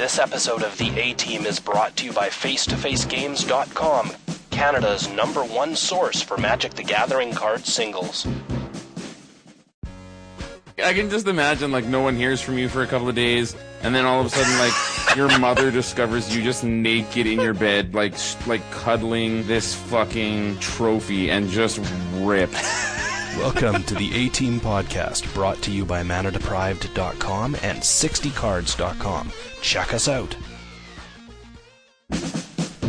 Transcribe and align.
This 0.00 0.18
episode 0.18 0.62
of 0.62 0.78
The 0.78 0.98
A 0.98 1.12
Team 1.12 1.44
is 1.44 1.60
brought 1.60 1.94
to 1.96 2.06
you 2.06 2.12
by 2.14 2.30
FaceToFaceGames.com, 2.30 4.12
Canada's 4.50 5.10
number 5.10 5.44
one 5.44 5.76
source 5.76 6.22
for 6.22 6.38
Magic 6.38 6.72
the 6.72 6.82
Gathering 6.82 7.34
card 7.34 7.66
singles. 7.66 8.26
I 10.82 10.94
can 10.94 11.10
just 11.10 11.26
imagine 11.26 11.70
like 11.70 11.84
no 11.84 12.00
one 12.00 12.16
hears 12.16 12.40
from 12.40 12.56
you 12.56 12.70
for 12.70 12.82
a 12.82 12.86
couple 12.86 13.10
of 13.10 13.14
days, 13.14 13.54
and 13.82 13.94
then 13.94 14.06
all 14.06 14.20
of 14.20 14.26
a 14.26 14.30
sudden 14.30 14.58
like 14.58 15.16
your 15.16 15.38
mother 15.38 15.70
discovers 15.70 16.34
you 16.34 16.42
just 16.42 16.64
naked 16.64 17.26
in 17.26 17.38
your 17.38 17.52
bed, 17.52 17.92
like 17.92 18.16
sh- 18.16 18.36
like 18.46 18.62
cuddling 18.70 19.46
this 19.46 19.74
fucking 19.74 20.58
trophy 20.60 21.30
and 21.30 21.50
just 21.50 21.78
ripped. 22.14 22.56
Welcome 23.36 23.84
to 23.84 23.94
the 23.94 24.10
A 24.14 24.28
Team 24.28 24.60
Podcast, 24.60 25.32
brought 25.32 25.62
to 25.62 25.70
you 25.70 25.84
by 25.84 26.02
ManaDeprived.com 26.02 27.54
and 27.62 27.78
60cards.com. 27.78 29.32
Check 29.62 29.94
us 29.94 30.08
out. 30.08 30.36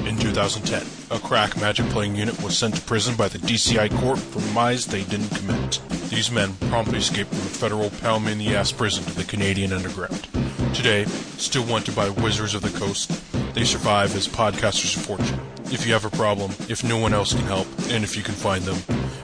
In 0.06 0.18
2010, 0.18 0.84
a 1.16 1.22
crack 1.22 1.56
magic 1.62 1.86
playing 1.88 2.16
unit 2.16 2.42
was 2.42 2.58
sent 2.58 2.76
to 2.76 2.82
prison 2.82 3.16
by 3.16 3.28
the 3.28 3.38
DCI 3.38 3.96
court 4.00 4.20
for 4.20 4.40
crimes 4.52 4.88
they 4.88 5.04
didn't 5.04 5.30
commit. 5.30 5.80
These 6.10 6.32
men 6.32 6.54
promptly 6.70 6.98
escaped 6.98 7.30
from 7.30 7.40
the 7.40 7.46
federal 7.46 7.90
pound 8.02 8.28
in 8.28 8.38
the 8.38 8.56
ass 8.56 8.72
prison 8.72 9.04
to 9.06 9.16
the 9.16 9.24
Canadian 9.24 9.72
underground. 9.72 10.28
Today, 10.74 11.06
still 11.38 11.66
wanted 11.66 11.96
by 11.96 12.10
Wizards 12.10 12.56
of 12.56 12.62
the 12.62 12.78
Coast, 12.78 13.12
they 13.54 13.64
survive 13.64 14.16
as 14.16 14.28
podcasters 14.28 14.98
of 14.98 15.04
fortune. 15.04 15.40
If 15.66 15.86
you 15.86 15.94
have 15.94 16.06
a 16.06 16.10
problem, 16.10 16.52
if 16.68 16.84
no 16.84 16.98
one 16.98 17.14
else 17.14 17.34
can 17.34 17.46
help, 17.46 17.68
and 17.90 18.04
if 18.04 18.18
you 18.18 18.24
can 18.24 18.36
find 18.36 18.64
them, 18.66 18.78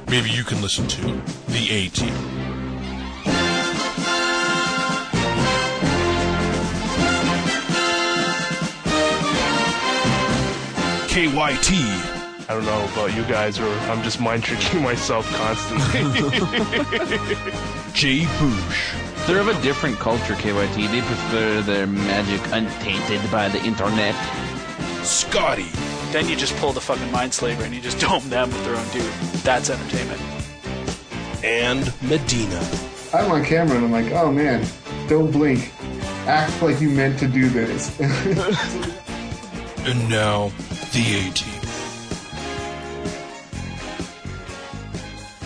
maybe 0.10 0.30
you 0.30 0.44
can 0.44 0.62
listen 0.62 0.88
to 0.88 1.02
The 1.48 1.68
A 1.72 1.90
Team. 1.90 2.14
KYT. 11.10 11.74
I 12.50 12.54
don't 12.54 12.66
know 12.66 12.86
about 12.94 13.14
you 13.16 13.24
guys, 13.24 13.60
or 13.60 13.68
I'm 13.90 14.04
just 14.04 14.22
mind 14.22 14.44
tricking 14.44 14.82
myself 14.92 15.28
constantly. 15.34 16.02
J. 17.94 18.20
Boosh. 18.38 19.26
They're 19.26 19.40
of 19.40 19.48
a 19.50 19.62
different 19.62 19.98
culture, 19.98 20.36
KYT. 20.36 20.90
They 20.92 21.02
prefer 21.02 21.62
their 21.62 21.88
magic 21.88 22.40
untainted 22.54 23.30
by 23.32 23.50
the 23.50 23.62
internet. 23.66 24.16
Scotty. 25.04 25.66
Then 26.12 26.28
you 26.30 26.36
just 26.36 26.56
pull 26.58 26.72
the 26.72 26.82
fucking 26.82 27.08
Mindslaver 27.10 27.62
and 27.64 27.74
you 27.74 27.82
just 27.82 28.00
dome 28.06 28.28
them 28.30 28.50
with 28.50 28.64
their 28.66 28.76
own 28.76 28.88
dude. 28.90 29.12
That's 29.44 29.70
entertainment. 29.70 30.22
And 31.44 31.94
Medina. 32.02 32.66
I'm 33.14 33.32
on 33.32 33.44
camera 33.44 33.76
and 33.78 33.86
I'm 33.86 33.92
like, 33.92 34.12
oh 34.14 34.32
man, 34.32 34.66
don't 35.08 35.32
blink. 35.32 35.72
Act 36.26 36.62
like 36.62 36.82
you 36.82 36.90
meant 36.90 37.20
to 37.20 37.28
do 37.28 37.50
this. 37.50 37.98
And 39.88 40.10
now, 40.10 40.50
The 40.92 41.00
A 41.00 41.32
Team. 41.32 41.54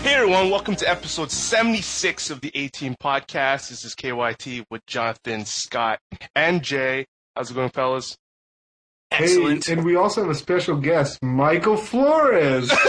hey 0.01 0.15
everyone, 0.15 0.49
welcome 0.49 0.75
to 0.77 0.89
episode 0.89 1.29
76 1.29 2.31
of 2.31 2.41
the 2.41 2.49
A 2.55 2.67
Team 2.69 2.95
Podcast. 2.99 3.69
This 3.69 3.85
is 3.85 3.93
KYT 3.93 4.65
with 4.71 4.83
Jonathan, 4.87 5.45
Scott, 5.45 5.99
and 6.35 6.63
Jay. 6.63 7.05
How's 7.35 7.51
it 7.51 7.53
going, 7.53 7.69
fellas? 7.69 8.17
Excellent. 9.11 9.65
Hey, 9.65 9.73
and 9.73 9.83
we 9.85 9.95
also 9.95 10.21
have 10.21 10.29
a 10.31 10.35
special 10.35 10.77
guest, 10.77 11.19
Michael 11.21 11.77
Flores. 11.77 12.69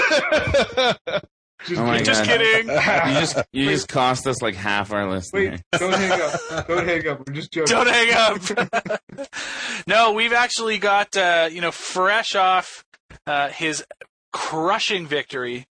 Just 1.65 1.81
Oh 1.81 1.87
kidding. 1.87 2.05
just 2.05 2.25
kidding. 2.25 2.69
You 2.69 3.21
just 3.21 3.39
you 3.53 3.71
just 3.71 3.87
cost 3.89 4.27
us 4.27 4.43
like 4.43 4.57
half 4.57 4.93
our 4.93 5.09
list. 5.09 5.33
Wait, 5.33 5.61
don't 5.73 5.95
hang 5.95 6.21
up. 6.21 6.67
Don't 6.67 6.89
hang 6.89 7.07
up. 7.07 7.23
We're 7.29 7.35
just 7.35 7.53
joking. 7.53 7.77
Don't 7.77 7.89
hang 7.89 8.13
up. 8.13 9.29
no, 9.87 10.13
we've 10.13 10.33
actually 10.33 10.79
got 10.79 11.17
uh, 11.17 11.49
you 11.53 11.61
know 11.61 11.71
fresh 11.71 12.35
off 12.35 12.85
uh, 13.29 13.51
his 13.51 13.85
crushing 14.33 15.07
victory 15.07 15.67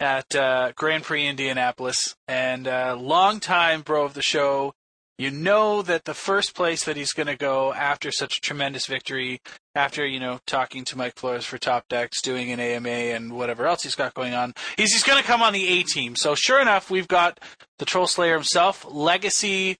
at 0.00 0.34
uh, 0.34 0.72
Grand 0.74 1.04
Prix 1.04 1.24
Indianapolis, 1.26 2.16
and 2.26 2.66
uh, 2.66 2.96
long 2.98 3.38
time 3.38 3.82
bro 3.82 4.04
of 4.04 4.14
the 4.14 4.22
show. 4.22 4.72
You 5.18 5.30
know 5.30 5.82
that 5.82 6.04
the 6.04 6.14
first 6.14 6.54
place 6.54 6.84
that 6.84 6.96
he's 6.96 7.12
going 7.12 7.26
to 7.26 7.36
go 7.36 7.72
after 7.72 8.10
such 8.12 8.38
a 8.38 8.40
tremendous 8.40 8.86
victory, 8.86 9.40
after 9.78 10.04
you 10.04 10.18
know 10.18 10.40
talking 10.46 10.84
to 10.86 10.98
Mike 10.98 11.14
Flores 11.16 11.44
for 11.44 11.56
Top 11.56 11.86
Decks, 11.88 12.20
doing 12.20 12.50
an 12.50 12.58
AMA, 12.60 12.88
and 12.88 13.32
whatever 13.32 13.66
else 13.66 13.84
he's 13.84 13.94
got 13.94 14.12
going 14.12 14.34
on, 14.34 14.52
he's 14.76 14.92
he's 14.92 15.04
going 15.04 15.18
to 15.18 15.24
come 15.26 15.40
on 15.40 15.52
the 15.52 15.66
A 15.68 15.82
team. 15.84 16.16
So 16.16 16.34
sure 16.34 16.60
enough, 16.60 16.90
we've 16.90 17.06
got 17.08 17.38
the 17.78 17.84
Troll 17.84 18.06
Slayer 18.08 18.34
himself, 18.34 18.84
Legacy 18.90 19.76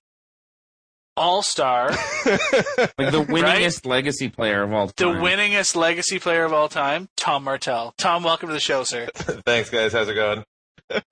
All 1.17 1.43
Star. 1.43 1.91
Like 2.97 3.13
the 3.13 3.25
winningest 3.25 3.87
legacy 3.87 4.29
player 4.29 4.63
of 4.63 4.73
all 4.73 4.89
time, 4.89 5.15
the 5.15 5.21
winningest 5.21 5.75
legacy 5.77 6.19
player 6.19 6.45
of 6.45 6.53
all 6.53 6.69
time, 6.69 7.09
Tom 7.17 7.45
Martell. 7.45 7.95
Tom, 7.99 8.23
welcome 8.23 8.49
to 8.49 8.53
the 8.53 8.61
show, 8.61 8.85
sir. 8.85 9.09
Thanks, 9.15 9.71
guys. 9.71 9.93
How's 9.93 10.09
it 10.09 10.15
going? 10.15 10.45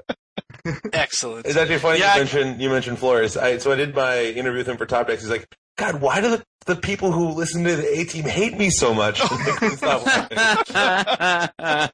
Excellent. 0.92 1.46
It's 1.46 1.56
actually 1.56 1.78
funny 1.78 2.00
Yeah, 2.00 2.10
I- 2.12 2.14
you 2.14 2.20
mentioned 2.20 2.60
you 2.62 2.70
mentioned 2.70 2.98
Flores. 2.98 3.36
I, 3.36 3.58
so 3.58 3.72
I 3.72 3.76
did 3.76 3.94
my 3.94 4.22
interview 4.24 4.58
with 4.58 4.68
him 4.68 4.76
for 4.76 4.86
Top 4.86 5.06
Decks. 5.08 5.22
He's 5.22 5.30
like, 5.30 5.46
God, 5.76 6.00
why 6.00 6.20
do 6.20 6.30
the, 6.30 6.44
the 6.66 6.76
people 6.76 7.12
who 7.12 7.28
listen 7.30 7.64
to 7.64 7.76
the 7.76 8.00
A 8.00 8.04
Team 8.04 8.24
hate 8.24 8.58
me 8.58 8.70
so 8.70 8.92
much? 8.92 9.20
Like, 9.20 9.62
it's 9.62 9.82
not 9.82 10.04
working. 10.04 11.92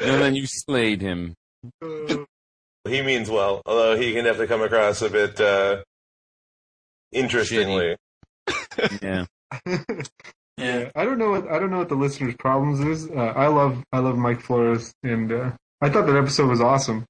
and 0.00 0.22
then 0.22 0.34
you 0.34 0.46
slayed 0.46 1.00
him. 1.00 1.34
he 1.80 3.02
means 3.02 3.30
well, 3.30 3.62
although 3.66 3.96
he 3.96 4.12
can 4.12 4.24
definitely 4.24 4.48
come 4.48 4.62
across 4.62 5.02
a 5.02 5.10
bit 5.10 5.40
uh, 5.40 5.82
interestingly. 7.12 7.96
Yeah. 9.02 9.26
yeah. 10.56 10.90
I 10.94 11.04
don't 11.04 11.18
know 11.18 11.30
what 11.30 11.48
I 11.48 11.58
don't 11.58 11.70
know 11.70 11.78
what 11.78 11.88
the 11.88 11.94
listeners' 11.94 12.34
problems 12.38 12.80
is. 12.80 13.10
Uh, 13.10 13.32
I 13.36 13.48
love 13.48 13.84
I 13.92 13.98
love 13.98 14.16
Mike 14.16 14.40
Flores, 14.40 14.92
and 15.02 15.30
uh, 15.30 15.52
I 15.80 15.90
thought 15.90 16.06
that 16.06 16.16
episode 16.16 16.48
was 16.48 16.60
awesome. 16.60 17.04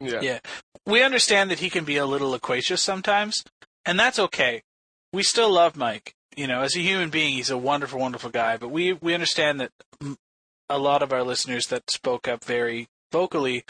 Yeah. 0.00 0.20
Yeah. 0.20 0.38
We 0.86 1.02
understand 1.02 1.50
that 1.50 1.60
he 1.60 1.70
can 1.70 1.84
be 1.84 1.96
a 1.96 2.06
little 2.06 2.30
loquacious 2.30 2.82
sometimes, 2.82 3.42
and 3.84 3.98
that's 3.98 4.18
okay. 4.18 4.62
We 5.16 5.22
still 5.22 5.50
love 5.50 5.76
Mike. 5.76 6.14
You 6.36 6.46
know, 6.46 6.60
as 6.60 6.76
a 6.76 6.80
human 6.80 7.08
being, 7.08 7.32
he's 7.32 7.48
a 7.48 7.56
wonderful, 7.56 7.98
wonderful 7.98 8.28
guy. 8.28 8.58
But 8.58 8.68
we 8.68 8.92
we 8.92 9.14
understand 9.14 9.60
that 9.62 9.70
a 10.68 10.78
lot 10.78 11.02
of 11.02 11.10
our 11.10 11.22
listeners 11.22 11.68
that 11.68 11.90
spoke 11.90 12.28
up 12.28 12.44
very 12.44 12.88
vocally 13.10 13.64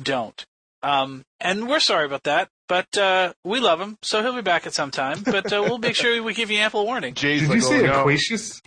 don't. 0.00 0.46
Um, 0.84 1.24
and 1.40 1.68
we're 1.68 1.80
sorry 1.80 2.06
about 2.06 2.22
that, 2.22 2.50
but 2.68 2.96
uh, 2.96 3.32
we 3.44 3.58
love 3.58 3.80
him, 3.80 3.98
so 4.02 4.22
he'll 4.22 4.34
be 4.36 4.42
back 4.42 4.64
at 4.64 4.74
some 4.74 4.92
time. 4.92 5.22
But 5.24 5.52
uh, 5.52 5.62
we'll 5.62 5.78
make 5.78 5.96
sure 5.96 6.22
we 6.22 6.34
give 6.34 6.52
you 6.52 6.58
ample 6.58 6.84
warning. 6.86 7.14
Jay's 7.14 7.40
Did 7.40 7.48
like, 7.48 7.56
you 7.56 7.62
say 7.62 7.80
oh, 7.82 7.86
no. 7.86 7.96
loquacious? 7.98 8.60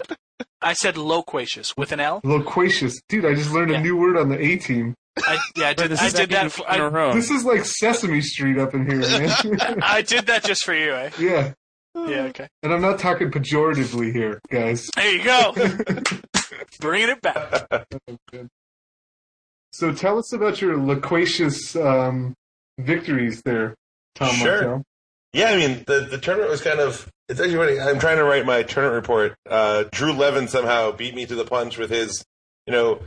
I 0.62 0.74
said 0.74 0.98
loquacious 0.98 1.78
with 1.78 1.94
an 1.94 2.02
L. 2.02 2.20
Loquacious, 2.26 3.00
dude. 3.08 3.26
I 3.26 3.34
just 3.36 3.52
learned 3.52 3.72
Yeah. 3.72 3.78
a 3.80 3.82
new 3.82 3.96
word 3.96 4.18
on 4.18 4.28
the 4.28 4.38
A 4.42 4.58
team. 4.58 4.94
I, 5.20 5.38
yeah, 5.56 5.70
I 5.70 5.74
did. 5.74 5.92
the 5.92 6.02
I 6.02 6.10
did 6.10 6.30
that. 6.32 6.44
week 6.44 6.52
For, 6.52 6.68
in 6.74 6.82
a 6.82 6.86
I, 6.86 6.88
row. 6.88 7.14
This 7.14 7.30
is 7.32 7.46
like 7.46 7.64
Sesame 7.64 8.20
Street 8.20 8.58
up 8.58 8.74
in 8.74 8.86
here, 8.90 9.00
man. 9.00 9.80
I 9.82 10.02
did 10.02 10.26
that 10.28 10.44
just 10.44 10.66
for 10.66 10.74
you. 10.74 10.94
Eh? 10.94 11.12
yeah, 11.18 11.54
Yeah. 11.96 12.24
Okay. 12.26 12.48
and 12.62 12.74
I'm 12.74 12.82
not 12.82 13.00
talking 13.00 13.32
pejoratively 13.32 14.12
here, 14.14 14.42
guys. 14.52 14.88
There 14.96 15.12
you 15.16 15.24
go. 15.24 15.54
Bringing 16.80 17.10
it 17.10 17.22
back. 17.22 17.88
So 19.72 19.94
tell 19.94 20.18
us 20.20 20.32
about 20.34 20.62
your 20.62 20.78
loquacious 20.78 21.76
um, 21.76 22.34
victories 22.80 23.42
there, 23.44 23.76
Tom 24.16 24.34
Sure. 24.36 24.52
Martell. 24.62 24.84
Yeah, 25.34 25.50
I 25.50 25.58
mean 25.58 25.84
the 25.86 26.08
the 26.10 26.18
tournament 26.18 26.50
was 26.52 26.62
kind 26.62 26.80
of. 26.80 27.10
It's 27.28 27.40
actually 27.40 27.58
funny. 27.58 27.80
I'm 27.80 28.00
trying 28.00 28.18
to 28.18 28.24
write 28.24 28.46
my 28.46 28.64
tournament 28.64 28.96
report. 29.02 29.36
Uh, 29.50 29.86
Drew 29.92 30.14
Levin 30.14 30.48
somehow 30.48 30.92
beat 30.92 31.16
me 31.16 31.26
to 31.26 31.36
the 31.36 31.44
punch 31.44 31.78
with 31.78 31.90
his, 31.90 32.24
you 32.68 32.72
know, 32.72 33.00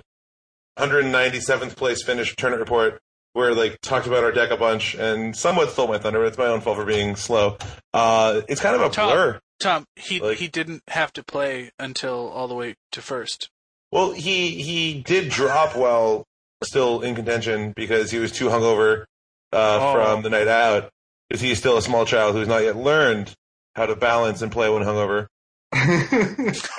197th 0.78 1.76
place 1.76 2.03
finish 2.05 2.34
tournament 2.37 2.60
report, 2.69 3.00
where 3.33 3.55
like 3.55 3.81
talked 3.81 4.06
about 4.06 4.25
our 4.25 4.33
deck 4.33 4.50
a 4.50 4.56
bunch 4.56 4.94
and 4.94 5.37
somewhat 5.37 5.71
stole 5.71 5.89
my 5.89 5.99
thunder. 5.99 6.21
But 6.21 6.27
it's 6.28 6.39
my 6.39 6.47
own 6.47 6.61
fault 6.61 6.77
for 6.77 6.84
being 6.84 7.16
slow. 7.16 7.56
Uh, 7.94 8.41
it's 8.49 8.61
kind 8.61 8.75
of 8.77 8.83
a 8.83 8.89
Tom. 8.91 9.11
blur. 9.11 9.41
Tom, 9.61 9.84
he 9.97 10.20
Like- 10.20 10.38
he 10.38 10.49
didn't 10.49 10.82
have 10.88 11.12
to 11.14 11.23
play 11.25 11.70
until 11.79 12.29
all 12.29 12.47
the 12.49 12.55
way 12.55 12.75
to 12.93 13.02
first. 13.02 13.49
Well, 13.91 14.12
he 14.12 14.62
he 14.62 15.02
did 15.02 15.31
drop 15.31 15.75
while 15.76 16.25
still 16.62 17.00
in 17.02 17.14
contention 17.14 17.73
because 17.76 18.11
he 18.11 18.19
was 18.19 18.32
too 18.32 18.49
hungover 18.49 19.05
uh, 19.52 19.79
Oh. 19.81 19.93
from 19.94 20.23
the 20.23 20.31
night 20.31 20.49
out. 20.49 20.91
Because 21.29 21.41
he's 21.43 21.58
still 21.58 21.76
a 21.76 21.82
small 21.82 22.05
child 22.06 22.35
who's 22.35 22.49
not 22.49 22.62
yet 22.62 22.76
learned 22.76 23.35
how 23.76 23.85
to 23.87 23.94
balance 23.94 24.41
and 24.43 24.50
play 24.50 24.69
when 24.70 24.82
hungover. 24.82 25.26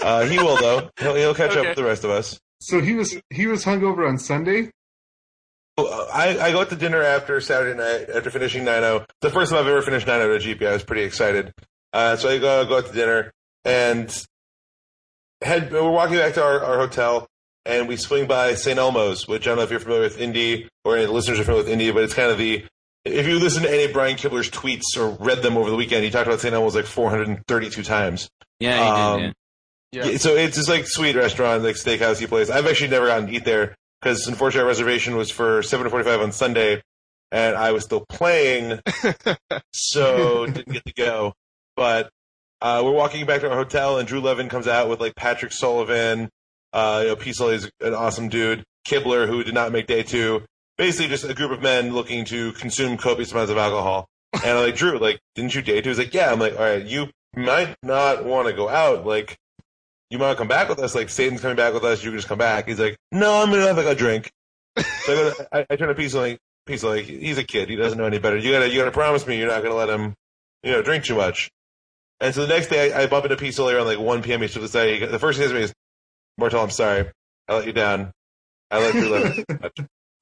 Uh, 0.01 0.25
he 0.25 0.37
will 0.39 0.57
though. 0.57 0.89
He'll, 0.99 1.15
he'll 1.15 1.35
catch 1.35 1.55
up 1.55 1.65
with 1.65 1.75
the 1.75 1.83
rest 1.83 2.03
of 2.03 2.09
us. 2.09 2.39
so 2.61 2.81
he 2.81 2.93
was 2.93 3.19
he 3.29 3.47
was 3.47 3.63
hungover 3.65 4.07
on 4.07 4.17
Sunday. 4.17 4.71
Uh, 5.87 6.07
I, 6.13 6.37
I 6.39 6.51
go 6.51 6.61
out 6.61 6.69
to 6.69 6.75
dinner 6.75 7.01
after 7.01 7.39
Saturday 7.41 7.77
night 7.77 8.09
after 8.15 8.29
finishing 8.29 8.63
9-0. 8.65 9.05
The 9.21 9.29
first 9.29 9.51
time 9.51 9.59
I've 9.61 9.67
ever 9.67 9.81
finished 9.81 10.07
9-0 10.07 10.35
at 10.35 10.41
a 10.41 10.45
GP. 10.55 10.67
I 10.67 10.73
was 10.73 10.83
pretty 10.83 11.03
excited. 11.03 11.53
Uh, 11.93 12.15
so 12.15 12.29
I 12.29 12.37
go 12.37 12.65
go 12.65 12.77
out 12.77 12.87
to 12.87 12.93
dinner 12.93 13.31
and 13.65 14.25
head. 15.41 15.71
We're 15.71 15.89
walking 15.89 16.17
back 16.17 16.33
to 16.35 16.43
our, 16.43 16.63
our 16.63 16.77
hotel 16.77 17.27
and 17.65 17.87
we 17.87 17.95
swing 17.97 18.27
by 18.27 18.55
St. 18.55 18.77
Elmo's, 18.77 19.27
which 19.27 19.47
I 19.47 19.51
don't 19.51 19.57
know 19.57 19.63
if 19.63 19.71
you're 19.71 19.79
familiar 19.79 20.03
with 20.03 20.19
Indy 20.19 20.69
or 20.85 20.97
any 20.97 21.05
listeners 21.07 21.39
are 21.39 21.43
familiar 21.43 21.63
with 21.63 21.71
Indy, 21.73 21.91
but 21.91 22.03
it's 22.03 22.13
kind 22.13 22.31
of 22.31 22.37
the 22.37 22.65
if 23.05 23.25
you 23.27 23.39
listen 23.39 23.63
to 23.63 23.73
any 23.73 23.85
of 23.85 23.93
Brian 23.93 24.17
Kibler's 24.17 24.49
tweets 24.51 24.97
or 24.97 25.09
read 25.23 25.41
them 25.41 25.57
over 25.57 25.69
the 25.69 25.75
weekend, 25.75 26.03
he 26.03 26.09
talked 26.09 26.27
about 26.27 26.41
St. 26.41 26.53
Elmo's 26.53 26.75
like 26.75 26.85
432 26.85 27.81
times. 27.83 28.29
Yeah, 28.59 28.75
you 28.85 28.93
Um, 28.93 29.21
did. 29.21 29.33
Yeah. 29.91 30.05
Yeah, 30.05 30.17
So 30.17 30.35
it's 30.35 30.57
just 30.57 30.69
like 30.69 30.85
sweet 30.85 31.15
restaurant, 31.15 31.63
like 31.63 31.75
steakhouse 31.75 32.25
place. 32.27 32.49
I've 32.49 32.67
actually 32.67 32.89
never 32.89 33.07
gotten 33.07 33.27
to 33.27 33.33
eat 33.33 33.45
there 33.45 33.75
because 34.01 34.27
unfortunately 34.27 34.61
our 34.61 34.67
reservation 34.67 35.15
was 35.15 35.31
for 35.31 35.61
7:45 35.61 36.21
on 36.21 36.31
Sunday, 36.31 36.81
and 37.31 37.55
I 37.55 37.71
was 37.71 37.83
still 37.83 38.05
playing, 38.07 38.79
so 39.71 40.45
didn't 40.45 40.73
get 40.73 40.85
to 40.85 40.93
go. 40.93 41.33
But 41.75 42.09
uh, 42.61 42.81
we're 42.83 42.91
walking 42.91 43.25
back 43.25 43.41
to 43.41 43.49
our 43.49 43.55
hotel, 43.55 43.97
and 43.97 44.07
Drew 44.07 44.19
Levin 44.19 44.49
comes 44.49 44.67
out 44.67 44.89
with 44.89 44.99
like 44.99 45.15
Patrick 45.15 45.51
Sullivan. 45.51 46.29
Uh, 46.73 46.99
you 47.03 47.09
know, 47.09 47.15
Peace 47.15 47.39
is 47.39 47.69
an 47.81 47.93
awesome 47.93 48.29
dude. 48.29 48.63
Kibler, 48.87 49.27
who 49.27 49.43
did 49.43 49.53
not 49.53 49.71
make 49.71 49.87
day 49.87 50.03
two. 50.03 50.43
Basically, 50.77 51.07
just 51.07 51.25
a 51.25 51.33
group 51.33 51.51
of 51.51 51.61
men 51.61 51.93
looking 51.93 52.25
to 52.25 52.53
consume 52.53 52.97
copious 52.97 53.31
amounts 53.31 53.51
of 53.51 53.57
alcohol. 53.57 54.07
And 54.33 54.57
I'm 54.57 54.63
like, 54.65 54.75
Drew, 54.75 54.97
like, 54.97 55.19
didn't 55.35 55.55
you 55.55 55.61
day 55.61 55.81
two? 55.81 55.89
He's 55.89 55.97
like, 55.97 56.13
yeah. 56.13 56.31
I'm 56.31 56.39
like, 56.39 56.53
all 56.53 56.63
right, 56.63 56.85
you 56.85 57.07
might 57.35 57.75
not 57.83 58.23
want 58.25 58.47
to 58.47 58.53
go 58.53 58.69
out. 58.69 59.05
Like, 59.05 59.37
you 60.09 60.17
might 60.17 60.37
come 60.37 60.47
back 60.47 60.69
with 60.69 60.79
us. 60.79 60.95
Like, 60.95 61.09
Satan's 61.09 61.41
coming 61.41 61.55
back 61.57 61.73
with 61.73 61.83
us. 61.83 62.03
You 62.03 62.11
can 62.11 62.17
just 62.17 62.27
come 62.27 62.37
back. 62.37 62.67
He's 62.67 62.79
like, 62.79 62.97
no, 63.11 63.41
I'm 63.41 63.49
gonna 63.51 63.67
have 63.67 63.77
like 63.77 63.85
a 63.85 63.95
drink. 63.95 64.31
So 65.05 65.13
I, 65.13 65.15
go 65.15 65.29
to, 65.33 65.47
I, 65.57 65.65
I 65.71 65.75
turn 65.75 65.87
to 65.89 65.95
Peace 65.95 66.13
like, 66.13 66.39
Peace 66.65 66.83
like, 66.83 67.05
he's 67.05 67.37
a 67.37 67.43
kid. 67.43 67.69
He 67.69 67.75
doesn't 67.75 67.97
know 67.97 68.05
any 68.05 68.19
better. 68.19 68.37
You 68.37 68.51
gotta, 68.51 68.69
you 68.69 68.77
gotta 68.79 68.91
promise 68.91 69.25
me 69.27 69.37
you're 69.37 69.47
not 69.47 69.63
gonna 69.63 69.75
let 69.75 69.89
him, 69.89 70.13
you 70.63 70.71
know, 70.71 70.81
drink 70.81 71.03
too 71.05 71.15
much. 71.15 71.49
And 72.21 72.33
so 72.35 72.41
the 72.45 72.53
next 72.53 72.67
day, 72.67 72.91
I, 72.93 73.03
I 73.03 73.07
bump 73.07 73.25
into 73.25 73.37
Peace 73.37 73.59
around 73.59 73.85
like 73.87 73.97
1 73.99 74.21
p.m. 74.21 74.41
He's 74.41 74.53
to 74.53 74.59
the 74.59 74.67
side. 74.67 75.01
The 75.09 75.19
first 75.19 75.39
thing 75.39 75.47
he 75.47 75.51
says 75.51 75.51
to 75.51 75.57
me 75.57 75.63
is, 75.63 75.73
Martel, 76.37 76.61
I'm 76.63 76.69
sorry. 76.69 77.09
I 77.47 77.55
let 77.55 77.65
you 77.65 77.73
down. 77.73 78.11
I 78.71 78.79
let 78.79 78.93
you 78.93 79.09
live. 79.09 79.45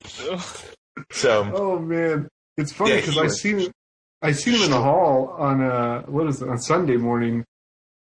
so, 1.12 1.52
Oh 1.54 1.80
man, 1.80 2.28
it's 2.58 2.72
funny 2.72 2.96
because 2.96 3.14
he 3.14 3.20
I 3.20 3.24
was- 3.24 3.42
seen 3.42 3.72
I 4.22 4.32
seen 4.32 4.56
him 4.56 4.64
in 4.64 4.72
the 4.72 4.82
hall 4.82 5.36
on 5.38 5.62
uh 5.62 6.02
what 6.04 6.28
is 6.28 6.42
it 6.42 6.50
on 6.50 6.58
Sunday 6.60 6.98
morning, 6.98 7.46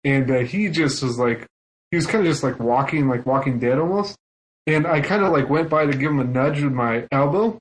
and 0.04 0.30
uh, 0.32 0.40
he 0.40 0.70
just 0.70 1.04
was 1.04 1.18
like 1.20 1.46
he 1.92 1.98
was 1.98 2.08
kind 2.08 2.26
of 2.26 2.32
just 2.32 2.44
like 2.44 2.60
walking 2.60 3.08
like 3.08 3.26
Walking 3.26 3.60
Dead 3.60 3.80
almost, 3.80 4.16
and 4.66 4.86
I 4.86 5.02
kind 5.02 5.24
of 5.24 5.32
like 5.32 5.50
went 5.50 5.70
by 5.70 5.86
to 5.86 5.92
give 5.92 6.12
him 6.12 6.20
a 6.20 6.26
nudge 6.26 6.62
with 6.62 6.74
my 6.74 7.08
elbow, 7.12 7.58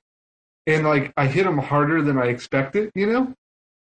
and 0.65 0.85
like 0.85 1.13
I 1.17 1.27
hit 1.27 1.45
him 1.45 1.57
harder 1.57 2.01
than 2.01 2.17
I 2.17 2.25
expected, 2.27 2.91
you 2.95 3.07
know, 3.07 3.33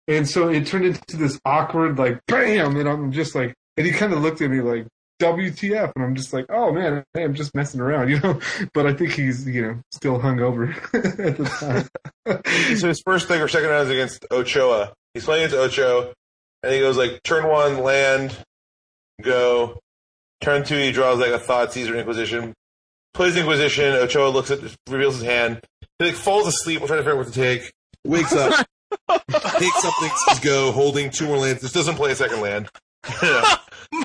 and 0.07 0.27
so 0.27 0.49
it 0.49 0.67
turned 0.67 0.85
into 0.85 1.17
this 1.17 1.39
awkward 1.45 1.97
like 1.97 2.19
bam, 2.27 2.75
and 2.77 2.89
I'm 2.89 3.11
just 3.11 3.35
like, 3.35 3.53
and 3.77 3.85
he 3.85 3.91
kind 3.91 4.13
of 4.13 4.21
looked 4.21 4.41
at 4.41 4.49
me 4.49 4.61
like. 4.61 4.87
WTF? 5.21 5.91
And 5.95 6.03
I'm 6.03 6.15
just 6.15 6.33
like, 6.33 6.47
oh 6.49 6.73
man, 6.73 7.03
hey, 7.13 7.23
I'm 7.23 7.35
just 7.35 7.53
messing 7.53 7.79
around, 7.79 8.09
you 8.09 8.19
know. 8.19 8.39
But 8.73 8.87
I 8.87 8.93
think 8.93 9.11
he's, 9.11 9.47
you 9.47 9.61
know, 9.61 9.79
still 9.91 10.19
hungover 10.19 10.75
at 10.95 11.37
the 11.37 11.45
time. 11.45 12.75
so 12.77 12.87
his 12.87 13.01
first 13.05 13.27
thing 13.27 13.39
or 13.39 13.47
second 13.47 13.69
round 13.69 13.87
is 13.87 13.91
against 13.91 14.25
Ochoa. 14.31 14.93
He's 15.13 15.25
playing 15.25 15.45
against 15.45 15.55
Ocho, 15.55 16.13
and 16.63 16.73
he 16.73 16.79
goes 16.79 16.97
like 16.97 17.21
turn 17.23 17.47
one, 17.47 17.79
land, 17.83 18.35
go. 19.21 19.79
Turn 20.41 20.63
two, 20.63 20.75
he 20.77 20.91
draws 20.91 21.19
like 21.19 21.31
a 21.31 21.39
thought, 21.39 21.71
Caesar 21.73 21.95
Inquisition. 21.95 22.53
Plays 23.13 23.37
Inquisition. 23.37 23.93
Ochoa 23.93 24.29
looks 24.29 24.51
at, 24.51 24.59
reveals 24.89 25.15
his 25.15 25.23
hand. 25.23 25.61
He 25.99 26.05
like 26.05 26.15
falls 26.15 26.47
asleep. 26.47 26.81
We're 26.81 26.87
trying 26.87 26.99
to 26.99 27.03
figure 27.03 27.19
out 27.19 27.25
what 27.25 27.33
to 27.33 27.33
take. 27.33 27.71
Wakes 28.05 28.33
up, 28.33 28.65
takes 29.29 29.81
something, 29.81 30.09
says 30.27 30.39
go, 30.39 30.71
holding 30.71 31.11
two 31.11 31.27
more 31.27 31.37
lands. 31.37 31.61
This 31.61 31.71
doesn't 31.73 31.95
play 31.95 32.11
a 32.11 32.15
second 32.15 32.41
land. 32.41 32.69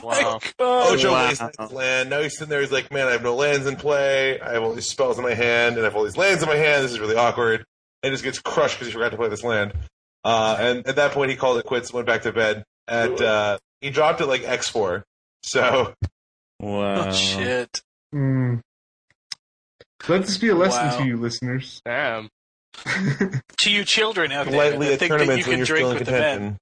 Wow. 0.03 0.41
Ocho 0.59 1.13
Wow. 1.13 1.29
wastes 1.29 1.45
his 1.61 1.71
land. 1.73 2.11
Now 2.11 2.21
he's 2.21 2.37
sitting 2.37 2.49
there. 2.49 2.61
He's 2.61 2.73
like, 2.73 2.93
man, 2.93 3.07
I 3.07 3.13
have 3.13 3.23
no 3.23 3.37
lands 3.37 3.67
in 3.67 3.77
play. 3.77 4.41
I 4.41 4.55
have 4.55 4.63
all 4.65 4.73
these 4.75 4.89
spells 4.89 5.17
in 5.17 5.23
my 5.23 5.35
hand, 5.35 5.77
and 5.77 5.83
I 5.83 5.85
have 5.85 5.95
all 5.95 6.03
these 6.03 6.17
lands 6.17 6.43
in 6.43 6.49
my 6.49 6.57
hand. 6.57 6.83
This 6.85 6.91
is 6.91 6.99
really 6.99 7.15
awkward. 7.15 7.65
And 8.03 8.13
just 8.13 8.25
gets 8.25 8.41
crushed 8.41 8.75
because 8.77 8.89
he 8.89 8.93
forgot 8.93 9.11
to 9.13 9.17
play 9.17 9.29
this 9.29 9.45
land. 9.45 9.75
Uh, 10.25 10.57
and 10.59 10.87
at 10.89 10.97
that 10.97 11.13
point, 11.13 11.31
he 11.31 11.37
called 11.37 11.59
it 11.59 11.67
quits, 11.67 11.93
went 11.93 12.07
back 12.07 12.23
to 12.23 12.33
bed. 12.33 12.65
At 12.89 13.21
uh, 13.21 13.59
he 13.81 13.91
dropped 13.91 14.21
it 14.21 14.27
like 14.27 14.43
X 14.43 14.69
four. 14.69 15.05
So 15.45 15.95
Wow. 16.61 17.09
Oh 17.09 17.13
shit. 17.13 17.81
Mm. 18.15 18.61
Let 20.09 20.23
this 20.23 20.39
be 20.39 20.49
a 20.49 20.55
lesson 20.55 20.87
Wow. 20.87 20.99
to 20.99 21.07
you, 21.07 21.17
listeners. 21.17 21.81
Damn. 21.85 22.29
To 23.61 23.71
you 23.73 23.85
children 23.85 24.33
out 24.33 24.45
there 24.45 24.53
politely 24.53 24.89
that 24.89 24.99
think 24.99 25.11
that 25.11 25.21
you 25.21 25.27
tournaments 25.27 25.47
when 25.47 25.53
can 25.53 25.59
you're 25.59 25.67
drink 25.67 25.87
still 25.87 25.91
in 25.93 25.99
with 25.99 26.07
the 26.07 26.13
men. 26.13 26.59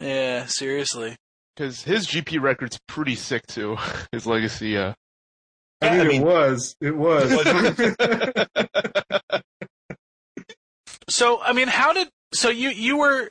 Yeah, 0.00 0.46
seriously. 0.46 1.16
Because 1.54 1.82
his 1.82 2.06
GP 2.06 2.40
record's 2.40 2.78
pretty 2.88 3.14
sick 3.14 3.46
too. 3.46 3.76
His 4.12 4.26
legacy. 4.26 4.76
Uh, 4.78 4.94
I 5.82 5.90
mean, 5.90 6.00
I 6.00 6.04
mean- 6.04 6.22
it 6.22 6.24
was. 6.24 6.74
It 6.80 6.96
was. 6.96 7.30
So, 11.08 11.40
I 11.42 11.52
mean, 11.52 11.68
how 11.68 11.92
did 11.92 12.08
so 12.32 12.48
you 12.50 12.70
you 12.70 12.96
were 12.98 13.30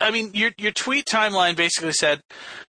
I 0.00 0.10
mean, 0.10 0.30
your 0.34 0.50
your 0.58 0.72
tweet 0.72 1.06
timeline 1.06 1.56
basically 1.56 1.92
said, 1.92 2.20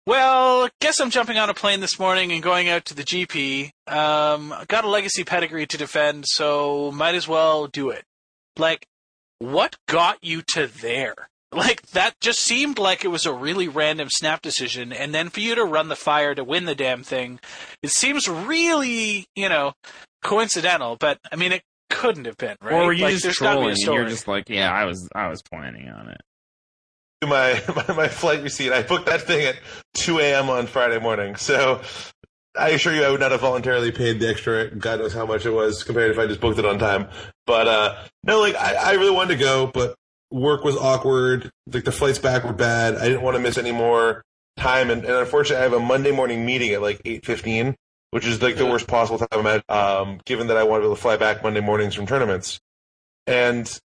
"Well, 0.06 0.70
guess 0.80 1.00
I'm 1.00 1.10
jumping 1.10 1.38
on 1.38 1.50
a 1.50 1.54
plane 1.54 1.80
this 1.80 2.00
morning 2.00 2.32
and 2.32 2.42
going 2.42 2.70
out 2.70 2.86
to 2.86 2.94
the 2.96 3.04
GP. 3.04 3.72
Um, 3.88 4.54
got 4.68 4.86
a 4.86 4.90
legacy 4.90 5.24
pedigree 5.24 5.68
to 5.68 5.78
defend, 5.78 6.26
so 6.28 6.92
might 6.92 7.16
as 7.16 7.28
well 7.28 7.68
do 7.68 7.90
it." 7.90 8.04
Like, 8.58 8.86
what 9.40 9.76
got 9.88 10.24
you 10.24 10.42
to 10.54 10.68
there? 10.68 11.30
Like 11.54 11.82
that 11.92 12.20
just 12.20 12.40
seemed 12.40 12.78
like 12.78 13.06
it 13.06 13.08
was 13.08 13.26
a 13.26 13.34
really 13.34 13.70
random 13.70 14.10
snap 14.12 14.42
decision, 14.42 14.92
and 14.92 15.16
then 15.16 15.30
for 15.30 15.40
you 15.40 15.56
to 15.56 15.64
run 15.64 15.88
the 15.88 15.96
fire 15.96 16.36
to 16.36 16.44
win 16.44 16.66
the 16.66 16.76
damn 16.76 17.04
thing, 17.04 17.40
it 17.82 17.90
seems 17.90 18.28
really, 18.28 19.28
you 19.34 19.48
know, 19.48 19.74
coincidental. 20.24 20.98
But 21.00 21.20
I 21.32 21.38
mean, 21.38 21.54
it 21.54 21.64
couldn't 21.90 22.26
have 22.26 22.38
been, 22.38 22.58
right? 22.62 22.74
Or 22.74 22.86
were 22.88 22.94
you 22.94 23.04
like, 23.04 23.14
just 23.14 23.24
there's 23.24 23.38
gotta 23.38 23.60
be 23.60 23.62
trolling 23.62 23.76
and 23.88 23.94
you're 23.94 24.10
just 24.10 24.28
like, 24.28 24.50
yeah, 24.50 24.72
I 24.72 24.84
was, 24.84 25.08
I 25.16 25.30
was 25.30 25.42
planning 25.42 25.88
on 25.88 26.10
it. 26.10 26.22
My, 27.24 27.62
my 27.88 27.94
my 27.94 28.08
flight 28.08 28.44
receipt. 28.44 28.72
I 28.72 28.84
booked 28.84 29.08
that 29.08 29.22
thing 29.22 29.46
at 29.46 29.58
2 29.96 30.20
a.m. 30.20 30.50
on 30.50 30.68
Friday 30.68 31.00
morning. 31.00 31.36
So 31.36 31.82
I 32.58 32.70
assure 32.70 32.94
you, 32.94 33.04
I 33.04 33.12
would 33.12 33.20
not 33.20 33.32
have 33.32 33.42
voluntarily 33.42 33.92
paid 33.92 34.20
the 34.20 34.30
extra. 34.30 34.70
God 34.70 35.00
knows 35.00 35.14
how 35.14 35.26
much 35.26 35.46
it 35.46 35.52
was 35.52 35.84
compared 35.84 36.12
if 36.12 36.20
I 36.20 36.28
just 36.28 36.40
booked 36.42 36.60
it 36.60 36.66
on 36.66 36.80
time. 36.80 37.08
But 37.46 37.68
uh, 37.68 37.96
no, 38.24 38.40
like 38.40 38.56
I, 38.56 38.76
I 38.76 38.92
really 38.94 39.12
wanted 39.12 39.38
to 39.38 39.44
go, 39.44 39.68
but 39.68 39.96
work 40.32 40.64
was 40.64 40.76
awkward. 40.76 41.52
Like 41.72 41.86
the 41.86 41.92
flights 41.92 42.20
back 42.20 42.44
were 42.44 42.54
bad. 42.54 42.96
I 42.96 43.06
didn't 43.06 43.22
want 43.22 43.36
to 43.36 43.42
miss 43.42 43.58
any 43.58 43.72
more 43.72 44.24
time, 44.58 44.90
and, 44.90 45.04
and 45.06 45.14
unfortunately, 45.14 45.58
I 45.58 45.64
have 45.64 45.74
a 45.74 45.80
Monday 45.80 46.12
morning 46.12 46.46
meeting 46.46 46.72
at 46.72 46.82
like 46.82 47.02
8:15, 47.04 47.76
which 48.12 48.26
is 48.26 48.42
like 48.42 48.58
the 48.58 48.66
worst 48.66 48.88
possible 48.88 49.20
time 49.20 49.28
I'm 49.32 49.48
at. 49.48 49.70
Um, 49.70 50.20
given 50.26 50.48
that 50.48 50.58
I 50.58 50.64
want 50.64 50.80
to 50.80 50.82
be 50.82 50.86
able 50.88 50.96
to 50.96 51.02
fly 51.02 51.18
back 51.18 51.44
Monday 51.44 51.62
mornings 51.62 51.96
from 51.96 52.08
tournaments, 52.08 52.60
and 53.26 53.80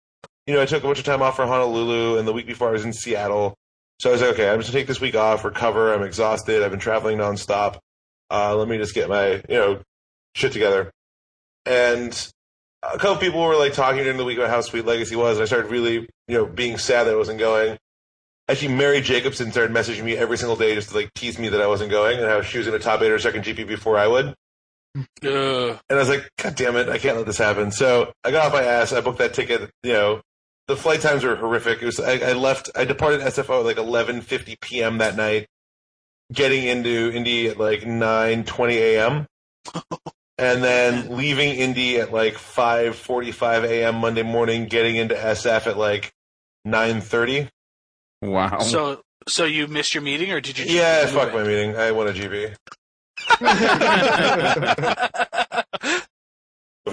you 0.48 0.54
know, 0.54 0.62
I 0.62 0.66
took 0.66 0.82
a 0.82 0.86
bunch 0.86 0.98
of 0.98 1.04
time 1.04 1.20
off 1.20 1.36
for 1.36 1.46
Honolulu, 1.46 2.16
and 2.16 2.26
the 2.26 2.32
week 2.32 2.46
before 2.46 2.70
I 2.70 2.72
was 2.72 2.82
in 2.82 2.94
Seattle. 2.94 3.54
So 4.00 4.08
I 4.08 4.12
was 4.12 4.22
like, 4.22 4.30
okay, 4.30 4.48
I'm 4.48 4.58
just 4.58 4.70
gonna 4.70 4.80
take 4.80 4.88
this 4.88 5.00
week 5.00 5.14
off, 5.14 5.44
recover. 5.44 5.92
I'm 5.92 6.02
exhausted. 6.02 6.62
I've 6.62 6.70
been 6.70 6.80
traveling 6.80 7.18
nonstop. 7.18 7.76
Uh, 8.30 8.56
let 8.56 8.66
me 8.66 8.78
just 8.78 8.94
get 8.94 9.10
my, 9.10 9.32
you 9.32 9.42
know, 9.50 9.80
shit 10.34 10.52
together. 10.52 10.90
And 11.66 12.32
a 12.82 12.96
couple 12.96 13.16
people 13.16 13.42
were 13.42 13.56
like 13.56 13.74
talking 13.74 14.02
during 14.02 14.16
the 14.16 14.24
week 14.24 14.38
about 14.38 14.48
how 14.48 14.62
sweet 14.62 14.86
Legacy 14.86 15.16
was, 15.16 15.36
and 15.36 15.42
I 15.42 15.46
started 15.46 15.70
really, 15.70 16.08
you 16.28 16.38
know, 16.38 16.46
being 16.46 16.78
sad 16.78 17.04
that 17.04 17.12
I 17.12 17.18
wasn't 17.18 17.40
going. 17.40 17.76
Actually, 18.48 18.74
Mary 18.74 19.02
Jacobson 19.02 19.52
started 19.52 19.76
messaging 19.76 20.04
me 20.04 20.16
every 20.16 20.38
single 20.38 20.56
day 20.56 20.74
just 20.74 20.88
to 20.88 20.94
like 20.94 21.12
tease 21.12 21.38
me 21.38 21.50
that 21.50 21.60
I 21.60 21.66
wasn't 21.66 21.90
going 21.90 22.16
and 22.16 22.26
how 22.26 22.40
she 22.40 22.56
was 22.56 22.66
in 22.66 22.72
a 22.72 22.78
top 22.78 23.02
eight 23.02 23.10
or 23.10 23.18
second 23.18 23.44
GP 23.44 23.68
before 23.68 23.98
I 23.98 24.06
would. 24.06 24.34
Ugh. 24.96 25.78
And 25.90 25.90
I 25.90 25.94
was 25.96 26.08
like, 26.08 26.30
God 26.42 26.54
damn 26.54 26.76
it, 26.76 26.88
I 26.88 26.96
can't 26.96 27.18
let 27.18 27.26
this 27.26 27.36
happen. 27.36 27.70
So 27.70 28.14
I 28.24 28.30
got 28.30 28.46
off 28.46 28.54
my 28.54 28.62
ass. 28.62 28.94
I 28.94 29.02
booked 29.02 29.18
that 29.18 29.34
ticket. 29.34 29.70
You 29.82 29.92
know, 29.92 30.20
the 30.68 30.76
flight 30.76 31.00
times 31.00 31.24
were 31.24 31.34
horrific. 31.34 31.82
It 31.82 31.86
was 31.86 31.98
I, 31.98 32.18
I 32.18 32.32
left. 32.34 32.70
I 32.76 32.84
departed 32.84 33.20
SFO 33.20 33.60
at 33.60 33.64
like 33.64 33.78
11:50 33.78 34.60
p.m. 34.60 34.98
that 34.98 35.16
night, 35.16 35.48
getting 36.32 36.64
into 36.64 37.10
Indy 37.12 37.48
at 37.48 37.58
like 37.58 37.80
9:20 37.80 38.72
a.m. 38.74 39.26
and 40.38 40.62
then 40.62 41.16
leaving 41.16 41.56
Indy 41.56 41.98
at 41.98 42.12
like 42.12 42.34
5:45 42.34 43.64
a.m. 43.64 43.96
Monday 43.96 44.22
morning, 44.22 44.66
getting 44.66 44.96
into 44.96 45.14
SF 45.14 45.66
at 45.66 45.78
like 45.78 46.12
9:30. 46.66 47.48
Wow. 48.20 48.58
So, 48.60 49.00
so 49.26 49.44
you 49.44 49.68
missed 49.68 49.94
your 49.94 50.02
meeting, 50.02 50.32
or 50.32 50.40
did 50.40 50.58
you? 50.58 50.66
Yeah, 50.66 51.04
move 51.04 51.14
fuck 51.14 51.28
it? 51.28 51.34
my 51.34 51.44
meeting. 51.44 51.76
I 51.76 51.92
won 51.92 52.08
a 52.08 52.12
GP. 52.12 52.54
I'll 53.40 53.54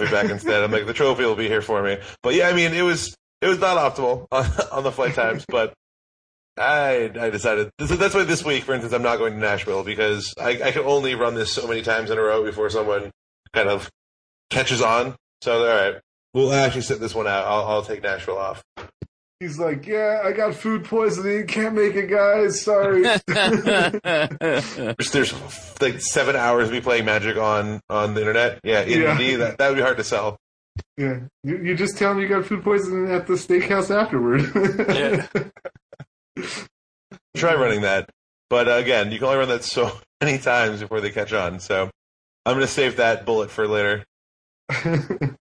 be 0.00 0.10
back 0.10 0.30
instead. 0.30 0.62
I'm 0.62 0.72
like 0.72 0.86
the 0.86 0.94
trophy 0.94 1.24
will 1.24 1.36
be 1.36 1.48
here 1.48 1.62
for 1.62 1.82
me. 1.82 1.98
But 2.22 2.34
yeah, 2.34 2.48
I 2.48 2.54
mean 2.54 2.72
it 2.72 2.82
was 2.82 3.16
it 3.46 3.50
was 3.50 3.60
not 3.60 3.76
optimal 3.76 4.26
on, 4.32 4.44
on 4.72 4.82
the 4.82 4.90
flight 4.90 5.14
times, 5.14 5.44
but 5.48 5.72
I 6.58 7.10
I 7.18 7.30
decided 7.30 7.70
this, 7.78 7.90
that's 7.90 8.14
why 8.14 8.24
this 8.24 8.44
week, 8.44 8.64
for 8.64 8.74
instance, 8.74 8.92
I'm 8.92 9.02
not 9.02 9.18
going 9.18 9.34
to 9.34 9.38
Nashville 9.38 9.84
because 9.84 10.34
I, 10.38 10.60
I 10.64 10.72
can 10.72 10.82
only 10.82 11.14
run 11.14 11.34
this 11.34 11.52
so 11.52 11.66
many 11.66 11.82
times 11.82 12.10
in 12.10 12.18
a 12.18 12.22
row 12.22 12.44
before 12.44 12.68
someone 12.70 13.10
kind 13.52 13.68
of 13.68 13.88
catches 14.50 14.82
on. 14.82 15.14
So 15.42 15.60
all 15.60 15.66
right, 15.66 16.00
we'll 16.34 16.52
actually 16.52 16.82
sit 16.82 16.98
this 16.98 17.14
one 17.14 17.28
out. 17.28 17.46
I'll, 17.46 17.66
I'll 17.66 17.82
take 17.82 18.02
Nashville 18.02 18.38
off. 18.38 18.64
He's 19.38 19.58
like, 19.58 19.86
yeah, 19.86 20.22
I 20.24 20.32
got 20.32 20.54
food 20.54 20.84
poisoning. 20.84 21.46
Can't 21.46 21.74
make 21.74 21.94
it, 21.94 22.06
guys. 22.06 22.62
Sorry. 22.62 23.02
There's, 23.28 25.10
there's 25.10 25.34
like 25.82 26.00
seven 26.00 26.36
hours 26.36 26.68
of 26.68 26.72
me 26.72 26.80
playing 26.80 27.04
Magic 27.04 27.36
on 27.36 27.80
on 27.90 28.14
the 28.14 28.20
internet. 28.20 28.60
Yeah, 28.64 28.80
in 28.80 29.02
Yeah. 29.02 29.12
Indy, 29.12 29.34
that 29.36 29.58
that 29.58 29.68
would 29.68 29.76
be 29.76 29.82
hard 29.82 29.98
to 29.98 30.04
sell. 30.04 30.38
Yeah, 30.96 31.20
you, 31.42 31.58
you 31.58 31.74
just 31.74 31.98
tell 31.98 32.14
them 32.14 32.22
you 32.22 32.28
got 32.28 32.46
food 32.46 32.64
poisoning 32.64 33.10
at 33.12 33.26
the 33.26 33.34
steakhouse 33.34 33.90
afterward. 33.94 34.42
Yeah. 34.88 35.26
Try 37.36 37.54
running 37.54 37.82
that, 37.82 38.10
but 38.48 38.68
uh, 38.68 38.72
again, 38.72 39.12
you 39.12 39.18
can 39.18 39.26
only 39.26 39.38
run 39.38 39.48
that 39.48 39.64
so 39.64 39.90
many 40.22 40.38
times 40.38 40.80
before 40.80 41.00
they 41.00 41.10
catch 41.10 41.32
on. 41.32 41.60
So 41.60 41.90
I'm 42.44 42.54
going 42.54 42.66
to 42.66 42.72
save 42.72 42.96
that 42.96 43.26
bullet 43.26 43.50
for 43.50 43.66
later. 43.66 44.04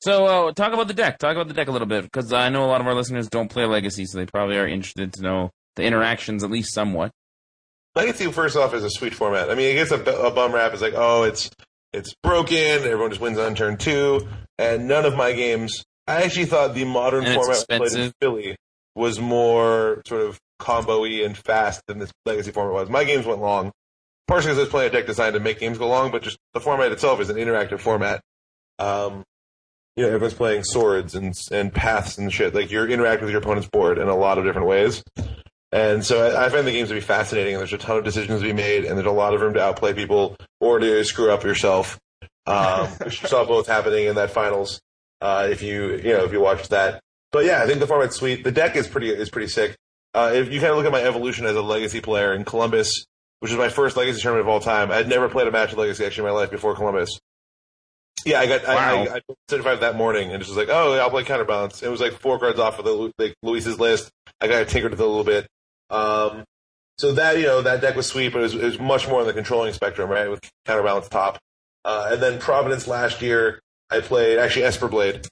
so, 0.00 0.26
uh, 0.26 0.52
talk 0.52 0.72
about 0.72 0.88
the 0.88 0.94
deck. 0.94 1.18
Talk 1.18 1.36
about 1.36 1.48
the 1.48 1.54
deck 1.54 1.68
a 1.68 1.72
little 1.72 1.88
bit 1.88 2.04
because 2.04 2.32
I 2.32 2.48
know 2.48 2.64
a 2.64 2.66
lot 2.66 2.80
of 2.80 2.86
our 2.86 2.94
listeners 2.94 3.28
don't 3.28 3.50
play 3.50 3.64
Legacy, 3.64 4.06
so 4.06 4.18
they 4.18 4.26
probably 4.26 4.56
are 4.56 4.66
interested 4.66 5.12
to 5.14 5.22
know 5.22 5.50
the 5.76 5.82
interactions 5.82 6.44
at 6.44 6.50
least 6.50 6.72
somewhat. 6.72 7.12
Legacy, 7.94 8.30
first 8.30 8.56
off, 8.56 8.74
is 8.74 8.84
a 8.84 8.90
sweet 8.90 9.14
format. 9.14 9.50
I 9.50 9.54
mean, 9.54 9.70
it 9.70 9.74
gets 9.74 9.90
a, 9.92 10.00
a 10.00 10.30
bum 10.30 10.52
rap. 10.52 10.72
It's 10.72 10.82
like, 10.82 10.94
oh, 10.96 11.22
it's 11.24 11.50
it's 11.94 12.14
broken. 12.22 12.56
Everyone 12.56 13.10
just 13.10 13.20
wins 13.20 13.38
on 13.38 13.54
turn 13.54 13.76
two, 13.76 14.26
and 14.58 14.88
none 14.88 15.04
of 15.04 15.16
my 15.16 15.32
games. 15.32 15.84
I 16.06 16.22
actually 16.22 16.46
thought 16.46 16.74
the 16.74 16.84
modern 16.84 17.24
And 17.24 17.34
format 17.34 17.66
played 17.68 17.92
in. 17.92 18.12
Philly 18.20 18.56
was 18.94 19.20
more 19.20 20.02
sort 20.06 20.22
of 20.22 20.38
combo-y 20.58 21.22
and 21.24 21.36
fast 21.36 21.82
than 21.86 21.98
this 21.98 22.12
Legacy 22.26 22.50
format 22.50 22.74
was. 22.74 22.90
My 22.90 23.04
games 23.04 23.26
went 23.26 23.40
long, 23.40 23.72
partially 24.26 24.48
because 24.48 24.58
I 24.58 24.62
was 24.62 24.70
playing 24.70 24.90
a 24.90 24.92
deck 24.92 25.06
designed 25.06 25.34
to 25.34 25.40
make 25.40 25.60
games 25.60 25.78
go 25.78 25.88
long, 25.88 26.10
but 26.10 26.22
just 26.22 26.38
the 26.52 26.60
format 26.60 26.92
itself 26.92 27.20
is 27.20 27.30
an 27.30 27.36
interactive 27.36 27.80
format. 27.80 28.20
Um, 28.78 29.24
you 29.96 30.02
know, 30.02 30.08
everyone's 30.08 30.34
playing 30.34 30.64
swords 30.64 31.14
and 31.14 31.34
and 31.52 31.72
paths 31.72 32.18
and 32.18 32.32
shit. 32.32 32.54
Like 32.54 32.70
you're 32.70 32.88
interacting 32.88 33.26
with 33.26 33.32
your 33.32 33.40
opponent's 33.40 33.68
board 33.68 33.98
in 33.98 34.08
a 34.08 34.16
lot 34.16 34.38
of 34.38 34.44
different 34.44 34.66
ways. 34.66 35.02
And 35.74 36.06
so 36.06 36.24
I, 36.24 36.46
I 36.46 36.48
find 36.50 36.64
the 36.64 36.70
games 36.70 36.90
to 36.90 36.94
be 36.94 37.00
fascinating, 37.00 37.54
and 37.54 37.60
there's 37.60 37.72
a 37.72 37.78
ton 37.78 37.98
of 37.98 38.04
decisions 38.04 38.40
to 38.40 38.46
be 38.46 38.52
made, 38.52 38.84
and 38.84 38.96
there's 38.96 39.08
a 39.08 39.10
lot 39.10 39.34
of 39.34 39.40
room 39.40 39.54
to 39.54 39.60
outplay 39.60 39.92
people 39.92 40.36
or 40.60 40.78
to 40.78 41.04
screw 41.04 41.32
up 41.32 41.42
yourself. 41.42 41.98
Um, 42.46 42.86
which 43.04 43.22
you 43.22 43.28
saw 43.28 43.44
both 43.44 43.66
happening 43.66 44.06
in 44.06 44.14
that 44.14 44.30
finals. 44.30 44.80
Uh, 45.20 45.48
if 45.50 45.62
you 45.62 45.96
you 45.96 46.12
know 46.12 46.24
if 46.24 46.32
you 46.32 46.40
watched 46.40 46.70
that, 46.70 47.00
but 47.32 47.44
yeah, 47.44 47.60
I 47.60 47.66
think 47.66 47.80
the 47.80 47.88
format's 47.88 48.14
sweet. 48.14 48.44
The 48.44 48.52
deck 48.52 48.76
is 48.76 48.86
pretty 48.86 49.10
is 49.10 49.30
pretty 49.30 49.48
sick. 49.48 49.76
Uh, 50.14 50.30
if 50.32 50.52
you 50.52 50.60
kind 50.60 50.70
of 50.70 50.76
look 50.76 50.86
at 50.86 50.92
my 50.92 51.02
evolution 51.02 51.44
as 51.44 51.56
a 51.56 51.62
legacy 51.62 52.00
player 52.00 52.32
in 52.32 52.44
Columbus, 52.44 53.06
which 53.40 53.50
is 53.50 53.58
my 53.58 53.68
first 53.68 53.96
legacy 53.96 54.20
tournament 54.20 54.46
of 54.46 54.52
all 54.52 54.60
time, 54.60 54.92
I'd 54.92 55.08
never 55.08 55.28
played 55.28 55.48
a 55.48 55.50
match 55.50 55.72
of 55.72 55.78
legacy 55.78 56.04
actually 56.04 56.28
in 56.28 56.34
my 56.34 56.38
life 56.40 56.52
before 56.52 56.76
Columbus. 56.76 57.18
Yeah, 58.24 58.38
I 58.38 58.46
got 58.46 58.64
I, 58.64 58.74
Wow. 58.74 59.12
I, 59.12 59.16
I 59.16 59.20
certified 59.50 59.80
that 59.80 59.96
morning 59.96 60.30
and 60.30 60.38
just 60.40 60.50
was 60.50 60.56
like, 60.56 60.68
oh, 60.74 60.94
I'll 60.94 61.10
play 61.10 61.24
counterbalance. 61.24 61.82
It 61.82 61.88
was 61.88 62.00
like 62.00 62.12
four 62.20 62.38
cards 62.38 62.60
off 62.60 62.78
of 62.78 62.84
the 62.84 63.12
like 63.18 63.34
Luis's 63.42 63.80
list. 63.80 64.10
I 64.40 64.46
got 64.46 64.68
tinkered 64.68 64.92
with 64.92 65.00
it 65.00 65.04
a 65.04 65.06
little 65.06 65.24
bit. 65.24 65.48
Um, 65.94 66.44
so 66.98 67.12
that 67.12 67.38
you 67.38 67.44
know 67.44 67.62
that 67.62 67.80
deck 67.80 67.96
was 67.96 68.06
sweet, 68.06 68.32
but 68.32 68.40
it 68.40 68.42
was, 68.42 68.54
it 68.54 68.64
was 68.64 68.78
much 68.80 69.08
more 69.08 69.20
on 69.20 69.26
the 69.26 69.32
controlling 69.32 69.72
spectrum, 69.72 70.10
right? 70.10 70.28
With 70.28 70.40
counterbalance 70.66 71.08
top, 71.08 71.38
uh, 71.84 72.08
and 72.12 72.22
then 72.22 72.38
Providence 72.38 72.86
last 72.86 73.22
year, 73.22 73.60
I 73.90 74.00
played 74.00 74.38
actually 74.38 74.64
Esper 74.64 74.88
Blade 74.88 75.26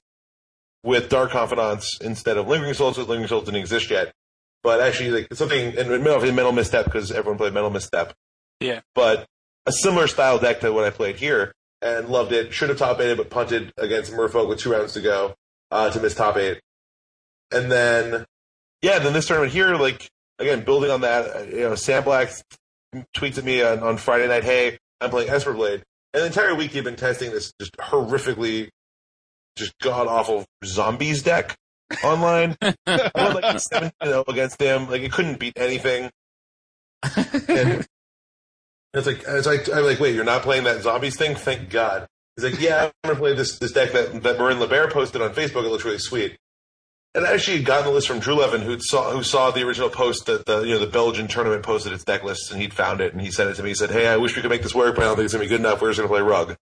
with 0.83 1.09
Dark 1.09 1.31
Confidants 1.31 1.99
instead 2.01 2.37
of 2.37 2.47
Lingering 2.47 2.73
Souls, 2.73 2.95
because 2.95 3.09
Lingering 3.09 3.27
Souls 3.27 3.45
didn't 3.45 3.59
exist 3.59 3.89
yet. 3.89 4.13
But 4.61 4.79
actually, 4.79 5.11
like 5.11 5.33
something 5.33 5.73
in 5.73 6.03
mental 6.03 6.51
misstep 6.53 6.85
because 6.85 7.11
everyone 7.11 7.37
played 7.37 7.53
Mental 7.53 7.69
misstep. 7.69 8.13
Yeah. 8.61 8.79
But 8.95 9.25
a 9.65 9.73
similar 9.73 10.07
style 10.07 10.39
deck 10.39 10.61
to 10.61 10.71
what 10.71 10.85
I 10.85 10.89
played 10.89 11.17
here 11.17 11.53
and 11.81 12.07
loved 12.07 12.31
it. 12.31 12.53
Should 12.53 12.69
have 12.69 12.77
top 12.77 12.99
eighted, 13.01 13.17
but 13.17 13.29
punted 13.29 13.73
against 13.77 14.13
Merfolk 14.13 14.47
with 14.47 14.59
two 14.59 14.71
rounds 14.71 14.93
to 14.93 15.01
go 15.01 15.35
uh, 15.71 15.89
to 15.89 15.99
miss 15.99 16.15
top 16.15 16.37
eight. 16.37 16.61
And 17.51 17.69
then, 17.69 18.25
yeah, 18.81 18.99
then 18.99 19.11
this 19.11 19.27
tournament 19.27 19.51
here, 19.51 19.75
like 19.75 20.09
again, 20.39 20.63
building 20.63 20.91
on 20.91 21.01
that, 21.01 21.35
uh, 21.35 21.39
you 21.43 21.61
know, 21.61 21.75
Sam 21.75 22.03
Black 22.03 22.29
tweets 23.15 23.37
at 23.37 23.43
me 23.43 23.61
on, 23.61 23.79
on 23.79 23.97
Friday 23.97 24.27
night, 24.27 24.43
"Hey, 24.43 24.77
I'm 25.01 25.09
playing 25.09 25.29
Esper 25.29 25.53
Blade," 25.53 25.83
and 26.13 26.21
the 26.21 26.27
entire 26.27 26.55
week 26.55 26.71
he'd 26.71 26.83
been 26.83 26.95
testing 26.95 27.31
this 27.31 27.53
just 27.59 27.75
horrifically, 27.77 28.69
just 29.55 29.77
god 29.79 30.07
awful 30.07 30.45
zombies 30.65 31.23
deck 31.23 31.55
online. 32.03 32.57
I 32.61 33.09
won 33.15 33.41
like 33.41 33.59
17 33.59 33.91
0 34.03 34.23
against 34.27 34.57
them. 34.59 34.89
Like 34.89 35.01
it 35.01 35.11
couldn't 35.11 35.39
beat 35.39 35.53
anything. 35.57 36.09
And 37.03 37.87
it's 38.93 39.07
like 39.07 39.23
it's 39.27 39.47
like 39.47 39.69
I'm 39.69 39.83
like, 39.83 39.99
wait, 39.99 40.15
you're 40.15 40.23
not 40.23 40.41
playing 40.43 40.63
that 40.65 40.81
zombies 40.81 41.17
thing? 41.17 41.35
Thank 41.35 41.69
God. 41.69 42.07
He's 42.35 42.45
like, 42.45 42.59
yeah, 42.59 42.85
I'm 42.85 42.91
gonna 43.09 43.19
play 43.19 43.35
this 43.35 43.59
this 43.59 43.71
deck 43.71 43.91
that 43.91 44.23
that 44.23 44.37
Marijn 44.37 44.65
Lybaert 44.65 44.91
posted 44.91 45.21
on 45.21 45.33
Facebook. 45.33 45.65
It 45.65 45.69
looks 45.69 45.85
really 45.85 45.99
sweet. 45.99 46.37
And 47.15 47.25
I 47.25 47.33
actually 47.33 47.57
had 47.57 47.65
gotten 47.65 47.85
the 47.85 47.91
list 47.91 48.07
from 48.07 48.19
Drew 48.19 48.35
Levin, 48.35 48.61
who 48.61 48.79
saw 48.79 49.11
who 49.11 49.21
saw 49.21 49.51
the 49.51 49.61
original 49.61 49.89
post 49.89 50.25
that 50.25 50.45
the 50.47 50.61
you 50.61 50.73
know 50.73 50.79
the 50.79 50.87
Belgian 50.87 51.27
tournament 51.27 51.61
posted 51.63 51.93
its 51.93 52.03
deck 52.03 52.23
lists, 52.23 52.51
and 52.51 52.59
he'd 52.59 52.73
found 52.73 53.01
it, 53.01 53.13
and 53.13 53.21
he 53.21 53.29
sent 53.29 53.49
it 53.49 53.55
to 53.55 53.63
me. 53.63 53.69
He 53.69 53.75
said, 53.75 53.91
"Hey, 53.91 54.07
I 54.07 54.17
wish 54.17 54.35
we 54.35 54.41
could 54.41 54.49
make 54.49 54.63
this 54.63 54.73
work, 54.73 54.95
but 54.95 55.03
I 55.03 55.07
don't 55.07 55.17
think 55.17 55.25
it's 55.25 55.33
gonna 55.33 55.45
be 55.45 55.49
good 55.49 55.59
enough. 55.59 55.81
We're 55.81 55.89
just 55.89 55.99
gonna 55.99 56.09
play 56.09 56.21
Rug." 56.21 56.55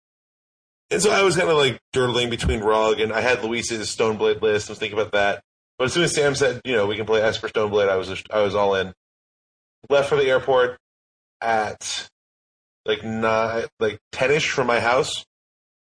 And 0.90 1.02
so 1.02 1.10
I 1.10 1.24
was 1.24 1.38
kind 1.38 1.50
of 1.50 1.56
like 1.56 1.80
dirtling 1.96 2.30
between 2.30 2.60
Rug, 2.60 3.00
and 3.00 3.14
I 3.14 3.22
had 3.22 3.42
Luis's 3.44 3.96
Stoneblade 3.96 4.42
list. 4.42 4.70
I 4.70 4.74
was 4.74 4.80
thinking 4.80 5.00
about 5.00 5.14
that, 5.14 5.42
but 5.78 5.86
as 5.86 5.94
soon 5.94 6.04
as 6.04 6.14
Sam 6.14 6.36
said, 6.36 6.60
"You 6.66 6.76
know, 6.76 6.86
we 6.86 6.98
can 6.98 7.06
play 7.06 7.22
Esper 7.22 7.48
Stoneblade," 7.48 7.88
I 7.88 7.96
was 7.96 8.10
just, 8.10 8.28
I 8.30 8.42
was 8.42 8.54
all 8.54 8.76
in. 8.76 8.94
Left 9.90 10.10
for 10.10 10.18
the 10.18 10.30
airport 10.30 10.78
at 11.40 12.10
like 12.86 13.04
nine, 13.04 13.66
like 13.80 14.00
ten 14.12 14.32
ish 14.32 14.50
from 14.50 14.68
my 14.68 14.82
house. 14.82 15.26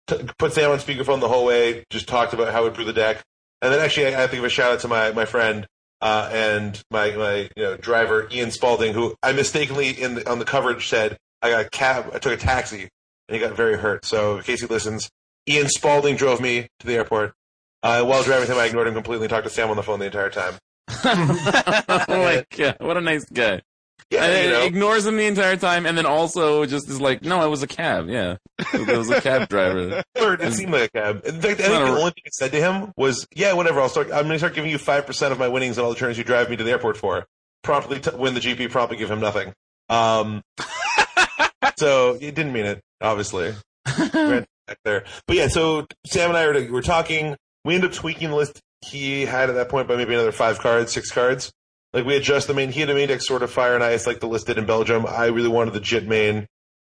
T- 0.09 0.29
put 0.39 0.53
Sam 0.53 0.73
on 0.73 0.79
speakerphone 0.79 1.21
the 1.21 1.29
whole 1.29 1.45
way. 1.45 1.85
Just 1.91 2.09
talked 2.09 2.33
about 2.33 2.53
how 2.53 2.65
we 2.65 2.71
drew 2.71 2.85
the 2.85 2.93
deck, 2.93 3.23
and 3.63 3.73
then 3.73 3.81
actually 3.81 4.07
I 4.07 4.11
have 4.11 4.31
to 4.31 4.37
give 4.37 4.45
a 4.45 4.49
shout 4.49 4.73
out 4.73 4.81
to 4.81 4.89
my 4.89 5.13
my 5.13 5.25
friend 5.25 5.67
uh, 6.01 6.31
and 6.33 6.83
my 6.91 7.11
my 7.13 7.51
you 7.57 7.63
know 7.63 7.77
driver 7.77 8.29
Ian 8.31 8.51
Spalding, 8.51 8.95
who 8.95 9.15
I 9.23 9.33
mistakenly 9.33 9.91
in 9.91 10.17
the, 10.17 10.31
on 10.31 10.39
the 10.39 10.45
coverage 10.45 10.89
said 10.89 11.19
I 11.43 11.51
got 11.51 11.67
a 11.67 11.71
cab, 11.71 12.11
I 12.15 12.19
took 12.19 12.33
a 12.33 12.37
taxi, 12.37 12.83
and 13.29 13.35
he 13.35 13.39
got 13.39 13.57
very 13.57 13.77
hurt. 13.77 14.05
So 14.05 14.37
in 14.37 14.43
case 14.43 14.61
he 14.61 14.67
listens, 14.67 15.09
Ian 15.49 15.69
Spalding 15.69 16.17
drove 16.17 16.41
me 16.41 16.69
to 16.81 16.87
the 16.87 16.95
airport. 16.95 17.35
Uh, 17.83 18.03
while 18.05 18.25
driving 18.25 18.49
him, 18.49 18.59
I 18.59 18.65
ignored 18.65 18.89
him 18.89 18.95
completely 18.95 19.27
and 19.27 19.31
talked 19.31 19.45
to 19.45 19.51
Sam 19.51 19.71
on 19.71 19.77
the 19.77 19.85
phone 19.85 20.01
the 20.01 20.07
entire 20.07 20.31
time. 20.31 20.55
oh 21.05 22.05
my 22.09 22.45
god, 22.57 22.77
what 22.81 22.97
a 22.97 23.01
nice 23.01 23.25
guy. 23.27 23.63
Yeah, 24.11 24.25
And 24.25 24.45
you 24.47 24.51
know. 24.53 24.65
ignores 24.65 25.07
him 25.07 25.17
the 25.19 25.27
entire 25.27 25.57
time, 25.57 25.85
and 25.85 25.97
then 25.99 26.07
also 26.07 26.65
just 26.65 26.89
is 26.89 26.99
like, 27.01 27.23
"No, 27.23 27.45
it 27.45 27.49
was 27.51 27.63
a 27.63 27.67
cab. 27.67 28.09
Yeah, 28.09 28.37
it 28.73 28.97
was 28.97 29.11
a 29.11 29.21
cab 29.21 29.49
driver." 29.51 30.03
Or 30.19 30.35
it 30.35 30.41
didn't 30.41 30.71
like 30.71 30.91
a 30.95 30.99
cab. 30.99 31.23
In 31.27 31.41
fact, 31.41 31.61
I 31.61 31.65
think 31.69 31.85
the 31.85 31.91
only 31.91 32.11
thing 32.13 32.23
I 32.27 32.31
said 32.33 32.53
to 32.53 32.59
him 32.59 32.93
was, 32.97 33.27
"Yeah, 33.35 33.53
whatever. 33.53 33.81
I'll 33.81 33.89
start. 33.91 34.07
I'm 34.07 34.23
going 34.23 34.31
to 34.31 34.39
start 34.39 34.55
giving 34.55 34.71
you 34.71 34.79
five 34.79 35.07
percent 35.07 35.33
of 35.33 35.39
my 35.39 35.49
winnings 35.49 35.77
in 35.77 35.85
all 35.85 35.91
the 35.91 35.97
turns 35.97 36.17
you 36.17 36.25
drive 36.25 36.49
me 36.49 36.57
to 36.57 36.65
the 36.65 36.71
airport 36.71 36.97
for." 36.97 37.27
Promptly 37.63 38.01
t- 38.01 38.11
win 38.17 38.33
the 38.35 38.41
GP. 38.41 38.71
Promptly 38.71 38.97
give 38.97 39.11
him 39.11 39.21
nothing. 39.21 39.53
Um, 39.91 40.43
so 41.77 42.15
he 42.15 42.31
didn't 42.31 42.53
mean 42.53 42.65
it, 42.67 42.81
obviously. 43.01 43.55
Back 43.85 44.79
there, 44.85 45.05
but 45.27 45.37
yeah. 45.37 45.49
So 45.49 45.87
Sam 46.07 46.31
and 46.31 46.37
I 46.39 46.47
were, 46.47 46.73
were 46.73 46.83
talking. 46.83 47.37
We 47.65 47.75
ended 47.75 47.91
up 47.91 47.97
tweaking 47.97 48.31
the 48.31 48.37
list 48.37 48.61
he 48.87 49.27
had 49.27 49.49
at 49.51 49.55
that 49.57 49.69
point 49.69 49.89
by 49.89 49.97
maybe 49.97 50.15
another 50.15 50.33
five 50.33 50.59
cards, 50.59 50.93
six 50.93 51.11
cards. 51.11 51.53
Like 51.93 52.05
we 52.05 52.17
adjust 52.17 52.47
the 52.49 52.55
main. 52.55 52.71
He 52.71 52.81
had 52.81 52.91
a 52.91 52.95
main 52.95 53.09
deck 53.09 53.23
sort 53.23 53.43
of 53.43 53.51
fire 53.51 53.75
and 53.75 53.83
ice, 53.83 54.07
like 54.07 54.21
the 54.21 54.29
list 54.29 54.47
did 54.47 54.59
in 54.59 54.67
Belgium. 54.67 55.07
I 55.07 55.27
really 55.27 55.49
wanted 55.49 55.75
the 55.75 55.81
Jitte 55.81 56.07
main, 56.07 56.47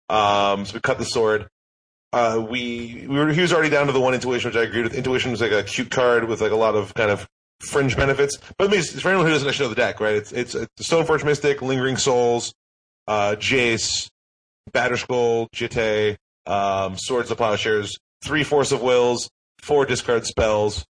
um, 0.09 0.67
so 0.67 0.75
we 0.75 0.81
cut 0.81 0.99
the 0.99 1.05
sword 1.05 1.49
uh, 2.13 2.45
we 2.49 3.07
we 3.09 3.17
were 3.19 3.33
he 3.33 3.41
was 3.41 3.53
already 3.53 3.71
down 3.71 3.87
to 3.87 3.93
the 3.93 4.01
one 4.01 4.15
intuition, 4.15 4.49
which 4.51 4.57
I 4.57 4.63
agreed 4.65 4.83
with. 4.83 4.95
Intuition 4.95 5.31
was 5.31 5.41
like 5.41 5.53
a 5.53 5.63
cute 5.63 5.91
card 5.91 6.25
with 6.25 6.41
like 6.41 6.51
a 6.51 6.57
lot 6.57 6.75
of 6.75 6.93
kind 6.95 7.11
of 7.11 7.29
fringe 7.61 7.97
benefits. 7.97 8.37
But 8.59 8.69
I 8.69 8.71
mean, 8.71 8.81
it's- 8.81 9.01
for 9.01 9.09
anyone 9.09 9.27
who 9.27 9.33
doesn't 9.33 9.49
actually 9.49 9.67
know 9.67 9.75
the 9.75 9.81
deck, 9.81 10.01
right? 10.01 10.15
It's 10.17 10.33
it's, 10.33 10.55
it's 10.55 10.89
Stoneforge 10.89 11.25
Mystic, 11.25 11.63
Lingering 11.63 11.97
Souls, 11.97 12.53
uh, 13.07 13.37
Jace, 13.39 14.11
Batterskull, 14.73 15.49
Jitte, 15.53 16.17
um, 16.47 16.97
Swords 16.97 17.31
of 17.31 17.37
Plowshares, 17.37 17.97
three 18.25 18.43
Force 18.43 18.73
of 18.73 18.83
Wills, 18.83 19.31
four 19.61 19.87
discard 19.87 20.27
spells. 20.27 20.85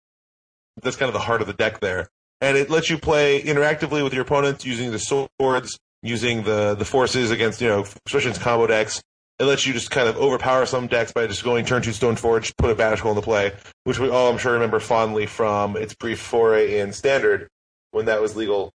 That's 0.84 0.98
kind 0.98 1.10
of 1.10 1.14
the 1.14 1.20
heart 1.20 1.42
of 1.42 1.48
the 1.48 1.54
deck 1.54 1.80
there, 1.80 2.10
and 2.42 2.58
it 2.58 2.70
lets 2.70 2.90
you 2.90 2.98
play 2.98 3.42
interactively 3.42 4.04
with 4.04 4.14
your 4.14 4.24
opponents 4.24 4.66
using 4.66 4.92
the 4.92 5.00
swords, 5.00 5.78
using 6.02 6.44
the 6.44 6.76
the 6.76 6.86
forces 6.86 7.32
against 7.32 7.62
you 7.62 7.68
know, 7.68 7.86
especially 8.06 8.32
in 8.32 8.38
combo 8.38 8.68
decks. 8.68 9.02
It 9.40 9.46
lets 9.46 9.68
you 9.68 9.74
just 9.74 9.92
kind 9.92 10.10
of 10.10 10.18
overpower 10.18 10.66
some 10.66 10.88
decks 10.88 11.12
by 11.12 11.28
just 11.28 11.44
going 11.44 11.64
turn 11.66 11.84
two 11.84 11.92
Stoneforge, 11.92 12.58
put 12.58 12.72
a 12.72 12.76
Batterskull 12.76 13.12
into 13.12 13.22
play, 13.22 13.54
which 13.84 14.00
we 14.00 14.10
all 14.10 14.32
I'm 14.32 14.40
sure 14.40 14.54
remember 14.54 14.80
fondly 14.80 15.28
from 15.28 15.78
its 15.78 15.94
brief 15.94 16.20
foray 16.20 16.80
in 16.80 16.92
Standard 16.92 17.48
when 17.92 18.06
that 18.06 18.22
was 18.22 18.36
legal. 18.36 18.72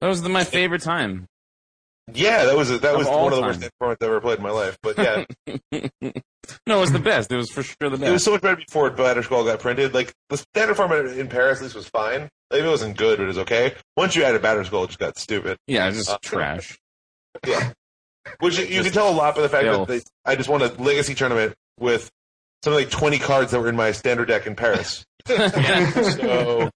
That 0.00 0.08
was 0.08 0.22
the, 0.22 0.28
my 0.28 0.44
favorite 0.44 0.82
time. 0.82 1.26
Yeah, 2.12 2.44
that 2.46 2.56
was 2.56 2.70
a, 2.70 2.78
that 2.78 2.92
Of 2.94 2.98
was 2.98 3.06
all 3.06 3.24
one 3.24 3.32
of 3.32 3.36
the 3.38 3.42
worst 3.42 3.58
Standard 3.60 3.72
formats 3.80 3.96
I've 4.02 4.08
ever 4.08 4.20
played 4.20 4.38
in 4.38 4.42
my 4.42 4.50
life. 4.50 4.76
But 4.82 4.98
yeah, 4.98 5.24
no, 6.66 6.76
it 6.78 6.80
was 6.80 6.92
the 6.92 6.98
best. 6.98 7.30
It 7.30 7.36
was 7.36 7.50
for 7.50 7.62
sure 7.62 7.74
the 7.90 7.90
best. 7.90 8.02
it 8.08 8.12
was 8.12 8.24
so 8.24 8.32
much 8.32 8.40
better 8.42 8.56
before 8.56 8.90
Batterskull 8.90 9.44
got 9.46 9.60
printed. 9.60 9.94
Like 9.94 10.12
the 10.28 10.36
Standard 10.36 10.74
format 10.76 11.06
in 11.06 11.28
Paris 11.28 11.58
at 11.58 11.64
least 11.64 11.76
was 11.76 11.88
fine. 11.88 12.28
Like, 12.50 12.62
it 12.62 12.66
wasn't 12.68 12.96
good, 12.96 13.18
but 13.18 13.24
it 13.24 13.28
was 13.28 13.38
okay. 13.38 13.74
Once 13.96 14.16
you 14.16 14.24
added 14.24 14.42
Batterskull, 14.42 14.84
it 14.84 14.88
just 14.88 14.98
got 14.98 15.16
stupid. 15.16 15.56
yeah, 15.68 15.88
it's 15.88 15.98
just 15.98 16.10
Uh, 16.10 16.18
trash. 16.22 16.76
Yeah. 17.46 17.72
Which 18.40 18.58
you 18.58 18.66
Just 18.66 18.84
can 18.84 18.92
tell 18.92 19.08
a 19.08 19.14
lot 19.16 19.34
by 19.36 19.42
the 19.42 19.48
fact 19.48 19.64
filth. 19.64 19.88
that 19.88 19.94
they, 20.04 20.10
I 20.30 20.36
just 20.36 20.48
won 20.48 20.62
a 20.62 20.66
legacy 20.66 21.14
tournament 21.14 21.54
with 21.80 22.10
something 22.62 22.80
like 22.84 22.90
20 22.90 23.18
cards 23.18 23.50
that 23.52 23.60
were 23.60 23.68
in 23.68 23.74
my 23.76 23.90
standard 23.92 24.26
deck 24.28 24.46
in 24.46 24.54
Paris. 24.54 25.04
so 25.26 26.70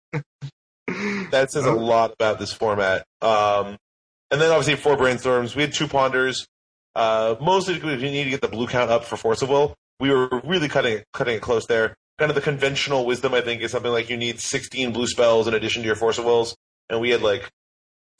that 1.30 1.48
says 1.50 1.66
a 1.66 1.72
lot 1.72 2.12
about 2.12 2.38
this 2.38 2.52
format. 2.52 3.04
Um, 3.20 3.76
and 4.30 4.40
then 4.40 4.50
obviously 4.50 4.76
four 4.76 4.96
brainstorms. 4.96 5.54
We 5.54 5.62
had 5.62 5.72
two 5.72 5.86
ponders. 5.86 6.46
Uh, 6.96 7.36
mostly 7.42 7.74
because 7.74 8.00
we 8.00 8.10
need 8.10 8.24
to 8.24 8.30
get 8.30 8.40
the 8.40 8.48
blue 8.48 8.66
count 8.66 8.90
up 8.90 9.04
for 9.04 9.18
Force 9.18 9.42
of 9.42 9.50
Will. 9.50 9.74
we 10.00 10.08
were 10.10 10.40
really 10.44 10.66
cutting 10.66 10.94
it, 10.98 11.04
cutting 11.12 11.36
it 11.36 11.42
close 11.42 11.66
there. 11.66 11.94
Kind 12.18 12.30
of 12.30 12.34
the 12.34 12.40
conventional 12.40 13.04
wisdom, 13.04 13.34
I 13.34 13.42
think, 13.42 13.60
is 13.60 13.70
something 13.70 13.92
like 13.92 14.08
you 14.08 14.16
need 14.16 14.40
16 14.40 14.92
blue 14.94 15.06
spells 15.06 15.46
in 15.46 15.52
addition 15.52 15.82
to 15.82 15.86
your 15.86 15.94
Force 15.94 16.16
of 16.16 16.24
Wills, 16.24 16.56
and 16.88 16.98
we 16.98 17.10
had 17.10 17.20
like 17.20 17.50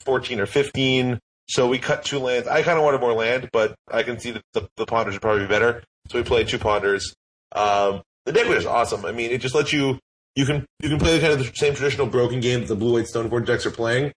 14 0.01 0.39
or 0.39 0.45
15. 0.45 1.17
So 1.49 1.67
we 1.67 1.79
cut 1.79 2.03
two 2.03 2.19
lands. 2.19 2.47
I 2.47 2.61
kind 2.61 2.77
of 2.77 2.83
wanted 2.83 3.01
more 3.01 3.13
land, 3.13 3.49
but 3.51 3.73
I 3.91 4.03
can 4.03 4.19
see 4.19 4.29
that 4.29 4.43
the, 4.53 4.69
the 4.77 4.85
ponders 4.85 5.15
would 5.15 5.23
probably 5.23 5.41
be 5.41 5.47
better. 5.47 5.83
So 6.09 6.19
we 6.19 6.23
played 6.23 6.47
two 6.47 6.59
ponders. 6.59 7.15
Um, 7.53 8.03
the 8.25 8.33
deck 8.33 8.47
was 8.47 8.67
awesome. 8.67 9.05
I 9.05 9.11
mean, 9.11 9.31
it 9.31 9.41
just 9.41 9.55
lets 9.55 9.73
you 9.73 9.97
you 10.35 10.45
can 10.45 10.67
you 10.81 10.89
can 10.89 10.99
play 10.99 11.19
kind 11.19 11.33
of 11.33 11.39
the 11.39 11.51
same 11.55 11.73
traditional 11.73 12.05
broken 12.05 12.41
game 12.41 12.59
that 12.59 12.67
the 12.67 12.75
blue 12.75 12.93
white 12.93 13.05
Stoneforge 13.05 13.47
decks 13.47 13.65
are 13.65 13.71
playing, 13.71 14.11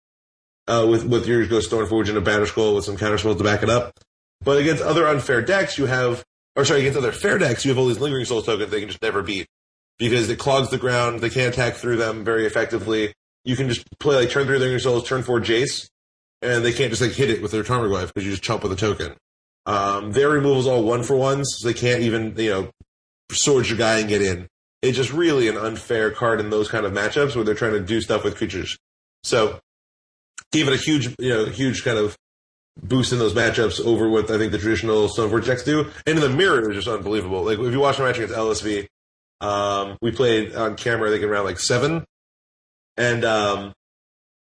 uh, 0.67 0.85
with 0.89 1.05
with 1.05 1.27
your 1.27 1.45
Stoneforge 1.45 2.09
and 2.09 2.17
a 2.17 2.21
Batterskull 2.21 2.75
with 2.75 2.85
some 2.85 2.97
counter 2.97 3.17
spells 3.17 3.37
to 3.37 3.43
back 3.43 3.63
it 3.63 3.69
up. 3.69 3.93
But 4.43 4.59
against 4.59 4.83
other 4.83 5.07
unfair 5.07 5.41
decks, 5.41 5.77
you 5.77 5.85
have, 5.85 6.23
or 6.55 6.65
sorry, 6.65 6.81
against 6.81 6.97
other 6.97 7.11
fair 7.11 7.37
decks, 7.37 7.65
you 7.65 7.71
have 7.71 7.77
all 7.77 7.87
these 7.87 7.99
lingering 7.99 8.25
souls 8.25 8.45
tokens 8.45 8.69
they 8.71 8.79
can 8.79 8.89
just 8.89 9.01
never 9.01 9.23
beat 9.23 9.47
because 9.97 10.29
it 10.29 10.39
clogs 10.39 10.69
the 10.69 10.77
ground. 10.77 11.21
They 11.21 11.29
can't 11.29 11.53
attack 11.53 11.75
through 11.75 11.97
them 11.97 12.23
very 12.23 12.45
effectively. 12.45 13.13
You 13.43 13.55
can 13.55 13.69
just 13.69 13.85
play 13.99 14.15
like 14.15 14.29
turn 14.29 14.45
three 14.45 14.59
lingering 14.59 14.79
souls, 14.79 15.07
turn 15.07 15.23
four 15.23 15.39
Jace, 15.39 15.89
and 16.41 16.63
they 16.63 16.73
can't 16.73 16.89
just 16.89 17.01
like 17.01 17.13
hit 17.13 17.29
it 17.29 17.41
with 17.41 17.51
their 17.51 17.63
Tarmogoyf 17.63 18.07
because 18.07 18.25
you 18.25 18.31
just 18.31 18.43
chump 18.43 18.63
with 18.63 18.71
a 18.71 18.75
token. 18.75 19.15
Um, 19.65 20.11
their 20.11 20.29
removal 20.29 20.59
is 20.59 20.67
all 20.67 20.83
one 20.83 21.03
for 21.03 21.15
ones, 21.15 21.57
so 21.57 21.67
they 21.67 21.73
can't 21.73 22.01
even 22.01 22.35
you 22.37 22.49
know 22.49 22.69
sword 23.31 23.67
your 23.67 23.77
guy 23.77 23.99
and 23.99 24.09
get 24.09 24.21
in. 24.21 24.47
It's 24.81 24.97
just 24.97 25.11
really 25.11 25.47
an 25.47 25.57
unfair 25.57 26.11
card 26.11 26.39
in 26.39 26.51
those 26.51 26.69
kind 26.69 26.85
of 26.85 26.93
matchups 26.93 27.35
where 27.35 27.43
they're 27.43 27.55
trying 27.55 27.73
to 27.73 27.79
do 27.79 27.99
stuff 27.99 28.23
with 28.23 28.37
creatures. 28.37 28.77
So 29.23 29.59
give 30.51 30.67
it 30.67 30.73
a 30.73 30.77
huge, 30.77 31.15
you 31.19 31.29
know, 31.29 31.45
huge 31.45 31.83
kind 31.83 31.97
of 31.97 32.17
boost 32.81 33.11
in 33.11 33.19
those 33.19 33.33
matchups 33.33 33.83
over 33.83 34.09
what 34.09 34.29
I 34.29 34.37
think 34.37 34.51
the 34.51 34.57
traditional 34.57 35.07
Stoneforge 35.07 35.45
decks 35.45 35.63
do. 35.63 35.89
And 36.05 36.17
in 36.17 36.21
the 36.21 36.29
mirror, 36.29 36.61
it 36.63 36.67
was 36.67 36.75
just 36.75 36.87
unbelievable. 36.87 37.43
Like 37.43 37.59
if 37.59 37.71
you 37.71 37.79
watch 37.79 37.97
the 37.97 38.03
match 38.03 38.17
against 38.17 38.35
LSV, 38.35 38.87
um, 39.41 39.97
we 40.01 40.11
played 40.11 40.55
on 40.55 40.75
camera, 40.75 41.09
I 41.09 41.11
think 41.11 41.23
in 41.23 41.29
round 41.29 41.45
like 41.45 41.59
seven, 41.59 42.05
and 42.95 43.23
um, 43.23 43.73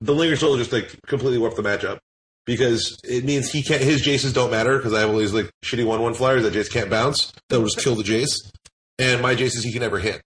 the 0.02 0.14
Linger 0.14 0.36
Soul 0.36 0.58
just 0.58 0.72
like 0.72 1.00
completely 1.06 1.38
warped 1.38 1.58
the 1.58 1.64
matchup 1.64 2.00
because 2.46 3.00
it 3.04 3.24
means 3.24 3.52
he 3.52 3.62
can't. 3.62 3.82
His 3.84 4.02
Jaces 4.02 4.34
don't 4.34 4.50
matter 4.50 4.78
because 4.78 4.94
I 4.94 5.02
have 5.02 5.10
all 5.10 5.18
these 5.18 5.34
like 5.34 5.52
shitty 5.64 5.86
one 5.86 6.02
one 6.02 6.16
flyers 6.16 6.44
that 6.44 6.54
Jace 6.54 6.72
can't 6.72 6.90
bounce. 6.90 7.32
That 7.50 7.60
will 7.60 7.68
just 7.68 7.84
kill 7.84 7.96
the 7.96 8.04
Jace, 8.04 8.52
and 8.98 9.22
my 9.22 9.36
Jaces 9.36 9.64
he 9.64 9.72
can 9.72 9.82
never 9.82 10.00
hit. 10.00 10.22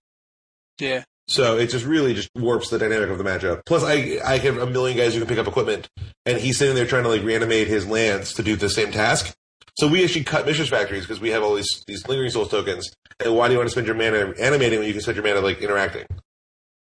Yeah. 0.80 1.04
So 1.26 1.56
it 1.56 1.68
just 1.68 1.86
really 1.86 2.14
just 2.14 2.28
warps 2.34 2.68
the 2.68 2.78
dynamic 2.78 3.08
of 3.08 3.18
the 3.18 3.24
matchup. 3.24 3.62
Plus, 3.64 3.82
I 3.82 4.18
I 4.24 4.38
have 4.38 4.58
a 4.58 4.66
million 4.66 4.96
guys 4.96 5.14
who 5.14 5.20
can 5.20 5.28
pick 5.28 5.38
up 5.38 5.46
equipment, 5.46 5.88
and 6.26 6.38
he's 6.38 6.58
sitting 6.58 6.74
there 6.74 6.86
trying 6.86 7.04
to 7.04 7.08
like 7.08 7.22
reanimate 7.22 7.66
his 7.66 7.86
lands 7.86 8.34
to 8.34 8.42
do 8.42 8.56
the 8.56 8.68
same 8.68 8.92
task. 8.92 9.34
So 9.76 9.88
we 9.88 10.04
actually 10.04 10.24
cut 10.24 10.46
Mishra's 10.46 10.68
factories 10.68 11.02
because 11.02 11.20
we 11.20 11.30
have 11.30 11.42
all 11.42 11.54
these 11.54 11.82
these 11.86 12.06
lingering 12.06 12.30
souls 12.30 12.50
tokens. 12.50 12.92
And 13.20 13.34
why 13.34 13.48
do 13.48 13.52
you 13.52 13.58
want 13.58 13.68
to 13.68 13.72
spend 13.72 13.86
your 13.86 13.96
mana 13.96 14.34
animating 14.38 14.78
when 14.80 14.86
you 14.86 14.94
can 14.94 15.02
spend 15.02 15.16
your 15.16 15.24
mana 15.24 15.40
like 15.40 15.60
interacting? 15.60 16.04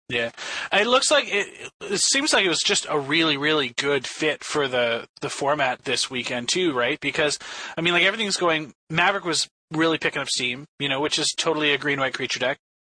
Yeah, 0.08 0.32
it 0.74 0.88
looks 0.88 1.10
like 1.10 1.26
it. 1.28 1.72
It 1.82 2.00
seems 2.02 2.34
like 2.34 2.46
it 2.46 2.50
was 2.50 2.64
just 2.64 2.86
a 2.90 3.00
really, 3.00 3.38
really 3.38 3.70
good 3.78 4.06
fit 4.08 4.44
for 4.44 4.68
the 4.68 5.08
the 5.22 5.30
format 5.30 5.84
this 5.84 6.10
weekend 6.10 6.50
too, 6.50 6.74
right? 6.74 7.00
Because 7.00 7.38
I 7.78 7.82
mean, 7.82 7.94
like 7.94 8.04
everything's 8.04 8.38
going. 8.38 8.74
Maverick 8.90 9.26
was 9.26 9.48
really 9.72 9.98
picking 9.98 10.22
up 10.22 10.28
steam, 10.28 10.66
you 10.80 10.90
know, 10.90 11.00
which 11.00 11.18
is 11.20 11.34
totally 11.38 11.74
a 11.74 11.78
green 11.78 12.00
white 12.00 12.14
creature 12.14 12.40
deck. 12.40 12.58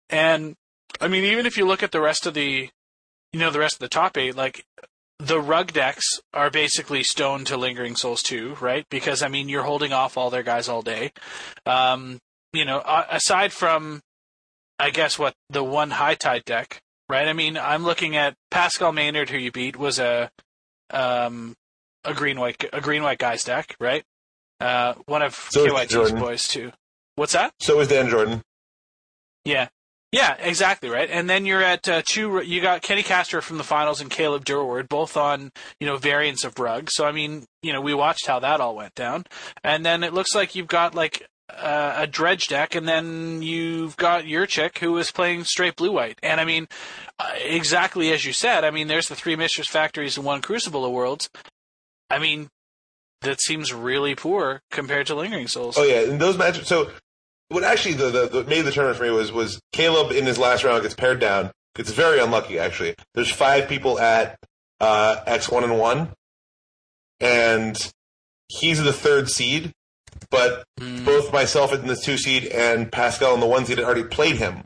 And 0.08 0.54
I 1.00 1.08
mean, 1.08 1.24
even 1.24 1.46
if 1.46 1.56
you 1.56 1.66
look 1.66 1.82
at 1.82 1.92
the 1.92 2.00
rest 2.00 2.26
of 2.26 2.34
the, 2.34 2.70
you 3.32 3.40
know, 3.40 3.50
the 3.50 3.58
rest 3.58 3.74
of 3.74 3.80
the 3.80 3.88
top 3.88 4.16
eight, 4.16 4.36
like 4.36 4.64
the 5.18 5.40
rug 5.40 5.72
decks 5.72 6.04
are 6.34 6.50
basically 6.50 7.02
stone 7.02 7.44
to 7.44 7.56
lingering 7.56 7.96
souls 7.96 8.22
too, 8.22 8.56
right? 8.60 8.86
Because 8.90 9.22
I 9.22 9.28
mean, 9.28 9.48
you're 9.48 9.62
holding 9.62 9.92
off 9.92 10.16
all 10.16 10.30
their 10.30 10.42
guys 10.42 10.68
all 10.68 10.82
day. 10.82 11.12
Um, 11.66 12.18
you 12.52 12.64
know, 12.64 12.82
aside 13.10 13.52
from, 13.52 14.00
I 14.78 14.90
guess 14.90 15.18
what 15.18 15.34
the 15.48 15.64
one 15.64 15.90
high 15.90 16.14
tide 16.14 16.44
deck, 16.44 16.80
right? 17.08 17.28
I 17.28 17.32
mean, 17.32 17.56
I'm 17.56 17.84
looking 17.84 18.16
at 18.16 18.34
Pascal 18.50 18.92
Maynard, 18.92 19.30
who 19.30 19.38
you 19.38 19.52
beat, 19.52 19.76
was 19.76 19.98
a, 19.98 20.30
um, 20.90 21.54
a 22.04 22.14
green 22.14 22.38
white 22.38 22.64
a 22.72 22.80
green 22.80 23.02
white 23.02 23.18
guys 23.18 23.44
deck, 23.44 23.76
right? 23.80 24.02
Uh, 24.60 24.94
one 25.06 25.22
of 25.22 25.34
So 25.50 25.66
KYT's 25.66 26.12
boys 26.12 26.46
too. 26.48 26.72
What's 27.16 27.32
that? 27.32 27.52
So 27.60 27.80
is 27.80 27.88
Dan 27.88 28.08
Jordan. 28.08 28.42
Yeah. 29.44 29.68
Yeah, 30.12 30.36
exactly 30.38 30.90
right. 30.90 31.08
And 31.10 31.28
then 31.28 31.46
you're 31.46 31.62
at 31.62 31.88
uh, 31.88 32.02
two. 32.06 32.42
You 32.42 32.60
got 32.60 32.82
Kenny 32.82 33.02
Castro 33.02 33.40
from 33.40 33.56
the 33.56 33.64
finals 33.64 34.02
and 34.02 34.10
Caleb 34.10 34.44
Durward, 34.44 34.88
both 34.88 35.16
on 35.16 35.50
you 35.80 35.86
know 35.86 35.96
variants 35.96 36.44
of 36.44 36.58
rug. 36.58 36.90
So 36.90 37.06
I 37.06 37.12
mean, 37.12 37.46
you 37.62 37.72
know, 37.72 37.80
we 37.80 37.94
watched 37.94 38.26
how 38.26 38.38
that 38.40 38.60
all 38.60 38.76
went 38.76 38.94
down. 38.94 39.24
And 39.64 39.86
then 39.86 40.04
it 40.04 40.12
looks 40.12 40.34
like 40.34 40.54
you've 40.54 40.66
got 40.68 40.94
like 40.94 41.26
uh, 41.48 41.94
a 41.96 42.06
dredge 42.06 42.48
deck, 42.48 42.74
and 42.74 42.86
then 42.86 43.40
you've 43.40 43.96
got 43.96 44.26
your 44.26 44.44
chick 44.44 44.78
who 44.78 44.98
is 44.98 45.10
playing 45.10 45.44
straight 45.44 45.76
blue 45.76 45.92
white. 45.92 46.18
And 46.22 46.42
I 46.42 46.44
mean, 46.44 46.68
uh, 47.18 47.30
exactly 47.42 48.12
as 48.12 48.26
you 48.26 48.34
said. 48.34 48.64
I 48.64 48.70
mean, 48.70 48.88
there's 48.88 49.08
the 49.08 49.16
three 49.16 49.34
Mishra's 49.34 49.68
Factories 49.68 50.18
and 50.18 50.26
one 50.26 50.42
Crucible 50.42 50.84
of 50.84 50.92
Worlds. 50.92 51.30
I 52.10 52.18
mean, 52.18 52.50
that 53.22 53.40
seems 53.40 53.72
really 53.72 54.14
poor 54.14 54.60
compared 54.70 55.06
to 55.06 55.14
Lingering 55.14 55.48
Souls. 55.48 55.76
Oh 55.78 55.84
yeah, 55.84 56.02
in 56.02 56.18
those 56.18 56.36
matches. 56.36 56.68
So 56.68 56.90
what 57.52 57.64
actually 57.64 57.94
the, 57.94 58.10
the, 58.10 58.28
the 58.28 58.44
made 58.44 58.62
the 58.62 58.72
tournament 58.72 58.98
for 58.98 59.04
me 59.04 59.10
was 59.10 59.30
was 59.32 59.60
Caleb 59.72 60.12
in 60.12 60.26
his 60.26 60.38
last 60.38 60.64
round 60.64 60.82
gets 60.82 60.94
paired 60.94 61.20
down. 61.20 61.50
It's 61.78 61.90
very 61.92 62.18
unlucky 62.20 62.58
actually. 62.58 62.94
There's 63.14 63.30
five 63.30 63.68
people 63.68 63.98
at 63.98 64.38
uh, 64.80 65.20
X 65.26 65.48
one 65.50 65.64
and 65.64 65.78
one, 65.78 66.10
and 67.20 67.76
he's 68.48 68.82
the 68.82 68.92
third 68.92 69.30
seed. 69.30 69.72
But 70.30 70.64
Mm. 70.80 71.04
both 71.04 71.32
myself 71.32 71.72
in 71.72 71.86
the 71.86 71.96
two 71.96 72.16
seed 72.16 72.46
and 72.46 72.90
Pascal 72.90 73.34
in 73.34 73.40
the 73.40 73.46
one 73.46 73.64
seed 73.66 73.78
had 73.78 73.84
already 73.84 74.04
played 74.04 74.36
him. 74.36 74.62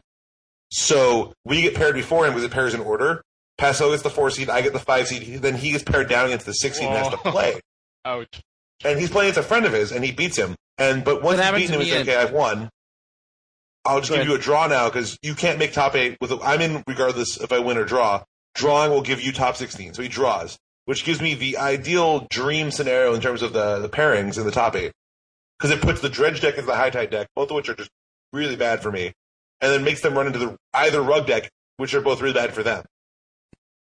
So 0.70 1.32
we 1.44 1.62
get 1.62 1.74
paired 1.74 1.94
before 1.94 2.24
him 2.26 2.32
because 2.32 2.44
it 2.44 2.50
pairs 2.52 2.74
in 2.74 2.80
order. 2.80 3.22
Pascal 3.58 3.90
gets 3.90 4.02
the 4.02 4.10
four 4.10 4.30
seed, 4.30 4.48
I 4.50 4.60
get 4.60 4.72
the 4.72 4.78
five 4.78 5.08
seed. 5.08 5.40
Then 5.42 5.54
he 5.54 5.72
gets 5.72 5.82
paired 5.84 6.08
down 6.08 6.26
against 6.26 6.46
the 6.46 6.52
six 6.52 6.78
seed 6.78 6.88
and 6.88 6.96
has 6.96 7.08
to 7.08 7.16
play. 7.18 7.60
Ouch. 8.04 8.40
And 8.84 8.98
he's 8.98 9.10
playing 9.10 9.30
against 9.30 9.44
a 9.44 9.48
friend 9.48 9.64
of 9.66 9.72
his, 9.72 9.90
and 9.92 10.04
he 10.04 10.12
beats 10.12 10.36
him. 10.36 10.54
And 10.78 11.04
but 11.04 11.22
once 11.22 11.40
he's 11.40 11.50
beaten 11.52 11.74
him, 11.74 11.80
he's 11.80 11.90
me 11.92 11.98
like, 11.98 12.08
okay, 12.08 12.16
I've 12.20 12.32
won. 12.32 12.68
I'll 13.86 14.00
just 14.00 14.10
Go 14.10 14.16
give 14.16 14.22
ahead. 14.22 14.28
you 14.32 14.34
a 14.34 14.38
draw 14.42 14.66
now 14.66 14.88
because 14.88 15.18
you 15.22 15.34
can't 15.34 15.58
make 15.58 15.72
top 15.72 15.94
eight 15.94 16.16
with. 16.20 16.30
A, 16.32 16.38
I'm 16.42 16.60
in 16.60 16.82
regardless 16.86 17.38
if 17.40 17.52
I 17.52 17.58
win 17.58 17.76
or 17.78 17.84
draw. 17.84 18.22
Drawing 18.54 18.90
will 18.90 19.02
give 19.02 19.20
you 19.20 19.32
top 19.32 19.56
16, 19.56 19.94
so 19.94 20.02
he 20.02 20.08
draws, 20.08 20.58
which 20.86 21.04
gives 21.04 21.20
me 21.20 21.34
the 21.34 21.58
ideal 21.58 22.26
dream 22.30 22.70
scenario 22.70 23.14
in 23.14 23.20
terms 23.20 23.42
of 23.42 23.52
the 23.52 23.78
the 23.80 23.88
pairings 23.88 24.38
in 24.38 24.44
the 24.44 24.50
top 24.50 24.74
eight 24.76 24.92
because 25.58 25.70
it 25.70 25.82
puts 25.82 26.00
the 26.00 26.08
dredge 26.08 26.40
deck 26.40 26.54
into 26.54 26.66
the 26.66 26.76
high 26.76 26.90
tide 26.90 27.10
deck, 27.10 27.28
both 27.36 27.50
of 27.50 27.54
which 27.56 27.68
are 27.68 27.74
just 27.74 27.90
really 28.32 28.56
bad 28.56 28.82
for 28.82 28.90
me, 28.90 29.12
and 29.60 29.72
then 29.72 29.84
makes 29.84 30.00
them 30.00 30.14
run 30.14 30.26
into 30.26 30.38
the 30.38 30.56
either 30.74 31.00
rug 31.02 31.26
deck, 31.26 31.50
which 31.76 31.94
are 31.94 32.00
both 32.00 32.20
really 32.20 32.34
bad 32.34 32.52
for 32.54 32.62
them. 32.62 32.84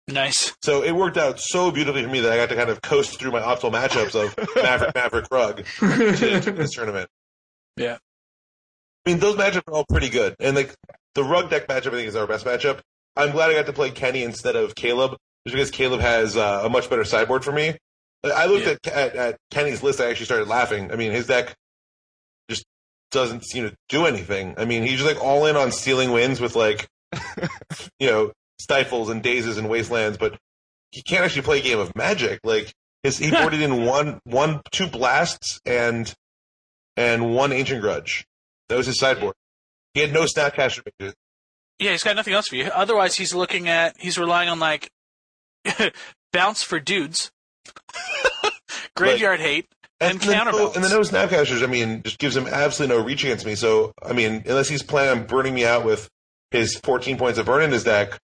Nice. 0.06 0.54
So 0.62 0.82
it 0.82 0.92
worked 0.92 1.16
out 1.16 1.40
so 1.40 1.70
beautifully 1.70 2.02
for 2.02 2.10
me 2.10 2.20
that 2.20 2.32
I 2.32 2.36
got 2.36 2.50
to 2.50 2.56
kind 2.56 2.68
of 2.68 2.82
coast 2.82 3.18
through 3.18 3.30
my 3.30 3.40
optimal 3.40 3.72
matchups 3.72 4.14
of 4.14 4.36
Maverick, 4.56 4.94
Maverick, 4.94 5.26
Rug 5.30 5.64
to, 5.80 6.40
to 6.42 6.50
this 6.52 6.72
tournament. 6.72 7.08
Yeah. 7.76 7.96
I 9.04 9.10
mean, 9.10 9.18
those 9.20 9.36
matchups 9.36 9.68
are 9.68 9.74
all 9.74 9.84
pretty 9.88 10.08
good, 10.08 10.36
and 10.40 10.56
like 10.56 10.74
the 11.14 11.24
Rug 11.24 11.50
deck 11.50 11.68
matchup, 11.68 11.88
I 11.88 11.96
think 11.96 12.08
is 12.08 12.16
our 12.16 12.26
best 12.26 12.46
matchup. 12.46 12.80
I'm 13.16 13.30
glad 13.30 13.50
I 13.50 13.54
got 13.54 13.66
to 13.66 13.72
play 13.72 13.90
Kenny 13.90 14.22
instead 14.22 14.56
of 14.56 14.74
Caleb, 14.74 15.16
just 15.46 15.54
because 15.54 15.70
Caleb 15.70 16.00
has 16.00 16.36
uh, 16.36 16.62
a 16.64 16.68
much 16.68 16.90
better 16.90 17.04
sideboard 17.04 17.44
for 17.44 17.52
me. 17.52 17.76
I 18.24 18.46
looked 18.46 18.66
at, 18.66 18.86
at 18.86 19.16
at 19.16 19.36
Kenny's 19.50 19.82
list, 19.82 20.00
I 20.00 20.08
actually 20.08 20.26
started 20.26 20.48
laughing. 20.48 20.90
I 20.90 20.96
mean, 20.96 21.12
his 21.12 21.26
deck 21.26 21.54
just 22.48 22.64
doesn't 23.10 23.44
seem 23.44 23.68
to 23.68 23.76
do 23.88 24.06
anything. 24.06 24.54
I 24.56 24.64
mean, 24.64 24.82
he's 24.82 24.98
just 25.00 25.06
like 25.06 25.22
all 25.22 25.46
in 25.46 25.56
on 25.56 25.72
stealing 25.72 26.10
wins 26.10 26.40
with 26.40 26.56
like, 26.56 26.88
you 27.98 28.10
know, 28.10 28.32
stifles 28.58 29.10
and 29.10 29.22
dazes 29.22 29.58
and 29.58 29.68
wastelands, 29.68 30.16
but 30.16 30.38
he 30.90 31.02
can't 31.02 31.24
actually 31.24 31.42
play 31.42 31.58
a 31.58 31.62
game 31.62 31.78
of 31.78 31.94
magic. 31.94 32.40
Like 32.44 32.72
his 33.02 33.18
he 33.18 33.30
boarded 33.30 33.60
in 33.60 33.84
one 33.84 34.20
one 34.24 34.62
two 34.70 34.86
blasts 34.86 35.60
and 35.66 36.12
and 36.96 37.34
one 37.34 37.52
ancient 37.52 37.82
grudge. 37.82 38.24
That 38.68 38.76
was 38.76 38.86
his 38.86 38.98
sideboard. 38.98 39.34
He 39.94 40.00
had 40.00 40.12
no 40.12 40.24
snapcaster. 40.24 40.82
Yeah, 41.78 41.90
he's 41.92 42.02
got 42.02 42.16
nothing 42.16 42.34
else 42.34 42.48
for 42.48 42.56
you. 42.56 42.64
Otherwise, 42.66 43.16
he's 43.16 43.34
looking 43.34 43.68
at 43.68 43.96
he's 43.98 44.18
relying 44.18 44.48
on 44.48 44.58
like 44.58 44.90
bounce 46.32 46.62
for 46.62 46.80
dudes, 46.80 47.30
graveyard 48.96 49.40
hate, 49.40 49.66
and, 50.00 50.20
the 50.20 50.26
no, 50.26 50.32
counterbalance. 50.32 50.76
and 50.76 50.84
the 50.84 50.88
no 50.88 51.00
snapcasters, 51.00 51.62
I 51.62 51.66
mean, 51.66 52.02
just 52.02 52.18
gives 52.18 52.36
him 52.36 52.46
absolutely 52.46 52.96
no 52.96 53.04
reach 53.04 53.24
against 53.24 53.46
me. 53.46 53.54
So, 53.54 53.92
I 54.02 54.12
mean, 54.12 54.42
unless 54.46 54.68
he's 54.68 54.82
planning 54.82 55.20
on 55.22 55.26
burning 55.26 55.54
me 55.54 55.64
out 55.64 55.84
with 55.84 56.08
his 56.50 56.76
14 56.84 57.16
points 57.16 57.38
of 57.38 57.46
burn 57.46 57.62
in 57.62 57.72
his 57.72 57.84
deck, 57.84 58.18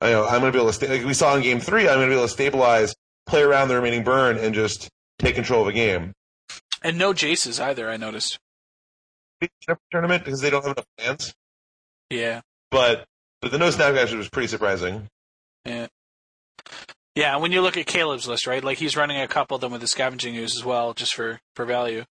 I 0.00 0.10
know 0.10 0.24
I'm 0.24 0.40
going 0.40 0.52
to 0.52 0.56
be 0.56 0.58
able 0.58 0.68
to. 0.70 0.74
Sta- 0.74 0.88
like 0.88 1.04
we 1.04 1.14
saw 1.14 1.34
in 1.36 1.42
Game 1.42 1.60
Three, 1.60 1.88
I'm 1.88 1.96
going 1.96 2.08
to 2.08 2.14
be 2.14 2.14
able 2.14 2.26
to 2.26 2.32
stabilize, 2.32 2.94
play 3.26 3.42
around 3.42 3.68
the 3.68 3.76
remaining 3.76 4.04
burn, 4.04 4.36
and 4.38 4.54
just 4.54 4.88
take 5.18 5.34
control 5.34 5.62
of 5.62 5.68
a 5.68 5.72
game. 5.72 6.12
and 6.82 6.98
no 6.98 7.12
Jaces 7.12 7.60
either. 7.62 7.88
I 7.88 7.96
noticed. 7.96 8.38
Tournament 9.90 10.24
because 10.24 10.40
they 10.40 10.50
don't 10.50 10.64
have 10.64 10.76
enough 10.76 10.86
lands, 10.98 11.34
Yeah, 12.10 12.40
but 12.70 13.04
but 13.40 13.50
the 13.50 13.58
no 13.58 13.68
snapcasters 13.70 14.16
was 14.16 14.28
pretty 14.28 14.48
surprising. 14.48 15.08
yeah, 15.64 15.86
yeah. 17.14 17.36
When 17.36 17.52
you 17.52 17.60
look 17.60 17.76
at 17.76 17.86
Caleb's 17.86 18.26
list, 18.28 18.46
right? 18.46 18.62
Like 18.62 18.78
he's 18.78 18.96
running 18.96 19.20
a 19.20 19.28
couple 19.28 19.54
of 19.54 19.60
them 19.60 19.72
with 19.72 19.80
the 19.80 19.86
scavenging 19.88 20.36
ooze 20.36 20.56
as 20.56 20.64
well, 20.64 20.94
just 20.94 21.14
for 21.14 21.40
for 21.56 21.64
value. 21.64 22.04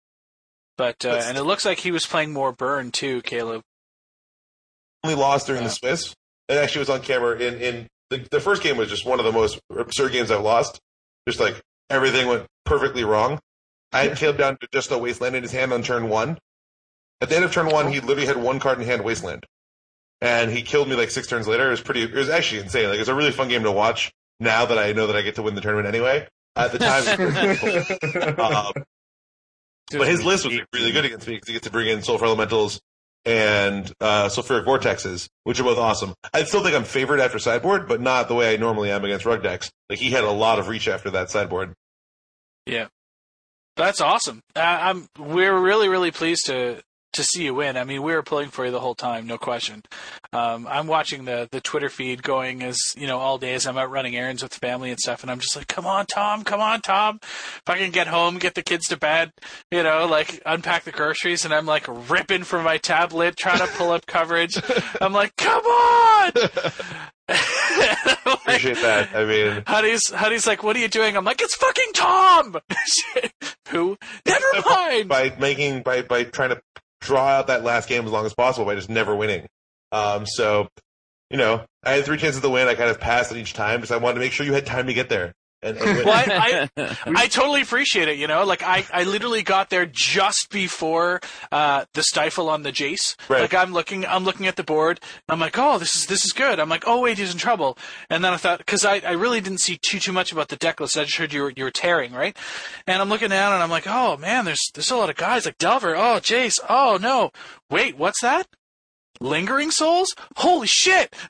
But 0.77 1.05
uh, 1.05 1.21
and 1.25 1.37
it 1.37 1.43
looks 1.43 1.65
like 1.65 1.79
he 1.79 1.91
was 1.91 2.05
playing 2.05 2.31
more 2.33 2.51
burn 2.51 2.91
too, 2.91 3.21
Caleb. 3.21 3.61
Only 5.03 5.15
lost 5.15 5.47
during 5.47 5.61
Yeah. 5.61 5.67
the 5.67 5.73
Swiss. 5.73 6.13
It 6.47 6.57
actually 6.57 6.79
was 6.79 6.89
on 6.89 7.01
camera. 7.01 7.37
In 7.37 7.61
in 7.61 7.87
the, 8.09 8.27
the 8.31 8.39
first 8.39 8.63
game 8.63 8.77
was 8.77 8.89
just 8.89 9.05
one 9.05 9.19
of 9.19 9.25
the 9.25 9.31
most 9.31 9.59
absurd 9.77 10.11
games 10.13 10.31
I've 10.31 10.41
lost. 10.41 10.79
Just 11.27 11.39
like 11.39 11.61
everything 11.89 12.27
went 12.27 12.47
perfectly 12.65 13.03
wrong. 13.03 13.39
I 13.91 14.03
had 14.07 14.17
Caleb 14.17 14.37
down 14.37 14.57
to 14.61 14.67
just 14.71 14.91
a 14.91 14.97
wasteland 14.97 15.35
in 15.35 15.43
his 15.43 15.51
hand 15.51 15.73
on 15.73 15.83
turn 15.83 16.09
one. 16.09 16.37
At 17.21 17.29
the 17.29 17.35
end 17.35 17.45
of 17.45 17.51
turn 17.51 17.67
one, 17.67 17.91
he 17.91 17.99
literally 17.99 18.27
had 18.27 18.37
one 18.37 18.59
card 18.59 18.79
in 18.79 18.85
hand, 18.85 19.03
wasteland, 19.03 19.45
and 20.21 20.51
he 20.51 20.61
killed 20.61 20.87
me 20.87 20.95
like 20.95 21.11
six 21.11 21.27
turns 21.27 21.47
later. 21.47 21.67
It 21.67 21.71
was 21.71 21.81
pretty. 21.81 22.03
It 22.03 22.13
was 22.13 22.29
actually 22.29 22.61
insane. 22.61 22.87
Like 22.87 22.95
it 22.95 22.99
was 22.99 23.09
a 23.09 23.15
really 23.15 23.31
fun 23.31 23.49
game 23.49 23.63
to 23.63 23.71
watch. 23.71 24.11
Now 24.39 24.65
that 24.65 24.77
I 24.77 24.93
know 24.93 25.07
that 25.07 25.15
I 25.15 25.21
get 25.21 25.35
to 25.35 25.41
win 25.41 25.55
the 25.55 25.61
tournament 25.61 25.87
anyway. 25.87 26.27
At 26.55 26.71
the 26.71 26.79
time, 26.79 27.03
it 27.05 27.19
was 27.19 27.57
pretty 27.57 28.35
cool. 28.35 28.45
Um, 29.91 29.97
but 29.97 30.07
his 30.07 30.23
list 30.23 30.45
was 30.45 30.55
like, 30.55 30.67
really 30.71 30.91
good 30.91 31.05
against 31.05 31.27
me 31.27 31.35
because 31.35 31.47
he 31.47 31.53
gets 31.53 31.65
to 31.65 31.71
bring 31.71 31.87
in 31.87 32.03
Sulfur 32.03 32.25
Elementals 32.25 32.79
and 33.25 33.91
uh, 33.99 34.27
Sulfuric 34.27 34.65
Vortexes, 34.65 35.29
which 35.43 35.59
are 35.59 35.63
both 35.63 35.77
awesome. 35.77 36.13
I 36.33 36.43
still 36.43 36.63
think 36.63 36.75
I'm 36.75 36.83
favored 36.83 37.19
after 37.19 37.39
sideboard, 37.39 37.87
but 37.87 37.99
not 37.99 38.27
the 38.27 38.35
way 38.35 38.53
I 38.53 38.57
normally 38.57 38.91
am 38.91 39.03
against 39.03 39.25
Rug 39.25 39.41
decks. 39.41 39.71
Like 39.89 39.99
he 39.99 40.11
had 40.11 40.23
a 40.23 40.31
lot 40.31 40.59
of 40.59 40.67
reach 40.67 40.87
after 40.87 41.09
that 41.11 41.31
sideboard. 41.31 41.73
Yeah, 42.65 42.87
that's 43.75 43.99
awesome. 43.99 44.41
Uh, 44.55 44.59
I'm 44.59 45.07
we're 45.17 45.57
really 45.59 45.89
really 45.89 46.11
pleased 46.11 46.45
to 46.47 46.81
to 47.19 47.23
see 47.23 47.43
you 47.43 47.53
win. 47.53 47.77
I 47.77 47.83
mean, 47.83 48.01
we 48.01 48.13
were 48.13 48.23
pulling 48.23 48.49
for 48.49 48.65
you 48.65 48.71
the 48.71 48.79
whole 48.79 48.95
time, 48.95 49.27
no 49.27 49.37
question. 49.37 49.83
Um, 50.31 50.67
I'm 50.67 50.87
watching 50.87 51.25
the 51.25 51.47
the 51.51 51.61
Twitter 51.61 51.89
feed 51.89 52.23
going 52.23 52.63
as 52.63 52.95
you 52.97 53.07
know 53.07 53.19
all 53.19 53.37
day 53.37 53.53
as 53.53 53.67
I'm 53.67 53.77
out 53.77 53.91
running 53.91 54.15
errands 54.15 54.41
with 54.41 54.53
family 54.53 54.89
and 54.89 54.99
stuff, 54.99 55.21
and 55.21 55.31
I'm 55.31 55.39
just 55.39 55.55
like, 55.55 55.67
come 55.67 55.85
on, 55.85 56.05
Tom, 56.05 56.43
come 56.43 56.61
on, 56.61 56.81
Tom. 56.81 57.19
If 57.21 57.63
I 57.67 57.77
can 57.77 57.91
get 57.91 58.07
home, 58.07 58.37
get 58.37 58.55
the 58.55 58.63
kids 58.63 58.87
to 58.87 58.97
bed, 58.97 59.31
you 59.71 59.83
know, 59.83 60.07
like 60.07 60.41
unpack 60.45 60.83
the 60.83 60.91
groceries, 60.91 61.45
and 61.45 61.53
I'm 61.53 61.65
like 61.65 61.85
ripping 62.09 62.43
for 62.43 62.61
my 62.63 62.77
tablet, 62.77 63.35
trying 63.37 63.59
to 63.59 63.67
pull 63.67 63.91
up 63.91 64.05
coverage. 64.05 64.57
I'm 65.01 65.13
like, 65.13 65.35
come 65.35 65.63
on. 65.63 66.31
Appreciate 68.25 68.77
that. 68.81 69.09
I 69.13 69.25
mean, 69.25 69.63
Honey's, 69.67 70.09
Honey's 70.09 70.47
like, 70.47 70.63
what 70.63 70.75
are 70.75 70.79
you 70.79 70.87
doing? 70.87 71.15
I'm 71.15 71.25
like, 71.25 71.41
it's 71.41 71.55
fucking 71.55 71.93
Tom! 71.93 72.57
Who? 73.69 73.97
Never 74.25 74.45
mind! 74.65 75.09
by 75.09 75.35
making 75.39 75.83
by 75.83 76.01
by 76.01 76.23
trying 76.23 76.49
to 76.49 76.61
draw 77.01 77.27
out 77.27 77.47
that 77.47 77.63
last 77.63 77.89
game 77.89 78.05
as 78.05 78.11
long 78.11 78.25
as 78.25 78.33
possible 78.33 78.65
by 78.65 78.75
just 78.75 78.89
never 78.89 79.15
winning. 79.15 79.47
Um, 79.91 80.25
so, 80.25 80.67
you 81.29 81.37
know, 81.37 81.65
I 81.83 81.93
had 81.93 82.05
three 82.05 82.17
chances 82.17 82.41
to 82.41 82.49
win. 82.49 82.67
I 82.67 82.75
kind 82.75 82.89
of 82.89 82.99
passed 82.99 83.31
it 83.31 83.37
each 83.37 83.53
time 83.53 83.77
because 83.79 83.91
I 83.91 83.97
wanted 83.97 84.15
to 84.15 84.19
make 84.21 84.31
sure 84.31 84.45
you 84.45 84.53
had 84.53 84.65
time 84.65 84.87
to 84.87 84.93
get 84.93 85.09
there. 85.09 85.33
And, 85.61 85.77
and. 85.77 85.99
Well, 86.05 86.13
I, 86.15 86.69
I, 86.77 86.95
I 87.05 87.27
totally 87.27 87.61
appreciate 87.61 88.07
it. 88.07 88.17
You 88.17 88.27
know, 88.27 88.45
like 88.45 88.63
I, 88.63 88.85
I 88.93 89.03
literally 89.03 89.43
got 89.43 89.69
there 89.69 89.85
just 89.85 90.49
before 90.49 91.19
uh, 91.51 91.85
the 91.93 92.03
stifle 92.03 92.49
on 92.49 92.63
the 92.63 92.71
Jace. 92.71 93.15
Right. 93.29 93.41
Like 93.41 93.53
I'm 93.53 93.73
looking, 93.73 94.05
I'm 94.05 94.23
looking 94.23 94.47
at 94.47 94.55
the 94.55 94.63
board. 94.63 94.99
I'm 95.27 95.39
like, 95.39 95.57
oh, 95.57 95.77
this 95.77 95.95
is 95.95 96.05
this 96.05 96.25
is 96.25 96.31
good. 96.31 96.59
I'm 96.59 96.69
like, 96.69 96.83
oh 96.87 97.01
wait, 97.01 97.17
he's 97.17 97.31
in 97.31 97.37
trouble. 97.37 97.77
And 98.09 98.23
then 98.23 98.33
I 98.33 98.37
thought, 98.37 98.59
because 98.59 98.85
I, 98.85 99.01
I 99.05 99.11
really 99.11 99.41
didn't 99.41 99.59
see 99.59 99.77
too 99.77 99.99
too 99.99 100.13
much 100.13 100.31
about 100.31 100.47
the 100.47 100.55
deck 100.55 100.79
list. 100.79 100.97
I 100.97 101.03
just 101.03 101.17
heard 101.17 101.33
you 101.33 101.43
were 101.43 101.53
you 101.55 101.63
were 101.65 101.71
tearing 101.71 102.13
right. 102.13 102.37
And 102.87 103.01
I'm 103.01 103.09
looking 103.09 103.29
down 103.29 103.53
and 103.53 103.61
I'm 103.61 103.69
like, 103.69 103.87
oh 103.87 104.17
man, 104.17 104.45
there's 104.45 104.71
there's 104.73 104.91
a 104.91 104.95
lot 104.97 105.09
of 105.09 105.15
guys 105.15 105.45
like 105.45 105.57
Delver. 105.57 105.95
Oh 105.95 106.19
Jace. 106.21 106.59
Oh 106.69 106.97
no, 107.01 107.31
wait, 107.69 107.97
what's 107.97 108.21
that? 108.21 108.47
Lingering 109.21 109.71
souls? 109.71 110.15
Holy 110.37 110.67
shit! 110.67 111.13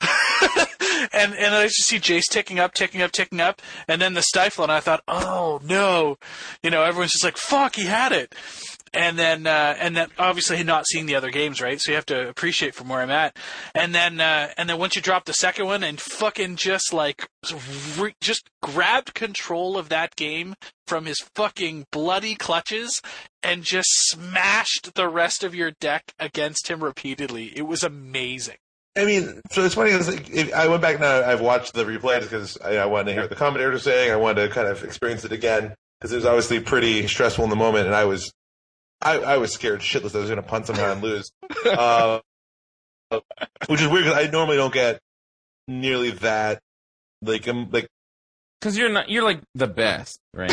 and 1.12 1.34
and 1.34 1.54
I 1.54 1.64
just 1.64 1.86
see 1.86 1.98
Jace 1.98 2.30
ticking 2.30 2.58
up, 2.58 2.72
ticking 2.72 3.02
up, 3.02 3.10
ticking 3.10 3.40
up, 3.40 3.60
and 3.88 4.00
then 4.00 4.14
the 4.14 4.22
stifle, 4.22 4.62
and 4.62 4.72
I 4.72 4.80
thought, 4.80 5.02
oh 5.08 5.60
no, 5.64 6.18
you 6.62 6.70
know, 6.70 6.82
everyone's 6.82 7.12
just 7.12 7.24
like, 7.24 7.36
fuck, 7.36 7.74
he 7.74 7.86
had 7.86 8.12
it. 8.12 8.34
And 8.92 9.16
then 9.16 9.46
uh, 9.46 9.76
and 9.78 9.96
then 9.96 10.08
obviously 10.18 10.62
not 10.64 10.84
seeing 10.88 11.06
the 11.06 11.14
other 11.14 11.30
games, 11.30 11.60
right? 11.60 11.80
So 11.80 11.92
you 11.92 11.94
have 11.96 12.06
to 12.06 12.28
appreciate 12.28 12.74
from 12.74 12.88
where 12.88 13.00
I'm 13.00 13.10
at. 13.10 13.36
And 13.72 13.94
then 13.94 14.20
uh, 14.20 14.48
and 14.56 14.68
then 14.68 14.78
once 14.78 14.96
you 14.96 15.02
drop 15.02 15.26
the 15.26 15.32
second 15.32 15.66
one 15.66 15.84
and 15.84 16.00
fucking 16.00 16.56
just 16.56 16.92
like 16.92 17.28
re- 17.96 18.16
just 18.20 18.50
grabbed 18.62 19.14
control 19.14 19.78
of 19.78 19.90
that 19.90 20.16
game 20.16 20.54
from 20.88 21.04
his 21.06 21.20
fucking 21.36 21.86
bloody 21.92 22.34
clutches 22.34 23.00
and 23.44 23.62
just 23.62 23.88
smashed 24.08 24.94
the 24.94 25.08
rest 25.08 25.44
of 25.44 25.54
your 25.54 25.70
deck 25.80 26.12
against 26.18 26.68
him 26.68 26.82
repeatedly. 26.82 27.52
It 27.56 27.62
was 27.68 27.84
amazing. 27.84 28.56
I 28.98 29.04
mean, 29.04 29.40
so 29.52 29.64
it's 29.64 29.76
funny. 29.76 29.92
'cause, 29.92 30.08
like, 30.08 30.28
if 30.30 30.52
I 30.52 30.66
went 30.66 30.82
back 30.82 30.98
now. 30.98 31.22
I've 31.24 31.40
watched 31.40 31.74
the 31.74 31.84
replay 31.84 32.20
because 32.20 32.58
I, 32.58 32.78
I 32.78 32.86
wanted 32.86 33.04
to 33.04 33.12
hear 33.12 33.22
what 33.22 33.30
the 33.30 33.36
commentators 33.36 33.72
were 33.72 33.78
saying. 33.78 34.10
I 34.10 34.16
wanted 34.16 34.48
to 34.48 34.52
kind 34.52 34.66
of 34.66 34.82
experience 34.82 35.24
it 35.24 35.30
again 35.30 35.74
because 36.00 36.12
it 36.12 36.16
was 36.16 36.26
obviously 36.26 36.58
pretty 36.58 37.06
stressful 37.06 37.44
in 37.44 37.50
the 37.50 37.56
moment, 37.56 37.86
and 37.86 37.94
I 37.94 38.04
was, 38.04 38.32
I, 39.02 39.18
I 39.18 39.36
was 39.38 39.52
scared 39.52 39.80
shitless. 39.80 40.14
I 40.14 40.18
was 40.18 40.28
going 40.30 40.36
to 40.36 40.42
punt 40.42 40.66
somehow 40.66 40.92
and 40.92 41.02
lose, 41.02 41.30
uh, 41.66 42.20
which 43.66 43.80
is 43.80 43.88
weird 43.88 44.04
because 44.04 44.18
I 44.18 44.30
normally 44.30 44.56
don't 44.56 44.72
get 44.74 45.00
nearly 45.68 46.10
that. 46.10 46.60
Like, 47.22 47.46
I'm 47.46 47.70
like 47.70 47.88
Because 48.60 48.76
you're 48.76 48.88
not, 48.90 49.08
you're 49.08 49.24
like 49.24 49.40
the 49.54 49.66
best, 49.66 50.18
right? 50.34 50.52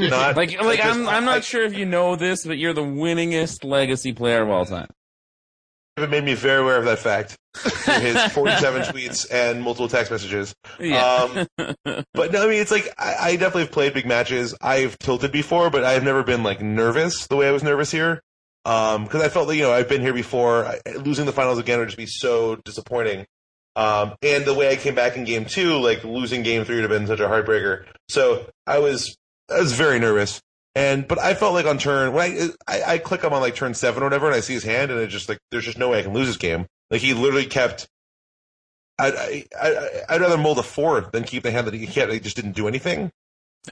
not 0.00 0.36
Like, 0.36 0.60
like 0.62 0.78
just- 0.78 0.98
I'm, 0.98 1.08
I'm 1.08 1.22
I- 1.28 1.34
not 1.34 1.44
sure 1.44 1.64
if 1.64 1.76
you 1.76 1.84
know 1.84 2.16
this, 2.16 2.44
but 2.46 2.58
you're 2.58 2.72
the 2.72 2.82
winningest 2.82 3.64
legacy 3.64 4.12
player 4.12 4.42
of 4.42 4.50
all 4.50 4.64
time. 4.64 4.88
It 5.96 6.10
made 6.10 6.24
me 6.24 6.34
very 6.34 6.60
aware 6.60 6.76
of 6.76 6.84
that 6.86 6.98
fact. 6.98 7.36
through 7.54 7.94
His 7.94 8.20
47 8.32 8.82
tweets 8.82 9.26
and 9.30 9.62
multiple 9.62 9.86
text 9.86 10.10
messages. 10.10 10.52
Yeah. 10.80 11.04
Um, 11.04 11.46
but 12.14 12.32
no, 12.32 12.44
I 12.44 12.48
mean, 12.48 12.60
it's 12.60 12.72
like 12.72 12.92
I, 12.98 13.16
I 13.20 13.32
definitely 13.36 13.62
have 13.62 13.72
played 13.72 13.94
big 13.94 14.06
matches. 14.06 14.56
I've 14.60 14.98
tilted 14.98 15.30
before, 15.30 15.70
but 15.70 15.84
I've 15.84 16.02
never 16.02 16.24
been 16.24 16.42
like 16.42 16.60
nervous 16.60 17.28
the 17.28 17.36
way 17.36 17.48
I 17.48 17.52
was 17.52 17.62
nervous 17.62 17.92
here. 17.92 18.20
Um, 18.64 19.04
because 19.04 19.22
I 19.22 19.28
felt 19.28 19.46
like 19.46 19.56
you 19.56 19.62
know 19.62 19.72
I've 19.72 19.88
been 19.88 20.00
here 20.00 20.14
before. 20.14 20.66
I, 20.66 20.80
losing 20.96 21.26
the 21.26 21.32
finals 21.32 21.58
again 21.58 21.78
would 21.78 21.88
just 21.88 21.98
be 21.98 22.06
so 22.06 22.56
disappointing. 22.56 23.26
Um, 23.76 24.14
and 24.22 24.44
the 24.44 24.54
way 24.54 24.70
I 24.70 24.76
came 24.76 24.94
back 24.94 25.16
in 25.16 25.24
game 25.24 25.44
two, 25.44 25.78
like 25.78 26.02
losing 26.02 26.42
game 26.42 26.64
three 26.64 26.76
would 26.76 26.90
have 26.90 26.90
been 26.90 27.06
such 27.06 27.20
a 27.20 27.28
heartbreaker. 27.28 27.84
So 28.08 28.46
I 28.66 28.78
was 28.78 29.16
I 29.50 29.60
was 29.60 29.72
very 29.72 29.98
nervous. 30.00 30.40
And 30.74 31.06
but 31.06 31.18
I 31.18 31.34
felt 31.34 31.54
like 31.54 31.66
on 31.66 31.78
turn 31.78 32.12
when 32.12 32.52
I, 32.68 32.72
I 32.72 32.82
I 32.94 32.98
click 32.98 33.22
him 33.22 33.32
on 33.32 33.40
like 33.40 33.54
turn 33.54 33.74
seven 33.74 34.02
or 34.02 34.06
whatever, 34.06 34.26
and 34.26 34.34
I 34.34 34.40
see 34.40 34.54
his 34.54 34.64
hand, 34.64 34.90
and 34.90 35.00
it's 35.00 35.12
just 35.12 35.28
like 35.28 35.38
there's 35.50 35.64
just 35.64 35.78
no 35.78 35.90
way 35.90 36.00
I 36.00 36.02
can 36.02 36.12
lose 36.12 36.26
this 36.26 36.36
game. 36.36 36.66
Like 36.90 37.00
he 37.00 37.14
literally 37.14 37.46
kept. 37.46 37.86
I 38.98 39.08
I 39.10 39.44
I 39.60 39.90
I'd 40.08 40.20
rather 40.20 40.36
mold 40.36 40.58
a 40.58 40.64
four 40.64 41.00
than 41.00 41.24
keep 41.24 41.44
the 41.44 41.52
hand 41.52 41.68
that 41.68 41.74
he 41.74 41.86
can't. 41.86 42.12
He 42.12 42.18
just 42.18 42.36
didn't 42.36 42.52
do 42.52 42.66
anything. 42.66 43.10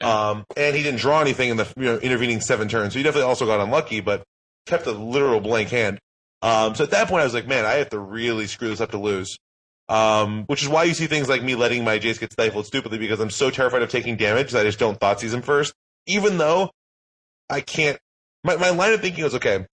Um, 0.01 0.45
and 0.57 0.75
he 0.75 0.83
didn't 0.83 1.01
draw 1.01 1.21
anything 1.21 1.51
in 1.51 1.57
the 1.57 1.67
you 1.77 1.85
know 1.85 1.99
intervening 1.99 2.41
seven 2.41 2.69
turns. 2.69 2.93
So 2.93 2.99
he 2.99 3.03
definitely 3.03 3.29
also 3.29 3.47
got 3.47 3.61
unlucky, 3.61 4.01
but 4.01 4.23
kept 4.67 4.87
a 4.87 4.93
literal 4.93 5.41
blank 5.41 5.71
hand. 5.71 5.99
Um, 6.41 6.75
so 6.75 6.85
at 6.85 6.91
that 6.91 7.09
point, 7.09 7.21
I 7.21 7.25
was 7.25 7.35
like, 7.35 7.47
man, 7.47 7.65
I 7.65 7.75
have 7.75 7.91
to 7.91 7.99
really 7.99 8.47
screw 8.47 8.69
this 8.69 8.81
up 8.81 8.91
to 8.93 8.99
lose. 8.99 9.39
Um, 9.89 10.45
which 10.47 10.63
is 10.63 10.69
why 10.69 10.85
you 10.85 10.95
see 10.95 11.07
things 11.07 11.29
like 11.29 11.43
me 11.43 11.55
letting 11.55 11.85
my 11.85 11.99
Jace 11.99 12.19
get 12.19 12.33
stifled 12.33 12.67
stupidly 12.67 12.99
because 12.99 13.21
I'm 13.21 13.31
so 13.31 13.51
terrified 13.51 13.83
of 13.83 13.91
taking 13.91 14.17
damage 14.17 14.53
that 14.53 14.61
I 14.61 14.65
just 14.65 14.79
don't 14.79 14.99
Thoughtseize 14.99 15.35
him 15.35 15.43
first. 15.43 15.75
Even 16.07 16.39
though 16.39 16.71
I 17.49 17.61
can't, 17.61 17.99
my, 18.45 18.57
my 18.57 18.71
line 18.71 18.93
of 18.93 19.01
thinking 19.01 19.25
was 19.25 19.35
okay. 19.35 19.67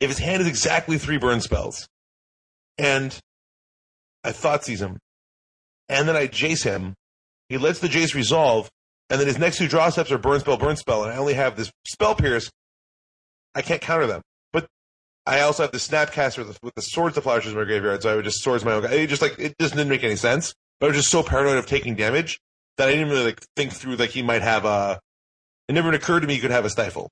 If 0.00 0.10
his 0.10 0.18
hand 0.18 0.42
is 0.42 0.48
exactly 0.48 0.98
three 0.98 1.18
burn 1.18 1.40
spells, 1.40 1.88
and 2.78 3.16
I 4.24 4.30
Thoughtseize 4.30 4.80
him, 4.80 4.98
and 5.88 6.08
then 6.08 6.16
I 6.16 6.26
Jace 6.26 6.64
him, 6.64 6.94
he 7.48 7.58
lets 7.58 7.78
the 7.78 7.88
Jace 7.88 8.14
resolve, 8.14 8.70
and 9.10 9.20
then 9.20 9.28
his 9.28 9.38
next 9.38 9.58
two 9.58 9.68
draw 9.68 9.90
steps 9.90 10.10
are 10.10 10.18
burn 10.18 10.40
spell, 10.40 10.56
burn 10.56 10.76
spell, 10.76 11.04
and 11.04 11.12
I 11.12 11.16
only 11.16 11.34
have 11.34 11.56
this 11.56 11.70
spell 11.86 12.14
pierce. 12.14 12.50
I 13.54 13.62
can't 13.62 13.80
counter 13.80 14.06
them. 14.06 14.22
But 14.52 14.66
I 15.26 15.40
also 15.40 15.62
have 15.62 15.72
the 15.72 15.78
snapcaster 15.78 16.38
with 16.38 16.48
the, 16.48 16.58
with 16.62 16.74
the 16.74 16.82
swords, 16.82 17.14
the 17.14 17.22
flashes 17.22 17.52
in 17.52 17.58
my 17.58 17.64
graveyard, 17.64 18.02
so 18.02 18.12
I 18.12 18.16
would 18.16 18.24
just 18.24 18.42
swords 18.42 18.64
my 18.64 18.72
own 18.72 18.82
guy. 18.82 18.92
It 18.92 19.08
just 19.08 19.22
like 19.22 19.38
it 19.38 19.54
just 19.60 19.74
didn't 19.74 19.90
make 19.90 20.04
any 20.04 20.16
sense. 20.16 20.54
But 20.80 20.86
I 20.86 20.88
was 20.88 20.96
just 20.96 21.10
so 21.10 21.22
paranoid 21.22 21.58
of 21.58 21.66
taking 21.66 21.94
damage 21.94 22.40
that 22.76 22.88
I 22.88 22.92
didn't 22.92 23.10
really 23.10 23.26
like 23.26 23.40
think 23.56 23.72
through 23.72 23.96
like 23.96 24.10
he 24.10 24.22
might 24.22 24.42
have 24.42 24.64
a. 24.64 25.00
It 25.68 25.72
never 25.72 25.92
occurred 25.92 26.20
to 26.20 26.26
me 26.26 26.34
you 26.34 26.40
could 26.40 26.50
have 26.50 26.64
a 26.64 26.70
stifle. 26.70 27.10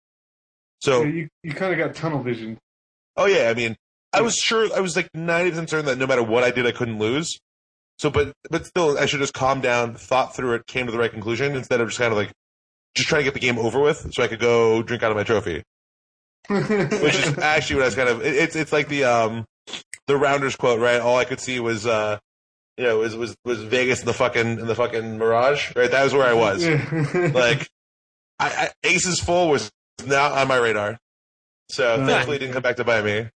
So 0.81 1.05
you 1.05 1.29
you 1.43 1.55
kind 1.55 1.73
of 1.73 1.79
got 1.79 1.95
tunnel 1.95 2.23
vision. 2.23 2.59
Oh 3.17 3.27
yeah, 3.27 3.49
I 3.49 3.55
mean, 3.55 3.77
I 4.13 4.21
was 4.21 4.37
sure 4.37 4.69
I 4.75 4.81
was 4.81 4.97
like 4.97 5.09
ninety 5.15 5.51
percent 5.51 5.71
certain 5.71 5.87
that 5.87 5.99
no 5.99 6.07
matter 6.07 6.23
what 6.23 6.45
I 6.45 6.51
did, 6.51 6.67
I 6.67 6.73
couldn't 6.73 6.99
lose. 6.99 7.39
So, 7.99 8.11
but 8.11 8.33
but 8.51 8.67
still, 8.67 8.99
I 8.99 9.07
should 9.07 9.21
just 9.21 9.35
calm 9.35 9.61
down, 9.61 9.95
thought 9.95 10.35
through 10.35 10.55
it, 10.55 10.67
came 10.67 10.87
to 10.87 10.93
the 10.93 10.99
right 10.99 11.11
conclusion 11.11 11.55
instead 11.55 11.81
of 11.81 11.89
just 11.89 12.01
kind 12.01 12.11
of 12.11 12.19
like 12.19 12.33
just 12.95 13.09
trying 13.09 13.21
to 13.21 13.25
get 13.25 13.35
the 13.35 13.41
game 13.41 13.59
over 13.59 13.81
with, 13.81 14.09
so 14.13 14.23
I 14.23 14.29
could 14.29 14.41
go 14.41 14.83
drink 14.83 15.03
out 15.03 15.11
of 15.11 15.17
my 15.17 15.25
trophy. 15.25 15.63
Which 16.49 17.15
is 17.15 17.39
actually 17.39 17.77
what 17.77 17.83
I 17.83 17.87
was 17.87 17.95
kind 17.95 18.09
of. 18.09 18.23
It, 18.23 18.35
it's 18.35 18.57
it's 18.57 18.73
like 18.73 18.89
the 18.89 19.05
um 19.05 19.45
the 20.09 20.17
Rounders 20.17 20.57
quote, 20.57 20.81
right? 20.81 21.01
All 21.01 21.17
I 21.17 21.25
could 21.25 21.39
see 21.39 21.61
was 21.61 21.87
uh 21.87 22.19
you 22.77 22.85
know 22.85 22.99
was 22.99 23.15
was 23.15 23.37
was 23.45 23.63
Vegas 23.63 24.01
in 24.01 24.07
the 24.07 24.13
fucking 24.13 24.59
in 24.59 24.67
the 24.67 24.75
fucking 24.75 25.19
Mirage, 25.19 25.73
right? 25.77 25.91
That 25.91 26.03
was 26.03 26.13
where 26.13 26.27
I 26.27 26.33
was. 26.33 26.67
like 27.35 27.69
I, 28.43 28.65
I 28.65 28.71
Aces 28.85 29.21
full 29.21 29.49
was 29.49 29.71
not 30.07 30.33
on 30.33 30.49
my 30.49 30.57
radar. 30.57 30.99
So 31.71 31.95
Uh, 31.95 32.07
thankfully 32.07 32.37
it 32.37 32.41
didn't 32.41 32.55
come 32.55 32.63
back 32.63 32.77
to 32.77 32.85
bite 32.85 33.05
me. 33.05 33.29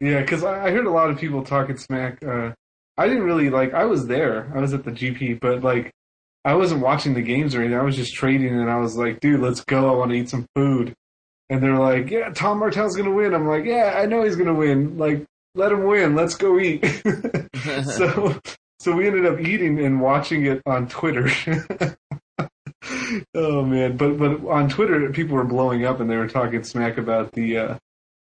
Yeah, 0.00 0.20
because 0.20 0.44
I, 0.44 0.66
I 0.66 0.70
heard 0.70 0.86
a 0.86 0.90
lot 0.90 1.10
of 1.10 1.18
people 1.18 1.44
talking 1.44 1.76
smack. 1.76 2.22
Uh, 2.24 2.52
I 2.96 3.06
didn't 3.06 3.24
really 3.24 3.50
like. 3.50 3.74
I 3.74 3.84
was 3.84 4.06
there. 4.06 4.50
I 4.54 4.60
was 4.60 4.72
at 4.72 4.84
the 4.84 4.90
GP, 4.90 5.40
but 5.40 5.62
like, 5.62 5.90
I 6.44 6.54
wasn't 6.54 6.80
watching 6.82 7.14
the 7.14 7.22
games 7.22 7.54
or 7.54 7.60
anything. 7.60 7.78
I 7.78 7.82
was 7.82 7.96
just 7.96 8.14
trading, 8.14 8.58
and 8.58 8.70
I 8.70 8.78
was 8.78 8.96
like, 8.96 9.20
"Dude, 9.20 9.40
let's 9.40 9.60
go. 9.62 9.92
I 9.92 9.96
want 9.96 10.10
to 10.10 10.16
eat 10.16 10.28
some 10.30 10.46
food." 10.54 10.94
and 11.50 11.60
they're 11.62 11.76
like, 11.76 12.10
"Yeah, 12.10 12.30
Tom 12.30 12.58
Martell's 12.60 12.96
gonna 12.96 13.10
win." 13.10 13.34
I'm 13.34 13.46
like, 13.46 13.64
"Yeah, 13.64 13.94
I 13.98 14.06
know 14.06 14.22
he's 14.22 14.36
gonna 14.36 14.54
win. 14.54 14.96
Like, 14.96 15.26
let 15.54 15.72
him 15.72 15.84
win. 15.84 16.14
Let's 16.14 16.34
go 16.36 16.58
eat." 16.58 16.84
so, 17.84 18.38
so 18.78 18.92
we 18.92 19.06
ended 19.06 19.26
up 19.26 19.40
eating 19.40 19.84
and 19.84 20.00
watching 20.00 20.46
it 20.46 20.62
on 20.64 20.88
Twitter. 20.88 21.28
oh 23.34 23.64
man, 23.64 23.96
but 23.96 24.18
but 24.18 24.46
on 24.48 24.68
Twitter, 24.68 25.10
people 25.10 25.36
were 25.36 25.44
blowing 25.44 25.84
up 25.84 26.00
and 26.00 26.10
they 26.10 26.16
were 26.16 26.28
talking 26.28 26.62
smack 26.64 26.96
about 26.98 27.32
the 27.32 27.56
uh, 27.58 27.78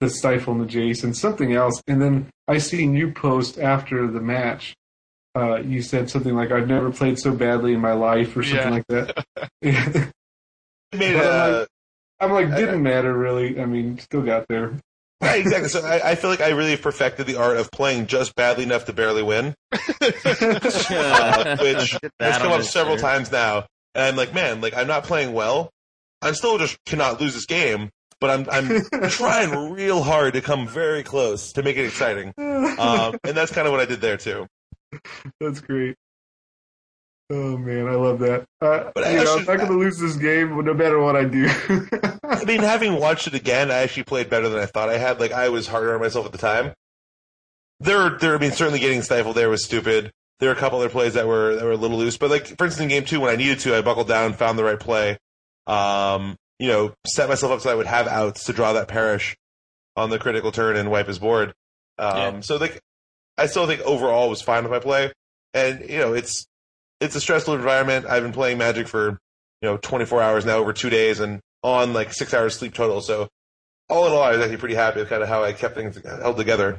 the 0.01 0.09
stifle 0.11 0.53
and 0.55 0.69
the 0.69 0.73
Jace 0.73 1.05
and 1.05 1.17
something 1.17 1.53
else. 1.55 1.83
And 1.87 2.01
then 2.01 2.31
I 2.47 2.59
seen 2.59 2.95
you 2.95 3.13
post 3.13 3.59
after 3.59 4.07
the 4.07 4.21
match. 4.21 4.75
Uh, 5.37 5.57
you 5.57 5.83
said 5.83 6.09
something 6.11 6.35
like, 6.35 6.51
"I've 6.51 6.69
never 6.69 6.91
played 6.91 7.19
so 7.19 7.33
badly 7.33 7.75
in 7.75 7.81
my 7.81 7.93
life" 7.93 8.37
or 8.37 8.43
something 8.43 8.85
Yeah. 8.89 8.97
like 8.99 9.15
that. 9.15 9.25
I 9.37 9.49
made 10.97 11.15
But 11.15 11.27
I'm 11.27 11.51
uh, 11.55 11.59
like- 11.61 11.69
I'm 12.21 12.33
like, 12.33 12.57
didn't 12.57 12.83
matter 12.83 13.17
really. 13.17 13.61
I 13.61 13.67
mean, 13.67 13.99
still 13.99 14.23
got 14.23 14.47
there. 14.49 14.73
Right, 15.21 15.41
exactly. 15.41 15.69
So 15.69 15.81
I, 15.85 16.11
I 16.13 16.15
feel 16.15 16.31
like 16.31 16.41
I 16.41 16.51
really 16.51 16.77
perfected 16.77 17.27
the 17.27 17.35
art 17.41 17.57
of 17.57 17.73
playing 17.73 18.07
just 18.07 18.37
badly 18.37 18.63
enough 18.63 18.85
to 18.85 18.93
barely 18.93 19.25
win, 19.25 19.53
uh, 19.73 21.57
which 21.59 21.97
has 22.21 22.39
come 22.39 22.53
up 22.53 22.63
several 22.63 22.95
shirt. 22.97 23.01
times 23.01 23.33
now. 23.33 23.67
And 23.95 24.05
I'm 24.05 24.17
like, 24.17 24.35
man, 24.35 24.61
like 24.61 24.77
I'm 24.77 24.87
not 24.87 25.05
playing 25.05 25.33
well. 25.33 25.71
I'm 26.23 26.35
still 26.35 26.59
just 26.59 26.77
cannot 26.85 27.21
lose 27.21 27.35
this 27.35 27.47
game, 27.47 27.91
but 28.21 28.31
I'm 28.31 28.47
I'm 28.51 28.83
trying 29.11 29.73
real 29.73 30.03
hard 30.03 30.35
to 30.35 30.41
come 30.41 30.67
very 30.69 31.03
close 31.03 31.53
to 31.53 31.63
make 31.63 31.77
it 31.77 31.85
exciting. 31.87 32.33
Um, 32.37 33.19
and 33.25 33.37
that's 33.37 33.53
kind 33.53 33.67
of 33.67 33.73
what 33.73 33.81
I 33.81 33.87
did 33.87 34.01
there 34.01 34.17
too. 34.17 34.47
That's 35.41 35.61
great. 35.61 35.97
Oh 37.31 37.59
man, 37.59 37.87
I 37.87 37.93
love 37.95 38.21
that. 38.21 38.47
Uh, 38.61 38.91
But 38.95 39.05
I 39.05 39.19
you 39.19 39.25
know, 39.25 39.37
I'm 39.37 39.45
not 39.45 39.59
going 39.59 39.71
to 39.71 39.77
lose 39.77 39.99
this 39.99 40.17
game 40.17 40.65
no 40.65 40.73
matter 40.73 40.99
what 40.99 41.15
I 41.15 41.25
do. 41.25 41.47
I 42.25 42.43
mean, 42.47 42.61
having 42.61 42.99
watched 42.99 43.27
it 43.27 43.35
again, 43.35 43.71
I 43.71 43.77
actually 43.81 44.05
played 44.05 44.31
better 44.31 44.49
than 44.49 44.59
I 44.59 44.65
thought 44.67 44.89
I 44.89 44.97
had. 44.97 45.21
Like 45.21 45.33
I 45.33 45.51
was 45.51 45.67
harder 45.67 45.95
on 45.95 46.01
myself 46.01 46.25
at 46.25 46.33
the 46.33 46.39
time. 46.39 46.73
There, 47.81 48.11
there. 48.19 48.35
I 48.35 48.39
mean, 48.39 48.53
certainly 48.53 48.81
getting 48.81 49.03
stifled 49.03 49.37
there 49.37 49.51
was 49.51 49.63
stupid. 49.63 50.11
There 50.41 50.49
were 50.49 50.55
a 50.55 50.59
couple 50.59 50.79
other 50.79 50.89
plays 50.89 51.15
that 51.15 51.27
were 51.27 51.57
that 51.57 51.65
were 51.65 51.73
a 51.73 51.77
little 51.77 51.99
loose, 51.99 52.17
but 52.17 52.31
like 52.31 52.47
for 52.57 52.65
instance, 52.65 52.79
in 52.81 52.89
game 52.89 53.05
two, 53.05 53.21
when 53.21 53.31
I 53.31 53.37
needed 53.37 53.59
to, 53.61 53.77
I 53.77 53.83
buckled 53.83 54.09
down, 54.09 54.33
found 54.35 54.59
the 54.59 54.65
right 54.65 54.79
play. 54.79 55.19
Um, 55.67 56.37
you 56.59 56.69
know, 56.69 56.95
set 57.07 57.29
myself 57.29 57.53
up 57.53 57.61
so 57.61 57.71
I 57.71 57.75
would 57.75 57.87
have 57.87 58.07
outs 58.09 58.45
to 58.45 58.53
draw 58.53 58.73
that 58.73 58.89
perish 58.89 59.37
on 59.97 60.11
the 60.11 60.19
critical 60.19 60.53
turn 60.53 60.77
and 60.77 60.91
wipe 60.91 61.07
his 61.09 61.19
board. 61.19 61.53
Um, 61.99 62.17
Yeah. 62.17 62.41
so 62.41 62.57
like, 62.57 62.81
I 63.37 63.47
still 63.47 63.67
think 63.67 63.81
overall 63.83 64.29
was 64.31 64.43
fine 64.43 64.63
with 64.63 64.73
my 64.73 64.79
play, 64.79 65.13
and 65.55 65.89
you 65.89 65.99
know, 65.99 66.13
it's 66.15 66.47
it's 67.01 67.15
a 67.17 67.21
stressful 67.21 67.55
environment. 67.55 68.07
I've 68.07 68.23
been 68.23 68.33
playing 68.33 68.59
Magic 68.59 68.89
for 68.89 69.19
you 69.61 69.69
know 69.69 69.77
24 69.77 70.23
hours 70.23 70.45
now 70.47 70.57
over 70.59 70.73
two 70.73 70.91
days, 70.91 71.21
and 71.21 71.41
on 71.63 71.93
like 71.93 72.13
six 72.13 72.33
hours 72.33 72.57
sleep 72.57 72.75
total. 72.75 73.01
So 73.01 73.29
all 73.91 74.07
in 74.07 74.13
all, 74.13 74.23
I 74.23 74.31
was 74.33 74.41
actually 74.41 74.59
pretty 74.59 74.75
happy 74.77 75.01
with 75.01 75.09
kind 75.09 75.23
of 75.23 75.29
how 75.29 75.43
I 75.43 75.53
kept 75.53 75.75
things 75.75 76.01
held 76.05 76.37
together. 76.37 76.79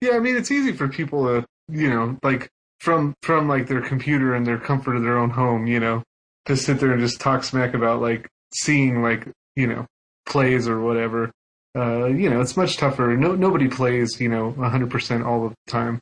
yeah, 0.00 0.12
I 0.12 0.18
mean, 0.18 0.36
it's 0.36 0.50
easy 0.50 0.72
for 0.72 0.88
people 0.88 1.24
to, 1.26 1.44
you 1.68 1.90
know, 1.90 2.16
like 2.22 2.48
from 2.80 3.14
from 3.22 3.48
like 3.48 3.68
their 3.68 3.80
computer 3.80 4.34
and 4.34 4.46
their 4.46 4.58
comfort 4.58 4.96
of 4.96 5.02
their 5.02 5.18
own 5.18 5.30
home, 5.30 5.66
you 5.66 5.78
know, 5.78 6.02
to 6.46 6.56
sit 6.56 6.80
there 6.80 6.92
and 6.92 7.00
just 7.00 7.20
talk 7.20 7.44
smack 7.44 7.74
about 7.74 8.00
like 8.00 8.28
seeing 8.52 9.02
like 9.02 9.28
you 9.54 9.66
know 9.66 9.86
plays 10.26 10.66
or 10.68 10.80
whatever. 10.80 11.30
Uh, 11.76 12.06
you 12.06 12.28
know, 12.28 12.40
it's 12.40 12.56
much 12.56 12.76
tougher. 12.76 13.16
No, 13.16 13.36
nobody 13.36 13.68
plays, 13.68 14.20
you 14.20 14.28
know, 14.28 14.52
100% 14.58 15.24
all 15.24 15.46
of 15.46 15.52
the 15.52 15.70
time. 15.70 16.00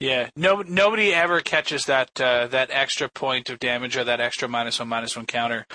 Yeah, 0.00 0.28
no, 0.36 0.60
nobody 0.62 1.14
ever 1.14 1.40
catches 1.40 1.84
that 1.84 2.10
uh, 2.20 2.48
that 2.48 2.70
extra 2.70 3.08
point 3.08 3.48
of 3.48 3.58
damage 3.58 3.96
or 3.96 4.04
that 4.04 4.20
extra 4.20 4.48
minus 4.48 4.78
one 4.78 4.88
minus 4.88 5.16
one 5.16 5.24
counter. 5.24 5.66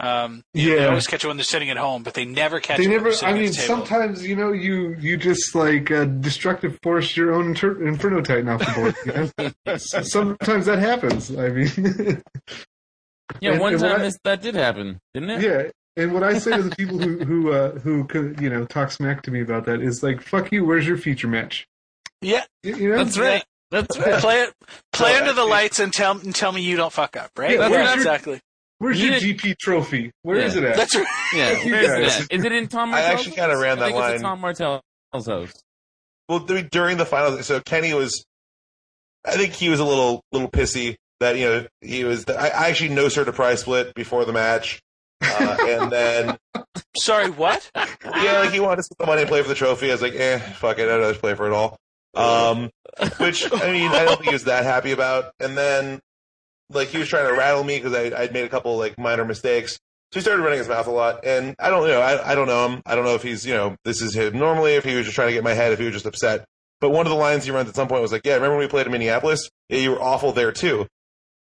Um, 0.00 0.42
you 0.54 0.70
know, 0.70 0.74
they 0.76 0.82
Yeah. 0.82 0.88
always 0.88 1.06
catch 1.06 1.24
it 1.24 1.28
when 1.28 1.36
they're 1.36 1.44
sitting 1.44 1.70
at 1.70 1.76
home, 1.76 2.02
but 2.02 2.14
they 2.14 2.24
never 2.24 2.58
catch 2.58 2.78
they 2.78 2.84
it. 2.84 2.88
when 2.88 2.96
never 2.96 3.10
they're 3.10 3.12
sitting 3.18 3.34
i 3.36 3.38
mean 3.38 3.52
sometimes 3.52 4.26
you 4.26 4.34
know 4.34 4.50
you 4.52 4.96
you 4.98 5.16
just 5.16 5.54
like 5.54 5.90
uh, 5.90 6.04
destructive 6.06 6.78
force 6.82 7.16
your 7.16 7.32
own 7.34 7.46
inter- 7.48 7.86
inferno 7.86 8.22
titan 8.22 8.48
off 8.48 8.60
the 8.60 8.72
board 8.74 8.96
you 9.04 9.52
know? 9.66 9.76
Sometimes 9.76 10.66
that 10.66 10.78
happens 10.78 11.36
i 11.36 11.48
mean 11.50 11.68
Yeah, 13.40 13.52
And- 13.52 13.60
one 13.60 13.74
and 13.74 13.82
time 13.82 14.00
I- 14.00 14.04
this, 14.04 14.18
that 14.24 14.40
did 14.42 14.54
happen, 14.54 15.00
didn't 15.14 15.30
it? 15.30 15.42
yeah 15.42 15.70
and 16.02 16.12
what 16.12 16.22
i 16.22 16.38
say 16.38 16.56
to 16.56 16.62
the 16.62 16.74
people 16.76 16.98
who 16.98 17.18
who 17.24 17.52
uh 17.52 17.72
who 17.80 18.04
could 18.04 18.40
you 18.40 18.48
know 18.50 18.64
talk 18.66 18.90
smack 18.90 19.22
to 19.22 19.30
me 19.30 19.40
about 19.42 19.64
that 19.66 19.80
is 19.80 20.02
like 20.02 20.20
fuck 20.22 20.50
you 20.52 20.64
where's 20.64 20.86
your 20.86 20.96
feature 20.98 21.28
match 21.28 21.66
yeah, 22.22 22.44
you, 22.62 22.76
you 22.76 22.88
know 22.90 22.96
That's 23.04 23.18
right. 23.18 23.44
That's 23.70 23.98
right. 23.98 24.14
play 24.20 24.42
it, 24.42 24.52
play 24.92 25.12
So 25.12 25.18
under 25.18 25.32
the 25.32 25.40
actually- 25.42 25.50
lights 25.50 25.78
and 25.80 25.92
tell 25.92 26.12
and 26.18 26.34
tell 26.34 26.52
me 26.52 26.62
you 26.62 26.76
don't 26.76 26.92
fuck 26.92 27.16
up, 27.16 27.30
right? 27.36 27.52
Yeah, 27.52 27.56
that's 27.58 27.72
Yeah, 27.74 27.80
right. 27.86 27.96
exactly. 27.96 28.40
where's 28.78 29.00
You 29.00 29.10
your 29.12 29.20
need- 29.20 29.38
gp 29.40 29.58
trophy 29.58 30.12
Where 30.22 30.36
is 30.38 30.54
Yeah. 30.54 30.62
it 30.62 30.64
at 30.68 30.76
That's 30.76 30.94
right. 30.94 31.06
Yeah, 31.34 31.52
where 31.64 31.80
is 31.82 31.88
guys. 31.88 32.20
it 32.20 32.32
at? 32.32 32.38
Is 32.38 32.44
it 32.44 32.52
in 32.52 32.68
Tom 32.68 32.90
I 32.90 32.92
Martell's 33.00 33.18
actually 33.20 33.36
kinda 33.36 33.54
house? 33.54 33.62
ran 33.62 33.78
I 33.78 33.84
think 33.86 33.96
line. 33.96 34.14
at 34.14 34.20
Tom 34.20 34.40
Martell's 34.40 34.82
house. 35.12 35.52
Well, 36.28 36.44
I 36.50 36.60
during 36.62 36.96
the 36.96 37.06
finals, 37.06 37.46
so 37.46 37.60
Kenny 37.60 37.94
was, 37.94 38.24
I 39.24 39.32
think 39.36 39.52
he 39.54 39.68
was 39.68 39.80
a 39.80 39.84
little 39.84 40.22
little 40.32 40.50
pissy 40.50 40.96
that 41.20 41.36
you 41.36 41.46
know 41.46 41.66
he 41.80 42.04
was. 42.04 42.24
I, 42.28 42.48
I 42.48 42.68
actually 42.68 42.90
no 42.90 43.08
sir 43.08 43.24
to 43.24 43.32
prize 43.32 43.60
split 43.60 43.94
before 43.94 44.24
the 44.24 44.32
match, 44.32 44.80
uh, 45.22 45.56
and 45.60 45.90
then 45.90 46.36
Sorry, 46.98 47.30
what? 47.30 47.70
yeah, 47.76 48.40
like 48.40 48.50
he 48.52 48.60
wanted 48.60 48.76
to 48.76 48.82
split 48.84 48.98
the 48.98 49.06
money 49.06 49.22
and 49.22 49.28
play 49.30 49.40
for 49.42 49.48
the 49.48 49.54
trophy. 49.54 49.88
I 49.88 49.92
was 49.92 50.02
like, 50.02 50.14
eh, 50.14 50.38
fuck 50.38 50.78
it, 50.78 50.88
I 50.88 50.96
don't 50.98 51.08
just 51.10 51.20
play 51.20 51.34
for 51.34 51.46
it 51.46 51.52
all. 51.52 51.76
Um, 52.16 52.70
which 53.18 53.52
I 53.52 53.72
mean, 53.72 53.90
I 53.90 54.04
don't 54.04 54.16
think 54.16 54.28
he 54.28 54.32
was 54.32 54.44
that 54.44 54.64
happy 54.64 54.92
about. 54.92 55.32
And 55.38 55.56
then, 55.56 56.00
like, 56.70 56.88
he 56.88 56.98
was 56.98 57.08
trying 57.08 57.28
to 57.28 57.38
rattle 57.38 57.62
me 57.62 57.78
because 57.78 57.94
I 57.94 58.22
I'd 58.22 58.32
made 58.32 58.44
a 58.44 58.48
couple 58.48 58.76
like 58.76 58.98
minor 58.98 59.24
mistakes. 59.24 59.78
So 60.12 60.20
he 60.20 60.22
started 60.22 60.42
running 60.42 60.58
his 60.58 60.68
mouth 60.68 60.86
a 60.86 60.92
lot, 60.92 61.26
and 61.26 61.54
I 61.58 61.68
don't 61.68 61.82
you 61.82 61.88
know. 61.88 62.00
I, 62.00 62.32
I 62.32 62.34
don't 62.34 62.46
know 62.46 62.68
him. 62.68 62.82
I 62.86 62.94
don't 62.94 63.04
know 63.04 63.14
if 63.16 63.22
he's 63.22 63.44
you 63.44 63.54
know 63.54 63.76
this 63.84 64.00
is 64.00 64.14
him 64.14 64.38
normally. 64.38 64.74
If 64.74 64.84
he 64.84 64.94
was 64.94 65.04
just 65.04 65.16
trying 65.16 65.28
to 65.28 65.34
get 65.34 65.44
my 65.44 65.52
head, 65.54 65.72
if 65.72 65.78
he 65.78 65.84
was 65.84 65.94
just 65.94 66.06
upset. 66.06 66.44
But 66.80 66.90
one 66.90 67.06
of 67.06 67.10
the 67.10 67.16
lines 67.16 67.44
he 67.44 67.50
runs 67.50 67.68
at 67.68 67.74
some 67.74 67.88
point 67.88 68.02
was 68.02 68.12
like, 68.12 68.22
"Yeah, 68.24 68.34
remember 68.34 68.56
when 68.56 68.66
we 68.66 68.70
played 68.70 68.86
in 68.86 68.92
Minneapolis? 68.92 69.50
Yeah, 69.68 69.78
you 69.78 69.90
were 69.90 70.00
awful 70.00 70.32
there 70.32 70.52
too." 70.52 70.86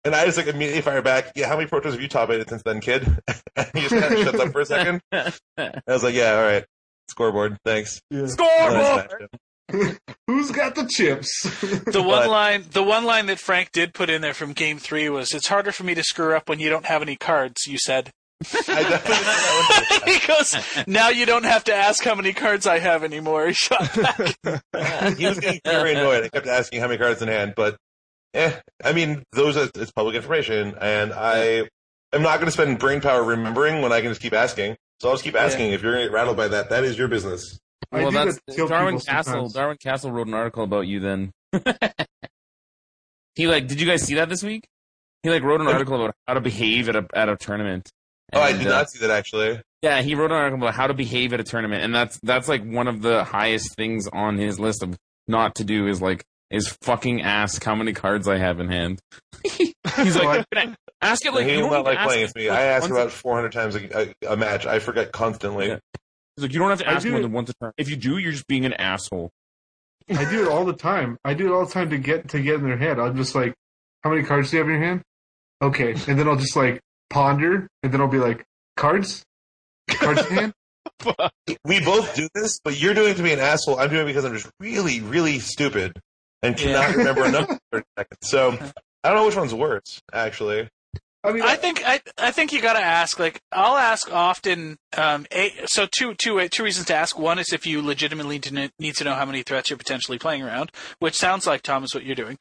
And 0.03 0.15
I 0.15 0.25
just 0.25 0.37
like 0.37 0.47
immediately 0.47 0.81
fire 0.81 1.01
back, 1.01 1.33
"Yeah, 1.35 1.47
how 1.47 1.55
many 1.55 1.67
pro 1.67 1.81
have 1.81 2.01
you 2.01 2.07
top 2.07 2.29
eighted 2.29 2.49
since 2.49 2.63
then, 2.63 2.79
kid?" 2.79 3.03
and 3.55 3.69
he 3.73 3.81
just 3.81 3.95
kind 3.95 4.13
of 4.13 4.23
shuts 4.23 4.39
up 4.39 4.51
for 4.51 4.61
a 4.61 4.65
second. 4.65 5.01
I 5.11 5.81
was 5.87 6.03
like, 6.03 6.15
"Yeah, 6.15 6.35
all 6.35 6.43
right, 6.43 6.65
scoreboard, 7.09 7.57
thanks." 7.63 8.01
Yeah. 8.09 8.25
Scoreboard! 8.27 9.29
who's 10.27 10.51
got 10.51 10.75
the 10.75 10.87
chips 10.89 11.41
The 11.85 12.01
one 12.01 12.23
But- 12.23 12.29
line, 12.29 12.65
the 12.71 12.83
one 12.83 13.05
line 13.05 13.25
that 13.27 13.39
Frank 13.39 13.71
did 13.71 13.93
put 13.93 14.09
in 14.09 14.21
there 14.21 14.33
from 14.33 14.53
Game 14.53 14.77
Three 14.77 15.09
was, 15.09 15.33
"It's 15.33 15.47
harder 15.47 15.71
for 15.71 15.83
me 15.83 15.93
to 15.95 16.03
screw 16.03 16.35
up 16.35 16.47
when 16.49 16.59
you 16.59 16.69
don't 16.69 16.85
have 16.85 17.01
any 17.01 17.15
cards." 17.15 17.65
You 17.67 17.77
said. 17.77 18.11
I 18.53 18.83
definitely 18.83 19.15
did 19.15 19.25
that 19.25 20.03
he 20.05 20.27
goes, 20.27 20.85
"Now 20.87 21.09
you 21.09 21.25
don't 21.25 21.43
have 21.45 21.63
to 21.65 21.73
ask 21.73 22.03
how 22.03 22.13
many 22.13 22.33
cards 22.33 22.67
I 22.67 22.77
have 22.79 23.03
anymore." 23.03 23.47
He 23.47 23.53
shot 23.53 23.89
back. 23.95 25.17
he 25.17 25.25
was 25.25 25.39
getting 25.39 25.59
very 25.65 25.93
annoyed. 25.93 26.23
I 26.23 26.29
kept 26.29 26.45
asking 26.47 26.81
how 26.81 26.87
many 26.87 26.99
cards 26.99 27.21
in 27.21 27.29
hand, 27.29 27.53
but 27.55 27.77
eh, 28.35 28.53
I 28.83 28.93
mean, 28.93 29.23
those 29.33 29.57
are 29.57 29.69
it's 29.73 29.91
public 29.91 30.15
information, 30.15 30.75
and 30.79 31.13
I 31.13 31.67
am 32.13 32.21
not 32.21 32.35
going 32.35 32.45
to 32.45 32.51
spend 32.51 32.77
brain 32.77 33.01
power 33.01 33.23
remembering 33.23 33.81
when 33.81 33.91
I 33.91 34.01
can 34.01 34.11
just 34.11 34.21
keep 34.21 34.33
asking. 34.33 34.77
So 35.01 35.09
I'll 35.09 35.15
just 35.15 35.23
keep 35.23 35.35
asking. 35.35 35.71
If 35.71 35.81
you're 35.81 35.93
going 35.93 36.05
to 36.05 36.09
get 36.09 36.13
rattled 36.15 36.37
by 36.37 36.47
that, 36.49 36.69
that 36.69 36.83
is 36.83 36.95
your 36.97 37.07
business. 37.07 37.59
I 37.91 38.01
well, 38.01 38.11
that's 38.11 38.39
that 38.47 38.67
Darwin 38.67 38.95
Kastle. 38.95 39.23
sometimes. 39.23 39.53
Darwin 39.53 39.77
Kastle 39.77 40.11
wrote 40.11 40.27
an 40.27 40.33
article 40.33 40.63
about 40.63 40.87
you. 40.87 40.99
Then 40.99 41.31
he 43.35 43.47
like, 43.47 43.67
did 43.67 43.79
you 43.79 43.87
guys 43.87 44.03
see 44.03 44.15
that 44.15 44.29
this 44.29 44.43
week? 44.43 44.67
He 45.23 45.29
like 45.29 45.43
wrote 45.43 45.61
an 45.61 45.67
article 45.67 45.95
about 45.95 46.15
how 46.27 46.33
to 46.35 46.41
behave 46.41 46.89
at 46.89 46.95
a 46.95 47.05
at 47.13 47.29
a 47.29 47.35
tournament. 47.35 47.89
Oh, 48.33 48.41
I 48.41 48.51
did 48.51 48.67
uh, 48.67 48.71
not 48.71 48.89
see 48.89 48.99
that 48.99 49.09
actually. 49.09 49.61
Yeah, 49.81 50.01
he 50.01 50.15
wrote 50.15 50.31
an 50.31 50.37
article 50.37 50.59
about 50.59 50.73
how 50.75 50.87
to 50.87 50.93
behave 50.93 51.33
at 51.33 51.39
a 51.39 51.43
tournament, 51.43 51.83
and 51.83 51.93
that's 51.93 52.19
that's 52.23 52.47
like 52.47 52.63
one 52.63 52.87
of 52.87 53.01
the 53.01 53.23
highest 53.23 53.75
things 53.75 54.07
on 54.11 54.37
his 54.37 54.59
list 54.59 54.83
of 54.83 54.97
not 55.27 55.55
to 55.55 55.63
do 55.63 55.87
is 55.87 56.01
like 56.01 56.25
is 56.49 56.67
fucking 56.81 57.21
ask 57.21 57.63
how 57.63 57.75
many 57.75 57.93
cards 57.93 58.27
I 58.27 58.37
have 58.37 58.59
in 58.59 58.69
hand. 58.69 58.99
He's 59.43 60.15
like, 60.15 60.45
ask 61.01 61.25
it 61.25 61.33
like 61.33 61.45
he 61.45 61.53
you 61.53 61.59
don't 61.59 61.71
not 61.71 61.77
need 61.77 61.83
to 61.83 61.89
like 61.89 61.97
ask 61.97 62.07
playing 62.07 62.21
it, 62.21 62.23
against 62.23 62.35
me. 62.35 62.49
like, 62.49 62.59
I 62.59 62.63
ask 62.63 62.89
about 62.89 63.11
400 63.11 63.51
times 63.51 63.75
a, 63.75 64.13
a, 64.25 64.33
a 64.33 64.37
match. 64.37 64.65
I 64.65 64.79
forget 64.79 65.11
constantly. 65.11 65.67
Yeah. 65.67 65.79
He's 66.37 66.43
like, 66.43 66.53
you 66.53 66.59
don't 66.59 66.69
have 66.69 66.79
to 66.79 66.87
ask 66.87 67.03
do 67.03 67.11
more 67.11 67.21
than 67.21 67.31
once 67.31 67.49
a 67.49 67.53
turn. 67.55 67.73
If 67.77 67.89
you 67.89 67.95
do, 67.95 68.19
you're 68.19 68.31
just 68.31 68.47
being 68.47 68.65
an 68.65 68.73
asshole. 68.73 69.31
I 70.09 70.29
do 70.29 70.43
it 70.45 70.47
all 70.47 70.65
the 70.65 70.73
time. 70.73 71.17
I 71.25 71.33
do 71.33 71.47
it 71.47 71.55
all 71.55 71.65
the 71.65 71.71
time 71.73 71.89
to 71.89 71.97
get 71.97 72.29
to 72.29 72.41
get 72.41 72.55
in 72.55 72.63
their 72.63 72.77
head. 72.77 72.99
I'm 72.99 73.17
just 73.17 73.33
like, 73.33 73.55
how 74.03 74.11
many 74.11 74.23
cards 74.23 74.51
do 74.51 74.57
you 74.57 74.61
have 74.63 74.69
in 74.69 74.75
your 74.75 74.83
hand? 74.83 75.01
Okay, 75.61 75.91
and 76.07 76.19
then 76.19 76.27
I'll 76.27 76.35
just 76.37 76.55
like 76.55 76.79
ponder, 77.09 77.67
and 77.81 77.91
then 77.91 77.99
I'll 77.99 78.07
be 78.07 78.19
like, 78.19 78.43
cards, 78.75 79.23
cards 79.89 80.25
in 80.27 80.35
hand. 80.35 80.53
We 81.65 81.79
both 81.81 82.15
do 82.15 82.27
this, 82.33 82.59
but 82.63 82.79
you're 82.79 82.93
doing 82.93 83.11
it 83.11 83.17
to 83.17 83.23
be 83.23 83.33
an 83.33 83.39
asshole. 83.39 83.77
I'm 83.79 83.89
doing 83.89 84.03
it 84.03 84.05
because 84.05 84.25
I'm 84.25 84.33
just 84.33 84.49
really, 84.59 85.01
really 85.01 85.39
stupid 85.39 85.93
and 86.41 86.55
cannot 86.57 86.95
remember 86.95 87.25
a 87.25 87.31
number 87.31 87.59
for 87.71 87.79
a 87.79 87.83
second. 87.97 88.17
So 88.21 88.51
I 89.03 89.09
don't 89.09 89.17
know 89.17 89.25
which 89.25 89.35
one's 89.35 89.53
worse, 89.53 90.01
actually. 90.13 90.69
I 91.23 91.31
mean, 91.33 91.43
I 91.43 91.55
think 91.55 91.83
I 91.85 91.99
I 92.17 92.31
think 92.31 92.53
you 92.53 92.61
got 92.61 92.73
to 92.73 92.83
ask. 92.83 93.19
Like 93.19 93.41
I'll 93.51 93.77
ask 93.77 94.11
often. 94.13 94.77
Um, 94.95 95.25
a, 95.31 95.51
so 95.65 95.87
two 95.91 96.13
two 96.13 96.47
two 96.49 96.63
reasons 96.63 96.87
to 96.87 96.95
ask. 96.95 97.17
One 97.17 97.39
is 97.39 97.51
if 97.51 97.65
you 97.65 97.81
legitimately 97.81 98.41
need 98.79 98.95
to 98.95 99.03
know 99.03 99.13
how 99.15 99.25
many 99.25 99.43
threats 99.43 99.69
you're 99.69 99.77
potentially 99.77 100.17
playing 100.19 100.43
around, 100.43 100.71
which 100.99 101.15
sounds 101.15 101.45
like 101.45 101.63
Tom 101.63 101.83
is 101.83 101.93
what 101.93 102.05
you're 102.05 102.15
doing. 102.15 102.37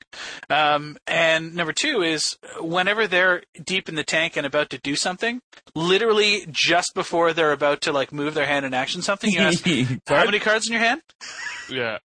Um, 0.50 0.98
and 1.06 1.54
number 1.54 1.72
two 1.72 2.02
is 2.02 2.36
whenever 2.60 3.06
they're 3.06 3.42
deep 3.64 3.88
in 3.88 3.94
the 3.94 4.04
tank 4.04 4.36
and 4.36 4.46
about 4.46 4.70
to 4.70 4.78
do 4.78 4.94
something, 4.94 5.40
literally 5.74 6.46
just 6.50 6.92
before 6.94 7.32
they're 7.32 7.52
about 7.52 7.80
to 7.82 7.92
like 7.92 8.12
move 8.12 8.34
their 8.34 8.46
hand 8.46 8.64
and 8.66 8.74
action 8.74 9.02
something, 9.02 9.30
you 9.30 9.40
ask 9.40 9.64
how 10.06 10.24
many 10.24 10.38
cards 10.38 10.66
in 10.66 10.72
your 10.72 10.82
hand. 10.82 11.02
Yeah. 11.70 11.98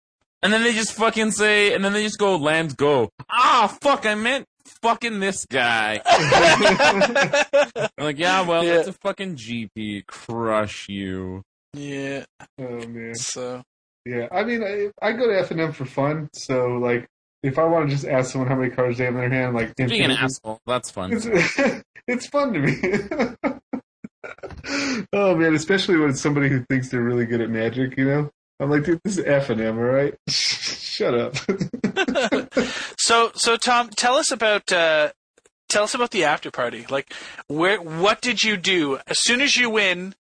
And 0.43 0.53
then 0.53 0.63
they 0.63 0.73
just 0.73 0.93
fucking 0.93 1.33
say, 1.33 1.75
and 1.75 1.85
then 1.85 1.93
they 1.93 2.05
just 2.05 2.19
go, 2.19 2.37
land 2.37 2.77
go. 2.77 3.11
Ah, 3.29 3.77
fuck, 3.83 4.07
I 4.07 4.15
meant 4.15 4.47
fucking 4.83 5.21
this 5.21 5.45
guy. 5.47 6.01
I'm 6.07 7.91
like, 8.05 8.19
yeah, 8.19 8.43
well, 8.43 8.65
Yeah. 8.65 8.79
it's 8.81 8.89
a 8.89 8.93
fucking 8.93 9.37
GP. 9.37 10.07
Crush 10.07 10.89
you. 10.89 11.43
Yeah. 11.75 12.25
oh 12.59 12.87
man, 12.87 13.15
So 13.15 13.63
yeah. 14.05 14.29
I 14.33 14.45
mean, 14.45 14.63
I, 14.63 14.91
I 15.03 15.13
go 15.13 15.27
to 15.27 15.43
FNM 15.55 15.75
for 15.75 15.85
fun. 15.85 16.29
So 16.33 16.77
like, 16.79 17.07
if 17.43 17.59
I 17.59 17.65
want 17.65 17.89
to 17.89 17.95
just 17.95 18.07
ask 18.07 18.33
someone 18.33 18.49
how 18.49 18.57
many 18.57 18.71
cards 18.71 18.99
they 18.99 19.05
have 19.05 19.15
in 19.15 19.21
their 19.21 19.31
hand, 19.31 19.55
like 19.55 19.77
Being 19.77 20.03
an 20.03 20.11
asshole, 20.13 20.61
that's 20.67 20.91
fun. 20.91 21.13
It's, 21.13 21.27
it's 22.09 22.27
fun 22.27 22.53
to 22.55 22.61
me. 22.61 23.61
oh 25.13 25.37
man, 25.37 25.55
especially 25.55 25.97
when 25.99 26.11
it's 26.11 26.21
somebody 26.21 26.49
who 26.49 26.65
thinks 26.69 26.89
they're 26.89 27.03
really 27.03 27.27
good 27.27 27.41
at 27.41 27.51
magic. 27.51 27.97
You 27.97 28.05
know, 28.07 28.31
I'm 28.61 28.71
like, 28.71 28.85
dude, 28.85 29.01
this 29.05 29.19
is 29.19 29.25
FNM, 29.25 29.77
all 29.77 29.85
right? 29.85 30.15
Shut 30.29 31.15
up. 31.15 31.35
So, 33.09 33.31
so 33.35 33.57
Tom, 33.57 33.89
tell 33.89 34.17
us 34.17 34.31
about 34.31 34.71
uh, 34.71 35.13
tell 35.71 35.85
us 35.85 35.95
about 35.95 36.11
the 36.11 36.25
after 36.25 36.51
party. 36.51 36.85
Like, 36.91 37.15
where 37.47 37.81
what 37.81 38.21
did 38.21 38.43
you 38.43 38.59
do 38.59 38.99
as 39.07 39.19
soon 39.19 39.41
as 39.41 39.57
you 39.57 39.71
win? 39.71 40.15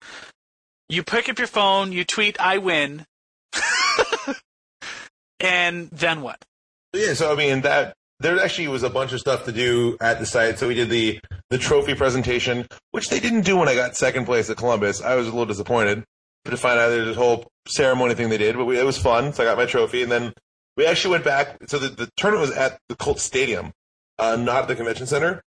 You 0.87 1.01
pick 1.01 1.27
up 1.27 1.39
your 1.39 1.47
phone, 1.47 1.91
you 1.91 2.03
tweet, 2.03 2.39
"I 2.39 2.59
win," 2.59 3.07
and 5.39 5.89
then 5.89 6.21
what? 6.21 6.45
Yeah, 6.93 7.13
so 7.13 7.31
I 7.31 7.35
mean 7.35 7.61
that 7.61 7.95
there 8.19 8.39
actually 8.39 8.67
was 8.67 8.83
a 8.83 8.89
bunch 8.89 9.13
of 9.13 9.19
stuff 9.19 9.45
to 9.45 9.51
do 9.51 9.97
at 9.99 10.19
the 10.19 10.25
site. 10.27 10.59
So 10.59 10.67
we 10.67 10.75
did 10.75 10.89
the 10.89 11.19
the 11.49 11.57
trophy 11.57 11.95
presentation, 11.95 12.67
which 12.91 13.07
they 13.09 13.19
didn't 13.19 13.45
do 13.45 13.57
when 13.57 13.67
I 13.67 13.73
got 13.73 13.95
second 13.95 14.25
place 14.25 14.49
at 14.51 14.57
Columbus. 14.57 15.01
I 15.01 15.15
was 15.15 15.25
a 15.27 15.31
little 15.31 15.47
disappointed 15.47 16.03
to 16.51 16.57
find 16.57 16.79
out 16.79 16.89
there's 16.89 17.07
this 17.07 17.17
whole 17.17 17.47
ceremony 17.67 18.13
thing 18.15 18.29
they 18.29 18.37
did, 18.37 18.55
but 18.55 18.65
we, 18.65 18.79
it 18.79 18.85
was 18.85 18.97
fun. 18.97 19.33
So 19.33 19.43
I 19.43 19.45
got 19.45 19.57
my 19.57 19.65
trophy, 19.65 20.03
and 20.03 20.11
then 20.11 20.33
we 20.77 20.85
actually 20.85 21.11
went 21.11 21.23
back. 21.23 21.57
So 21.67 21.79
the, 21.79 21.89
the 21.89 22.09
tournament 22.17 22.49
was 22.49 22.57
at 22.57 22.79
the 22.89 22.95
Colt 22.95 23.19
Stadium, 23.19 23.71
uh, 24.19 24.35
not 24.35 24.63
at 24.63 24.67
the 24.67 24.75
convention 24.75 25.07
center. 25.07 25.41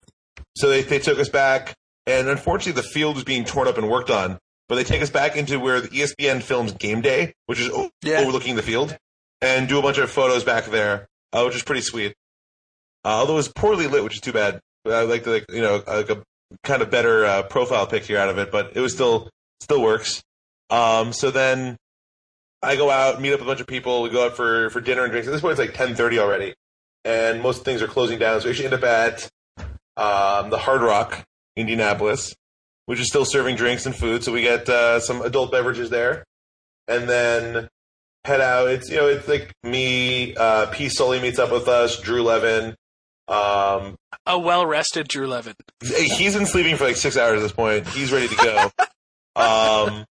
So 0.55 0.69
they 0.69 0.81
they 0.81 0.99
took 0.99 1.19
us 1.19 1.29
back, 1.29 1.73
and 2.05 2.27
unfortunately 2.27 2.81
the 2.81 2.87
field 2.87 3.15
was 3.15 3.23
being 3.23 3.45
torn 3.45 3.67
up 3.67 3.77
and 3.77 3.89
worked 3.89 4.09
on. 4.09 4.37
But 4.69 4.75
they 4.75 4.83
take 4.83 5.01
us 5.01 5.09
back 5.09 5.35
into 5.37 5.59
where 5.59 5.79
the 5.79 5.87
ESPN 5.87 6.41
films 6.43 6.73
Game 6.73 6.99
Day, 7.01 7.33
which 7.45 7.59
is 7.59 7.69
o- 7.69 7.89
Yeah. 8.03 8.19
overlooking 8.19 8.55
the 8.55 8.61
field, 8.63 8.97
and 9.41 9.67
do 9.67 9.79
a 9.79 9.81
bunch 9.81 9.97
of 9.97 10.11
photos 10.11 10.43
back 10.43 10.65
there, 10.65 11.07
uh, 11.31 11.43
which 11.43 11.55
is 11.55 11.63
pretty 11.63 11.81
sweet. 11.81 12.13
Uh, 13.05 13.09
although 13.19 13.33
it 13.33 13.37
was 13.37 13.47
poorly 13.47 13.87
lit, 13.87 14.03
which 14.03 14.15
is 14.15 14.21
too 14.21 14.33
bad. 14.33 14.59
I 14.85 15.03
like 15.03 15.23
the 15.23 15.31
like, 15.31 15.45
you 15.51 15.61
know 15.61 15.83
like 15.87 16.09
a 16.09 16.23
kind 16.63 16.81
of 16.81 16.89
better 16.89 17.25
uh, 17.25 17.43
profile 17.43 17.85
picture 17.87 18.17
out 18.17 18.29
of 18.29 18.37
it, 18.37 18.51
but 18.51 18.75
it 18.75 18.79
was 18.81 18.93
still 18.93 19.29
still 19.61 19.81
works. 19.81 20.21
Um, 20.69 21.13
so 21.13 21.31
then 21.31 21.77
I 22.61 22.75
go 22.75 22.89
out, 22.89 23.21
meet 23.21 23.33
up 23.33 23.39
with 23.39 23.47
a 23.47 23.51
bunch 23.51 23.61
of 23.61 23.67
people. 23.67 24.01
We 24.01 24.09
go 24.09 24.25
out 24.25 24.35
for 24.35 24.69
for 24.71 24.81
dinner 24.81 25.03
and 25.03 25.11
drinks. 25.11 25.27
At 25.27 25.31
this 25.31 25.41
point, 25.41 25.51
it's 25.51 25.59
like 25.59 25.73
ten 25.73 25.95
thirty 25.95 26.19
already, 26.19 26.53
and 27.05 27.41
most 27.41 27.63
things 27.63 27.81
are 27.81 27.87
closing 27.87 28.19
down. 28.19 28.41
So 28.41 28.45
we 28.45 28.51
actually 28.51 28.65
end 28.65 28.73
up 28.75 28.83
at 28.83 29.29
um, 29.95 30.49
the 30.49 30.57
Hard 30.57 30.81
Rock, 30.81 31.23
Indianapolis, 31.55 32.33
which 32.85 32.99
is 32.99 33.07
still 33.07 33.25
serving 33.25 33.55
drinks 33.55 33.85
and 33.85 33.95
food. 33.95 34.23
So 34.23 34.31
we 34.31 34.41
get 34.41 34.67
uh, 34.67 34.99
some 34.99 35.21
adult 35.21 35.51
beverages 35.51 35.89
there, 35.89 36.23
and 36.87 37.07
then 37.09 37.69
head 38.25 38.41
out. 38.41 38.69
It's 38.69 38.89
you 38.89 38.97
know 38.97 39.07
it's 39.07 39.27
like 39.27 39.53
me, 39.63 40.35
uh, 40.35 40.67
P. 40.67 40.89
Sully 40.89 41.21
meets 41.21 41.39
up 41.39 41.51
with 41.51 41.67
us, 41.67 41.99
Drew 42.01 42.23
Levin. 42.23 42.75
Um, 43.29 43.97
A 44.25 44.39
well 44.39 44.65
rested 44.65 45.07
Drew 45.07 45.27
Levin. 45.27 45.55
he's 45.83 46.35
been 46.35 46.45
sleeping 46.45 46.75
for 46.77 46.85
like 46.85 46.95
six 46.95 47.17
hours 47.17 47.37
at 47.37 47.43
this 47.43 47.51
point. 47.51 47.87
He's 47.87 48.11
ready 48.11 48.27
to 48.29 48.35
go. 48.35 48.71
um, 49.35 50.05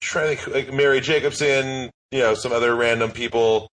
trying 0.00 0.36
to 0.36 0.50
like 0.50 0.72
Mary 0.72 1.00
Jacobson, 1.00 1.90
you 2.10 2.20
know, 2.20 2.34
some 2.34 2.52
other 2.52 2.74
random 2.74 3.10
people. 3.10 3.68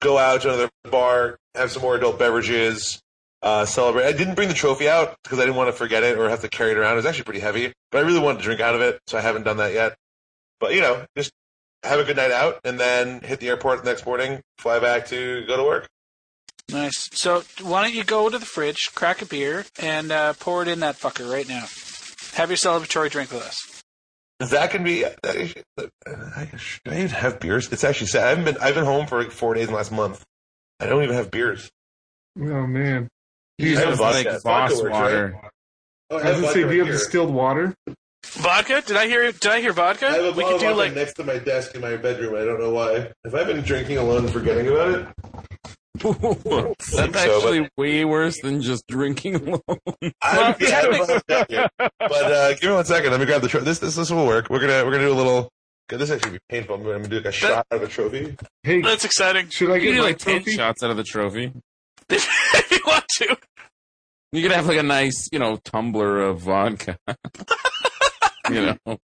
Go 0.00 0.16
out 0.16 0.42
to 0.42 0.48
another 0.48 0.70
bar, 0.84 1.38
have 1.54 1.72
some 1.72 1.82
more 1.82 1.96
adult 1.96 2.18
beverages, 2.20 3.00
uh, 3.42 3.64
celebrate. 3.64 4.06
I 4.06 4.12
didn't 4.12 4.34
bring 4.34 4.48
the 4.48 4.54
trophy 4.54 4.88
out 4.88 5.16
because 5.24 5.38
I 5.38 5.42
didn't 5.42 5.56
want 5.56 5.68
to 5.68 5.72
forget 5.72 6.04
it 6.04 6.18
or 6.18 6.28
have 6.28 6.42
to 6.42 6.48
carry 6.48 6.72
it 6.72 6.76
around. 6.76 6.92
It 6.92 6.96
was 6.96 7.06
actually 7.06 7.24
pretty 7.24 7.40
heavy, 7.40 7.72
but 7.90 7.98
I 7.98 8.06
really 8.06 8.20
wanted 8.20 8.38
to 8.38 8.44
drink 8.44 8.60
out 8.60 8.74
of 8.74 8.80
it, 8.80 9.00
so 9.06 9.18
I 9.18 9.22
haven't 9.22 9.42
done 9.42 9.56
that 9.56 9.72
yet. 9.72 9.96
But 10.60 10.74
you 10.74 10.80
know, 10.80 11.04
just 11.16 11.32
have 11.82 11.98
a 11.98 12.04
good 12.04 12.16
night 12.16 12.30
out 12.30 12.60
and 12.64 12.78
then 12.78 13.20
hit 13.20 13.40
the 13.40 13.48
airport 13.48 13.82
the 13.82 13.90
next 13.90 14.06
morning, 14.06 14.40
fly 14.58 14.78
back 14.78 15.06
to 15.06 15.44
go 15.46 15.56
to 15.56 15.64
work. 15.64 15.88
Nice. 16.70 17.08
So 17.12 17.44
why 17.62 17.82
don't 17.82 17.94
you 17.94 18.04
go 18.04 18.28
to 18.28 18.38
the 18.38 18.44
fridge, 18.46 18.90
crack 18.94 19.22
a 19.22 19.26
beer, 19.26 19.64
and 19.80 20.12
uh, 20.12 20.34
pour 20.34 20.62
it 20.62 20.68
in 20.68 20.80
that 20.80 20.96
fucker 20.96 21.30
right 21.30 21.48
now. 21.48 21.64
Have 22.34 22.50
your 22.50 22.56
celebratory 22.56 23.10
drink 23.10 23.32
with 23.32 23.42
us. 23.42 23.67
That 24.38 24.70
can 24.70 24.84
be. 24.84 25.04
I, 25.04 25.10
I, 25.26 26.50
should 26.56 26.80
I 26.86 26.98
even 26.98 27.08
have 27.08 27.40
beers? 27.40 27.72
It's 27.72 27.82
actually 27.82 28.06
sad. 28.06 28.24
I 28.24 28.28
haven't 28.30 28.44
been. 28.44 28.56
I've 28.58 28.74
been 28.74 28.84
home 28.84 29.06
for 29.06 29.18
like 29.20 29.32
four 29.32 29.54
days 29.54 29.64
in 29.64 29.72
the 29.72 29.76
last 29.76 29.90
month. 29.90 30.24
I 30.78 30.86
don't 30.86 31.02
even 31.02 31.16
have 31.16 31.30
beers. 31.30 31.70
oh 32.40 32.66
man. 32.66 33.08
He 33.58 33.76
I 33.76 33.80
have 33.80 33.98
vodka. 33.98 34.30
like 34.30 34.42
Vodka 34.42 34.44
boss 34.44 34.82
works, 34.82 34.92
water. 34.92 35.40
Oh, 36.10 36.18
I 36.18 36.30
was 36.30 36.40
gonna 36.40 36.52
say, 36.52 36.62
do 36.62 36.72
you 36.72 36.84
have 36.84 36.92
distilled 36.92 37.34
water? 37.34 37.74
Vodka? 38.24 38.82
Did 38.86 38.96
I 38.96 39.06
hear? 39.08 39.32
Did 39.32 39.46
I 39.46 39.60
hear 39.60 39.72
vodka? 39.72 40.06
I 40.06 40.12
have 40.12 40.24
a 40.24 40.30
we 40.32 40.44
could 40.44 40.60
do 40.60 40.66
vodka 40.66 40.74
like 40.74 40.94
next 40.94 41.14
to 41.14 41.24
my 41.24 41.38
desk 41.38 41.74
in 41.74 41.80
my 41.80 41.96
bedroom. 41.96 42.36
I 42.36 42.44
don't 42.44 42.60
know 42.60 42.70
why. 42.70 43.10
Have 43.24 43.34
I 43.34 43.42
been 43.42 43.62
drinking 43.62 43.98
alone 43.98 44.24
and 44.24 44.32
forgetting 44.32 44.68
about 44.68 44.94
it? 44.94 45.08
That's 45.98 46.90
so, 46.90 47.06
but- 47.06 47.16
actually 47.16 47.68
way 47.76 48.04
worse 48.04 48.40
than 48.40 48.62
just 48.62 48.86
drinking 48.86 49.36
alone. 49.36 49.60
I, 50.22 50.56
yeah, 50.60 50.66
I 50.66 50.70
haven't 50.70 51.08
looked 51.08 51.30
up 51.30 51.50
yet. 51.50 51.70
But 51.78 51.92
uh, 52.00 52.50
give 52.54 52.70
me 52.70 52.72
one 52.72 52.84
second. 52.84 53.10
Let 53.10 53.20
me 53.20 53.26
grab 53.26 53.42
the 53.42 53.48
trophy. 53.48 53.64
This, 53.64 53.78
this 53.78 53.96
this 53.96 54.10
will 54.10 54.26
work. 54.26 54.48
We're 54.50 54.60
gonna 54.60 54.84
we're 54.84 54.92
gonna 54.92 55.06
do 55.06 55.12
a 55.12 55.14
little. 55.14 55.50
This 55.88 56.10
actually 56.10 56.32
be 56.32 56.38
painful. 56.48 56.74
I'm 56.74 56.82
gonna 56.82 57.08
do 57.08 57.16
like 57.16 57.24
a 57.26 57.32
shot 57.32 57.66
of 57.70 57.82
a 57.82 57.86
trophy. 57.88 58.36
Hey, 58.62 58.82
that's 58.82 59.04
exciting. 59.04 59.48
should 59.48 59.70
I 59.70 59.78
get 59.78 59.86
could 59.86 59.92
do 59.92 59.98
my 59.98 60.04
like 60.08 60.18
ten 60.18 60.44
shots 60.44 60.82
out 60.82 60.90
of 60.90 60.96
the 60.96 61.04
trophy. 61.04 61.52
if 62.10 62.70
you 62.70 62.80
want 62.86 63.04
to. 63.18 63.36
You 64.32 64.42
could 64.42 64.52
have 64.52 64.66
like 64.66 64.78
a 64.78 64.82
nice, 64.82 65.28
you 65.32 65.38
know, 65.38 65.56
tumbler 65.56 66.20
of 66.20 66.40
vodka. 66.40 66.98
you 68.50 68.76
know. 68.86 68.98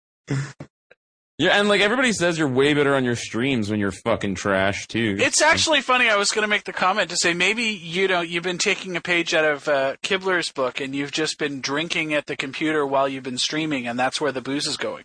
Yeah, 1.40 1.58
and 1.58 1.70
like 1.70 1.80
everybody 1.80 2.12
says, 2.12 2.36
you're 2.38 2.48
way 2.48 2.74
better 2.74 2.94
on 2.94 3.02
your 3.02 3.16
streams 3.16 3.70
when 3.70 3.80
you're 3.80 3.92
fucking 3.92 4.34
trash 4.34 4.86
too. 4.88 5.16
It's 5.18 5.40
actually 5.40 5.80
funny. 5.80 6.06
I 6.06 6.16
was 6.16 6.32
going 6.32 6.42
to 6.42 6.48
make 6.48 6.64
the 6.64 6.74
comment 6.74 7.08
to 7.08 7.16
say 7.16 7.32
maybe 7.32 7.62
you 7.62 8.08
know 8.08 8.20
you've 8.20 8.42
been 8.42 8.58
taking 8.58 8.94
a 8.94 9.00
page 9.00 9.32
out 9.32 9.46
of 9.46 9.66
uh, 9.66 9.96
Kibler's 10.02 10.52
book 10.52 10.82
and 10.82 10.94
you've 10.94 11.12
just 11.12 11.38
been 11.38 11.62
drinking 11.62 12.12
at 12.12 12.26
the 12.26 12.36
computer 12.36 12.86
while 12.86 13.08
you've 13.08 13.24
been 13.24 13.38
streaming, 13.38 13.86
and 13.86 13.98
that's 13.98 14.20
where 14.20 14.32
the 14.32 14.42
booze 14.42 14.66
is 14.66 14.76
going. 14.76 15.04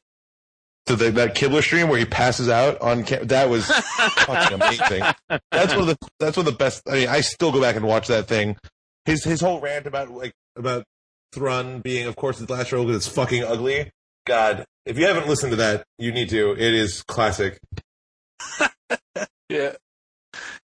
So 0.89 0.97
the, 0.97 1.09
that 1.11 1.35
Kibler 1.35 1.61
stream 1.61 1.87
where 1.87 1.99
he 1.99 2.05
passes 2.05 2.49
out 2.49 2.81
on 2.81 3.05
cam- 3.05 3.27
that 3.27 3.47
was 3.47 3.67
fucking 3.67 4.61
amazing. 4.61 5.03
That's 5.51 5.73
one 5.73 5.87
of 5.87 5.87
the 5.87 5.97
that's 6.19 6.35
one 6.35 6.45
of 6.45 6.51
the 6.51 6.57
best. 6.57 6.83
I 6.89 6.95
mean, 6.95 7.07
I 7.07 7.21
still 7.21 7.53
go 7.53 7.61
back 7.61 7.77
and 7.77 7.85
watch 7.85 8.07
that 8.09 8.27
thing. 8.27 8.57
His 9.05 9.23
his 9.23 9.39
whole 9.39 9.61
rant 9.61 9.87
about 9.87 10.11
like 10.11 10.33
about 10.57 10.83
Thrun 11.31 11.79
being, 11.79 12.07
of 12.07 12.17
course, 12.17 12.39
his 12.39 12.49
last 12.49 12.73
role 12.73 12.83
because 12.83 13.07
it's 13.07 13.15
fucking 13.15 13.45
ugly. 13.45 13.89
God, 14.25 14.65
if 14.85 14.97
you 14.97 15.05
haven't 15.05 15.27
listened 15.27 15.51
to 15.51 15.57
that, 15.57 15.85
you 15.97 16.11
need 16.11 16.29
to. 16.29 16.51
It 16.53 16.73
is 16.73 17.03
classic. 17.03 17.59
Yeah. 19.49 19.73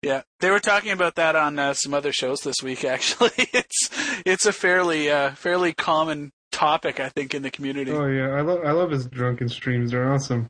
Yeah, 0.03 0.23
they 0.41 0.51
were 0.51 0.61
talking 0.61 0.93
about 0.93 1.17
that 1.17 1.35
on 1.37 1.59
uh, 1.59 1.75
some 1.75 1.93
other 1.93 2.13
shows 2.13 2.41
this 2.41 2.63
week. 2.63 2.85
Actually, 2.87 3.33
it's 3.37 3.91
it's 4.25 4.47
a 4.47 4.53
fairly 4.53 5.11
uh, 5.11 5.33
fairly 5.33 5.73
common 5.75 6.31
topic, 6.53 7.01
I 7.01 7.09
think, 7.11 7.35
in 7.35 7.43
the 7.43 7.51
community. 7.51 7.91
Oh 7.91 8.07
yeah, 8.07 8.29
I 8.29 8.41
love 8.43 8.61
I 8.65 8.71
love 8.71 8.91
his 8.91 9.07
drunken 9.07 9.49
streams. 9.49 9.91
They're 9.91 10.11
awesome. 10.11 10.47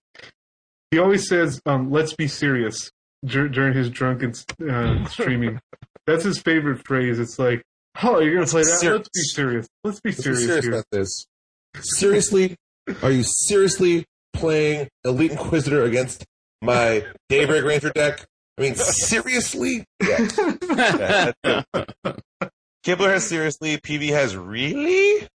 He 0.91 0.99
always 0.99 1.27
says, 1.29 1.61
um, 1.67 1.91
"Let's 1.91 2.15
be 2.15 2.29
serious" 2.29 2.91
dur- 3.25 3.49
during 3.49 3.75
his 3.75 3.91
drunken 3.91 4.35
uh, 4.71 5.05
streaming. 5.07 5.59
That's 6.07 6.25
his 6.25 6.39
favorite 6.39 6.87
phrase. 6.87 7.19
It's 7.19 7.39
like, 7.39 7.63
"Oh, 8.03 8.21
you're 8.21 8.35
gonna 8.35 8.47
play 8.47 8.63
that? 8.63 8.79
Ser- 8.79 8.97
Let's 8.99 9.09
be 9.09 9.23
serious. 9.23 9.67
Let's 9.83 10.01
be 10.01 10.11
Let's 10.11 10.19
be 10.19 10.23
serious, 10.23 10.45
serious 10.45 10.65
here." 10.65 10.75
about 10.75 10.85
this. 10.93 11.27
Seriously, 11.81 12.55
are 13.03 13.11
you 13.11 13.23
seriously 13.23 14.05
playing 14.33 14.89
Elite 15.05 15.33
Inquisitor 15.33 15.85
against 15.85 16.25
my 16.63 17.05
Daybreak 17.29 17.65
Ranger 17.65 17.91
deck? 17.91 18.27
I 18.59 18.63
mean, 18.63 18.75
seriously? 18.75 19.85
Yeah. 20.03 20.29
Yeah. 21.45 21.63
Kibler 22.85 23.09
has 23.13 23.27
seriously. 23.27 23.77
PV 23.79 24.11
has 24.11 24.37
really. 24.37 25.27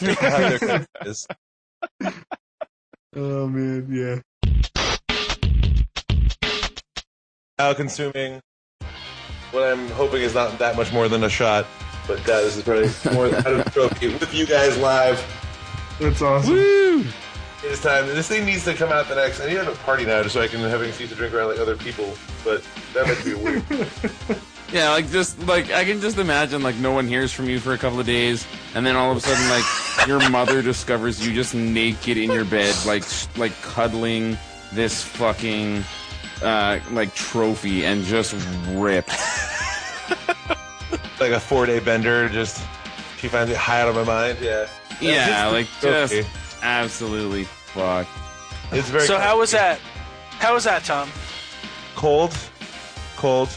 How 0.00 0.56
their 0.56 0.86
is. 1.04 1.26
Oh 3.14 3.46
man, 3.48 3.86
yeah. 3.90 4.20
Now 7.58 7.74
consuming 7.74 8.40
what 9.50 9.64
I'm 9.64 9.88
hoping 9.90 10.22
is 10.22 10.34
not 10.34 10.58
that 10.58 10.76
much 10.76 10.92
more 10.92 11.08
than 11.08 11.24
a 11.24 11.28
shot 11.28 11.66
but 12.08 12.20
uh, 12.20 12.40
this 12.40 12.56
is 12.56 12.62
probably 12.62 13.14
more 13.14 13.26
out 13.26 13.46
of 13.46 13.64
the 13.64 13.70
trophy 13.70 14.08
with 14.08 14.32
you 14.34 14.46
guys 14.46 14.76
live. 14.78 15.22
That's 16.00 16.22
awesome. 16.22 16.54
Woo! 16.54 17.00
It 17.64 17.72
is 17.72 17.80
time. 17.80 18.06
This 18.06 18.28
thing 18.28 18.44
needs 18.44 18.64
to 18.64 18.74
come 18.74 18.90
out 18.90 19.08
the 19.08 19.16
next. 19.16 19.40
I 19.40 19.46
need 19.46 19.54
to 19.54 19.64
have 19.64 19.72
a 19.72 19.76
party 19.78 20.04
now 20.04 20.22
just 20.22 20.34
so 20.34 20.40
I 20.40 20.46
can 20.48 20.60
have 20.60 20.80
an 20.80 20.88
excuse 20.88 21.10
to 21.10 21.16
drink 21.16 21.34
around 21.34 21.48
like 21.48 21.58
other 21.58 21.76
people. 21.76 22.14
But 22.44 22.64
that 22.94 23.06
might 23.06 23.24
be 23.24 23.34
weird. 23.34 23.64
Yeah, 24.70 24.90
like 24.90 25.10
just 25.10 25.38
like 25.46 25.72
I 25.72 25.86
can 25.86 25.98
just 26.00 26.18
imagine 26.18 26.62
like 26.62 26.76
no 26.76 26.92
one 26.92 27.06
hears 27.08 27.32
from 27.32 27.48
you 27.48 27.58
for 27.58 27.72
a 27.72 27.78
couple 27.78 27.98
of 27.98 28.04
days, 28.04 28.46
and 28.74 28.84
then 28.84 28.96
all 28.96 29.10
of 29.10 29.16
a 29.16 29.20
sudden 29.20 29.48
like 29.48 29.64
your 30.06 30.28
mother 30.28 30.60
discovers 30.60 31.26
you 31.26 31.32
just 31.34 31.54
naked 31.54 32.18
in 32.18 32.30
your 32.30 32.44
bed, 32.44 32.76
like 32.84 33.02
sh- 33.02 33.26
like 33.38 33.52
cuddling 33.62 34.36
this 34.74 35.02
fucking 35.02 35.82
uh 36.42 36.80
like 36.90 37.14
trophy 37.14 37.86
and 37.86 38.04
just 38.04 38.34
ripped. 38.72 39.08
like 41.18 41.32
a 41.32 41.40
four 41.40 41.64
day 41.64 41.80
bender. 41.80 42.28
Just 42.28 42.62
she 43.16 43.26
finds 43.28 43.50
it 43.50 43.56
high 43.56 43.80
out 43.80 43.88
of 43.88 43.94
my 43.94 44.04
mind. 44.04 44.36
Yeah. 44.42 44.68
Yeah, 45.00 45.46
It's 45.46 45.52
like 45.52 45.66
trophy. 45.80 46.22
just 46.22 46.62
absolutely 46.62 47.44
fucked. 47.44 48.10
It's 48.72 48.88
very. 48.88 49.06
So 49.06 49.18
how 49.18 49.38
was 49.38 49.50
that? 49.52 49.78
How 50.38 50.54
was 50.54 50.64
that, 50.64 50.84
Tom? 50.84 51.10
Cold, 51.96 52.36
cold, 53.16 53.48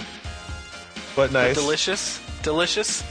but 1.16 1.32
nice. 1.32 1.56
Delicious, 1.56 2.20
delicious. 2.44 3.04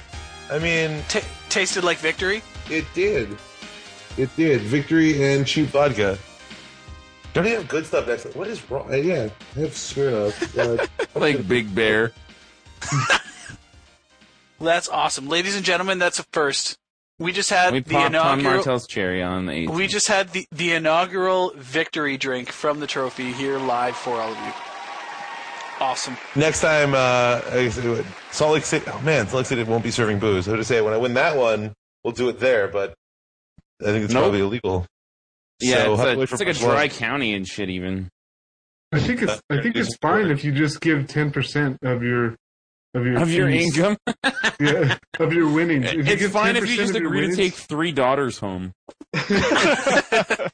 I 0.50 0.58
mean, 0.58 1.02
Ta 1.08 1.20
tasted 1.48 1.84
like 1.84 1.98
victory. 1.98 2.42
it 2.70 2.84
did. 2.94 3.36
It 4.16 4.34
did. 4.36 4.60
Victory 4.62 5.22
and 5.22 5.46
cheap 5.46 5.68
vodka. 5.68 6.18
Don't 7.32 7.46
you 7.46 7.54
have 7.54 7.68
good 7.68 7.86
stuff 7.86 8.08
next? 8.08 8.24
What 8.34 8.48
is 8.48 8.68
wrong? 8.70 8.92
Uh, 8.92 8.96
yeah, 8.96 9.28
I 9.56 9.60
have 9.60 9.70
Smirnoff. 9.70 10.34
Uh, 10.58 10.86
Like 11.20 11.46
Big 11.46 11.72
Bear. 11.72 12.10
That's 14.60 14.88
awesome, 14.88 15.28
ladies 15.28 15.56
and 15.56 15.64
gentlemen. 15.64 15.98
That's 15.98 16.18
a 16.18 16.24
first. 16.32 16.76
We 17.20 17.32
just 17.32 17.50
had 17.50 17.72
We 17.72 17.80
the 17.80 17.90
popped 17.94 18.06
inaugural. 18.14 18.54
Martell's 18.54 18.86
cherry 18.86 19.22
on 19.22 19.44
the 19.46 19.52
18th. 19.52 19.74
We 19.74 19.86
just 19.86 20.08
had 20.08 20.30
the, 20.30 20.46
the 20.50 20.72
inaugural 20.72 21.52
victory 21.54 22.16
drink 22.16 22.50
from 22.50 22.80
the 22.80 22.86
trophy 22.86 23.30
here 23.32 23.58
live 23.58 23.94
for 23.94 24.20
all 24.20 24.32
of 24.32 24.38
you. 24.38 24.52
Awesome. 25.80 26.16
next 26.36 26.60
time, 26.60 26.92
uh, 26.94 27.40
I 27.50 27.68
guess 27.68 27.78
Salt 28.32 28.52
Lake 28.54 28.64
City. 28.64 28.84
Oh 28.92 29.00
man, 29.02 29.26
Salt 29.26 29.38
Lake 29.38 29.46
City 29.46 29.62
won't 29.62 29.82
be 29.84 29.90
serving 29.90 30.18
booze. 30.18 30.46
I 30.48 30.52
would 30.52 30.66
say 30.66 30.80
when 30.82 30.92
I 30.92 30.98
win 30.98 31.14
that 31.14 31.36
one, 31.36 31.72
we'll 32.04 32.12
do 32.12 32.28
it 32.28 32.38
there. 32.38 32.68
But 32.68 32.92
I 33.80 33.86
think 33.86 34.04
it's 34.04 34.12
Nope. 34.12 34.24
probably 34.24 34.40
illegal. 34.40 34.86
yeah, 35.60 35.84
So, 35.84 35.94
it's, 35.94 36.02
a, 36.02 36.20
it's 36.20 36.32
like 36.32 36.40
a 36.42 36.44
Barcelona. 36.46 36.74
dry 36.74 36.88
county 36.88 37.34
and 37.34 37.46
shit. 37.48 37.70
Even 37.70 38.10
I 38.92 39.00
think 39.00 39.22
it's 39.22 39.40
I 39.48 39.62
think 39.62 39.74
it's 39.76 39.96
fine 40.02 40.30
if 40.30 40.44
you 40.44 40.52
just 40.52 40.80
give 40.82 41.06
ten 41.06 41.30
percent 41.30 41.78
of 41.82 42.02
your 42.02 42.36
of 42.94 43.06
your 43.06 43.18
of 43.22 43.30
your 43.30 43.48
income, 43.48 43.96
Yeah, 44.60 44.96
of 45.18 45.32
your 45.32 45.48
winnings. 45.52 45.86
If 45.86 46.08
it's 46.08 46.20
give 46.22 46.32
fine 46.32 46.56
if 46.56 46.68
you 46.68 46.76
just 46.76 46.94
of 46.94 47.00
your 47.02 47.08
agree 47.08 47.28
to 47.28 47.36
take 47.36 47.54
three 47.54 47.92
daughters 47.92 48.38
home. 48.38 48.72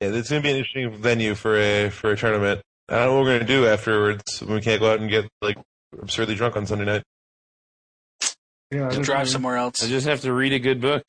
Yeah, 0.00 0.10
it's 0.10 0.30
gonna 0.30 0.42
be 0.42 0.50
an 0.50 0.56
interesting 0.58 0.92
venue 0.92 1.34
for 1.34 1.58
a 1.58 1.90
for 1.90 2.12
a 2.12 2.16
tournament. 2.16 2.62
I 2.88 2.98
don't 2.98 3.06
know 3.06 3.14
what 3.16 3.24
we're 3.24 3.32
gonna 3.38 3.48
do 3.48 3.66
afterwards 3.66 4.40
when 4.42 4.54
we 4.54 4.60
can't 4.60 4.80
go 4.80 4.92
out 4.92 5.00
and 5.00 5.10
get 5.10 5.28
like 5.42 5.58
absurdly 6.00 6.36
drunk 6.36 6.56
on 6.56 6.66
Sunday 6.66 6.84
night. 6.84 7.02
Yeah, 8.70 8.86
I 8.90 8.90
Drive 9.00 9.26
know. 9.26 9.32
somewhere 9.32 9.56
else. 9.56 9.82
I 9.82 9.88
just 9.88 10.06
have 10.06 10.20
to 10.20 10.32
read 10.32 10.52
a 10.52 10.60
good 10.60 10.80
book. 10.80 11.02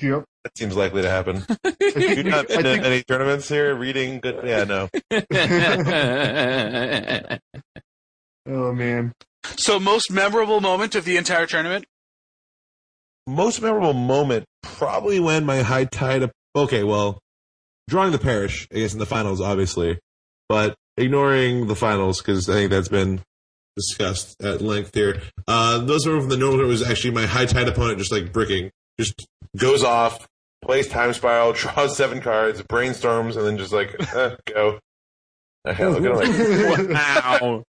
Yep. 0.00 0.24
That 0.42 0.58
seems 0.58 0.74
likely 0.74 1.02
to 1.02 1.10
happen. 1.10 1.44
I 1.64 1.74
You've 1.80 1.94
think, 1.94 2.26
not 2.26 2.50
I 2.50 2.56
been 2.56 2.56
to 2.56 2.62
think 2.62 2.84
any 2.86 3.02
tournaments 3.04 3.48
here? 3.48 3.76
Reading 3.76 4.18
good? 4.18 4.40
Yeah, 4.44 4.64
no. 4.64 4.88
Oh 8.46 8.72
man. 8.72 9.12
So, 9.56 9.80
most 9.80 10.10
memorable 10.10 10.60
moment 10.60 10.94
of 10.94 11.04
the 11.04 11.16
entire 11.16 11.46
tournament? 11.46 11.84
Most 13.26 13.60
memorable 13.60 13.92
moment 13.92 14.44
probably 14.62 15.20
when 15.20 15.44
my 15.44 15.62
high 15.62 15.84
tide. 15.84 16.30
Okay, 16.54 16.84
well, 16.84 17.18
drawing 17.88 18.12
the 18.12 18.18
parish, 18.18 18.66
I 18.72 18.76
guess 18.76 18.92
in 18.92 18.98
the 18.98 19.06
finals, 19.06 19.40
obviously, 19.40 19.98
but 20.48 20.74
ignoring 20.96 21.66
the 21.66 21.76
finals 21.76 22.20
because 22.20 22.48
I 22.48 22.54
think 22.54 22.70
that's 22.70 22.88
been 22.88 23.22
discussed 23.76 24.42
at 24.42 24.60
length 24.60 24.94
here. 24.94 25.22
Uh, 25.46 25.78
those 25.78 26.06
were 26.06 26.20
from 26.20 26.28
the 26.28 26.36
normal. 26.36 26.60
It 26.60 26.68
was 26.68 26.82
actually 26.88 27.12
my 27.12 27.26
high 27.26 27.46
tide 27.46 27.68
opponent, 27.68 27.98
just 27.98 28.12
like 28.12 28.32
bricking, 28.32 28.70
just 28.98 29.26
goes 29.56 29.82
off, 29.82 30.26
plays 30.62 30.88
time 30.88 31.12
spiral, 31.12 31.52
draws 31.54 31.96
seven 31.96 32.20
cards, 32.20 32.62
brainstorms, 32.62 33.36
and 33.36 33.46
then 33.46 33.58
just 33.58 33.72
like 33.72 33.94
eh, 34.14 34.36
go. 34.46 34.78
Okay, 35.66 35.86
look 35.86 36.04
at 36.04 36.26
him 36.26 36.88
like 36.88 36.88
wow. 37.40 37.62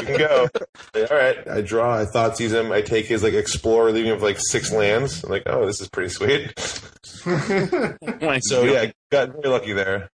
You 0.00 0.02
can 0.06 0.18
go. 0.18 0.48
Like, 0.94 1.10
all 1.10 1.16
right, 1.16 1.48
I 1.48 1.60
draw. 1.60 2.00
I 2.00 2.04
Thoughtseize 2.04 2.50
him. 2.52 2.72
I 2.72 2.80
take 2.82 3.06
his 3.06 3.22
like 3.22 3.34
explorer, 3.34 3.92
leaving 3.92 4.10
him 4.10 4.16
with 4.16 4.22
like 4.22 4.38
six 4.38 4.72
lands. 4.72 5.24
I'm 5.24 5.30
like, 5.30 5.42
oh, 5.46 5.66
this 5.66 5.80
is 5.80 5.88
pretty 5.88 6.10
sweet. 6.10 6.52
So 8.42 8.62
yeah, 8.64 8.90
got 9.10 9.30
very 9.32 9.48
lucky 9.48 9.72
there. 9.72 10.08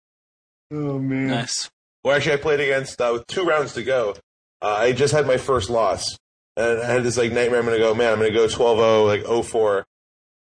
oh 0.70 0.99
man. 0.99 1.26
Nice. 1.28 1.70
Well, 2.05 2.16
actually, 2.16 2.33
I 2.35 2.37
played 2.37 2.61
against 2.61 3.01
uh, 3.01 3.11
with 3.12 3.26
two 3.26 3.45
rounds 3.45 3.74
to 3.74 3.83
go. 3.83 4.14
Uh, 4.62 4.76
I 4.78 4.93
just 4.93 5.12
had 5.12 5.26
my 5.26 5.37
first 5.37 5.68
loss, 5.70 6.18
and 6.57 6.80
I 6.80 6.87
had 6.87 7.03
this 7.03 7.16
like 7.18 7.33
nightmare. 7.33 7.61
I'm 7.61 7.66
gonna 7.66 7.78
go, 7.78 7.95
man. 7.95 8.12
I'm 8.12 8.18
gonna 8.18 8.30
go 8.33 8.47
12-0, 8.47 9.07
like 9.07 9.24
0-4, 9.24 9.85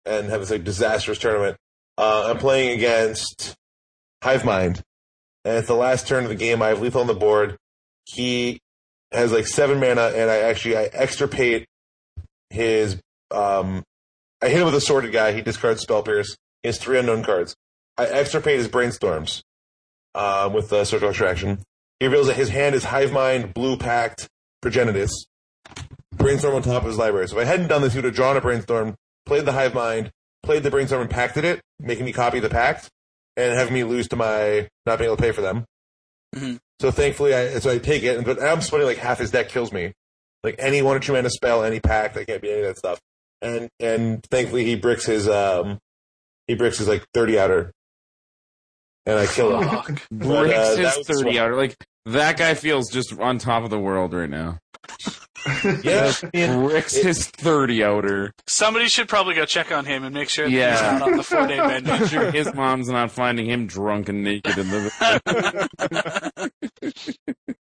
and 0.06 0.30
have 0.30 0.42
this 0.42 0.52
like 0.52 0.64
disastrous 0.64 1.18
tournament. 1.18 1.58
Uh, 1.98 2.28
I'm 2.30 2.38
playing 2.38 2.78
against 2.78 3.56
Hive 4.24 4.44
Mind, 4.46 4.82
and 5.46 5.58
at 5.58 5.68
the 5.68 5.76
last 5.76 6.08
turn 6.08 6.24
of 6.24 6.30
the 6.30 6.36
game, 6.36 6.62
I 6.62 6.68
have 6.70 6.82
lethal 6.82 7.02
on 7.02 7.08
the 7.08 7.14
board. 7.14 7.58
He 8.06 8.60
has 9.12 9.32
like 9.32 9.48
seven 9.48 9.80
mana, 9.80 10.12
and 10.16 10.30
I 10.30 10.38
actually 10.40 10.78
I 10.78 10.84
extirpate 10.94 11.66
his. 12.50 13.00
Um, 13.32 13.84
I 14.42 14.50
hit 14.50 14.60
him 14.60 14.66
with 14.66 14.76
a 14.76 14.82
sorted 14.82 15.12
guy. 15.12 15.34
He 15.34 15.42
discards 15.42 15.82
Spell 15.82 16.04
Pierce. 16.04 16.36
He 16.64 16.70
has 16.70 16.78
three 16.78 16.98
unknown 16.98 17.24
cards. 17.24 17.56
I 17.98 18.06
extirpate 18.06 18.58
his 18.58 18.70
Brainstorms 18.70 19.42
uh, 20.16 20.50
with 20.54 20.70
the 20.70 20.86
Surgical 20.86 21.10
Extraction. 21.10 21.60
He 22.00 22.06
reveals 22.06 22.28
that 22.28 22.38
his 22.38 22.50
hand 22.50 22.76
is 22.76 22.86
Hive 22.86 23.12
Mind, 23.12 23.54
Blue 23.54 23.76
Pact, 23.76 24.28
Progenitus. 24.64 25.12
Brainstorm 26.16 26.56
on 26.56 26.62
top 26.62 26.84
of 26.84 26.88
his 26.88 26.98
library. 26.98 27.28
So 27.28 27.38
if 27.40 27.46
I 27.46 27.50
hadn't 27.50 27.68
done 27.68 27.82
this, 27.82 27.94
he 27.94 27.98
would 28.00 28.06
have 28.06 28.16
drawn 28.16 28.38
a 28.38 28.42
Brainstorm, 28.42 28.96
played 29.26 29.46
the 29.46 29.52
Hive 29.52 29.74
Mind, 29.74 30.12
played 30.44 30.64
the 30.64 30.72
Brainstorm 30.72 31.02
and 31.02 31.10
pacted 31.10 31.46
it, 31.46 31.62
making 31.80 32.06
me 32.06 32.14
copy 32.14 32.40
the 32.40 32.50
Pact, 32.50 32.90
and 33.38 33.54
have 33.54 33.72
me 33.72 33.84
lose 33.84 34.08
to 34.10 34.16
my 34.16 34.68
not 34.86 34.98
being 35.00 35.08
able 35.08 35.18
to 35.18 35.22
pay 35.22 35.32
for 35.32 35.42
them. 35.42 35.66
Mhm. 36.36 36.60
So 36.80 36.92
thankfully, 36.92 37.34
I 37.34 37.60
so 37.60 37.72
I 37.72 37.78
take 37.78 38.04
it, 38.04 38.24
but 38.24 38.42
I'm 38.42 38.62
splitting 38.62 38.88
like 38.88 38.98
half 38.98 39.20
his 39.20 39.32
deck 39.32 39.50
kills 39.50 39.72
me. 39.72 39.94
Like 40.44 40.56
any 40.60 40.82
one 40.82 40.96
or 40.96 41.00
two 41.00 41.14
mana 41.14 41.30
spell, 41.30 41.64
any 41.64 41.80
pack, 41.80 42.16
I 42.16 42.24
can't 42.24 42.42
be 42.42 42.52
any 42.52 42.62
of 42.62 42.68
that 42.68 42.78
stuff. 42.78 43.00
And 43.42 43.70
and 43.80 44.24
thankfully 44.32 44.64
he 44.66 44.76
bricks 44.76 45.06
his 45.06 45.28
um 45.28 45.80
he 46.48 46.56
bricks 46.56 46.78
his 46.78 46.88
like 46.88 47.06
thirty 47.14 47.38
outer, 47.38 47.74
and 49.06 49.20
I 49.20 49.28
kill 49.28 49.60
him. 49.60 49.70
Fuck. 49.70 50.10
breaks 50.12 50.56
uh, 50.56 50.94
his 50.98 51.08
30 51.08 51.24
fun. 51.24 51.38
out. 51.38 51.58
Like, 51.58 51.76
that 52.06 52.38
guy 52.38 52.54
feels 52.54 52.90
just 52.90 53.18
on 53.20 53.38
top 53.38 53.64
of 53.64 53.70
the 53.70 53.80
world 53.80 54.14
right 54.14 54.30
now. 54.30 54.60
Yeah, 55.84 56.12
I 56.22 56.30
mean, 56.34 56.70
his 56.72 57.28
30 57.28 57.84
outer. 57.84 58.34
Somebody 58.48 58.88
should 58.90 59.08
probably 59.08 59.36
go 59.36 59.46
check 59.46 59.72
on 59.72 59.86
him 59.86 60.04
and 60.04 60.14
make 60.14 60.28
sure 60.30 60.46
that 60.46 60.52
Yeah. 60.52 60.72
he's 60.94 61.00
not 61.00 61.02
on 61.12 61.18
the 61.18 61.24
four 61.24 61.48
day 61.48 61.58
bender. 61.66 61.92
Make 62.00 62.10
sure 62.10 62.32
his 62.32 62.54
mom's 62.54 62.90
not 62.90 63.10
finding 63.12 63.46
him 63.46 63.66
drunk 63.68 64.10
and 64.10 64.24
naked 64.24 64.58
in 64.58 64.70
the. 64.70 66.50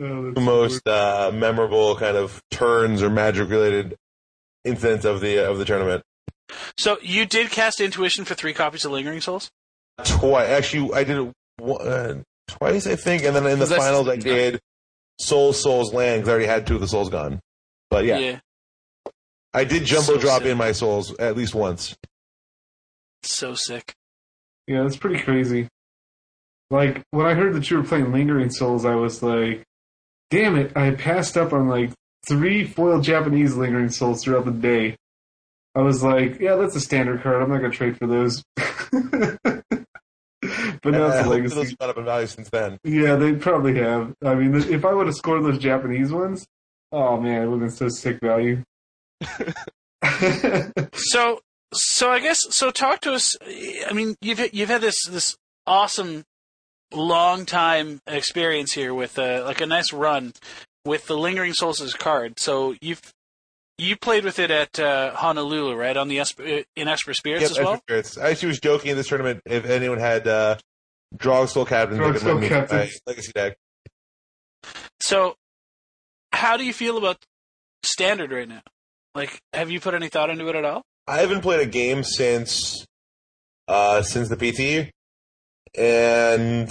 Oh, 0.00 0.22
that's 0.24 0.34
the 0.34 0.40
most 0.40 0.88
uh, 0.88 1.30
memorable 1.32 1.94
kind 1.96 2.16
of 2.16 2.42
turns 2.50 3.02
or 3.02 3.10
magic 3.10 3.48
related 3.50 3.96
incidents 4.64 5.04
of 5.04 5.20
the 5.20 5.38
of 5.48 5.58
the 5.58 5.64
tournament. 5.64 6.02
So, 6.78 6.98
you 7.02 7.24
did 7.24 7.50
cast 7.50 7.80
Intuition 7.80 8.24
for 8.24 8.34
three 8.34 8.52
copies 8.52 8.84
of 8.84 8.90
Lingering 8.92 9.20
Souls? 9.20 9.50
Twice, 10.04 10.48
actually, 10.48 10.92
I 10.94 11.04
did 11.04 11.18
it 11.18 11.32
one- 11.58 11.86
uh, 11.86 12.22
twice, 12.48 12.86
I 12.86 12.96
think, 12.96 13.22
and 13.22 13.36
then 13.36 13.46
in 13.46 13.58
the 13.58 13.66
That's- 13.66 13.78
finals 13.86 14.08
I 14.08 14.16
did 14.16 14.60
Soul 15.18 15.52
Souls 15.52 15.92
Land 15.92 16.22
because 16.22 16.28
I 16.28 16.32
already 16.32 16.46
had 16.46 16.66
two 16.66 16.74
of 16.76 16.80
the 16.80 16.88
souls 16.88 17.08
gone. 17.10 17.40
But 17.90 18.04
yeah, 18.04 18.40
I 19.54 19.64
did 19.64 19.84
jumbo 19.84 20.14
So 20.14 20.18
drop 20.18 20.42
sick. 20.42 20.50
in 20.50 20.58
my 20.58 20.72
souls 20.72 21.14
at 21.18 21.36
least 21.36 21.54
once. 21.54 21.94
So 23.22 23.54
sick. 23.54 23.92
Yeah, 24.66 24.82
that's 24.82 24.96
pretty 24.96 25.20
crazy. 25.22 25.68
Like 26.70 27.02
when 27.10 27.26
I 27.26 27.34
heard 27.34 27.54
that 27.54 27.70
you 27.70 27.76
were 27.76 27.82
playing 27.84 28.12
Lingering 28.12 28.50
Souls, 28.50 28.84
I 28.86 28.94
was 28.94 29.22
like, 29.22 29.62
"Damn 30.30 30.56
it!" 30.56 30.74
I 30.76 30.92
passed 30.92 31.36
up 31.36 31.52
on 31.52 31.68
like 31.68 31.90
three 32.26 32.64
foil 32.64 33.00
Japanese 33.00 33.54
Lingering 33.56 33.90
Souls 33.90 34.24
throughout 34.24 34.46
the 34.46 34.50
day. 34.52 34.96
I 35.74 35.80
was 35.80 36.02
like, 36.02 36.40
"Yeah, 36.40 36.56
that's 36.56 36.74
a 36.76 36.80
standard 36.80 37.22
card. 37.22 37.42
I'm 37.42 37.50
not 37.50 37.58
gonna 37.60 37.70
trade 37.72 37.98
for 37.98 38.06
those." 38.06 38.42
but 40.82 40.92
now 40.92 41.06
it's 41.06 41.26
a 41.26 41.30
legacy. 41.30 41.54
those 41.54 41.68
have 41.70 41.78
gone 41.78 41.90
up 41.90 41.98
in 41.98 42.04
value 42.04 42.26
since 42.26 42.48
then. 42.50 42.78
Yeah, 42.84 43.16
they 43.16 43.34
probably 43.34 43.76
have. 43.80 44.14
I 44.24 44.34
mean, 44.34 44.54
if 44.54 44.84
I 44.84 44.92
would 44.92 45.06
have 45.06 45.14
scored 45.16 45.44
those 45.44 45.58
Japanese 45.58 46.12
ones, 46.12 46.46
oh 46.90 47.20
man, 47.20 47.42
it 47.42 47.46
would 47.46 47.60
have 47.62 47.70
been 47.70 47.70
so 47.70 47.88
sick 47.88 48.18
value. 48.20 48.62
So, 50.94 51.40
so 51.72 52.10
I 52.10 52.18
guess 52.20 52.40
so. 52.50 52.70
Talk 52.70 53.00
to 53.02 53.12
us. 53.12 53.36
I 53.42 53.92
mean, 53.92 54.16
you've 54.20 54.52
you've 54.52 54.68
had 54.68 54.80
this 54.80 54.96
this 55.08 55.36
awesome 55.66 56.24
long 56.92 57.46
time 57.46 58.00
experience 58.06 58.72
here 58.72 58.92
with 58.92 59.18
uh, 59.18 59.42
like 59.46 59.60
a 59.60 59.66
nice 59.66 59.92
run. 59.92 60.32
with 60.84 61.06
the 61.06 61.16
Lingering 61.16 61.52
Souls 61.54 61.80
as 61.80 61.94
a 61.94 61.98
card. 61.98 62.38
So 62.40 62.74
you've 62.80 63.00
you 63.78 63.96
played 63.96 64.24
with 64.24 64.38
it 64.38 64.50
at 64.50 64.78
uh, 64.78 65.14
Honolulu, 65.14 65.74
right? 65.74 65.96
On 65.96 66.08
the 66.08 66.18
Esper, 66.20 66.42
uh, 66.42 66.62
in 66.76 66.88
Esper 66.88 67.14
Spirits 67.14 67.42
Yep, 67.42 67.50
as 67.52 67.58
well. 67.58 67.72
Esper 67.74 67.82
Spirits. 67.88 68.18
I 68.18 68.30
actually 68.30 68.48
was 68.48 68.60
joking 68.60 68.90
in 68.90 68.96
this 68.96 69.08
tournament 69.08 69.40
if 69.46 69.64
anyone 69.64 69.98
had 69.98 70.26
uh, 70.26 70.56
Drogskol 71.16 71.66
Captain, 71.66 71.98
they 71.98 72.04
could 72.04 72.16
Drogskol 72.22 72.34
let 72.34 72.40
me 72.40 72.48
Captain. 72.48 72.88
legacy 73.06 73.32
deck. 73.32 73.56
So, 75.00 75.34
how 76.32 76.56
do 76.56 76.64
you 76.64 76.72
feel 76.72 76.96
about 76.96 77.18
standard 77.82 78.30
right 78.30 78.48
now? 78.48 78.62
Like, 79.14 79.40
have 79.52 79.70
you 79.70 79.80
put 79.80 79.94
any 79.94 80.08
thought 80.08 80.30
into 80.30 80.48
it 80.48 80.54
at 80.56 80.64
all? 80.64 80.82
I 81.06 81.18
haven't 81.18 81.42
played 81.42 81.60
a 81.60 81.66
game 81.66 82.04
since 82.04 82.86
uh, 83.68 84.02
since 84.02 84.28
the 84.28 84.36
PT, 84.36 84.90
and 85.78 86.68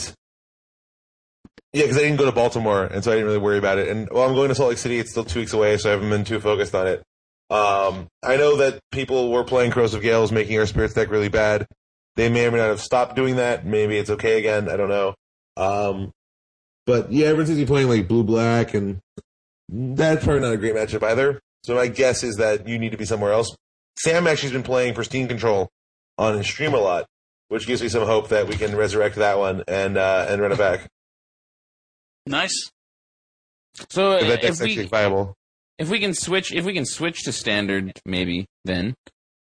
yeah, 1.74 1.84
because 1.84 1.98
I 1.98 2.02
didn't 2.02 2.18
go 2.18 2.26
to 2.26 2.32
Baltimore, 2.32 2.84
and 2.86 3.04
so 3.04 3.12
I 3.12 3.16
didn't 3.16 3.28
really 3.28 3.40
worry 3.40 3.58
about 3.58 3.78
it. 3.78 3.90
And 3.90 4.10
well, 4.12 4.28
I'm 4.28 4.36
going 4.36 4.50
to 4.50 4.56
Salt 4.56 4.70
Lake 4.70 4.78
City; 4.78 5.00
it's 5.00 5.12
still 5.12 5.26
two 5.26 5.40
weeks 5.40 5.54
away, 5.54 5.78
so 5.78 5.90
I 5.90 5.92
haven't 5.94 6.10
been 6.10 6.24
too 6.24 6.40
focused 6.40 6.74
on 6.74 6.88
it. 6.88 7.04
Um, 7.50 8.08
I 8.24 8.38
know 8.38 8.56
that 8.58 8.80
people 8.92 9.30
were 9.32 9.44
playing 9.44 9.72
Crows 9.72 9.94
of 9.94 10.02
Gales, 10.02 10.32
making 10.32 10.58
our 10.58 10.66
Spirits 10.66 10.94
deck 10.94 11.12
really 11.12 11.30
bad. 11.30 11.68
They 12.16 12.30
may 12.30 12.46
or 12.46 12.52
may 12.52 12.58
not 12.58 12.68
have 12.70 12.82
stopped 12.82 13.16
doing 13.16 13.38
that. 13.38 13.66
Maybe 13.66 13.98
it's 13.98 14.10
okay 14.10 14.38
again. 14.40 14.70
I 14.70 14.78
don't 14.78 14.90
know. 14.90 15.16
Um, 15.58 16.12
but 16.86 17.12
yeah, 17.12 17.28
everyone 17.28 17.46
seems 17.48 17.60
to 17.60 17.66
be 17.66 17.68
playing 17.68 17.88
like 17.90 18.08
blue 18.08 18.24
black, 18.24 18.74
and 18.74 19.00
that's 19.70 20.24
probably 20.24 20.42
not 20.42 20.54
a 20.54 20.58
great 20.58 20.76
matchup 20.76 21.04
either. 21.04 21.40
So 21.64 21.76
my 21.76 21.88
guess 21.88 22.24
is 22.24 22.36
that 22.38 22.68
you 22.68 22.80
need 22.80 22.92
to 22.92 22.98
be 22.98 23.06
somewhere 23.06 23.32
else. 23.32 23.56
Sam 24.00 24.28
actually 24.28 24.48
has 24.50 24.54
been 24.54 24.64
playing 24.64 24.94
Pristine 24.94 25.28
Control 25.28 25.70
on 26.18 26.38
his 26.38 26.48
stream 26.48 26.74
a 26.74 26.78
lot, 26.80 27.06
which 27.50 27.68
gives 27.68 27.82
me 27.82 27.88
some 27.90 28.06
hope 28.06 28.30
that 28.30 28.48
we 28.48 28.56
can 28.56 28.76
resurrect 28.76 29.16
that 29.18 29.38
one 29.38 29.64
and 29.68 29.98
uh, 29.98 30.26
and 30.28 30.42
run 30.42 30.52
it 30.52 30.58
back. 30.58 30.88
Nice. 32.26 32.72
So 33.90 34.14
If 34.18 34.28
that 34.28 34.44
if 34.44 34.52
actually 34.52 34.78
we 34.78 34.86
viable. 34.88 35.36
if 35.78 35.90
we 35.90 36.00
can 36.00 36.14
switch 36.14 36.52
if 36.52 36.66
we 36.66 36.74
can 36.74 36.86
switch 36.86 37.24
to 37.24 37.32
standard, 37.32 37.94
maybe 38.06 38.46
then 38.66 38.96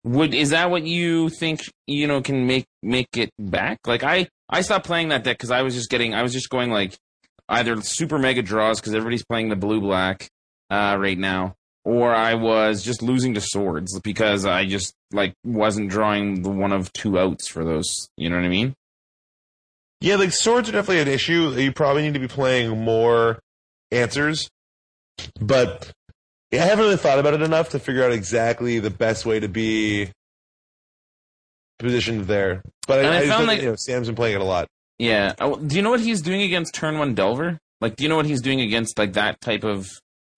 would 0.04 0.34
is 0.34 0.50
that 0.50 0.70
what 0.70 0.84
you 0.84 1.28
think 1.28 1.60
you 1.86 2.06
know 2.06 2.22
can 2.22 2.46
make 2.46 2.66
make 2.82 3.16
it 3.16 3.30
back? 3.38 3.78
Like 3.86 4.02
I 4.02 4.28
I 4.48 4.62
stopped 4.62 4.86
playing 4.86 5.08
that 5.08 5.24
deck 5.24 5.36
because 5.36 5.50
I 5.50 5.62
was 5.62 5.74
just 5.74 5.90
getting 5.90 6.14
I 6.14 6.22
was 6.22 6.32
just 6.32 6.50
going 6.50 6.70
like 6.70 6.96
either 7.48 7.80
super 7.82 8.18
mega 8.18 8.42
draws 8.42 8.80
because 8.80 8.94
everybody's 8.94 9.24
playing 9.24 9.48
the 9.48 9.56
blue 9.56 9.80
black 9.80 10.28
uh, 10.70 10.96
right 10.98 11.18
now, 11.18 11.54
or 11.84 12.14
I 12.14 12.34
was 12.34 12.82
just 12.82 13.02
losing 13.02 13.34
to 13.34 13.40
swords 13.40 13.98
because 14.00 14.46
I 14.46 14.66
just 14.66 14.94
like 15.12 15.34
wasn't 15.44 15.90
drawing 15.90 16.42
the 16.42 16.50
one 16.50 16.72
of 16.72 16.92
two 16.92 17.18
outs 17.18 17.48
for 17.48 17.64
those. 17.64 18.08
You 18.16 18.30
know 18.30 18.36
what 18.36 18.44
I 18.44 18.48
mean? 18.48 18.74
Yeah, 20.00 20.16
like 20.16 20.32
swords 20.32 20.68
are 20.68 20.72
definitely 20.72 21.02
an 21.02 21.08
issue. 21.08 21.50
You 21.50 21.72
probably 21.72 22.02
need 22.02 22.14
to 22.14 22.20
be 22.20 22.28
playing 22.28 22.82
more 22.82 23.38
answers, 23.90 24.48
but 25.40 25.92
yeah, 26.50 26.62
I 26.64 26.66
haven't 26.66 26.84
really 26.84 26.96
thought 26.96 27.18
about 27.18 27.34
it 27.34 27.42
enough 27.42 27.70
to 27.70 27.78
figure 27.78 28.04
out 28.04 28.12
exactly 28.12 28.78
the 28.78 28.90
best 28.90 29.24
way 29.26 29.40
to 29.40 29.48
be 29.48 30.10
positioned 31.78 32.22
there. 32.26 32.62
But 32.86 33.04
I, 33.04 33.08
I 33.08 33.16
I, 33.18 33.26
found 33.28 33.46
know 33.46 33.52
like- 33.52 33.62
you 33.62 33.68
know, 33.70 33.76
Sam's 33.76 34.06
been 34.08 34.16
playing 34.16 34.34
it 34.36 34.40
a 34.40 34.44
lot. 34.44 34.66
Yeah. 34.98 35.32
Oh, 35.40 35.56
Do 35.56 35.76
you 35.76 35.82
know 35.82 35.90
what 35.90 36.00
he's 36.00 36.20
doing 36.20 36.42
against 36.42 36.74
turn 36.74 36.98
one 36.98 37.14
Delver? 37.14 37.58
Like, 37.80 37.96
do 37.96 38.02
you 38.02 38.10
know 38.10 38.16
what 38.16 38.26
he's 38.26 38.42
doing 38.42 38.60
against 38.60 38.98
like 38.98 39.14
that 39.14 39.40
type 39.40 39.64
of 39.64 39.88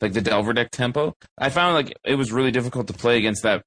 like 0.01 0.13
the 0.13 0.21
Delver 0.21 0.53
deck 0.53 0.71
tempo? 0.71 1.15
I 1.37 1.49
found 1.51 1.75
like 1.75 1.97
it 2.05 2.15
was 2.15 2.31
really 2.31 2.53
difficult 2.53 2.87
to 2.87 2.93
play 2.93 3.19
against 3.19 3.43
that 3.43 3.63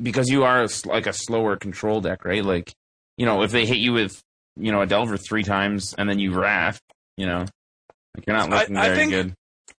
because 0.00 0.28
you 0.28 0.44
are 0.44 0.62
s- 0.62 0.86
like 0.86 1.06
a 1.08 1.12
slower 1.12 1.56
control 1.56 2.00
deck, 2.00 2.24
right? 2.24 2.44
Like, 2.44 2.72
you 3.18 3.26
know, 3.26 3.42
if 3.42 3.50
they 3.50 3.66
hit 3.66 3.78
you 3.78 3.92
with 3.92 4.22
you 4.56 4.70
know 4.70 4.82
a 4.82 4.86
Delver 4.86 5.16
three 5.16 5.42
times 5.42 5.94
and 5.98 6.08
then 6.08 6.20
you 6.20 6.32
Wrath, 6.32 6.78
you 7.16 7.26
know, 7.26 7.40
like 8.16 8.24
you're 8.28 8.36
not 8.36 8.50
looking 8.50 8.76
I 8.76 8.86
very 8.90 8.96
think- 8.96 9.10
good. 9.10 9.34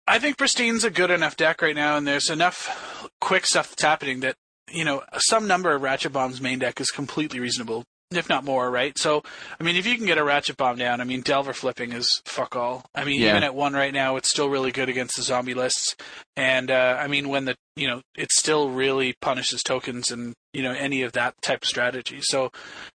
I 0.07 0.19
think 0.19 0.37
Pristine's 0.37 0.85
a 0.85 0.91
good 0.91 1.11
enough 1.11 1.37
deck 1.37 1.63
right 1.63 1.75
now, 1.75 1.97
and 1.97 2.07
there's 2.07 2.31
enough 2.31 3.09
quick 3.21 3.47
stuff 3.47 3.71
that's 3.71 3.83
happening 3.83 4.21
that 4.21 4.35
you 4.71 4.85
know 4.85 5.03
some 5.17 5.47
number 5.47 5.75
of 5.75 5.83
Ratchet 5.83 6.13
Bomb's 6.13 6.41
main 6.41 6.59
deck 6.59 6.81
is 6.81 6.91
completely 6.91 7.41
reasonable, 7.41 7.85
if 8.11 8.29
not 8.29 8.45
more. 8.45 8.71
Right? 8.71 8.97
So, 8.99 9.23
I 9.59 9.63
mean, 9.65 9.77
if 9.77 9.87
you 9.87 9.97
can 9.97 10.07
get 10.07 10.19
a 10.19 10.25
Ratchet 10.25 10.57
Bomb 10.57 10.77
down, 10.77 11.01
I 11.01 11.05
mean, 11.05 11.23
Delver 11.23 11.53
flipping 11.55 11.93
is 11.93 12.21
fuck 12.27 12.55
all. 12.55 12.85
I 12.95 13.05
mean, 13.05 13.21
Yeah. 13.21 13.31
even 13.31 13.43
at 13.45 13.55
one 13.55 13.73
right 13.73 13.93
now, 13.95 14.17
it's 14.17 14.29
still 14.29 14.49
really 14.51 14.73
good 14.73 14.89
against 14.89 15.17
the 15.17 15.23
zombie 15.23 15.55
lists, 15.55 15.97
and 16.37 16.71
uh, 16.71 16.97
I 17.01 17.07
mean, 17.09 17.29
when 17.29 17.47
the 17.47 17.57
you 17.77 17.89
know 17.89 18.03
it 18.17 18.31
still 18.31 18.71
really 18.71 19.15
punishes 19.21 19.63
tokens 19.63 20.11
and 20.11 20.35
you 20.53 20.63
know 20.63 20.73
any 20.73 21.03
of 21.03 21.13
that 21.13 21.35
type 21.43 21.63
of 21.63 21.69
strategy. 21.69 22.19
So, 22.21 22.51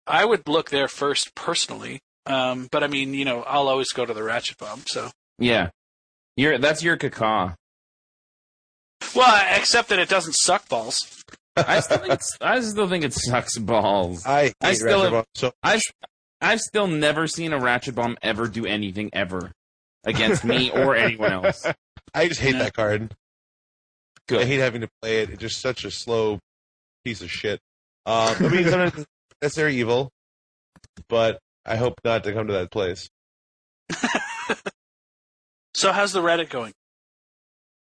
I 0.06 0.24
would 0.26 0.46
look 0.46 0.70
there 0.70 0.88
first 0.88 1.34
personally. 1.34 2.00
Um, 2.26 2.68
but 2.70 2.84
I 2.84 2.88
mean, 2.88 3.14
you 3.14 3.24
know, 3.24 3.42
I'll 3.44 3.68
always 3.68 3.90
go 3.92 4.04
to 4.04 4.12
the 4.12 4.22
Ratchet 4.22 4.58
Bomb. 4.58 4.82
So. 4.86 5.10
Yeah, 5.38 5.70
you're 6.38 6.56
that's 6.58 6.82
your 6.82 6.96
caca. 6.96 7.54
Well, 9.14 9.46
except 9.56 9.88
that 9.90 9.98
it 9.98 10.08
doesn't 10.08 10.32
suck 10.34 10.68
balls. 10.68 11.22
I 11.56 11.80
still 11.80 11.98
think 11.98 12.12
it's, 12.14 12.36
I 12.40 12.60
still 12.60 12.88
think 12.88 13.04
it 13.04 13.12
sucks 13.12 13.58
balls. 13.58 14.24
I 14.24 14.42
hate 14.44 14.54
I 14.60 14.72
still 14.74 15.02
Ratchet 15.02 15.02
have- 15.02 15.12
Bomb 15.12 15.24
so 15.34 15.52
I've 15.62 15.82
I've 16.40 16.60
still 16.60 16.86
never 16.86 17.26
seen 17.26 17.52
a 17.52 17.58
ratchet 17.58 17.94
bomb 17.96 18.16
ever 18.22 18.46
do 18.46 18.64
anything 18.64 19.10
ever 19.12 19.50
against 20.04 20.44
me 20.44 20.70
or 20.70 20.94
anyone 21.06 21.32
else. 21.32 21.66
I 22.14 22.28
just 22.28 22.40
hate 22.40 22.52
Yeah. 22.54 22.60
that 22.64 22.74
card. 22.74 23.12
Good. 24.28 24.42
I 24.42 24.44
hate 24.44 24.58
having 24.58 24.82
to 24.82 24.88
play 25.02 25.22
it. 25.22 25.30
It's 25.30 25.40
just 25.40 25.60
such 25.60 25.84
a 25.84 25.90
slow 25.90 26.38
piece 27.04 27.22
of 27.22 27.30
shit. 27.30 27.58
Um, 28.06 28.36
I 28.38 28.48
mean, 28.48 28.64
sometimes 28.68 28.94
it's 28.98 29.06
necessary 29.42 29.76
evil, 29.76 30.10
but 31.08 31.38
I 31.66 31.76
hope 31.76 31.94
not 32.04 32.22
to 32.24 32.32
come 32.32 32.46
to 32.46 32.52
that 32.52 32.70
place. 32.70 33.08
So 35.78 35.92
how's 35.92 36.12
the 36.12 36.20
Reddit 36.20 36.48
going? 36.48 36.72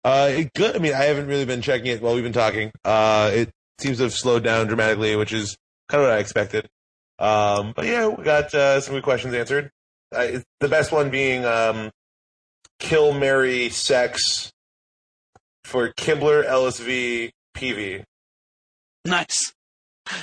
Uh, 0.02 0.30
it 0.32 0.54
good. 0.54 0.74
I 0.74 0.78
mean, 0.78 0.94
I 0.94 1.04
haven't 1.04 1.26
really 1.26 1.44
been 1.44 1.60
checking 1.60 1.88
it 1.88 2.00
while 2.00 2.14
we've 2.14 2.24
been 2.24 2.32
talking. 2.32 2.72
Uh, 2.82 3.30
it 3.34 3.50
seems 3.78 3.98
to 3.98 4.04
have 4.04 4.14
slowed 4.14 4.42
down 4.42 4.68
dramatically, 4.68 5.16
which 5.16 5.34
is 5.34 5.54
kind 5.90 6.02
of 6.02 6.08
what 6.08 6.16
I 6.16 6.18
expected. 6.18 6.66
Um, 7.18 7.74
but 7.76 7.84
yeah, 7.84 8.06
we 8.06 8.24
got 8.24 8.54
uh, 8.54 8.80
some 8.80 8.94
good 8.94 9.02
questions 9.02 9.34
answered. 9.34 9.70
Uh, 10.10 10.38
the 10.60 10.68
best 10.68 10.92
one 10.92 11.10
being 11.10 11.44
um, 11.44 11.90
kill, 12.78 13.12
marry 13.12 13.68
sex 13.68 14.50
for 15.64 15.92
Kibler, 15.92 16.48
LSV, 16.48 17.32
PV. 17.54 18.02
Nice. 19.04 19.52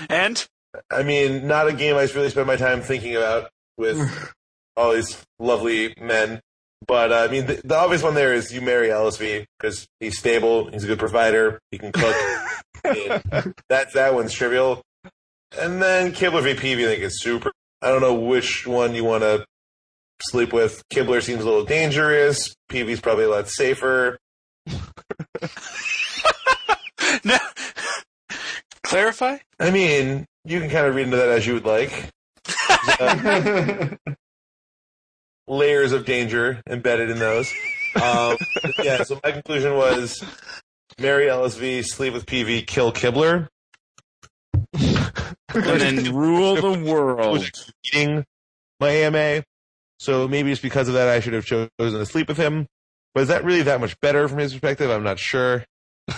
And 0.09 0.47
I 0.89 1.03
mean, 1.03 1.45
not 1.45 1.67
a 1.67 1.73
game 1.73 1.95
I 1.95 2.05
really 2.15 2.31
spend 2.31 2.47
my 2.47 2.55
time 2.55 2.81
thinking 2.81 3.15
about 3.15 3.51
with 3.77 4.33
all 4.75 4.93
these 4.93 5.23
lovely 5.37 5.93
men. 6.01 6.41
But 6.87 7.11
uh, 7.11 7.27
I 7.27 7.27
mean, 7.27 7.45
the, 7.45 7.61
the 7.63 7.77
obvious 7.77 8.01
one 8.03 8.15
there 8.15 8.33
is 8.33 8.51
you 8.51 8.61
marry 8.61 8.87
LSV 8.89 9.45
because 9.59 9.87
he's 9.99 10.17
stable, 10.17 10.69
he's 10.71 10.83
a 10.83 10.87
good 10.87 10.99
provider, 10.99 11.59
he 11.69 11.77
can 11.77 11.91
cook. 11.91 12.15
I 12.83 12.93
mean, 12.93 13.53
that 13.69 13.93
that 13.93 14.13
one's 14.15 14.33
trivial. 14.33 14.81
And 15.59 15.81
then 15.81 16.13
Kibler 16.13 16.43
v 16.43 16.53
PV, 16.53 16.83
I 16.83 16.87
think 16.87 17.03
is 17.03 17.21
super. 17.21 17.51
I 17.81 17.89
don't 17.89 18.01
know 18.01 18.15
which 18.15 18.65
one 18.65 18.95
you 18.95 19.03
want 19.03 19.23
to 19.23 19.45
sleep 20.23 20.53
with. 20.53 20.83
Kibler 20.89 21.21
seems 21.21 21.41
a 21.41 21.45
little 21.45 21.65
dangerous. 21.65 22.55
PV's 22.71 23.01
probably 23.01 23.25
a 23.25 23.29
lot 23.29 23.49
safer. 23.49 24.17
no. 27.23 27.37
clarify. 28.83 29.37
I 29.59 29.71
mean, 29.71 30.25
you 30.45 30.59
can 30.59 30.69
kind 30.69 30.85
of 30.85 30.95
read 30.95 31.05
into 31.05 31.17
that 31.17 31.29
as 31.29 31.45
you 31.45 31.53
would 31.55 31.65
like. 31.65 32.09
Uh, 32.99 33.89
layers 35.51 35.91
of 35.91 36.05
danger 36.05 36.61
embedded 36.67 37.09
in 37.09 37.19
those. 37.19 37.51
Um, 38.01 38.37
yeah, 38.83 39.03
so 39.03 39.19
my 39.23 39.31
conclusion 39.31 39.75
was 39.75 40.23
marry 40.99 41.25
LSV, 41.25 41.85
sleep 41.85 42.13
with 42.13 42.25
PV, 42.25 42.65
kill 42.65 42.91
Kibler. 42.93 43.47
And 44.73 45.81
then 45.81 46.15
rule 46.15 46.55
the 46.55 46.79
world. 46.89 47.45
eating 47.85 48.23
my 48.79 48.89
AMA. 48.89 49.43
So 49.99 50.27
maybe 50.27 50.51
it's 50.51 50.61
because 50.61 50.87
of 50.87 50.93
that 50.93 51.09
I 51.09 51.19
should 51.19 51.33
have 51.33 51.45
chosen 51.45 51.69
to 51.77 52.05
sleep 52.05 52.29
with 52.29 52.37
him. 52.37 52.67
But 53.13 53.21
is 53.23 53.27
that 53.27 53.43
really 53.43 53.61
that 53.63 53.81
much 53.81 53.99
better 53.99 54.27
from 54.29 54.37
his 54.37 54.53
perspective? 54.53 54.89
I'm 54.89 55.03
not 55.03 55.19
sure. 55.19 55.65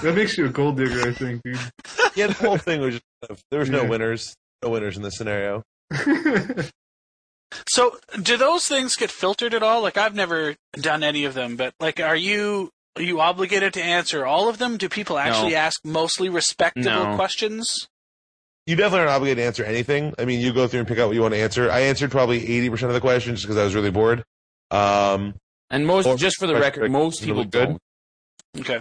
that 0.04 0.16
makes 0.16 0.38
you 0.38 0.46
a 0.46 0.50
gold 0.50 0.78
digger, 0.78 1.10
I 1.10 1.12
think, 1.14 1.42
dude. 1.44 1.58
Yeah, 2.16 2.28
the 2.28 2.34
whole 2.34 2.58
thing 2.60 2.80
was 2.82 3.00
just 3.28 3.42
there 3.50 3.60
was 3.60 3.70
no 3.72 3.82
Yeah. 3.82 3.90
winners, 3.90 4.36
no 4.64 4.70
winners 4.70 4.96
in 4.96 5.02
this 5.04 5.16
scenario. 5.18 5.64
So 7.68 7.98
do 8.22 8.38
those 8.38 8.68
things 8.68 8.96
get 8.96 9.12
filtered 9.12 9.54
at 9.54 9.64
all? 9.64 9.82
Like 9.82 9.98
I've 9.98 10.16
never 10.16 10.56
done 10.74 11.04
any 11.04 11.26
of 11.26 11.34
them, 11.34 11.56
but 11.56 11.74
like 11.80 12.00
are 12.00 12.16
you 12.16 12.70
are 12.96 13.02
you 13.02 13.20
obligated 13.20 13.74
to 13.74 13.82
answer 13.84 14.26
all 14.26 14.50
of 14.50 14.58
them? 14.60 14.78
Do 14.78 14.88
people 14.90 15.18
actually 15.18 15.52
No. 15.54 15.58
ask 15.58 15.80
mostly 15.84 16.30
respectable 16.30 16.90
No. 16.90 17.16
questions? 17.16 17.88
You 18.66 18.76
definitely 18.76 19.00
aren't 19.00 19.12
obligated 19.12 19.42
to 19.42 19.46
answer 19.46 19.64
anything. 19.66 20.14
I 20.20 20.26
mean, 20.26 20.40
you 20.40 20.54
go 20.54 20.68
through 20.68 20.80
and 20.80 20.88
pick 20.88 21.00
out 21.00 21.08
what 21.08 21.16
you 21.16 21.22
want 21.22 21.34
to 21.34 21.40
answer. 21.40 21.70
I 21.72 21.82
answered 21.82 22.12
probably 22.12 22.40
80% 22.48 22.84
of 22.90 22.94
the 22.94 23.02
questions 23.02 23.40
just 23.40 23.46
because 23.48 23.58
I 23.58 23.64
was 23.64 23.76
really 23.76 23.92
bored. 23.92 24.24
Um, 24.72 25.36
And 25.70 25.88
most, 25.88 26.06
Or- 26.06 26.16
just 26.18 26.38
for 26.38 26.46
the 26.48 26.56
or- 26.56 26.60
record, 26.62 26.92
most 26.92 27.24
people 27.24 27.44
good. 27.46 27.78
don't. 28.56 28.62
Okay. 28.62 28.80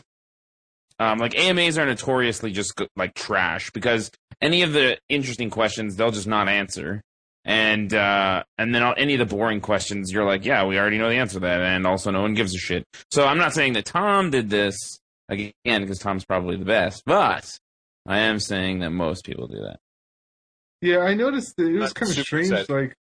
Um, 0.99 1.19
like 1.19 1.35
AMAs 1.35 1.79
are 1.79 1.87
notoriously 1.87 2.53
just 2.53 2.75
like 2.97 3.15
trash 3.15 3.71
because 3.71 4.11
any 4.43 4.61
of 4.63 4.73
the 4.75 4.99
interesting 5.09 5.49
questions 5.51 5.97
they'll 5.97 6.11
just 6.11 6.27
not 6.27 6.49
answer. 6.49 7.03
And 7.45 7.93
uh, 7.93 8.45
and 8.57 8.73
then 8.75 8.83
all, 8.85 8.95
any 8.97 9.15
of 9.15 9.19
the 9.19 9.27
boring 9.37 9.61
questions, 9.61 10.13
you're 10.13 10.25
like, 10.25 10.45
yeah, 10.45 10.65
we 10.65 10.79
already 10.79 10.99
know 10.99 11.09
the 11.09 11.17
answer 11.17 11.35
to 11.35 11.41
that, 11.41 11.61
and 11.61 11.87
also 11.87 12.11
no 12.13 12.23
one 12.23 12.35
gives 12.35 12.55
a 12.55 12.59
shit. 12.59 12.85
So 13.11 13.27
I'm 13.27 13.39
not 13.39 13.53
saying 13.53 13.73
that 13.73 13.85
Tom 13.85 14.31
did 14.31 14.49
this 14.49 14.77
again 15.29 15.53
because 15.65 15.99
Tom's 15.99 16.25
probably 16.25 16.57
the 16.57 16.65
best, 16.65 17.03
but 17.05 17.59
I 18.07 18.21
am 18.21 18.39
saying 18.39 18.79
that 18.81 18.91
most 18.91 19.25
people 19.25 19.49
do 19.49 19.61
that. 19.63 19.81
Yeah, 20.81 20.99
I 20.99 21.15
noticed 21.15 21.57
that 21.57 21.67
it 21.67 21.73
was 21.79 21.91
Not 21.91 21.95
kind 21.95 22.13
of 22.13 22.19
strange. 22.19 22.47
excited. 22.51 22.69
Like, 22.69 22.95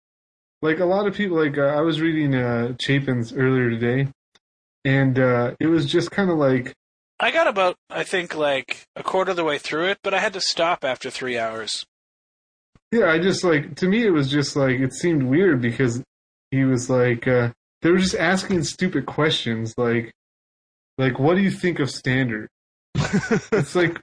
like 0.61 0.79
a 0.79 0.85
lot 0.85 1.05
of 1.07 1.13
people. 1.15 1.37
Like, 1.43 1.57
uh, 1.57 1.61
I 1.63 1.81
was 1.81 1.99
reading 1.99 2.33
uh, 2.35 2.73
Chapin's 2.79 3.33
earlier 3.33 3.69
today, 3.69 4.07
and 4.85 5.19
uh, 5.19 5.55
it 5.59 5.67
was 5.67 5.85
just 5.85 6.11
kind 6.11 6.29
of 6.29 6.37
like, 6.37 6.73
I 7.19 7.31
got 7.31 7.47
about, 7.47 7.75
I 7.89 8.03
think, 8.03 8.35
like 8.35 8.85
a 8.95 9.03
quarter 9.03 9.31
of 9.31 9.37
the 9.37 9.43
way 9.43 9.57
through 9.57 9.87
it, 9.87 9.99
but 10.01 10.13
I 10.13 10.19
had 10.19 10.31
to 10.33 10.41
stop 10.41 10.85
after 10.85 11.09
three 11.09 11.37
hours. 11.37 11.85
Yeah, 12.91 13.11
I 13.11 13.19
just 13.19 13.43
like 13.43 13.75
to 13.77 13.87
me 13.87 14.05
it 14.05 14.11
was 14.11 14.29
just 14.29 14.55
like 14.55 14.79
it 14.79 14.93
seemed 14.93 15.23
weird 15.23 15.61
because 15.61 16.01
he 16.51 16.63
was 16.63 16.89
like 16.89 17.27
uh, 17.27 17.51
they 17.81 17.91
were 17.91 17.97
just 17.97 18.15
asking 18.15 18.63
stupid 18.63 19.05
questions 19.05 19.75
like, 19.77 20.11
like 20.97 21.19
what 21.19 21.35
do 21.35 21.41
you 21.41 21.51
think 21.51 21.79
of 21.79 21.89
standard? 21.89 22.47
it's 22.95 23.75
like, 23.75 23.99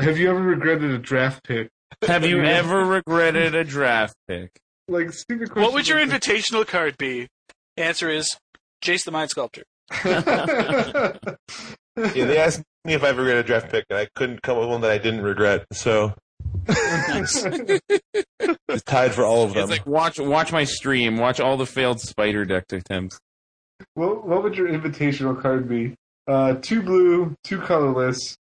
have 0.00 0.18
you 0.18 0.30
ever 0.30 0.40
regretted 0.40 0.90
a 0.90 0.98
draft 0.98 1.44
pick? 1.44 1.68
Have 2.06 2.24
you 2.24 2.40
ever 2.44 2.84
regretted 2.84 3.54
a 3.54 3.64
draft 3.64 4.14
pick? 4.26 4.50
Like 4.88 5.12
stupid 5.12 5.50
questions. 5.50 5.66
What 5.66 5.74
would 5.74 5.88
your 5.88 6.00
like 6.04 6.08
invitational 6.08 6.66
card 6.66 6.96
be? 6.96 7.28
Answer 7.76 8.08
is 8.10 8.36
Jace 8.82 9.04
the 9.04 9.10
Mind 9.10 9.30
Sculptor. 9.30 9.64
Yeah, 11.96 12.26
they 12.26 12.38
asked 12.38 12.62
me 12.84 12.92
if 12.92 13.02
I 13.02 13.08
ever 13.08 13.22
regret 13.22 13.38
a 13.38 13.42
draft 13.42 13.70
pick, 13.70 13.86
and 13.88 13.98
I 13.98 14.06
couldn't 14.14 14.42
come 14.42 14.56
up 14.56 14.62
with 14.62 14.68
one 14.68 14.82
that 14.82 14.90
I 14.90 14.98
didn't 14.98 15.22
regret. 15.22 15.64
So 15.72 16.12
it's 18.68 18.82
tied 18.84 19.12
for 19.14 19.24
all 19.24 19.44
of 19.44 19.54
them. 19.54 19.62
It's 19.62 19.70
like 19.70 19.86
watch 19.86 20.18
watch 20.18 20.52
my 20.52 20.64
stream, 20.64 21.16
watch 21.16 21.40
all 21.40 21.56
the 21.56 21.66
failed 21.66 22.00
spider 22.00 22.44
deck 22.44 22.64
attempts. 22.72 23.18
What 23.94 24.26
what 24.26 24.42
would 24.42 24.56
your 24.56 24.68
invitational 24.68 25.40
card 25.40 25.68
be? 25.68 25.94
Uh, 26.26 26.54
two 26.54 26.82
blue, 26.82 27.36
two 27.44 27.60
colorless, 27.60 28.36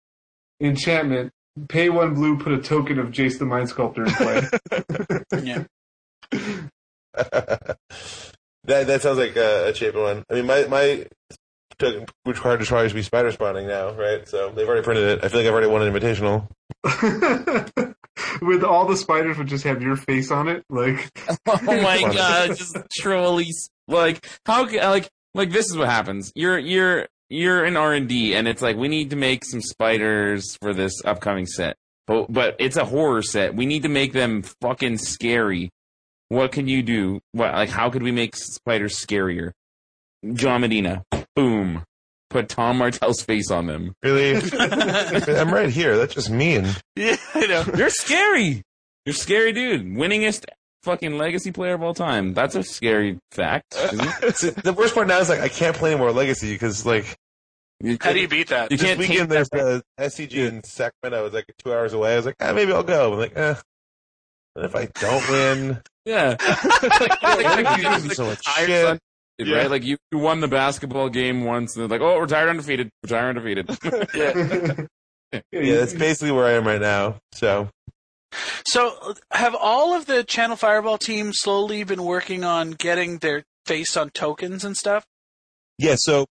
enchantment. 0.60 1.32
Pay 1.68 1.90
one 1.90 2.14
blue, 2.14 2.38
put 2.38 2.52
a 2.52 2.58
token 2.58 2.98
of 2.98 3.08
Jace 3.08 3.38
the 3.38 3.44
Mind 3.44 3.68
Sculptor 3.68 4.04
in 4.04 4.12
play. 4.12 4.42
Yeah. 5.42 5.64
that 7.12 7.76
that 8.64 9.02
sounds 9.02 9.18
like 9.18 9.36
a, 9.36 9.68
a 9.68 9.74
Chapin 9.74 10.00
one. 10.00 10.24
I 10.30 10.34
mean, 10.34 10.46
my 10.46 10.64
my 10.66 11.06
token, 11.82 12.06
which 12.24 12.38
card 12.38 12.60
just 12.60 12.70
requires 12.70 12.92
to 12.92 12.94
be 12.96 13.02
spider 13.02 13.30
spawning 13.32 13.66
now, 13.66 13.92
right? 13.92 14.26
So 14.28 14.50
they've 14.50 14.66
already 14.66 14.82
printed 14.82 15.04
it. 15.04 15.24
I 15.24 15.28
feel 15.28 15.40
like 15.40 15.46
I've 15.46 15.52
already 15.52 15.68
won 15.68 15.82
an 15.82 15.92
invitational. 15.92 16.48
With 18.42 18.62
all 18.64 18.86
the 18.86 18.96
spiders 18.96 19.38
would 19.38 19.46
just 19.46 19.64
have 19.64 19.82
your 19.82 19.96
face 19.96 20.30
on 20.30 20.48
it, 20.48 20.64
like 20.68 21.10
Oh 21.46 21.58
my 21.62 22.00
Funny. 22.00 22.14
god, 22.14 22.48
just 22.56 22.76
trolleys. 22.98 23.70
Like 23.88 24.26
how 24.46 24.66
ca- 24.68 24.88
like 24.90 25.08
like 25.34 25.50
this 25.50 25.66
is 25.70 25.76
what 25.76 25.88
happens. 25.88 26.32
You're 26.34 26.58
you're 26.58 27.06
you're 27.30 27.64
in 27.64 27.76
R 27.76 27.92
and 27.94 28.08
D, 28.08 28.34
and 28.34 28.46
it's 28.48 28.60
like 28.62 28.76
we 28.76 28.88
need 28.88 29.10
to 29.10 29.16
make 29.16 29.44
some 29.44 29.60
spiders 29.62 30.56
for 30.60 30.74
this 30.74 30.92
upcoming 31.04 31.46
set. 31.46 31.76
But 32.06 32.32
but 32.32 32.56
it's 32.58 32.76
a 32.76 32.84
horror 32.84 33.22
set. 33.22 33.54
We 33.54 33.64
need 33.66 33.82
to 33.84 33.88
make 33.88 34.12
them 34.12 34.42
fucking 34.60 34.98
scary. 34.98 35.70
What 36.28 36.52
can 36.52 36.68
you 36.68 36.82
do? 36.82 37.20
What 37.32 37.52
like 37.52 37.70
how 37.70 37.90
could 37.90 38.02
we 38.02 38.12
make 38.12 38.36
spiders 38.36 38.98
scarier? 38.98 39.52
John 40.34 40.60
Medina, 40.60 41.04
boom, 41.34 41.84
put 42.30 42.48
Tom 42.48 42.78
Martell's 42.78 43.22
face 43.22 43.50
on 43.50 43.66
them. 43.66 43.94
Really? 44.02 44.36
I'm 44.58 45.52
right 45.52 45.70
here. 45.70 45.96
That's 45.96 46.14
just 46.14 46.30
mean. 46.30 46.66
Yeah, 46.96 47.16
I 47.34 47.46
know. 47.46 47.64
You're 47.76 47.90
scary. 47.90 48.62
You're 49.06 49.14
scary, 49.14 49.52
dude. 49.52 49.84
Winningest 49.84 50.44
fucking 50.82 51.16
legacy 51.18 51.52
player 51.52 51.74
of 51.74 51.82
all 51.82 51.94
time. 51.94 52.34
That's 52.34 52.54
a 52.54 52.62
scary 52.62 53.18
fact. 53.30 53.74
See, 54.34 54.50
the 54.50 54.74
worst 54.76 54.94
part 54.94 55.06
now 55.08 55.18
is 55.18 55.28
like 55.28 55.40
I 55.40 55.48
can't 55.48 55.76
play 55.76 55.90
any 55.92 55.98
more 55.98 56.12
Legacy 56.12 56.52
because 56.52 56.84
like 56.86 57.16
You 57.80 57.98
How 58.00 58.12
do 58.12 58.20
you 58.20 58.28
beat 58.28 58.48
that? 58.48 58.70
You 58.70 58.76
this 58.76 58.86
can't 58.86 59.00
take 59.00 59.08
weekend 59.10 59.30
there's 59.30 59.48
that- 59.50 59.82
the 59.98 60.04
SCG 60.04 60.34
in 60.48 60.62
Sacramento. 60.64 61.18
I 61.18 61.22
was 61.22 61.32
like 61.32 61.46
two 61.64 61.72
hours 61.72 61.92
away. 61.92 62.12
I 62.14 62.16
was 62.16 62.26
like, 62.26 62.36
ah, 62.40 62.52
maybe 62.52 62.72
I'll 62.72 62.82
go. 62.82 63.12
I'm 63.12 63.18
like, 63.18 63.36
eh. 63.36 63.54
What 64.54 64.64
if 64.66 64.76
I 64.76 64.86
don't 64.86 65.30
win? 65.30 65.80
Yeah. 66.04 66.36
Like, 67.22 67.78
you 67.78 67.82
just, 67.84 68.16
so 68.16 68.26
much 68.26 68.40
shit. 68.44 69.00
Undefeated, 69.42 69.54
Yeah. 69.56 69.62
Right? 69.62 69.70
Like 69.70 69.84
you, 69.84 69.96
you 70.10 70.18
won 70.18 70.40
the 70.40 70.48
basketball 70.48 71.08
game 71.08 71.44
once, 71.44 71.76
and 71.76 71.82
they're 71.90 71.98
like, 71.98 72.06
"Oh, 72.06 72.18
retired 72.18 72.48
undefeated, 72.50 72.90
retire 73.02 73.28
undefeated." 73.28 73.68
Yeah. 74.14 74.86
Yeah, 75.50 75.76
that's 75.76 75.94
basically 75.94 76.30
where 76.30 76.44
I 76.44 76.52
am 76.52 76.66
right 76.66 76.80
now. 76.80 77.16
So 77.32 77.70
So, 78.66 79.14
have 79.30 79.54
all 79.58 79.94
of 79.94 80.04
the 80.04 80.24
Channel 80.24 80.56
Fireball 80.56 80.98
teams 80.98 81.38
slowly 81.40 81.84
been 81.84 82.02
working 82.04 82.44
on 82.44 82.72
getting 82.72 83.16
their 83.18 83.42
face 83.64 83.96
on 83.96 84.10
tokens 84.10 84.62
and 84.62 84.76
stuff? 84.76 85.06
yeah, 85.78 85.94
so 85.96 86.26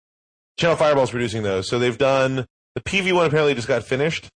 Channel 0.60 0.76
Fireball's 0.78 1.10
producing 1.10 1.42
those. 1.42 1.68
So 1.68 1.80
they've 1.80 1.98
done 1.98 2.46
the 2.76 2.82
PV 2.82 3.12
one 3.14 3.26
apparently 3.26 3.56
just 3.56 3.68
got 3.68 3.84
finished. 3.84 4.30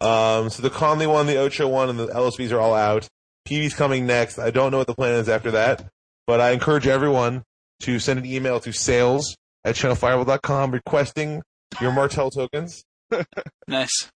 Um, 0.00 0.50
so 0.50 0.62
the 0.62 0.70
Conley 0.70 1.08
one, 1.08 1.26
the 1.26 1.38
Ocho 1.38 1.66
one, 1.66 1.88
and 1.90 1.98
the 1.98 2.06
LSVs 2.06 2.52
are 2.52 2.60
all 2.60 2.74
out. 2.74 3.08
PV's 3.48 3.74
coming 3.74 4.06
next. 4.06 4.38
I 4.38 4.50
don't 4.50 4.70
know 4.70 4.78
what 4.78 4.86
the 4.86 4.94
plan 4.94 5.14
is 5.14 5.28
after 5.28 5.50
that, 5.50 5.84
but 6.28 6.40
I 6.40 6.52
encourage 6.52 6.86
everyone 6.86 7.42
to 7.80 7.98
send 7.98 8.18
an 8.18 8.26
email 8.26 8.60
to 8.60 8.72
sales 8.72 9.36
at 9.64 9.74
channelfireball.com 9.74 10.70
requesting 10.70 11.42
your 11.80 11.92
Martell 11.92 12.30
tokens. 12.30 12.82
Nice. 13.68 14.10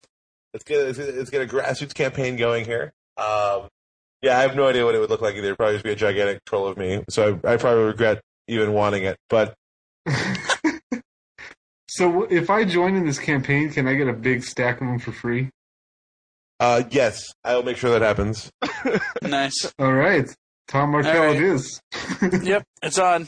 Let's 0.53 0.65
get 0.65 0.85
let's 0.85 0.99
get, 0.99 1.15
let's 1.17 1.31
get 1.31 1.43
a 1.43 1.47
grassroots 1.47 1.95
campaign 1.95 2.37
going 2.37 2.65
here. 2.65 2.93
Um, 3.17 3.69
yeah, 4.23 4.39
I 4.39 4.43
have 4.43 4.57
no 4.57 4.67
idea 4.67 4.85
what 4.85 4.95
it 4.95 4.99
would 4.99 5.11
look 5.11 5.21
like 5.23 5.35
either. 5.35 5.49
It'd 5.49 5.57
probably 5.59 5.75
just 5.75 5.85
be 5.85 5.93
a 5.93 5.97
gigantic 5.97 6.45
troll 6.45 6.67
of 6.69 6.77
me. 6.77 7.03
So 7.09 7.41
I, 7.45 7.55
I 7.55 7.57
probably 7.57 7.85
regret 7.85 8.21
even 8.47 8.73
wanting 8.73 9.05
it. 9.05 9.17
But 9.31 9.55
so 11.89 12.25
if 12.25 12.51
I 12.51 12.65
join 12.65 12.95
in 12.97 13.07
this 13.07 13.19
campaign, 13.19 13.71
can 13.71 13.87
I 13.89 13.95
get 13.95 14.09
a 14.09 14.13
big 14.13 14.43
stack 14.43 14.81
of 14.81 14.87
them 14.87 14.99
for 14.99 15.13
free? 15.13 15.51
uh, 16.61 16.83
yes, 16.91 17.33
I 17.45 17.55
will 17.55 17.63
make 17.63 17.77
sure 17.77 17.91
that 17.91 18.03
happens. 18.03 18.51
Nice. 19.23 19.73
All 19.79 19.93
right, 19.93 20.29
Tom 20.69 20.91
Martell 20.91 21.16
All 21.23 21.27
right. 21.29 21.37
it 21.37 21.43
is. 21.43 21.81
yep, 22.43 22.62
it's 22.83 22.99
on. 22.99 23.27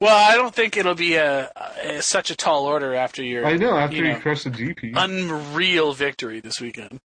Well, 0.00 0.14
I 0.30 0.34
don't 0.36 0.54
think 0.54 0.76
it'll 0.76 0.94
be 0.94 1.14
a, 1.14 1.50
a 1.82 2.02
such 2.02 2.30
a 2.30 2.36
tall 2.36 2.64
order 2.66 2.94
after 2.94 3.22
your 3.22 3.46
I 3.46 3.56
know 3.56 3.76
after 3.76 3.96
you 3.96 4.04
you, 4.06 4.12
know, 4.12 4.20
crush 4.20 4.42
the 4.44 4.50
GP. 4.50 4.92
unreal 4.96 5.92
victory 5.92 6.40
this 6.40 6.60
weekend. 6.60 6.98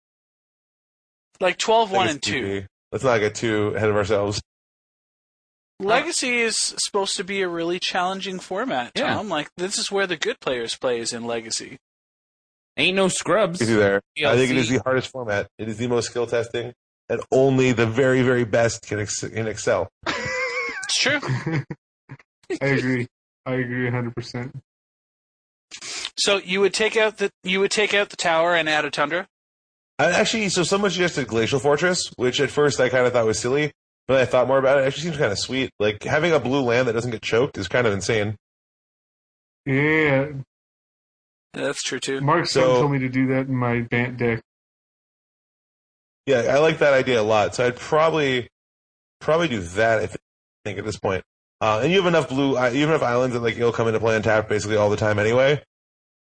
Like 1.40 1.58
12 1.58 1.92
1 1.92 2.08
and 2.08 2.22
2. 2.22 2.34
TV. 2.42 2.68
Let's 2.92 3.04
not 3.04 3.20
get 3.20 3.36
too 3.36 3.74
ahead 3.76 3.90
of 3.90 3.96
ourselves. 3.96 4.42
Legacy 5.80 6.38
is 6.40 6.58
supposed 6.58 7.16
to 7.18 7.24
be 7.24 7.42
a 7.42 7.48
really 7.48 7.80
challenging 7.80 8.40
format, 8.40 8.92
Yeah. 8.96 9.14
Tom. 9.14 9.30
Like 9.30 9.50
this 9.58 9.78
is 9.78 9.92
where 9.92 10.08
the 10.08 10.18
good 10.18 10.40
players 10.40 10.76
play 10.76 11.00
is 11.00 11.14
in 11.14 11.24
Legacy. 11.26 11.78
Ain't 12.76 12.96
no 12.96 13.08
scrubs. 13.08 13.62
Easy 13.62 13.76
there. 13.76 14.02
I 14.26 14.36
think 14.36 14.52
it 14.52 14.58
is 14.58 14.70
the 14.70 14.82
hardest 14.84 15.10
format. 15.12 15.48
It 15.58 15.68
is 15.70 15.78
the 15.78 15.88
most 15.88 16.10
skill 16.10 16.28
testing, 16.28 16.74
and 17.10 17.22
only 17.32 17.72
the 17.72 17.86
very, 17.86 18.22
very 18.22 18.44
best 18.46 18.88
can, 18.88 19.00
ex- 19.00 19.22
can 19.22 19.48
excel. 19.48 19.90
It's 20.08 20.98
true. 21.02 21.20
I 22.62 22.66
agree. 22.66 23.08
I 23.46 23.54
agree 23.56 23.86
100. 23.86 24.16
percent 24.16 24.56
so 26.18 26.38
you 26.38 26.60
would 26.60 26.74
take 26.74 26.98
out 26.98 27.18
the 27.18 27.30
you 27.44 27.60
would 27.62 27.72
take 27.72 27.94
out 27.94 28.10
the 28.10 28.18
tower 28.18 28.54
and 28.56 28.68
add 28.68 28.84
a 28.86 28.92
tundra. 28.92 29.28
I 29.98 30.12
actually, 30.12 30.50
so 30.50 30.64
someone 30.64 30.92
suggested 30.92 31.28
Glacial 31.28 31.60
Fortress, 31.60 32.12
which 32.18 32.42
at 32.42 32.50
first 32.52 32.80
I 32.80 32.90
kind 32.90 33.06
of 33.06 33.14
thought 33.14 33.26
was 33.26 33.40
silly, 33.40 33.72
but 34.08 34.18
I 34.18 34.26
thought 34.26 34.48
more 34.48 34.58
about 34.58 34.78
it. 34.80 34.82
It 34.84 34.88
actually 34.88 35.04
seems 35.04 35.18
kind 35.18 35.32
of 35.32 35.38
sweet. 35.40 35.72
Like 35.80 36.04
having 36.04 36.32
a 36.34 36.40
blue 36.40 36.62
land 36.62 36.88
that 36.88 36.94
doesn't 36.94 37.12
get 37.12 37.22
choked 37.22 37.58
is 37.58 37.68
kind 37.68 37.86
of 37.88 37.94
insane. 37.94 38.36
Yeah, 39.66 40.30
That's 41.54 41.84
true 41.84 42.00
too. 42.00 42.20
Mark 42.22 42.48
son 42.48 42.64
So- 42.64 42.80
told 42.82 42.92
me 42.92 43.00
to 43.00 43.10
do 43.10 43.28
that 43.28 43.48
in 43.48 43.56
my 43.56 43.82
Bant 43.82 44.18
deck. 44.18 44.42
Yeah, 46.30 46.54
I 46.56 46.60
like 46.60 46.78
that 46.80 46.94
idea 46.94 47.20
a 47.20 47.24
lot. 47.24 47.56
So 47.56 47.66
I'd 47.66 47.76
probably 47.76 48.48
probably 49.20 49.48
do 49.48 49.60
that. 49.62 50.00
I 50.00 50.08
think 50.66 50.78
at 50.78 50.86
this 50.86 50.98
point. 51.00 51.24
Uh, 51.62 51.82
and 51.84 51.92
you 51.92 51.98
have 51.98 52.06
enough 52.08 52.30
blue, 52.30 52.58
uh, 52.58 52.70
you 52.70 52.82
have 52.82 52.90
enough 52.90 53.02
islands 53.04 53.34
that 53.34 53.42
like 53.42 53.58
you'll 53.58 53.72
come 53.74 53.88
into 53.88 54.00
play 54.00 54.16
and 54.16 54.24
tap 54.24 54.48
basically 54.48 54.78
all 54.78 54.90
the 54.90 54.96
time 54.96 55.20
anyway. 55.20 55.62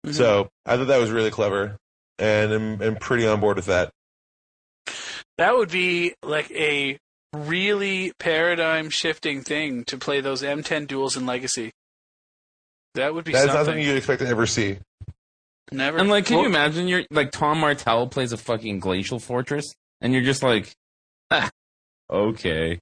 Mhm. 0.07 0.15
So 0.15 0.49
I 0.65 0.77
thought 0.77 0.87
that 0.87 0.99
was 0.99 1.11
really 1.11 1.31
clever, 1.31 1.77
and 2.19 2.53
I'm, 2.53 2.81
I'm 2.83 2.97
pretty 2.97 3.27
on 3.27 3.41
board 3.41 3.57
with 3.57 3.67
that. 3.67 3.91
That 5.39 5.55
would 5.57 5.71
be 5.71 6.15
like 6.23 6.51
a 6.53 6.99
really 7.35 8.13
paradigm 8.19 8.89
shifting 8.89 9.43
thing 9.43 9.85
to 9.87 9.99
play 9.99 10.21
those 10.23 10.43
M10 10.43 10.87
duals 10.87 11.17
in 11.17 11.27
Legacy. 11.27 11.73
That 12.95 13.13
would 13.13 13.25
be 13.25 13.33
That's 13.33 13.47
not 13.49 13.53
something. 13.53 13.73
something 13.75 13.85
you'd 13.87 13.97
expect 13.99 14.23
to 14.23 14.29
ever 14.29 14.47
see. 14.47 14.79
Never. 15.71 15.99
And 15.99 16.09
like, 16.09 16.27
can 16.27 16.37
Well- 16.37 16.45
you 16.45 16.51
imagine? 16.51 16.89
You're 16.89 17.05
like 17.11 17.33
Tom 17.33 17.59
Martell 17.61 18.07
plays 18.07 18.33
a 18.33 18.39
fucking 18.39 18.79
glacial 18.81 19.19
fortress, 19.19 19.75
and 20.01 20.13
you're 20.13 20.23
just 20.23 20.43
like, 20.43 20.73
ah, 21.31 21.51
okay. 22.11 22.79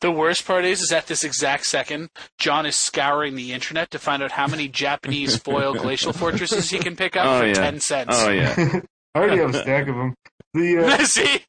The 0.00 0.10
worst 0.10 0.46
part 0.46 0.64
is, 0.64 0.80
is 0.82 0.90
at 0.92 1.06
this 1.06 1.22
exact 1.22 1.64
second, 1.64 2.10
John 2.38 2.66
is 2.66 2.74
scouring 2.74 3.36
the 3.36 3.52
internet 3.52 3.90
to 3.92 4.00
find 4.00 4.20
out 4.22 4.32
how 4.32 4.48
many 4.48 4.66
Japanese 4.66 5.36
foil 5.36 5.74
glacial 5.74 6.12
fortresses 6.12 6.68
he 6.70 6.78
can 6.80 6.96
pick 6.96 7.16
up 7.16 7.24
Oh, 7.26 7.40
for 7.40 7.46
yeah. 7.46 7.54
ten 7.54 7.78
cents. 7.78 8.16
Oh 8.18 8.28
yeah. 8.30 8.54
I 9.14 9.18
already 9.18 9.40
have 9.40 9.54
a 9.54 9.58
stack 9.58 9.86
of 9.88 9.94
them. 9.94 10.14
The 10.54 10.78
uh, 10.78 11.04
See, 11.04 11.44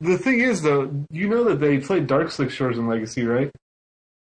the 0.00 0.18
thing 0.18 0.40
is, 0.40 0.60
though, 0.62 0.90
you 1.10 1.28
know 1.28 1.44
that 1.44 1.60
they 1.60 1.78
played 1.78 2.06
Darkslick 2.06 2.50
Shores 2.50 2.76
in 2.76 2.86
Legacy, 2.86 3.24
right? 3.24 3.50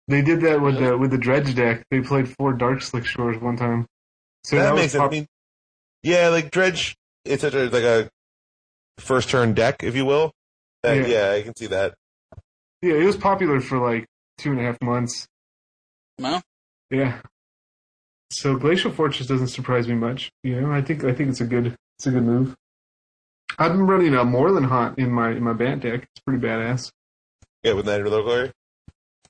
They 0.08 0.22
did 0.22 0.40
that 0.40 0.60
with 0.60 0.78
the 0.78 0.96
with 0.98 1.10
the 1.12 1.18
Dredge 1.18 1.54
deck. 1.54 1.84
They 1.90 2.00
played 2.00 2.28
four 2.28 2.54
Darkslick 2.54 3.04
Shores 3.04 3.40
one 3.40 3.56
time. 3.56 3.86
So 4.42 4.56
that, 4.56 4.72
was 4.72 4.80
makes 4.82 4.92
sense. 4.92 5.04
I 5.04 5.08
mean, 5.08 5.26
yeah, 6.02 6.28
like 6.30 6.50
Dredge, 6.50 6.96
it's 7.24 7.42
such 7.42 7.54
a, 7.54 7.68
like 7.68 7.84
a 7.84 8.08
first 8.98 9.28
turn 9.30 9.54
deck, 9.54 9.82
if 9.82 9.94
you 9.96 10.04
will. 10.04 10.32
Uh, 10.86 10.92
Yeah. 10.92 11.06
yeah, 11.06 11.30
I 11.32 11.42
can 11.42 11.56
see 11.56 11.66
that. 11.66 11.94
yeah, 12.82 12.94
it 12.94 13.04
was 13.04 13.16
popular 13.16 13.60
for 13.60 13.78
like 13.78 14.06
two 14.38 14.52
and 14.52 14.60
a 14.60 14.64
half 14.64 14.80
months. 14.82 15.26
Well, 16.18 16.42
Yeah. 16.90 17.20
So 18.30 18.56
Glacial 18.56 18.90
Fortress 18.92 19.26
doesn't 19.26 19.48
surprise 19.48 19.88
me 19.88 19.94
much. 19.94 20.30
You 20.42 20.60
know, 20.60 20.70
I 20.70 20.82
think 20.82 21.02
I 21.04 21.12
think 21.14 21.30
it's 21.30 21.40
a 21.40 21.46
good 21.46 21.74
it's 21.98 22.06
a 22.06 22.10
good 22.10 22.22
move. 22.24 22.54
I've 23.58 23.72
been 23.72 23.86
running 23.86 24.14
a 24.14 24.24
Moorland 24.24 24.66
Haunt 24.66 24.98
in 24.98 25.10
my 25.10 25.30
in 25.30 25.42
my 25.42 25.54
Bant 25.54 25.82
deck. 25.82 26.02
It's 26.02 26.20
pretty 26.26 26.44
badass. 26.46 26.90
Yeah, 27.62 27.72
with 27.72 27.86
Knight 27.86 28.02
of 28.02 28.10
the 28.10 28.22
Glory. 28.22 28.52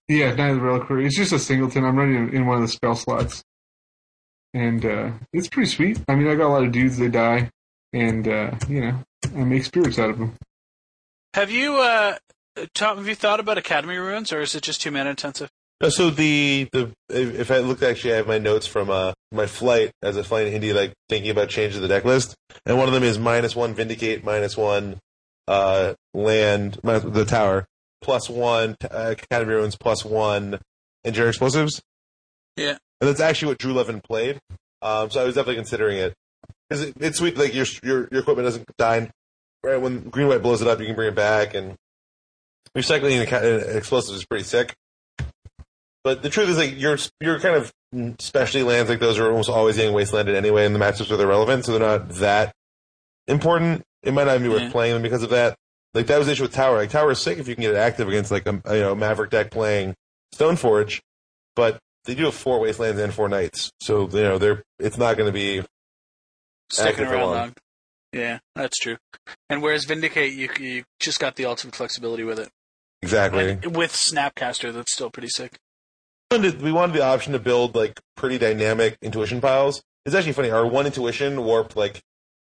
Yeah, 0.09 0.35
Knight 0.35 0.51
of 0.51 0.57
the 0.57 0.63
Reliquary. 0.63 1.07
It's 1.07 1.17
just 1.17 1.33
a 1.33 1.39
singleton. 1.39 1.85
I'm 1.85 1.97
running 1.97 2.35
in 2.35 2.47
one 2.47 2.57
of 2.57 2.63
the 2.63 2.69
spell 2.69 2.95
slots, 2.97 3.43
and 4.53 4.85
uh, 4.85 5.11
it's 5.33 5.49
pretty 5.49 5.71
sweet. 5.71 6.01
I 6.09 6.15
mean, 6.15 6.27
I 6.29 6.35
got 6.35 6.49
a 6.49 6.53
lot 6.53 6.65
of 6.65 6.73
dudes 6.73 6.99
that 6.99 7.13
die, 7.13 7.51
and 7.93 8.27
uh, 8.27 8.51
you 8.69 8.81
know, 8.81 8.99
I 9.37 9.45
make 9.45 9.65
spirits 9.65 9.99
out 9.99 10.11
of 10.11 10.19
them. 10.19 10.35
have 11.35 11.51
you 11.51 11.77
uh, 11.79 12.17
Tom? 12.75 12.97
Have 12.99 13.09
you 13.09 13.15
thought 13.15 13.41
about 13.41 13.59
Academy 13.59 13.97
ruins, 13.97 14.33
or 14.33 14.41
is 14.41 14.55
it 14.55 14.63
just 14.63 14.81
too 14.81 14.91
mana 14.91 15.11
intensive? 15.11 15.51
No, 15.81 15.89
so 15.91 16.11
the 16.11 16.69
the 16.73 16.93
if 17.09 17.35
if 17.39 17.51
I 17.51 17.59
looked 17.59 17.83
actually, 17.83 18.15
I 18.15 18.17
have 18.17 18.27
my 18.27 18.39
notes 18.39 18.67
from 18.67 18.91
uh 18.91 19.13
my 19.31 19.47
flight 19.47 19.93
as 20.03 20.17
a 20.17 20.25
flying 20.25 20.53
Indy, 20.53 20.73
like 20.73 20.93
thinking 21.09 21.31
about 21.31 21.49
changing 21.51 21.81
the 21.83 21.89
deck 21.89 22.05
list, 22.05 22.35
and 22.67 22.77
one 22.79 22.89
of 22.89 22.95
them 22.95 23.05
is 23.05 23.19
minus 23.19 23.55
one 23.55 23.75
Vindicate, 23.75 24.25
minus 24.25 24.57
one 24.57 24.99
uh 25.47 25.95
land, 26.15 26.79
minus 26.83 27.05
the 27.05 27.25
tower, 27.25 27.67
plus 28.03 28.29
one 28.29 28.77
uh, 28.91 29.15
Academy 29.17 29.55
Ruins, 29.55 29.77
plus 29.77 30.05
one 30.05 30.59
Engineered 31.05 31.29
Explosives. 31.31 31.81
Yeah. 32.57 32.77
and 33.01 33.09
that's 33.09 33.21
actually 33.21 33.51
what 33.53 33.59
Drew 33.59 33.73
Levin 33.73 34.01
played. 34.01 34.41
Um, 34.83 35.11
so 35.11 35.21
I 35.21 35.25
was 35.25 35.37
definitely 35.37 35.55
considering 35.57 35.99
it 35.99 36.15
because 36.69 36.87
it, 36.87 36.95
it's 36.99 37.19
sweet. 37.19 37.37
Like 37.39 37.55
your 37.55 37.67
your 37.85 38.09
your 38.11 38.23
equipment 38.23 38.47
doesn't 38.47 38.67
die. 38.79 39.11
Right 39.63 39.81
when 39.81 40.09
green 40.09 40.29
white 40.29 40.43
blows 40.43 40.63
it 40.63 40.69
up, 40.69 40.79
you 40.81 40.87
can 40.87 40.95
bring 40.95 41.09
it 41.09 41.15
back, 41.17 41.55
and 41.55 41.75
recycling 42.77 43.21
uh, 43.33 43.77
explosives 43.77 44.19
is 44.19 44.25
pretty 44.25 44.45
sick. 44.45 44.75
But 46.05 46.23
the 46.23 46.31
truth 46.31 46.49
is, 46.49 46.57
like 46.57 46.79
your 46.79 46.97
your 47.21 47.41
kind 47.41 47.57
of 47.57 47.73
specialty 48.21 48.63
lands 48.63 48.89
like 48.89 49.01
those 49.01 49.19
are 49.19 49.29
almost 49.31 49.49
always 49.51 49.77
getting 49.77 49.95
wastelanded 49.95 50.35
anyway, 50.35 50.65
and 50.65 50.75
the 50.75 50.79
matchups 50.79 51.09
where 51.09 51.19
they're 51.19 51.27
relevant, 51.27 51.65
so 51.65 51.73
they're 51.73 51.81
not 51.99 52.09
that 52.17 52.53
important. 53.27 53.83
It 54.03 54.15
might 54.15 54.25
not 54.25 54.37
even 54.37 54.45
be 54.45 54.49
worth 54.49 54.63
Yeah. 54.63 54.71
playing 54.71 54.95
them 54.95 55.03
because 55.03 55.23
of 55.25 55.31
that. 55.31 55.57
Like 55.93 56.07
that 56.07 56.19
was 56.19 56.27
the 56.29 56.35
issue 56.35 56.45
with 56.45 56.53
Tower. 56.53 56.77
Like 56.77 56.91
Tower 56.91 57.11
is 57.11 57.19
sick 57.19 57.39
if 57.39 57.49
you 57.49 57.55
can 57.57 57.63
get 57.63 57.73
it 57.75 57.79
active 57.79 58.07
against 58.09 58.31
like 58.31 58.47
a 58.47 58.53
you 58.77 58.81
know 58.83 58.95
Maverick 58.95 59.31
deck 59.31 59.51
playing 59.51 59.95
Stoneforge, 60.35 61.01
but 61.57 61.79
they 62.05 62.15
do 62.15 62.27
have 62.27 62.35
four 62.35 62.61
wastelands 62.61 63.01
and 63.01 63.13
four 63.13 63.29
knights, 63.29 63.71
so 63.81 64.03
you 64.09 64.23
know 64.23 64.39
they're 64.39 64.63
it's 64.79 64.97
not 64.99 65.17
going 65.17 65.27
to 65.29 65.33
be 65.33 65.63
Sticking 66.71 67.07
around 67.07 67.21
long. 67.23 67.35
long. 67.35 67.55
Yeah, 68.13 68.39
that's 68.55 68.79
true. 68.79 68.97
And 69.51 69.63
whereas 69.63 69.85
Vindicate, 69.85 70.33
you 70.33 70.49
you 70.59 70.85
just 71.01 71.21
got 71.21 71.37
the 71.37 71.45
ultimate 71.45 71.77
flexibility 71.77 72.25
with 72.25 72.39
it. 72.39 72.49
exactly. 73.03 73.51
And 73.51 73.77
with 73.77 73.93
Snapcaster, 73.93 74.73
that's 74.73 74.93
still 74.93 75.11
pretty 75.11 75.29
sick. 75.29 75.59
we 76.31 76.73
wanted 76.73 76.95
the 76.95 77.05
option 77.05 77.33
to 77.33 77.39
build 77.39 77.75
like 77.75 78.01
pretty 78.17 78.39
dynamic 78.39 78.97
intuition 79.03 79.41
piles. 79.41 79.83
It's 80.07 80.15
actually 80.15 80.33
funny. 80.33 80.51
Our 80.51 80.67
one 80.67 80.87
intuition 80.87 81.45
warped 81.45 81.77
like 81.77 82.01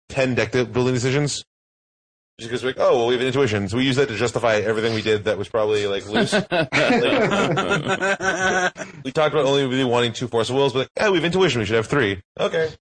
ten 0.09 0.35
deck 0.35 0.51
building 0.51 0.93
decisions. 0.93 1.43
Just 2.39 2.49
because 2.49 2.63
we're 2.63 2.69
like, 2.69 2.79
oh 2.79 2.97
well, 2.97 3.07
we 3.07 3.13
have 3.13 3.21
an 3.21 3.27
intuition, 3.27 3.69
so 3.69 3.77
we 3.77 3.83
use 3.83 3.97
that 3.97 4.07
to 4.07 4.15
justify 4.15 4.55
everything 4.55 4.95
we 4.95 5.03
did 5.03 5.25
that 5.25 5.37
was 5.37 5.49
probably 5.49 5.85
like 5.85 6.07
loose. 6.07 6.33
we 9.03 9.11
talked 9.11 9.35
about 9.35 9.45
only 9.45 9.67
really 9.67 9.83
wanting 9.83 10.13
two 10.13 10.27
force 10.27 10.49
of 10.49 10.55
wills, 10.55 10.73
but 10.73 10.79
like, 10.79 10.89
yeah, 10.97 11.09
we 11.09 11.17
have 11.17 11.25
intuition. 11.25 11.59
We 11.59 11.65
should 11.65 11.75
have 11.75 11.85
three. 11.85 12.23
Okay. 12.39 12.71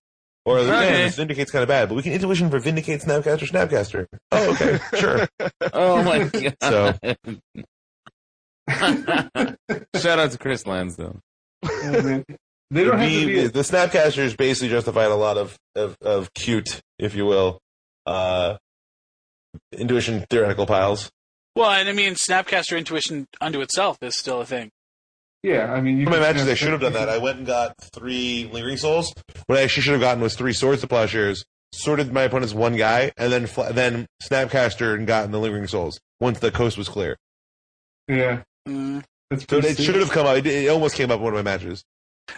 Or 0.45 0.61
like, 0.61 0.69
Okay. 0.85 0.91
man, 0.93 1.05
this 1.07 1.17
vindicate's 1.17 1.51
kind 1.53 1.63
of 1.63 1.69
bad, 1.69 1.89
but 1.89 1.95
we 1.95 2.03
can 2.03 2.13
intuition 2.13 2.51
for 2.51 2.59
vindicate, 2.59 3.01
snapcaster, 3.03 3.49
snapcaster. 3.49 4.07
Oh, 4.33 4.51
okay, 4.53 4.79
sure. 4.99 5.29
Oh 5.73 6.03
my 6.03 6.25
god. 6.29 6.57
So 6.63 6.95
Shout 9.97 10.19
out 10.19 10.31
to 10.33 10.39
Chris 10.39 10.67
Lansdale. 10.67 11.21
Oh, 11.65 12.03
man. 12.03 12.25
They 12.71 12.85
don't 12.85 12.99
have 12.99 13.09
to 13.11 13.17
the, 13.21 13.27
be. 13.27 13.47
the 13.49 13.61
snapcasters 13.61 14.37
basically 14.37 14.71
justified 14.71 15.11
a 15.11 15.15
lot 15.15 15.37
of, 15.37 15.57
of, 15.77 15.97
of 16.01 16.33
cute, 16.35 16.81
if 16.99 17.15
you 17.15 17.27
will, 17.27 17.59
uh, 18.07 18.57
intuition 19.73 20.25
theoretical 20.31 20.67
piles. 20.67 21.11
well, 21.55 21.71
and 21.71 21.89
I 21.89 21.93
mean, 21.93 22.15
Snapcaster 22.15 22.79
intuition 22.79 23.27
unto 23.41 23.61
itself 23.61 23.99
is 24.01 24.17
still 24.17 24.41
a 24.41 24.47
thing. 24.47 24.71
Yeah, 25.43 25.73
I 25.73 25.81
mean, 25.81 25.99
you 25.99 26.05
my 26.07 26.13
can 26.13 26.21
matches, 26.21 26.43
snap- 26.43 26.53
I 26.53 26.55
should 26.55 26.71
have 26.73 26.81
done 26.81 26.93
that. 26.95 27.09
I 27.09 27.19
went 27.19 27.39
and 27.39 27.47
got 27.47 27.75
three 27.95 28.49
lingering 28.53 28.77
souls. 28.77 29.13
What 29.47 29.59
I 29.59 29.63
actually 29.63 29.83
should 29.83 29.93
have 29.93 30.01
gotten 30.01 30.23
was 30.23 30.35
three 30.35 30.53
swords 30.53 30.81
to 30.83 30.87
plowshares, 30.87 31.45
sorted 31.73 32.13
my 32.13 32.23
opponent's 32.23 32.55
one 32.55 32.77
guy, 32.77 33.13
and 33.17 33.33
then 33.33 33.47
fl- 33.47 33.73
then 33.73 34.07
snapcaster 34.23 34.95
and 34.95 35.07
gotten 35.07 35.31
the 35.33 35.39
lingering 35.41 35.67
souls 35.67 35.99
once 36.21 36.39
the 36.39 36.51
coast 36.51 36.77
was 36.79 36.89
clear. 36.89 37.17
Yeah, 38.09 38.43
Mm. 38.69 39.03
So 39.49 39.57
it 39.59 39.79
should 39.79 39.95
have 39.95 40.11
come 40.11 40.27
up. 40.27 40.37
It, 40.37 40.47
it 40.47 40.69
almost 40.69 40.95
came 40.95 41.11
up 41.11 41.17
in 41.19 41.25
one 41.25 41.33
of 41.35 41.43
my 41.43 41.51
matches. 41.51 41.83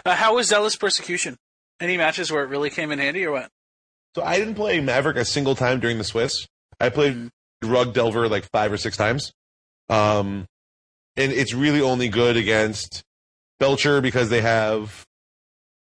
Uh, 0.07 0.15
how 0.15 0.37
was 0.37 0.47
Zealous 0.47 0.77
Persecution? 0.77 1.37
Any 1.81 1.97
matches 1.97 2.31
where 2.31 2.45
it 2.45 2.49
really 2.49 2.71
came 2.71 2.93
in 2.93 3.01
handy, 3.01 3.27
or 3.27 3.33
what? 3.33 3.49
So 4.15 4.23
I 4.23 4.39
didn't 4.39 4.55
play 4.55 4.81
Maverick 4.81 5.17
a 5.17 5.25
single 5.25 5.57
time 5.57 5.81
during 5.81 5.99
the 5.99 6.05
Swiss. 6.05 6.47
I 6.79 6.89
played 6.91 7.31
Rug 7.65 7.95
Delver 7.95 8.29
like 8.29 8.49
five 8.53 8.71
or 8.73 8.77
six 8.77 8.97
times. 8.97 9.33
Um, 9.89 10.47
and 11.17 11.33
it's 11.33 11.55
really 11.55 11.81
only 11.81 12.09
good 12.09 12.37
against 12.37 13.03
Belcher 13.61 14.01
because 14.01 14.31
they 14.31 14.41
have 14.41 15.05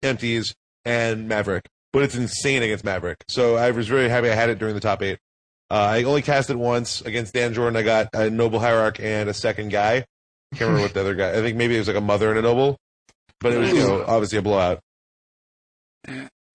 empties 0.02 0.54
and 0.86 1.28
Maverick, 1.28 1.66
but 1.92 2.04
it's 2.04 2.16
insane 2.16 2.64
against 2.64 2.84
Maverick. 2.84 3.24
So 3.28 3.56
I 3.56 3.72
was 3.72 3.88
very 3.88 4.10
happy 4.10 4.30
I 4.30 4.36
had 4.36 4.50
it 4.50 4.60
during 4.60 4.76
the 4.76 4.82
top 4.82 5.02
eight. 5.02 5.20
Uh, 5.72 5.76
I 5.76 6.04
only 6.04 6.22
cast 6.22 6.50
it 6.50 6.58
once 6.58 7.02
against 7.02 7.34
Dan 7.34 7.54
Jordan. 7.54 7.78
I 7.78 7.82
got 7.82 8.10
a 8.14 8.30
Noble 8.30 8.60
Hierarch 8.60 9.00
and 9.00 9.30
a 9.30 9.34
second 9.34 9.70
guy. 9.70 10.06
I 10.52 10.56
can't 10.56 10.70
remember 10.70 10.84
what 10.84 10.94
the 10.94 11.00
other 11.00 11.16
guy. 11.16 11.32
I 11.32 11.42
think 11.42 11.58
maybe 11.58 11.76
it 11.76 11.80
was 11.80 11.88
like 11.88 11.98
a 11.98 12.02
Mother 12.02 12.30
and 12.30 12.38
a 12.38 12.44
Noble, 12.44 12.78
but 13.40 13.54
it 13.54 13.58
was 13.58 13.72
you 13.72 13.80
know 13.80 14.04
obviously 14.06 14.38
a 14.38 14.42
blowout. 14.44 14.82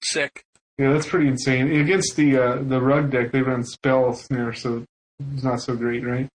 Sick. 0.05 0.45
Yeah, 0.79 0.93
that's 0.93 1.07
pretty 1.07 1.26
insane. 1.26 1.81
Against 1.81 2.14
the 2.14 2.39
uh, 2.39 2.62
the 2.62 2.81
rug 2.81 3.11
deck, 3.11 3.33
they 3.33 3.43
run 3.43 3.64
spell 3.64 4.14
snare, 4.14 4.53
so 4.53 4.85
it's 5.35 5.43
not 5.43 5.61
so 5.61 5.74
great, 5.74 6.07
right? 6.07 6.29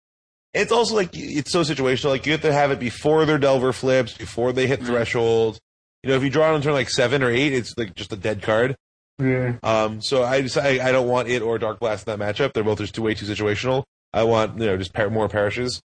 It's 0.53 0.71
also 0.71 0.95
like 0.95 1.09
it's 1.13 1.51
so 1.51 1.61
situational. 1.61 2.09
Like 2.09 2.25
you 2.25 2.31
have 2.33 2.41
to 2.41 2.53
have 2.53 2.71
it 2.71 2.79
before 2.79 3.25
their 3.25 3.37
Delver 3.39 3.73
flips, 3.73 4.13
before 4.17 4.51
they 4.53 4.67
hit 4.67 4.81
threshold. 4.83 5.57
You 6.03 6.09
know, 6.11 6.15
if 6.17 6.23
you 6.23 6.29
draw 6.29 6.51
it 6.51 6.55
on 6.55 6.61
turn 6.61 6.73
like 6.73 6.89
seven 6.89 7.23
or 7.23 7.29
eight, 7.31 7.53
it's 7.53 7.73
like 7.77 7.95
just 7.95 8.11
a 8.13 8.15
dead 8.17 8.41
card. 8.41 8.75
Yeah, 9.19 9.57
Um, 9.63 10.01
so 10.01 10.23
I 10.23 10.41
just 10.41 10.57
I, 10.57 10.87
I 10.87 10.91
don't 10.91 11.07
want 11.07 11.27
it 11.29 11.41
or 11.41 11.57
Dark 11.59 11.79
Blast 11.79 12.07
in 12.07 12.17
that 12.19 12.35
matchup. 12.35 12.53
They're 12.53 12.63
both 12.63 12.79
just 12.79 12.95
too 12.95 13.03
way 13.03 13.13
too 13.13 13.25
situational. 13.25 13.83
I 14.11 14.23
want 14.23 14.59
you 14.59 14.65
know 14.65 14.77
just 14.77 14.93
par- 14.93 15.09
more 15.09 15.29
parishes. 15.29 15.81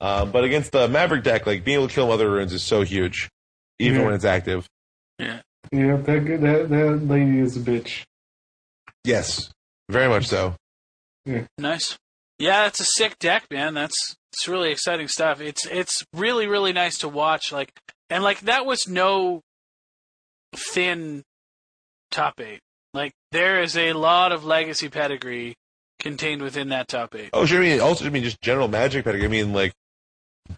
Um, 0.00 0.30
but 0.30 0.44
against 0.44 0.70
the 0.72 0.88
Maverick 0.88 1.24
deck, 1.24 1.44
like 1.46 1.64
being 1.64 1.78
able 1.78 1.88
to 1.88 1.94
kill 1.94 2.06
Mother 2.08 2.30
Runes 2.30 2.52
is 2.52 2.62
so 2.62 2.82
huge, 2.82 3.28
even 3.80 4.00
Yeah. 4.00 4.04
when 4.06 4.14
it's 4.14 4.24
active. 4.24 4.66
yeah. 5.18 5.40
Yeah. 5.72 5.96
That 5.96 6.24
that 6.40 6.68
that 6.70 7.00
lady 7.06 7.40
is 7.40 7.56
a 7.56 7.60
bitch. 7.60 8.04
Yes, 9.04 9.50
very 9.88 10.08
much 10.08 10.26
so. 10.26 10.54
Nice. 11.58 11.96
Yeah, 12.38 12.66
it's 12.66 12.80
a 12.80 12.84
sick 12.84 13.18
deck, 13.18 13.46
man. 13.50 13.74
That's 13.74 14.16
it's 14.32 14.46
really 14.48 14.70
exciting 14.70 15.08
stuff. 15.08 15.40
It's 15.40 15.66
it's 15.66 16.04
really 16.14 16.46
really 16.46 16.72
nice 16.72 16.98
to 16.98 17.08
watch. 17.08 17.50
Like 17.52 17.72
and 18.10 18.22
like 18.22 18.40
that 18.40 18.64
was 18.66 18.86
no 18.88 19.40
thin 20.54 21.22
top 22.10 22.40
eight. 22.40 22.60
Like 22.94 23.12
there 23.32 23.60
is 23.62 23.76
a 23.76 23.92
lot 23.92 24.32
of 24.32 24.44
legacy 24.44 24.88
pedigree 24.88 25.54
contained 26.00 26.42
within 26.42 26.68
that 26.70 26.88
top 26.88 27.14
eight. 27.14 27.30
Oh, 27.32 27.44
sure. 27.44 27.58
I 27.58 27.62
mean, 27.62 27.80
also, 27.80 28.06
I 28.06 28.10
mean, 28.10 28.22
just 28.22 28.40
general 28.40 28.68
Magic 28.68 29.04
pedigree. 29.04 29.26
I 29.26 29.30
mean, 29.30 29.52
like 29.52 29.72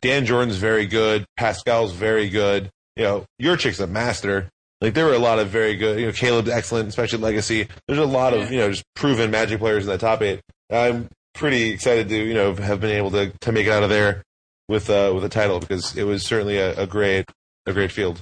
Dan 0.01 0.26
Jordan's 0.26 0.57
very 0.57 0.87
good. 0.87 1.24
Pascal's 1.37 1.93
very 1.93 2.28
good. 2.28 2.70
You 2.97 3.05
know, 3.05 3.24
your 3.39 3.57
chick's 3.57 3.81
a 3.81 3.87
master. 3.87 4.49
Like 4.81 4.95
there 4.95 5.07
were 5.07 5.14
a 5.14 5.18
lot 5.18 5.39
of 5.39 5.49
very 5.49 5.76
good. 5.76 5.99
You 5.99 6.07
know, 6.07 6.12
Caleb's 6.12 6.49
excellent, 6.51 6.89
especially 6.89 7.18
Legacy. 7.18 7.68
There's 7.87 7.99
a 7.99 8.05
lot 8.07 8.33
of 8.35 8.43
Yeah. 8.43 8.51
you 8.51 8.57
know 8.59 8.70
just 8.70 8.85
proven 8.95 9.31
Magic 9.31 9.59
players 9.59 9.85
in 9.85 9.91
that 9.91 10.01
top 10.01 10.22
eight. 10.22 10.41
I'm 10.70 11.09
pretty 11.35 11.70
excited 11.70 12.09
to 12.09 12.16
you 12.16 12.35
know 12.35 12.55
have 12.55 12.81
been 12.81 12.91
able 12.97 13.11
to 13.12 13.33
to 13.41 13.53
make 13.53 13.66
it 13.66 13.70
out 13.72 13.83
of 13.83 13.89
there 13.91 14.22
with 14.68 14.91
uh 14.91 15.12
with 15.14 15.24
a 15.24 15.28
title 15.28 15.61
because 15.61 15.97
it 15.97 16.05
was 16.05 16.24
certainly 16.24 16.57
a, 16.59 16.76
a 16.81 16.87
great 16.87 17.26
a 17.66 17.72
great 17.72 17.93
field. 17.93 18.20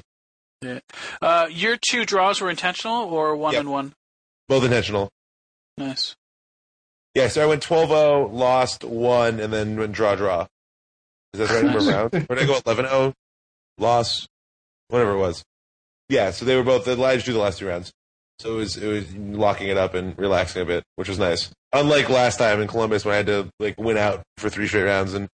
Yeah. 0.61 0.81
Uh, 1.23 1.47
your 1.51 1.77
two 1.89 2.05
draws 2.05 2.41
were 2.41 2.51
intentional 2.51 3.05
or 3.05 3.37
one 3.37 3.53
Yep. 3.53 3.61
and 3.61 3.71
one. 3.71 3.93
Both 4.49 4.65
intentional. 4.65 5.09
Nice. 5.77 6.17
Yeah, 7.15 7.29
so 7.29 7.43
I 7.43 7.47
went 7.47 7.63
12-0, 7.65 8.33
lost 8.33 8.83
one, 8.85 9.39
and 9.41 9.53
then 9.53 9.77
went 9.77 9.93
draw 9.93 10.15
draw. 10.17 10.47
Is 11.33 11.39
that 11.41 11.49
the 11.49 11.55
right 11.55 11.65
number 11.65 11.79
of 11.79 11.87
rounds? 11.87 12.27
Or 12.29 12.35
did 12.35 12.43
I 12.45 12.47
go 12.47 12.61
11-0, 12.61 13.13
loss, 13.79 14.27
whatever 14.89 15.13
it 15.13 15.19
was? 15.19 15.45
Yeah, 16.09 16.33
so 16.33 16.45
they 16.45 16.57
were 16.57 16.63
both. 16.65 16.85
the 16.85 16.93
Elijah 16.93 17.23
drew 17.25 17.35
the 17.35 17.41
last 17.41 17.59
two 17.61 17.69
rounds. 17.69 17.93
So 18.39 18.55
it 18.55 18.57
was 18.57 18.76
it 18.76 18.86
was 18.86 19.16
locking 19.16 19.68
it 19.68 19.76
up 19.76 19.95
and 19.95 20.16
relaxing 20.18 20.62
a 20.62 20.64
bit, 20.64 20.84
which 20.97 21.09
was 21.09 21.18
nice. 21.18 21.51
Unlike 21.72 22.09
last 22.09 22.39
time 22.39 22.61
in 22.61 22.68
Columbus 22.68 23.05
when 23.05 23.14
I 23.14 23.16
had 23.18 23.26
to 23.26 23.51
like 23.59 23.78
win 23.78 23.97
out 23.99 24.22
for 24.36 24.49
three 24.49 24.68
straight 24.68 24.84
rounds 24.84 25.14
and 25.14 25.28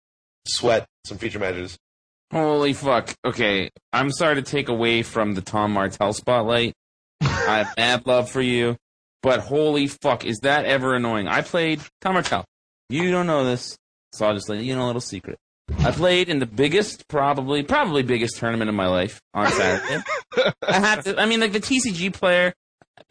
sweat 0.46 0.86
some 1.04 1.18
feature 1.18 1.38
matches. 1.38 1.76
Holy 2.32 2.72
fuck. 2.72 3.14
Okay, 3.24 3.70
I'm 3.92 4.10
sorry 4.10 4.36
to 4.36 4.42
take 4.42 4.68
away 4.68 5.02
from 5.02 5.34
the 5.34 5.42
Tom 5.42 5.72
Martell 5.72 6.12
spotlight. 6.12 6.72
I 7.20 7.58
have 7.58 7.74
mad 7.76 8.06
love 8.06 8.30
for 8.30 8.40
you, 8.40 8.76
but 9.22 9.40
holy 9.40 9.86
fuck, 9.86 10.24
is 10.24 10.38
that 10.42 10.64
ever 10.64 10.94
annoying? 10.94 11.28
I 11.28 11.42
played 11.42 11.80
Tom 12.00 12.14
Martell. 12.14 12.44
You 12.88 13.10
don't 13.10 13.26
know 13.26 13.44
this, 13.44 13.76
so 14.12 14.26
I'll 14.26 14.34
just 14.34 14.48
let 14.48 14.62
you 14.62 14.74
know 14.74 14.84
a 14.84 14.88
little 14.88 15.00
secret. 15.00 15.38
I 15.78 15.92
played 15.92 16.28
in 16.28 16.38
the 16.40 16.46
biggest, 16.46 17.06
probably, 17.08 17.62
probably 17.62 18.02
biggest 18.02 18.36
tournament 18.36 18.68
of 18.68 18.74
my 18.74 18.86
life 18.86 19.20
on 19.32 19.50
Saturday. 19.50 20.02
I 20.66 20.80
have 20.80 21.04
to, 21.04 21.18
I 21.18 21.26
mean, 21.26 21.40
like 21.40 21.52
the 21.52 21.60
TCG 21.60 22.12
player, 22.12 22.52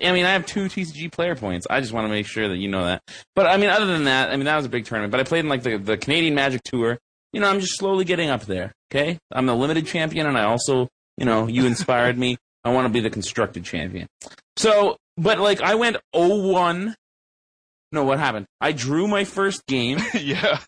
I 0.01 0.11
mean, 0.11 0.25
I 0.25 0.31
have 0.31 0.45
two 0.45 0.65
TCG 0.65 1.11
player 1.11 1.35
points. 1.35 1.67
I 1.69 1.79
just 1.79 1.93
want 1.93 2.05
to 2.05 2.09
make 2.09 2.25
sure 2.25 2.47
that 2.47 2.57
you 2.57 2.67
know 2.67 2.85
that. 2.85 3.01
But 3.35 3.45
I 3.45 3.57
mean, 3.57 3.69
other 3.69 3.85
than 3.85 4.05
that, 4.05 4.31
I 4.31 4.35
mean, 4.35 4.45
that 4.45 4.55
was 4.55 4.65
a 4.65 4.69
big 4.69 4.85
tournament. 4.85 5.11
But 5.11 5.19
I 5.19 5.23
played 5.23 5.41
in 5.41 5.49
like 5.49 5.63
the, 5.63 5.77
the 5.77 5.97
Canadian 5.97 6.35
Magic 6.35 6.63
Tour. 6.63 6.97
You 7.31 7.39
know, 7.39 7.49
I'm 7.49 7.59
just 7.59 7.77
slowly 7.77 8.05
getting 8.05 8.29
up 8.29 8.45
there. 8.45 8.73
Okay, 8.91 9.17
I'm 9.31 9.45
the 9.45 9.55
limited 9.55 9.87
champion, 9.87 10.27
and 10.27 10.37
I 10.37 10.43
also, 10.43 10.87
you 11.17 11.25
know, 11.25 11.47
you 11.47 11.65
inspired 11.65 12.17
me. 12.17 12.37
I 12.63 12.71
want 12.71 12.85
to 12.85 12.93
be 12.93 13.01
the 13.01 13.09
constructed 13.09 13.65
champion. 13.65 14.07
So, 14.55 14.97
but 15.17 15.39
like, 15.39 15.61
I 15.61 15.75
went 15.75 15.97
0-1. 16.15 16.93
No, 17.91 18.03
what 18.03 18.19
happened? 18.19 18.45
I 18.61 18.71
drew 18.71 19.07
my 19.07 19.23
first 19.23 19.65
game, 19.67 19.99
yeah. 20.13 20.59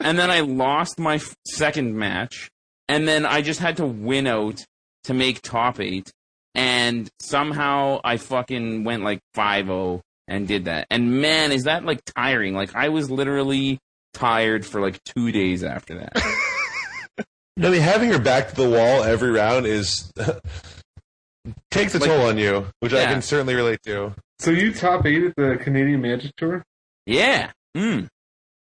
and 0.00 0.18
then 0.18 0.30
I 0.30 0.40
lost 0.40 0.98
my 0.98 1.16
f- 1.16 1.34
second 1.46 1.96
match, 1.96 2.50
and 2.88 3.06
then 3.06 3.26
I 3.26 3.42
just 3.42 3.60
had 3.60 3.76
to 3.78 3.86
win 3.86 4.26
out 4.26 4.64
to 5.04 5.14
make 5.14 5.42
top 5.42 5.80
eight, 5.80 6.10
and 6.54 7.08
somehow 7.20 8.00
I 8.04 8.16
fucking 8.18 8.84
went 8.84 9.02
like 9.04 9.20
5-0 9.36 10.00
and 10.28 10.46
did 10.48 10.66
that. 10.66 10.86
And 10.90 11.20
man, 11.20 11.52
is 11.52 11.64
that 11.64 11.84
like 11.84 12.00
tiring? 12.16 12.54
Like 12.54 12.74
I 12.74 12.88
was 12.90 13.10
literally 13.10 13.78
tired 14.14 14.64
for 14.66 14.80
like 14.80 15.02
two 15.04 15.32
days 15.32 15.62
after 15.64 15.98
that. 15.98 16.12
I 17.58 17.68
mean, 17.70 17.80
having 17.80 18.08
your 18.10 18.18
back 18.20 18.48
to 18.48 18.54
the 18.54 18.68
wall 18.68 19.02
every 19.04 19.30
round 19.30 19.66
is 19.66 20.10
takes 21.70 21.94
a 21.94 21.98
Like- 21.98 22.08
toll 22.08 22.26
on 22.28 22.38
you, 22.38 22.66
which 22.80 22.92
I 22.92 23.04
can 23.06 23.22
certainly 23.22 23.54
relate 23.54 23.80
to. 23.84 24.14
So 24.38 24.50
you 24.50 24.72
top 24.72 25.06
eight 25.06 25.22
at 25.22 25.36
the 25.36 25.56
Canadian 25.62 26.00
Magic 26.00 26.34
Tour? 26.36 26.64
yeah. 27.06 27.50
Mm. 27.76 28.08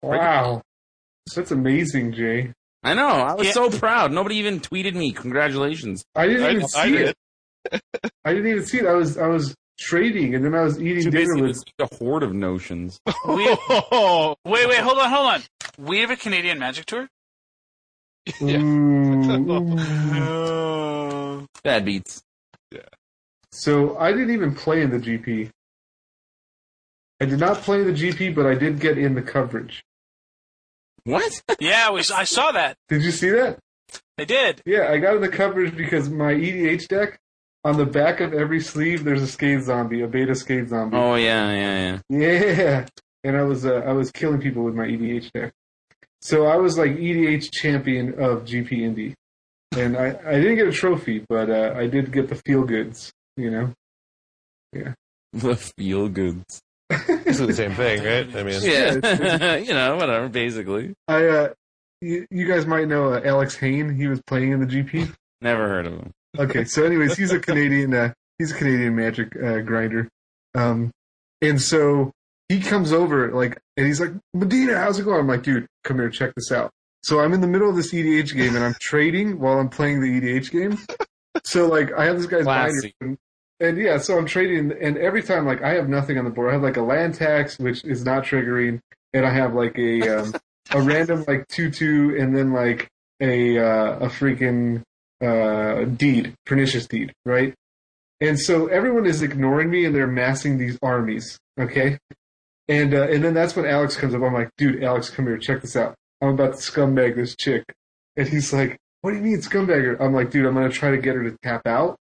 Wow. 0.03 0.63
That's 1.35 1.51
amazing, 1.51 2.13
Jay. 2.15 2.53
I 2.83 2.95
know. 2.95 3.07
I 3.09 3.35
was 3.35 3.47
Yeah. 3.49 3.53
so 3.53 3.71
proud. 3.71 4.13
Nobody 4.13 4.37
even 4.37 4.61
tweeted 4.61 4.95
me. 4.95 5.13
Congratulations. 5.13 6.05
I 6.15 6.27
didn't 6.27 6.43
I- 6.45 6.51
even 6.51 6.63
I 6.63 6.67
see 6.67 6.93
did. 6.93 7.09
it. 7.09 7.17
I 8.25 8.33
didn't 8.33 8.47
even 8.49 8.65
see 8.65 8.79
it. 8.79 8.87
I 8.87 8.95
was 8.95 9.19
I 9.19 9.27
was 9.27 9.55
trading 9.79 10.35
and 10.35 10.45
then 10.45 10.55
I 10.55 10.63
was 10.63 10.81
eating 10.81 11.03
So 11.03 11.11
dinner 11.11 11.35
basically, 11.35 11.77
with 11.79 11.93
a 11.93 11.97
horde 11.97 12.23
of 12.23 12.35
notions. 12.35 12.99
We, 13.27 13.57
Oh, 13.69 14.37
wait, 14.45 14.69
wait, 14.69 14.79
hold 14.79 14.99
on, 14.99 15.11
hold 15.11 15.27
on. 15.27 15.43
We 15.79 16.01
have 16.01 16.11
a 16.11 16.17
Canadian 16.17 16.59
Magic 16.59 16.87
Tour. 16.87 17.09
Mm, 18.29 18.51
yeah. 18.51 18.59
Ooh, 18.59 19.61
mm. 19.61 21.41
ooh. 21.43 21.47
Bad 21.63 21.85
beats. 21.85 22.23
Yeah. 22.73 22.81
So 23.53 23.97
I 23.99 24.13
didn't 24.13 24.33
even 24.33 24.55
play 24.55 24.83
in 24.83 24.91
the 24.91 24.99
GP. 24.99 25.51
I 27.21 27.25
did 27.25 27.41
not 27.41 27.59
play 27.59 27.81
in 27.81 27.93
the 27.93 27.99
GP, 27.99 28.35
but 28.35 28.47
I 28.47 28.55
did 28.55 28.79
get 28.81 28.97
in 28.99 29.15
the 29.15 29.23
coverage. 29.23 29.83
What? 31.05 31.33
Yeah, 31.61 31.91
we, 31.91 32.01
I 32.15 32.25
saw 32.25 32.53
that. 32.53 32.77
Did 32.89 33.03
you 33.03 33.11
see 33.11 33.31
that? 33.31 33.59
I 34.19 34.25
did. 34.25 34.63
Yeah, 34.65 34.91
I 34.91 34.99
got 34.99 35.17
in 35.17 35.23
the 35.23 35.29
coverage 35.29 35.75
because 35.77 36.09
my 36.09 36.33
EDH 36.33 36.87
deck, 36.89 37.19
on 37.69 37.77
the 37.77 37.85
back 37.85 38.21
of 38.21 38.33
every 38.33 38.61
sleeve, 38.61 39.05
there's 39.05 39.23
a 39.23 39.27
Scathe 39.27 39.63
Zombie, 39.63 40.01
a 40.01 40.09
beta 40.09 40.35
Scathe 40.35 40.69
Zombie. 40.69 40.97
Oh 40.97 41.15
yeah, 41.17 41.53
yeah, 41.53 42.01
yeah. 42.09 42.19
Yeah, 42.19 42.87
and 43.25 43.37
I 43.37 43.43
was 43.43 43.67
uh, 43.67 43.83
I 43.87 43.93
was 43.93 44.11
killing 44.11 44.41
people 44.41 44.65
with 44.65 44.75
my 44.75 44.87
EDH 44.87 45.31
deck. 45.33 45.53
So 46.23 46.47
I 46.47 46.57
was 46.57 46.79
like 46.79 46.93
EDH 46.93 47.53
champion 47.53 48.15
of 48.15 48.45
GP 48.45 48.73
Indy, 48.73 49.15
and 49.77 49.97
I, 49.97 50.19
I 50.27 50.33
didn't 50.41 50.57
get 50.57 50.67
a 50.67 50.73
trophy, 50.73 51.25
but 51.29 51.51
uh, 51.51 51.75
I 51.77 51.87
did 51.87 52.11
get 52.11 52.29
the 52.29 52.37
feel 52.37 52.65
goods. 52.65 53.13
You 53.37 53.51
know. 53.51 53.73
Yeah, 54.73 54.95
the 55.35 55.57
feel 55.57 56.09
goods. 56.09 56.61
It's 56.91 57.39
the 57.39 57.53
same 57.53 57.75
thing, 57.75 58.03
right? 58.03 58.35
I 58.35 58.43
mean, 58.43 58.61
Yeah, 58.63 59.57
you 59.57 59.75
know, 59.75 59.97
whatever. 59.97 60.31
Basically, 60.31 60.95
I 61.07 61.27
uh, 61.27 61.49
you, 62.01 62.27
you 62.31 62.49
guys 62.49 62.65
might 62.67 62.89
know 62.89 63.13
uh, 63.13 63.21
Alex 63.23 63.57
Hayne. 63.57 63.95
He 63.95 64.07
was 64.07 64.23
playing 64.23 64.53
in 64.53 64.61
the 64.61 64.67
GP. 64.67 65.15
never 65.43 65.69
heard 65.69 65.87
of 65.87 65.93
him. 65.93 66.13
Okay, 66.37 66.65
so 66.65 66.85
anyways, 66.85 67.17
he's 67.17 67.33
a 67.33 67.39
Canadian. 67.39 67.95
Uh, 67.95 68.13
he's 68.39 68.53
a 68.53 68.55
Canadian 68.55 68.95
Magic 68.95 69.35
uh, 69.37 69.61
grinder, 69.61 70.09
um, 70.55 70.91
and 71.41 71.61
so 71.61 72.13
he 72.49 72.61
comes 72.61 72.93
over 72.93 73.33
like, 73.33 73.59
and 73.77 73.87
he's 73.87 74.01
like, 74.01 74.13
Medina, 74.35 74.77
how's 74.79 74.99
it 74.99 75.05
going? 75.05 75.21
I'm 75.21 75.29
like, 75.29 75.43
dude, 75.43 75.67
come 75.85 75.99
here, 75.99 76.11
check 76.11 76.35
this 76.35 76.53
out. 76.53 76.71
So 77.03 77.21
I'm 77.21 77.33
in 77.33 77.41
the 77.41 77.47
middle 77.47 77.71
of 77.71 77.77
this 77.77 77.93
EDH 77.93 78.35
game, 78.35 78.57
and 78.57 78.65
I'm 78.65 78.75
trading 78.81 79.39
while 79.39 79.59
I'm 79.59 79.69
playing 79.69 80.01
the 80.01 80.21
EDH 80.21 80.51
game. 80.51 80.79
So 81.45 81.69
like, 81.69 81.93
I 81.93 82.05
have 82.07 82.17
this 82.17 82.27
guy's 82.27 82.45
binder, 82.45 82.91
and, 83.01 83.17
and 83.61 83.79
yeah, 83.79 83.99
so 83.99 84.19
I'm 84.19 84.27
trading, 84.27 84.73
and 84.81 84.99
every 84.99 85.23
time 85.23 85.47
like 85.47 85.63
I 85.63 85.75
have 85.75 85.89
nothing 85.89 86.19
on 86.19 86.25
the 86.25 86.31
board. 86.31 86.51
I 86.51 86.55
have 86.55 86.63
like 86.63 86.77
a 86.77 86.83
land 86.83 87.15
tax, 87.15 87.59
which 87.59 87.85
is 87.85 88.05
not 88.05 88.25
triggering, 88.25 88.81
and 89.13 89.25
I 89.25 89.31
have 89.31 89.55
like 89.55 89.79
a 89.79 90.21
um, 90.21 90.35
a 90.73 90.81
random 90.83 91.25
like 91.29 91.47
two 91.49 91.71
two, 91.71 92.17
and 92.19 92.37
then 92.37 92.53
like 92.53 92.89
a 93.21 93.59
uh, 93.59 93.99
a 93.99 94.07
freaking 94.09 94.83
uh, 95.23 95.85
deed, 95.85 96.35
pernicious 96.47 96.87
deed, 96.87 97.13
right? 97.25 97.55
And 98.21 98.39
so 98.39 98.67
everyone 98.67 99.07
is 99.07 99.23
ignoring 99.23 99.71
me, 99.71 99.85
and 99.85 99.95
they're 99.95 100.07
massing 100.07 100.59
these 100.59 100.79
armies, 100.83 101.39
okay? 101.59 101.99
And 102.69 102.95
uh, 102.95 103.09
and 103.09 103.25
then 103.25 103.35
that's 103.35 103.57
when 103.57 103.67
Alex 103.67 103.97
comes 103.97 104.15
up. 104.15 104.23
I'm 104.23 104.35
like, 104.35 104.51
dude, 104.59 104.83
Alex, 104.83 105.11
come 105.11 105.27
here, 105.27 105.39
check 105.39 105.63
this 105.63 105.77
out. 105.77 105.95
I'm 106.21 106.31
about 106.31 106.55
to 106.55 106.59
scumbag 106.59 107.17
this 107.17 107.37
chick, 107.37 107.65
and 108.17 108.29
he's 108.29 108.53
like, 108.53 108.79
what 109.03 109.13
do 109.13 109.17
you 109.17 109.23
mean 109.23 109.39
scumbag 109.39 109.85
her? 109.85 110.03
I'm 110.03 110.13
like, 110.13 110.31
dude, 110.31 110.47
I'm 110.47 110.55
gonna 110.55 110.69
try 110.69 110.91
to 110.91 110.99
get 110.99 111.15
her 111.15 111.25
to 111.31 111.37
tap 111.43 111.67
out 111.67 111.97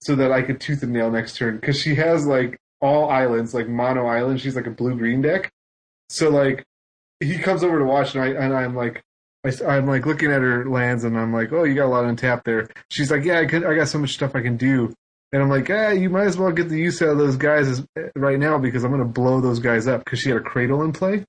so 0.00 0.14
that 0.16 0.32
I 0.32 0.42
could 0.42 0.60
tooth 0.60 0.82
and 0.82 0.92
nail 0.92 1.10
next 1.10 1.36
turn 1.36 1.56
because 1.56 1.80
she 1.80 1.94
has 1.94 2.26
like 2.26 2.58
all 2.80 3.08
islands, 3.08 3.54
like 3.54 3.68
mono 3.68 4.06
island. 4.06 4.40
She's 4.40 4.56
like 4.56 4.66
a 4.66 4.70
blue 4.70 4.96
green 4.96 5.22
deck. 5.22 5.50
So 6.08 6.28
like 6.28 6.64
he 7.20 7.38
comes 7.38 7.62
over 7.62 7.78
to 7.78 7.84
watch, 7.84 8.14
and 8.14 8.24
I 8.24 8.28
and 8.28 8.54
I'm 8.54 8.74
like. 8.76 9.02
I, 9.44 9.76
am 9.76 9.86
like 9.86 10.06
looking 10.06 10.30
at 10.30 10.40
her 10.40 10.68
lands, 10.68 11.04
and 11.04 11.18
I'm 11.18 11.32
like, 11.32 11.52
"Oh, 11.52 11.64
you 11.64 11.74
got 11.74 11.86
a 11.86 11.88
lot 11.88 12.04
untapped 12.04 12.44
there." 12.44 12.68
She's 12.90 13.10
like, 13.10 13.24
"Yeah, 13.24 13.40
I, 13.40 13.46
can, 13.46 13.64
I 13.64 13.74
got 13.74 13.88
so 13.88 13.98
much 13.98 14.14
stuff 14.14 14.36
I 14.36 14.42
can 14.42 14.56
do." 14.56 14.92
And 15.32 15.42
I'm 15.42 15.48
like, 15.48 15.68
"Ah, 15.70 15.90
you 15.90 16.10
might 16.10 16.26
as 16.26 16.36
well 16.36 16.52
get 16.52 16.68
the 16.68 16.78
use 16.78 17.02
out 17.02 17.08
of 17.10 17.18
those 17.18 17.36
guys 17.36 17.68
as, 17.68 17.84
right 18.14 18.38
now 18.38 18.58
because 18.58 18.84
I'm 18.84 18.90
gonna 18.90 19.04
blow 19.04 19.40
those 19.40 19.58
guys 19.58 19.86
up." 19.88 20.04
Because 20.04 20.20
she 20.20 20.28
had 20.28 20.38
a 20.38 20.42
cradle 20.42 20.82
in 20.82 20.92
play, 20.92 21.24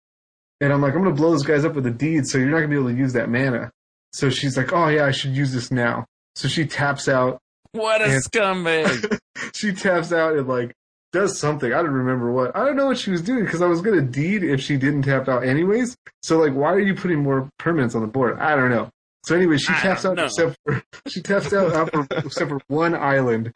and 0.62 0.72
I'm 0.72 0.82
like, 0.82 0.94
"I'm 0.94 1.04
gonna 1.04 1.16
blow 1.16 1.32
those 1.32 1.44
guys 1.44 1.66
up 1.66 1.74
with 1.74 1.88
a 1.88 1.92
deed, 1.92 2.28
so 2.28 2.38
you're 2.38 2.50
not 2.50 2.58
gonna 2.58 2.68
be 2.68 2.76
able 2.76 2.90
to 2.90 2.96
use 2.96 3.14
that 3.14 3.30
mana." 3.30 3.72
So 4.12 4.30
she's 4.30 4.58
like, 4.58 4.72
"Oh 4.74 4.90
yeah, 4.90 5.06
I 5.06 5.12
should 5.12 5.36
use 5.36 5.52
this 5.52 5.72
now." 5.72 6.06
So 6.36 6.48
she 6.48 6.66
taps 6.66 7.08
out. 7.08 7.40
What 7.72 8.02
a 8.02 8.06
And- 8.06 8.24
scumbag! 8.24 9.18
she 9.56 9.74
taps 9.74 10.12
out 10.12 10.38
and 10.38 10.48
like 10.48 10.74
does 11.14 11.40
something. 11.40 11.72
I 11.72 11.78
don't 11.78 11.92
remember 11.92 12.32
what. 12.32 12.56
I 12.56 12.66
don't 12.66 12.76
know 12.76 12.88
what 12.88 12.98
she 12.98 13.12
was 13.12 13.22
doing 13.22 13.46
because 13.46 13.62
I 13.62 13.68
was 13.68 13.82
gonna 13.82 14.02
deed 14.02 14.44
if 14.44 14.60
she 14.60 14.76
didn't 14.76 15.04
tap 15.04 15.30
out 15.30 15.46
anyways. 15.46 15.96
So 16.24 16.40
like, 16.40 16.54
why 16.54 16.74
are 16.74 16.80
you 16.80 16.96
putting 16.96 17.20
more 17.20 17.50
permanents 17.60 17.96
on 17.96 18.02
the 18.02 18.08
board? 18.08 18.38
I 18.40 18.56
don't 18.56 18.70
know. 18.70 18.90
So 19.26 19.36
anyway, 19.36 19.58
she 19.58 19.72
I 19.72 19.80
taps 19.80 20.04
out 20.06 20.18
know. 20.18 20.26
except 20.26 20.58
for 20.66 20.84
she 21.08 21.22
taps 21.22 21.54
out, 21.54 21.74
out 21.74 21.92
for, 21.94 22.06
except 22.18 22.50
for 22.50 22.60
one 22.68 22.94
island, 22.96 23.54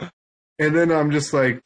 and 0.60 0.76
then 0.76 0.92
I'm 0.92 1.12
just 1.12 1.34
like, 1.34 1.62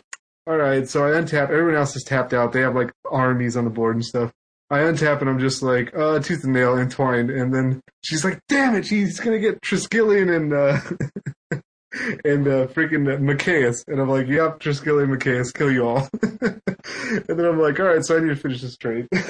all 0.48 0.58
right. 0.58 0.88
So 0.90 1.06
I 1.06 1.12
untap. 1.12 1.50
Everyone 1.52 1.76
else 1.76 1.96
is 1.96 2.04
tapped 2.04 2.34
out. 2.34 2.54
They 2.54 2.62
have 2.62 2.76
like 2.76 2.92
armies 3.12 3.56
on 3.56 3.66
the 3.66 3.70
board 3.70 3.96
and 3.96 4.06
stuff. 4.06 4.32
I 4.72 4.80
untap 4.80 5.20
and 5.20 5.30
I'm 5.30 5.40
just 5.40 5.62
like, 5.62 5.94
uh, 5.96 6.20
tooth 6.20 6.46
and 6.46 6.54
nail 6.54 6.78
entwined, 6.78 7.30
and 7.30 7.54
then 7.54 7.82
she's 8.04 8.24
like, 8.24 8.40
damn 8.48 8.74
it, 8.76 8.86
she's 8.86 9.20
gonna 9.20 9.38
get 9.40 9.62
Triskelion 9.62 10.34
and 10.34 10.54
uh, 10.54 11.60
and 11.94 12.48
uh, 12.48 12.68
freaking 12.68 13.22
Macias, 13.22 13.84
and 13.88 14.00
I'm 14.00 14.10
like, 14.10 14.28
yep, 14.28 14.60
Triskelion, 14.60 15.10
Macias, 15.10 15.52
kill 15.52 15.72
you 15.72 15.88
all. 15.88 16.10
and 16.22 16.62
then 17.28 17.46
I'm 17.46 17.60
like, 17.60 17.80
all 17.80 17.88
right, 17.88 18.04
so 18.04 18.18
I 18.18 18.22
need 18.22 18.30
to 18.30 18.36
finish 18.36 18.62
this 18.62 18.78
trade. 18.78 19.08
what 19.12 19.22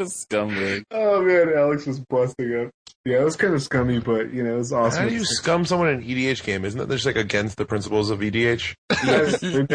a 0.00 0.04
scumbag! 0.04 0.84
oh 0.90 1.22
man, 1.22 1.52
Alex 1.56 1.86
was 1.86 2.00
busting 2.00 2.54
up. 2.56 2.70
Yeah, 3.04 3.22
it 3.22 3.24
was 3.24 3.36
kind 3.36 3.54
of 3.54 3.62
scummy, 3.62 3.98
but 3.98 4.32
you 4.32 4.42
know, 4.42 4.54
it 4.54 4.58
was 4.58 4.72
awesome. 4.72 5.04
How 5.04 5.08
do 5.08 5.14
you 5.14 5.24
scum 5.24 5.64
someone 5.64 5.88
in 5.88 6.02
an 6.02 6.04
EDH 6.04 6.44
game? 6.44 6.66
Isn't 6.66 6.78
that 6.78 6.90
just 6.90 7.06
like 7.06 7.16
against 7.16 7.56
the 7.56 7.64
principles 7.64 8.10
of 8.10 8.20
EDH? 8.20 8.74
Yes, 9.04 9.42
I. 9.42 9.66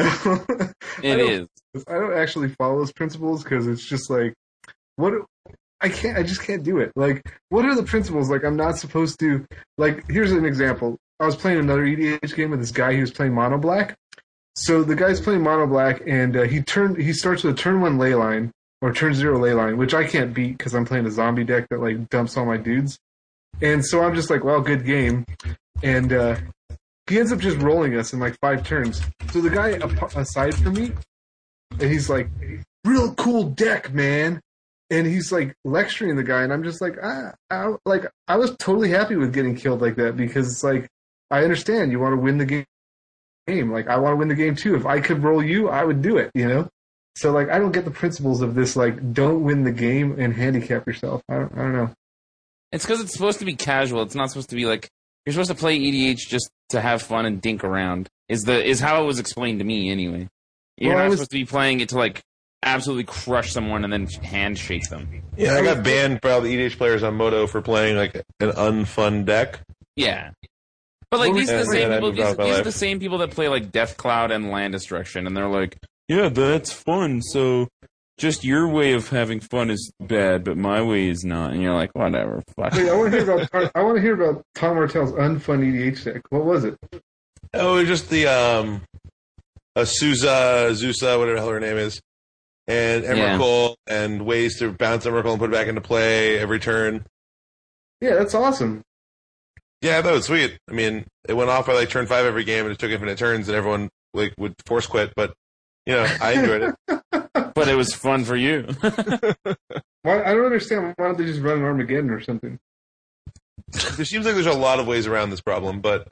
It 1.03 1.03
I 1.03 1.21
is. 1.21 1.47
I 1.87 1.93
don't 1.93 2.13
actually 2.13 2.49
follow 2.49 2.79
those 2.79 2.93
principles 2.93 3.43
because 3.43 3.67
it's 3.67 3.83
just 3.83 4.09
like, 4.09 4.33
what? 4.95 5.13
I 5.81 5.89
can't. 5.89 6.17
I 6.17 6.23
just 6.23 6.43
can't 6.43 6.63
do 6.63 6.79
it. 6.79 6.91
Like, 6.95 7.21
what 7.49 7.65
are 7.65 7.75
the 7.75 7.83
principles? 7.83 8.29
Like, 8.29 8.43
I'm 8.43 8.55
not 8.55 8.77
supposed 8.77 9.19
to. 9.19 9.45
Like, 9.77 10.09
here's 10.09 10.31
an 10.31 10.45
example. 10.45 10.97
I 11.19 11.25
was 11.25 11.35
playing 11.35 11.59
another 11.59 11.83
EDH 11.83 12.35
game 12.35 12.51
with 12.51 12.59
this 12.59 12.71
guy. 12.71 12.93
He 12.93 13.01
was 13.01 13.11
playing 13.11 13.33
mono 13.33 13.57
black. 13.57 13.95
So 14.55 14.83
the 14.83 14.95
guy's 14.95 15.19
playing 15.19 15.43
mono 15.43 15.67
black, 15.67 16.01
and 16.07 16.35
uh, 16.37 16.43
he 16.43 16.61
turned. 16.61 16.97
He 16.97 17.13
starts 17.13 17.43
with 17.43 17.55
a 17.55 17.57
turn 17.57 17.81
one 17.81 17.97
ley 17.97 18.15
line 18.15 18.51
or 18.81 18.93
turn 18.93 19.13
zero 19.13 19.39
ley 19.39 19.53
line, 19.53 19.77
which 19.77 19.93
I 19.93 20.05
can't 20.05 20.33
beat 20.33 20.57
because 20.57 20.73
I'm 20.73 20.85
playing 20.85 21.05
a 21.05 21.11
zombie 21.11 21.43
deck 21.43 21.67
that 21.69 21.81
like 21.81 22.09
dumps 22.09 22.37
all 22.37 22.45
my 22.45 22.57
dudes. 22.57 22.97
And 23.61 23.85
so 23.85 24.01
I'm 24.03 24.15
just 24.15 24.29
like, 24.29 24.43
well, 24.43 24.61
good 24.61 24.85
game. 24.85 25.25
And 25.81 26.11
uh, 26.11 26.37
he 27.07 27.19
ends 27.19 27.31
up 27.31 27.39
just 27.39 27.57
rolling 27.57 27.95
us 27.95 28.13
in 28.13 28.19
like 28.19 28.37
five 28.39 28.65
turns. 28.65 29.01
So 29.31 29.41
the 29.41 29.49
guy 29.49 29.79
aside 30.19 30.55
from 30.55 30.73
me, 30.73 30.91
and 31.71 31.91
he's 31.91 32.09
like, 32.09 32.29
"Real 32.83 33.13
cool 33.15 33.43
deck, 33.43 33.93
man." 33.93 34.41
And 34.91 35.07
he's 35.07 35.31
like 35.31 35.55
lecturing 35.65 36.15
the 36.15 36.23
guy, 36.23 36.43
and 36.43 36.53
I'm 36.53 36.63
just 36.63 36.79
like, 36.79 36.95
ah, 37.01 37.31
I, 37.49 37.73
like 37.85 38.05
I 38.27 38.37
was 38.37 38.55
totally 38.57 38.89
happy 38.91 39.15
with 39.15 39.33
getting 39.33 39.55
killed 39.55 39.81
like 39.81 39.95
that 39.95 40.15
because 40.15 40.51
it's 40.51 40.63
like 40.63 40.87
I 41.31 41.43
understand 41.43 41.91
you 41.91 41.99
want 41.99 42.13
to 42.13 42.21
win 42.21 42.37
the 42.37 42.45
game. 42.45 42.65
Game 43.47 43.71
like 43.71 43.87
I 43.87 43.97
want 43.97 44.13
to 44.13 44.17
win 44.17 44.27
the 44.27 44.35
game 44.35 44.55
too. 44.55 44.75
If 44.75 44.85
I 44.85 44.99
could 44.99 45.23
roll 45.23 45.43
you, 45.43 45.69
I 45.69 45.83
would 45.83 46.01
do 46.01 46.17
it. 46.17 46.31
You 46.33 46.47
know. 46.47 46.67
So 47.15 47.31
like 47.31 47.49
I 47.49 47.57
don't 47.59 47.71
get 47.71 47.85
the 47.85 47.91
principles 47.91 48.41
of 48.41 48.55
this 48.55 48.75
like 48.75 49.13
don't 49.13 49.43
win 49.43 49.63
the 49.63 49.71
game 49.71 50.19
and 50.19 50.33
handicap 50.33 50.85
yourself. 50.87 51.21
I 51.29 51.35
don't, 51.35 51.53
I 51.53 51.57
don't 51.57 51.73
know. 51.73 51.89
It's 52.71 52.85
because 52.85 53.01
it's 53.01 53.13
supposed 53.13 53.39
to 53.39 53.45
be 53.45 53.55
casual. 53.55 54.01
It's 54.01 54.15
not 54.15 54.29
supposed 54.29 54.49
to 54.49 54.55
be 54.55 54.65
like 54.65 54.89
you're 55.25 55.33
supposed 55.33 55.49
to 55.51 55.55
play 55.55 55.79
EDH 55.79 56.27
just 56.27 56.49
to 56.69 56.81
have 56.81 57.01
fun 57.01 57.25
and 57.25 57.41
dink 57.41 57.63
around. 57.63 58.07
Is 58.29 58.43
the 58.43 58.63
is 58.63 58.79
how 58.79 59.03
it 59.03 59.05
was 59.05 59.19
explained 59.19 59.59
to 59.59 59.65
me 59.65 59.89
anyway. 59.91 60.27
You're 60.77 60.93
Well, 60.93 61.03
not 61.03 61.09
was- 61.09 61.17
supposed 61.19 61.31
to 61.31 61.37
be 61.37 61.45
playing 61.45 61.79
it 61.81 61.89
to 61.89 61.97
like 61.97 62.21
absolutely 62.65 63.05
crush 63.05 63.51
someone 63.51 63.83
and 63.83 63.93
then 63.93 64.07
handshake 64.07 64.89
them. 64.89 65.23
Yeah, 65.37 65.55
I 65.55 65.63
got 65.63 65.83
banned 65.83 66.19
by 66.21 66.31
all 66.31 66.41
the 66.41 66.53
EDH 66.53 66.77
players 66.77 67.03
on 67.03 67.15
Moto 67.15 67.47
for 67.47 67.61
playing 67.61 67.95
like 67.95 68.15
an 68.39 68.51
unfun 68.51 69.25
deck. 69.25 69.61
Yeah. 69.95 70.31
But 71.09 71.19
like 71.19 71.33
these 71.33 71.49
are 71.49 71.59
the 71.59 71.65
same 71.65 71.91
yeah, 71.91 71.95
people. 71.97 72.11
that'd 72.11 72.37
These, 72.37 72.45
these 72.45 72.59
are 72.59 72.63
the 72.63 72.71
same 72.71 72.99
people 72.99 73.19
that 73.19 73.31
play 73.31 73.47
like 73.47 73.71
Death 73.71 73.95
Cloud 73.95 74.31
and 74.31 74.51
Land 74.51 74.73
Destruction, 74.73 75.27
and 75.27 75.37
they're 75.37 75.47
like, 75.47 75.77
"Yeah, 76.09 76.29
that's 76.29 76.73
fun. 76.73 77.21
So 77.21 77.69
just 78.17 78.43
your 78.43 78.67
way 78.67 78.93
of 78.93 79.09
having 79.09 79.39
fun 79.39 79.69
is 79.69 79.93
bad, 79.99 80.43
but 80.43 80.57
my 80.57 80.81
way 80.81 81.07
is 81.07 81.23
not." 81.23 81.51
And 81.53 81.61
you're 81.61 81.75
like, 81.75 81.91
"Whatever, 81.93 82.41
fuck." 82.57 82.73
Wait, 82.73 82.89
I 82.89 82.95
want 82.95 83.13
to 83.13 83.21
hear 83.21 83.31
about 83.31 83.71
I 83.75 83.83
want 83.83 83.95
to 83.97 84.01
hear 84.01 84.21
about 84.21 84.43
Tom 84.55 84.75
Martell's 84.75 85.11
unfun 85.11 85.61
EDH 85.61 86.03
deck. 86.03 86.21
What 86.31 86.43
was 86.43 86.65
it? 86.65 86.75
Oh, 87.53 87.77
it 87.77 87.81
was 87.81 87.87
just 87.87 88.09
the 88.09 88.27
um, 88.27 88.81
Azusa, 89.77 90.71
Zusa, 90.71 91.17
whatever 91.17 91.35
the 91.35 91.41
hell 91.41 91.49
her 91.49 91.59
name 91.59 91.77
is, 91.77 92.01
and 92.67 93.03
Yeah. 93.03 93.37
Emrakul, 93.37 93.75
and 93.87 94.25
ways 94.25 94.59
to 94.59 94.71
bounce 94.71 95.05
Emrakul 95.05 95.31
and 95.31 95.39
put 95.39 95.49
it 95.49 95.53
back 95.53 95.67
into 95.67 95.81
play 95.81 96.39
every 96.39 96.59
turn. 96.59 97.05
Yeah, 98.01 98.15
that's 98.15 98.33
awesome. 98.33 98.81
Yeah, 99.81 100.01
that 100.01 100.11
was 100.11 100.25
sweet. 100.25 100.57
I 100.69 100.73
mean, 100.73 101.05
it 101.27 101.33
went 101.33 101.49
off 101.49 101.67
by 101.67 101.73
like 101.73 101.89
turn 101.89 102.07
five 102.07 102.25
every 102.25 102.43
game, 102.43 102.65
and 102.65 102.73
it 102.73 102.79
took 102.79 102.91
infinite 102.91 103.17
turns, 103.17 103.47
and 103.47 103.55
everyone 103.55 103.89
like 104.13 104.33
would 104.37 104.55
force 104.65 104.87
quit. 104.87 105.13
But 105.15 105.33
you 105.85 105.93
know, 105.93 106.07
I 106.21 106.31
enjoyed 106.33 106.61
it. 106.63 107.01
but 107.53 107.67
it 107.67 107.75
was 107.75 107.93
fun 107.93 108.25
for 108.25 108.35
you. 108.35 108.67
Why, 108.81 110.23
I 110.23 110.33
don't 110.33 110.45
understand. 110.45 110.93
Why 110.97 111.05
don't 111.05 111.17
they 111.17 111.25
just 111.25 111.41
run 111.41 111.59
an 111.59 111.63
Armageddon 111.63 112.09
or 112.09 112.21
something? 112.21 112.59
there 113.95 114.05
seems 114.05 114.25
like 114.25 114.35
there's 114.35 114.45
a 114.45 114.53
lot 114.53 114.79
of 114.79 114.87
ways 114.87 115.07
around 115.07 115.29
this 115.29 115.41
problem, 115.41 115.81
but 115.81 116.07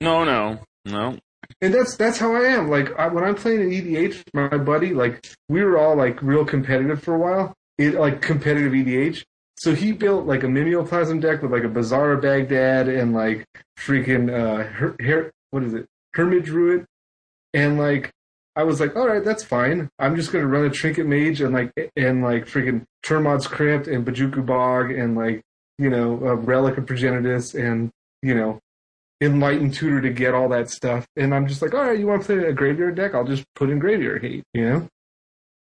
no, 0.00 0.24
no, 0.24 0.60
no. 0.84 1.18
And 1.60 1.74
that's 1.74 1.96
that's 1.96 2.18
how 2.18 2.34
I 2.34 2.44
am. 2.44 2.68
Like 2.68 2.96
I, 2.98 3.08
when 3.08 3.24
I'm 3.24 3.34
playing 3.34 3.62
an 3.62 3.70
EDH, 3.70 4.22
my 4.32 4.56
buddy, 4.56 4.94
like 4.94 5.26
we 5.48 5.62
were 5.62 5.78
all 5.78 5.96
like 5.96 6.22
real 6.22 6.44
competitive 6.44 7.02
for 7.02 7.14
a 7.14 7.18
while. 7.18 7.54
It 7.78 7.94
like 7.94 8.22
competitive 8.22 8.72
EDH. 8.72 9.24
So 9.56 9.74
he 9.74 9.92
built 9.92 10.26
like 10.26 10.44
a 10.44 10.46
mimeoplasm 10.46 11.20
deck 11.20 11.42
with 11.42 11.52
like 11.52 11.64
a 11.64 11.68
Bazaar 11.68 12.16
Baghdad 12.16 12.88
and 12.88 13.12
like 13.12 13.44
freaking 13.78 14.30
uh 14.30 14.64
her, 14.64 14.96
her 15.00 15.32
what 15.50 15.64
is 15.64 15.74
it 15.74 15.86
Hermit 16.14 16.44
Druid, 16.44 16.84
and 17.54 17.78
like 17.78 18.12
I 18.54 18.64
was 18.64 18.80
like, 18.80 18.96
all 18.96 19.06
right, 19.06 19.24
that's 19.24 19.44
fine. 19.44 19.88
I'm 19.98 20.16
just 20.16 20.32
gonna 20.32 20.46
run 20.46 20.64
a 20.64 20.70
Trinket 20.70 21.06
Mage 21.06 21.40
and 21.40 21.54
like 21.54 21.72
and 21.96 22.22
like 22.22 22.46
freaking 22.46 22.84
Tormod's 23.04 23.46
Crypt 23.46 23.86
and 23.86 24.04
Bojuka 24.04 24.44
Bog 24.44 24.90
and 24.90 25.16
like 25.16 25.42
you 25.78 25.90
know 25.90 26.14
a 26.24 26.34
Relic 26.34 26.76
of 26.76 26.86
Progenitus 26.86 27.54
and 27.54 27.90
you 28.22 28.34
know 28.34 28.60
enlightened 29.20 29.74
tutor 29.74 30.00
to 30.00 30.10
get 30.10 30.34
all 30.34 30.48
that 30.50 30.70
stuff. 30.70 31.06
And 31.16 31.34
I'm 31.34 31.46
just 31.46 31.62
like, 31.62 31.74
all 31.74 31.84
right, 31.84 31.98
you 31.98 32.06
want 32.06 32.22
to 32.22 32.26
play 32.26 32.48
a 32.48 32.52
graveyard 32.52 32.94
deck? 32.94 33.14
I'll 33.14 33.24
just 33.24 33.44
put 33.54 33.70
in 33.70 33.78
graveyard 33.78 34.22
hate, 34.22 34.44
you 34.54 34.68
know. 34.68 34.88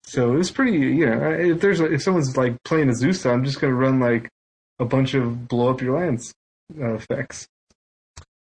So 0.05 0.37
it's 0.37 0.51
pretty, 0.51 0.79
you 0.79 1.07
know, 1.07 1.31
if 1.31 1.61
there's 1.61 1.81
a, 1.81 1.93
if 1.93 2.03
someone's 2.03 2.37
like 2.37 2.63
playing 2.65 2.89
a 2.89 2.93
Azusa, 2.93 3.33
I'm 3.33 3.45
just 3.45 3.61
gonna 3.61 3.75
run 3.75 4.01
like 4.01 4.29
a 4.79 4.85
bunch 4.85 5.15
of 5.15 5.47
blow 5.47 5.71
up 5.71 5.81
your 5.81 6.01
lands 6.01 6.33
uh, 6.81 6.95
effects. 6.95 7.47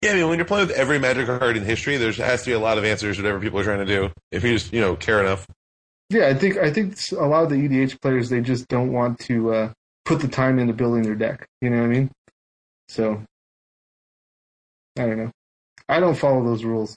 yeah, 0.02 0.12
I 0.12 0.14
mean, 0.16 0.30
when 0.30 0.38
you're 0.38 0.46
playing 0.46 0.68
with 0.68 0.76
every 0.76 1.00
Magic 1.00 1.28
card 1.28 1.58
in 1.58 1.64
history, 1.64 1.98
there 1.98 2.12
has 2.12 2.44
to 2.44 2.50
be 2.50 2.54
a 2.54 2.60
lot 2.60 2.78
of 2.78 2.84
answers, 2.84 3.18
whatever 3.18 3.40
people 3.40 3.60
are 3.60 3.64
trying 3.64 3.80
to 3.80 3.86
do. 3.86 4.12
If 4.32 4.44
you 4.44 4.54
just 4.54 4.74
you 4.74 4.82
know 4.82 4.96
care 4.96 5.22
enough. 5.22 5.48
Yeah, 6.10 6.28
I 6.28 6.36
think 6.36 6.58
I 6.58 6.72
think 6.72 6.98
a 7.14 7.26
lot 7.26 7.44
of 7.44 7.50
the 7.50 7.56
EDH 7.56 8.00
players 8.02 8.30
they 8.30 8.42
just 8.42 8.68
don't 8.68 8.92
want 8.92 9.20
to 9.22 9.54
uh, 9.54 9.74
put 10.04 10.20
the 10.20 10.28
time 10.28 10.60
into 10.60 10.74
building 10.74 11.04
their 11.04 11.16
deck. 11.16 11.48
You 11.62 11.70
know 11.72 11.78
what 11.78 11.86
I 11.86 11.90
mean? 11.90 12.12
So 12.90 13.24
I 14.98 15.02
don't 15.06 15.18
know. 15.18 15.32
I 15.90 16.00
don't 16.00 16.16
follow 16.16 16.44
those 16.44 16.64
rules. 16.64 16.96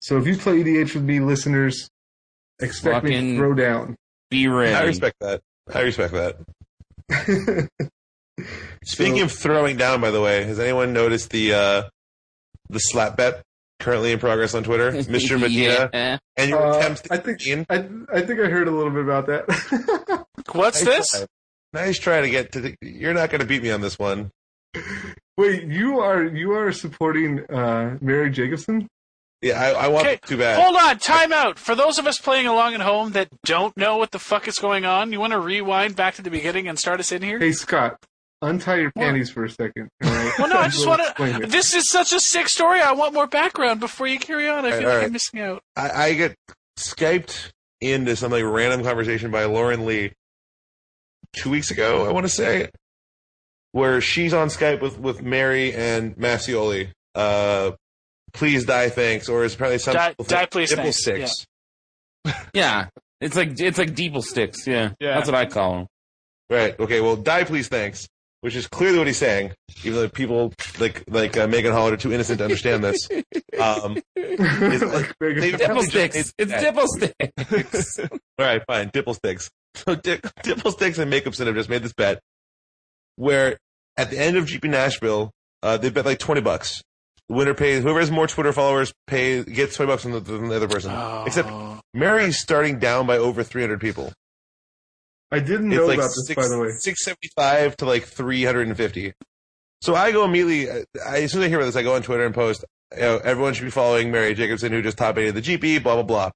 So 0.00 0.16
if 0.18 0.26
you 0.26 0.36
play 0.36 0.62
EDH 0.62 0.94
with 0.94 1.04
me, 1.04 1.20
listeners, 1.20 1.88
expect 2.60 3.04
me 3.04 3.20
to 3.32 3.36
throw 3.36 3.54
down. 3.54 3.96
Be 4.30 4.48
ready. 4.48 4.74
I 4.74 4.84
respect 4.84 5.16
that. 5.20 5.40
I 5.72 5.80
respect 5.80 6.12
that. 6.14 7.68
Speaking 8.84 9.20
of 9.20 9.32
throwing 9.32 9.76
down, 9.76 10.00
by 10.00 10.10
the 10.10 10.20
way, 10.20 10.44
has 10.44 10.58
anyone 10.60 10.92
noticed 10.92 11.30
the 11.30 11.54
uh, 11.54 11.82
the 12.70 12.78
slap 12.78 13.16
bet 13.16 13.42
currently 13.80 14.12
in 14.12 14.18
progress 14.18 14.54
on 14.54 14.62
Twitter, 14.62 14.92
Mr. 15.02 15.38
Medina, 15.40 15.90
Yeah. 15.92 16.18
and 16.36 16.50
your 16.50 16.64
Uh, 16.64 16.78
attempts 16.78 17.00
to 17.02 17.14
I 17.14 17.16
think? 17.18 17.40
I, 17.68 17.76
I 18.16 18.22
think 18.22 18.40
I 18.40 18.46
heard 18.48 18.68
a 18.68 18.70
little 18.70 18.92
bit 18.92 19.02
about 19.02 19.26
that. 19.26 20.26
What's 20.52 20.82
Nice 20.84 20.96
this? 20.96 21.10
try. 21.10 21.26
Nice 21.84 21.98
try 21.98 22.20
to 22.20 22.30
get 22.30 22.52
to. 22.52 22.60
The, 22.60 22.76
you're 22.80 23.14
not 23.14 23.30
going 23.30 23.40
to 23.40 23.46
beat 23.46 23.62
me 23.62 23.70
on 23.70 23.80
this 23.80 23.98
one. 23.98 24.30
Wait, 25.38 25.62
you 25.62 26.00
are 26.00 26.24
you 26.24 26.52
are 26.52 26.72
supporting 26.72 27.44
uh, 27.48 27.96
Mary 28.00 28.28
Jacobson? 28.28 28.88
Yeah, 29.40 29.60
I, 29.62 29.84
I 29.84 29.88
want 29.88 30.04
Okay, 30.04 30.18
too 30.26 30.36
bad. 30.36 30.60
Hold 30.60 30.74
on, 30.76 30.98
time 30.98 31.32
out. 31.32 31.60
For 31.60 31.76
those 31.76 31.96
of 32.00 32.08
us 32.08 32.18
playing 32.18 32.48
along 32.48 32.74
at 32.74 32.80
home 32.80 33.12
that 33.12 33.28
don't 33.44 33.74
know 33.76 33.96
what 33.96 34.10
the 34.10 34.18
fuck 34.18 34.48
is 34.48 34.58
going 34.58 34.84
on, 34.84 35.12
you 35.12 35.20
want 35.20 35.32
to 35.32 35.38
rewind 35.38 35.94
back 35.94 36.16
to 36.16 36.22
the 36.22 36.30
beginning 36.30 36.66
and 36.66 36.76
start 36.76 36.98
us 36.98 37.12
in 37.12 37.22
here? 37.22 37.38
Hey 37.38 37.52
Scott, 37.52 38.04
untie 38.42 38.78
your 38.78 38.90
What? 38.94 39.04
panties 39.04 39.30
for 39.30 39.44
a 39.44 39.50
second. 39.50 39.88
all 40.02 40.10
right? 40.10 40.32
Well, 40.40 40.48
no, 40.48 40.56
I 40.58 40.68
just 40.70 40.84
want 40.88 41.02
to. 41.16 41.46
This 41.46 41.72
is 41.72 41.88
such 41.88 42.12
a 42.12 42.18
sick 42.18 42.48
story. 42.48 42.80
I 42.80 42.90
want 42.92 43.14
more 43.14 43.28
background 43.28 43.78
before 43.78 44.08
you 44.08 44.18
carry 44.18 44.48
on. 44.48 44.66
I 44.66 44.72
feel 44.72 44.80
right, 44.80 44.86
like 44.88 44.96
all 44.96 45.04
I'm 45.04 45.12
missing 45.12 45.40
out. 45.40 45.62
I, 45.76 45.90
I 45.90 46.14
get 46.14 46.34
skyped 46.76 47.52
into 47.80 48.16
some 48.16 48.32
like 48.32 48.42
random 48.44 48.82
conversation 48.82 49.30
by 49.30 49.44
Lauren 49.44 49.86
Lee 49.86 50.10
two 51.36 51.50
weeks 51.50 51.70
ago. 51.70 52.08
I 52.08 52.10
want 52.10 52.26
to 52.26 52.32
say 52.32 52.70
where 53.72 54.00
she's 54.00 54.32
on 54.34 54.48
Skype 54.48 54.80
with 54.80 54.98
with 54.98 55.22
Mary 55.22 55.74
and 55.74 56.16
Massioli. 56.16 56.90
Uh, 57.14 57.72
please 58.32 58.64
die, 58.64 58.88
thanks, 58.90 59.28
or 59.28 59.44
is 59.44 59.54
apparently 59.54 59.78
some 59.78 59.94
Die- 59.94 60.08
people 60.10 60.24
die, 60.24 60.38
think 60.40 60.50
please, 60.50 60.70
nipple 60.70 60.84
thanks. 60.92 61.00
sticks. 61.02 61.46
Yeah. 62.52 62.88
It's 63.20 63.34
like 63.36 63.58
it's 63.60 63.78
like 63.78 63.90
Deeple 63.94 64.22
sticks. 64.22 64.66
Yeah. 64.66 64.90
Yeah. 65.00 65.14
That's 65.14 65.26
what 65.28 65.34
I 65.34 65.46
call 65.46 65.72
them. 65.78 65.86
Right. 66.50 66.78
Okay. 66.78 67.00
Well, 67.00 67.16
die, 67.16 67.44
please, 67.44 67.68
thanks. 67.68 68.06
Which 68.40 68.54
is 68.54 68.68
clearly 68.68 68.98
what 68.98 69.08
he's 69.08 69.16
saying, 69.18 69.50
even 69.82 69.94
though 69.98 70.08
people 70.08 70.52
like 70.78 71.02
like 71.08 71.36
uh, 71.36 71.48
Megan 71.48 71.72
Holland 71.72 71.94
are 71.94 71.96
too 71.96 72.12
innocent 72.12 72.38
to 72.38 72.44
understand 72.44 72.84
this. 72.84 73.08
Um, 73.58 73.98
it's 74.14 74.84
like- 74.84 75.12
Megan- 75.20 75.40
they- 75.40 75.50
Dipple 75.50 75.82
It's- 75.82 75.88
sticks. 75.88 76.32
It's 76.38 76.52
yeah. 76.52 76.62
dipple 76.70 76.86
sticks. 76.86 77.98
All 77.98 78.08
right, 78.38 78.62
fine. 78.68 78.90
Dipple 78.90 79.14
sticks. 79.16 79.50
So 79.74 79.96
Dip, 79.96 80.22
Dipple 80.44 80.70
sticks 80.70 80.98
and 80.98 81.12
Makeupson 81.12 81.46
have 81.46 81.56
just 81.56 81.68
made 81.68 81.82
this 81.82 81.92
bet 81.92 82.20
where 83.18 83.58
at 83.96 84.10
the 84.10 84.18
end 84.18 84.36
of 84.36 84.46
GP 84.46 84.70
Nashville, 84.70 85.30
uh, 85.62 85.76
they 85.76 85.90
bet 85.90 86.06
like 86.06 86.18
twenty 86.18 86.40
bucks. 86.40 86.82
The 87.28 87.34
winner 87.34 87.54
pays. 87.54 87.82
Whoever 87.82 88.00
has 88.00 88.10
more 88.10 88.26
Twitter 88.26 88.52
followers 88.52 88.92
pays 89.06 89.44
gets 89.44 89.76
twenty 89.76 89.90
bucks 89.92 90.02
from 90.02 90.12
the, 90.12 90.20
from 90.22 90.48
the 90.48 90.56
other 90.56 90.68
person. 90.68 90.92
Except 91.26 91.48
Oh. 91.50 91.80
Mary's 91.94 92.38
starting 92.38 92.78
down 92.78 93.06
by 93.06 93.18
over 93.18 93.42
three 93.42 93.62
hundred 93.62 93.80
people. 93.80 94.12
I 95.30 95.40
didn't 95.40 95.70
It's 95.72 95.78
know 95.80 95.86
like 95.86 95.98
about 95.98 96.06
this, 96.08 96.26
six, 96.26 96.42
by 96.42 96.48
the 96.48 96.58
way. 96.58 96.70
six 96.78 97.04
seventy 97.04 97.28
five 97.36 97.76
to 97.78 97.84
like 97.86 98.04
three 98.04 98.44
hundred 98.44 98.68
and 98.68 98.76
fifty. 98.76 99.12
So 99.82 99.94
I 99.94 100.10
go 100.12 100.24
immediately. 100.24 100.70
I, 101.04 101.18
as 101.20 101.32
soon 101.32 101.42
as 101.42 101.46
I 101.46 101.48
hear 101.48 101.58
about 101.58 101.66
this, 101.66 101.76
I 101.76 101.82
go 101.82 101.94
on 101.94 102.02
Twitter 102.02 102.24
and 102.24 102.34
post. 102.34 102.64
You 102.94 103.00
know, 103.02 103.18
everyone 103.18 103.52
should 103.52 103.64
be 103.64 103.70
following 103.70 104.10
Mary 104.10 104.32
Jacobson, 104.34 104.72
who 104.72 104.80
just 104.80 104.96
top 104.96 105.18
eight 105.18 105.28
of 105.28 105.34
the 105.34 105.42
GP. 105.42 105.82
Blah 105.82 105.94
blah 105.96 106.02
blah. 106.04 106.30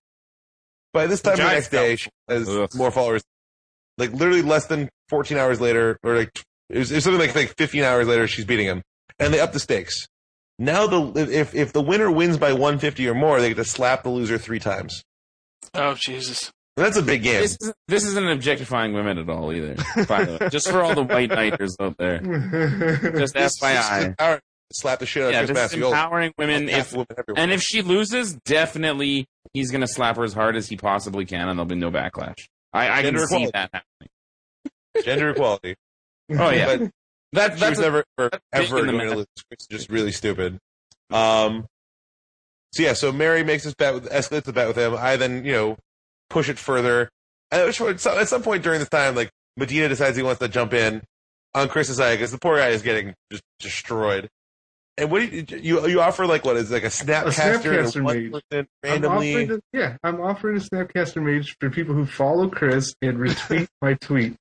By 0.92 1.06
this 1.06 1.22
time 1.22 1.38
the 1.38 1.44
next 1.44 1.70
day, 1.70 1.96
she 1.96 2.10
has 2.28 2.46
Ugh. 2.48 2.68
more 2.74 2.90
followers. 2.90 3.22
Like 3.96 4.12
literally 4.12 4.42
less 4.42 4.66
than 4.66 4.90
fourteen 5.08 5.38
hours 5.38 5.60
later, 5.60 5.98
or 6.02 6.16
like 6.16 6.42
it 6.72 6.78
was, 6.78 6.90
it 6.90 6.96
was 6.96 7.04
something 7.04 7.20
like 7.20 7.34
like 7.34 7.54
fifteen 7.56 7.84
hours 7.84 8.06
later, 8.08 8.26
she's 8.26 8.44
beating 8.44 8.66
him, 8.66 8.82
and 9.18 9.32
they 9.32 9.38
up 9.40 9.52
the 9.52 9.60
stakes. 9.60 10.08
Now 10.58 10.86
the 10.86 11.30
if 11.30 11.54
if 11.54 11.72
the 11.72 11.80
winner 11.82 12.10
wins 12.10 12.38
by 12.38 12.52
one 12.52 12.78
fifty 12.78 13.08
or 13.08 13.14
more, 13.14 13.40
they 13.40 13.48
get 13.50 13.56
to 13.56 13.64
slap 13.64 14.02
the 14.02 14.10
loser 14.10 14.38
three 14.38 14.58
times. 14.58 15.02
Oh 15.74 15.94
Jesus! 15.94 16.50
That's 16.76 16.96
a 16.96 17.02
big 17.02 17.22
game. 17.22 17.40
this, 17.42 17.56
is, 17.60 17.72
this 17.88 18.04
isn't 18.04 18.28
objectifying 18.28 18.92
women 18.94 19.18
at 19.18 19.28
all 19.28 19.52
either. 19.52 19.76
By 20.08 20.24
the 20.24 20.38
way, 20.40 20.48
just 20.50 20.70
for 20.70 20.82
all 20.82 20.94
the 20.94 21.02
white 21.02 21.30
knighters 21.30 21.76
out 21.80 21.96
there. 21.98 22.18
Just 22.20 23.34
This 23.34 23.52
is 23.52 23.60
FYI. 23.60 24.16
power- 24.18 24.40
Slap 24.74 25.00
the 25.00 25.06
shit 25.06 25.22
out 25.24 25.32
Yeah, 25.32 25.40
of 25.40 25.46
Chris 25.50 25.58
this 25.58 25.72
is 25.74 25.78
Mascioli. 25.78 25.88
empowering 25.90 26.32
women. 26.38 26.68
If 26.70 26.92
women 26.94 27.06
and 27.36 27.52
if 27.52 27.60
she 27.62 27.82
loses, 27.82 28.32
definitely 28.46 29.26
he's 29.52 29.70
gonna 29.70 29.86
slap 29.86 30.16
her 30.16 30.24
as 30.24 30.32
hard 30.32 30.56
as 30.56 30.66
he 30.68 30.76
possibly 30.78 31.26
can, 31.26 31.48
and 31.50 31.58
there'll 31.58 31.66
be 31.66 31.74
no 31.74 31.90
backlash. 31.90 32.36
I, 32.72 32.88
I 32.88 33.02
can 33.02 33.14
Gender 33.16 33.26
see 33.26 33.50
that 33.52 33.68
happening. 33.72 34.08
gender 35.04 35.30
equality. 35.30 35.76
Oh 36.38 36.50
yeah, 36.50 36.76
But 36.78 36.90
that 37.32 37.58
that's 37.58 37.78
a- 37.78 37.82
never 37.82 38.04
ever, 38.18 38.30
ever 38.52 38.78
in 38.80 38.86
the 38.86 38.92
going 38.92 39.10
to 39.10 39.16
lose. 39.16 39.26
It's 39.50 39.66
just 39.66 39.90
really 39.90 40.12
stupid. 40.12 40.58
Um, 41.10 41.66
so 42.72 42.82
yeah, 42.82 42.92
so 42.94 43.12
Mary 43.12 43.44
makes 43.44 43.64
this 43.64 43.74
bet 43.74 43.94
with 43.94 44.10
escalates 44.10 44.44
the 44.44 44.52
bet 44.52 44.68
with 44.68 44.76
him. 44.78 44.94
I 44.98 45.16
then 45.16 45.44
you 45.44 45.52
know 45.52 45.76
push 46.30 46.48
it 46.48 46.58
further. 46.58 47.10
And 47.50 47.60
at 47.62 47.74
some- 48.00 48.18
at 48.18 48.28
some 48.28 48.42
point 48.42 48.62
during 48.62 48.80
this 48.80 48.88
time, 48.88 49.14
like 49.14 49.30
Medina 49.56 49.88
decides 49.88 50.16
he 50.16 50.22
wants 50.22 50.40
to 50.40 50.48
jump 50.48 50.72
in 50.72 51.02
on 51.54 51.68
Chris's 51.68 51.98
side 51.98 52.14
because 52.16 52.30
the 52.32 52.38
poor 52.38 52.56
guy 52.56 52.68
is 52.68 52.80
getting 52.82 53.14
just 53.30 53.42
destroyed. 53.60 54.28
And 54.98 55.10
what 55.10 55.20
do 55.30 55.36
you 55.36 55.44
you, 55.58 55.86
you 55.88 56.00
offer 56.02 56.26
like 56.26 56.44
what 56.44 56.56
is 56.56 56.70
like 56.70 56.84
a 56.84 56.88
snapcaster, 56.88 57.78
and 57.78 57.86
Snapcaster 57.88 58.02
mage. 58.02 58.30
person 58.50 58.68
I'm 58.84 58.90
randomly? 58.90 59.60
yeah, 59.72 59.96
I'm 60.04 60.20
offering 60.20 60.58
a 60.58 60.60
Snapcaster 60.60 61.22
Mage 61.22 61.56
for 61.58 61.70
people 61.70 61.94
who 61.94 62.04
follow 62.04 62.48
Chris 62.48 62.94
and 63.00 63.16
retweet 63.18 63.68
my 63.80 63.94
tweet. 63.94 64.36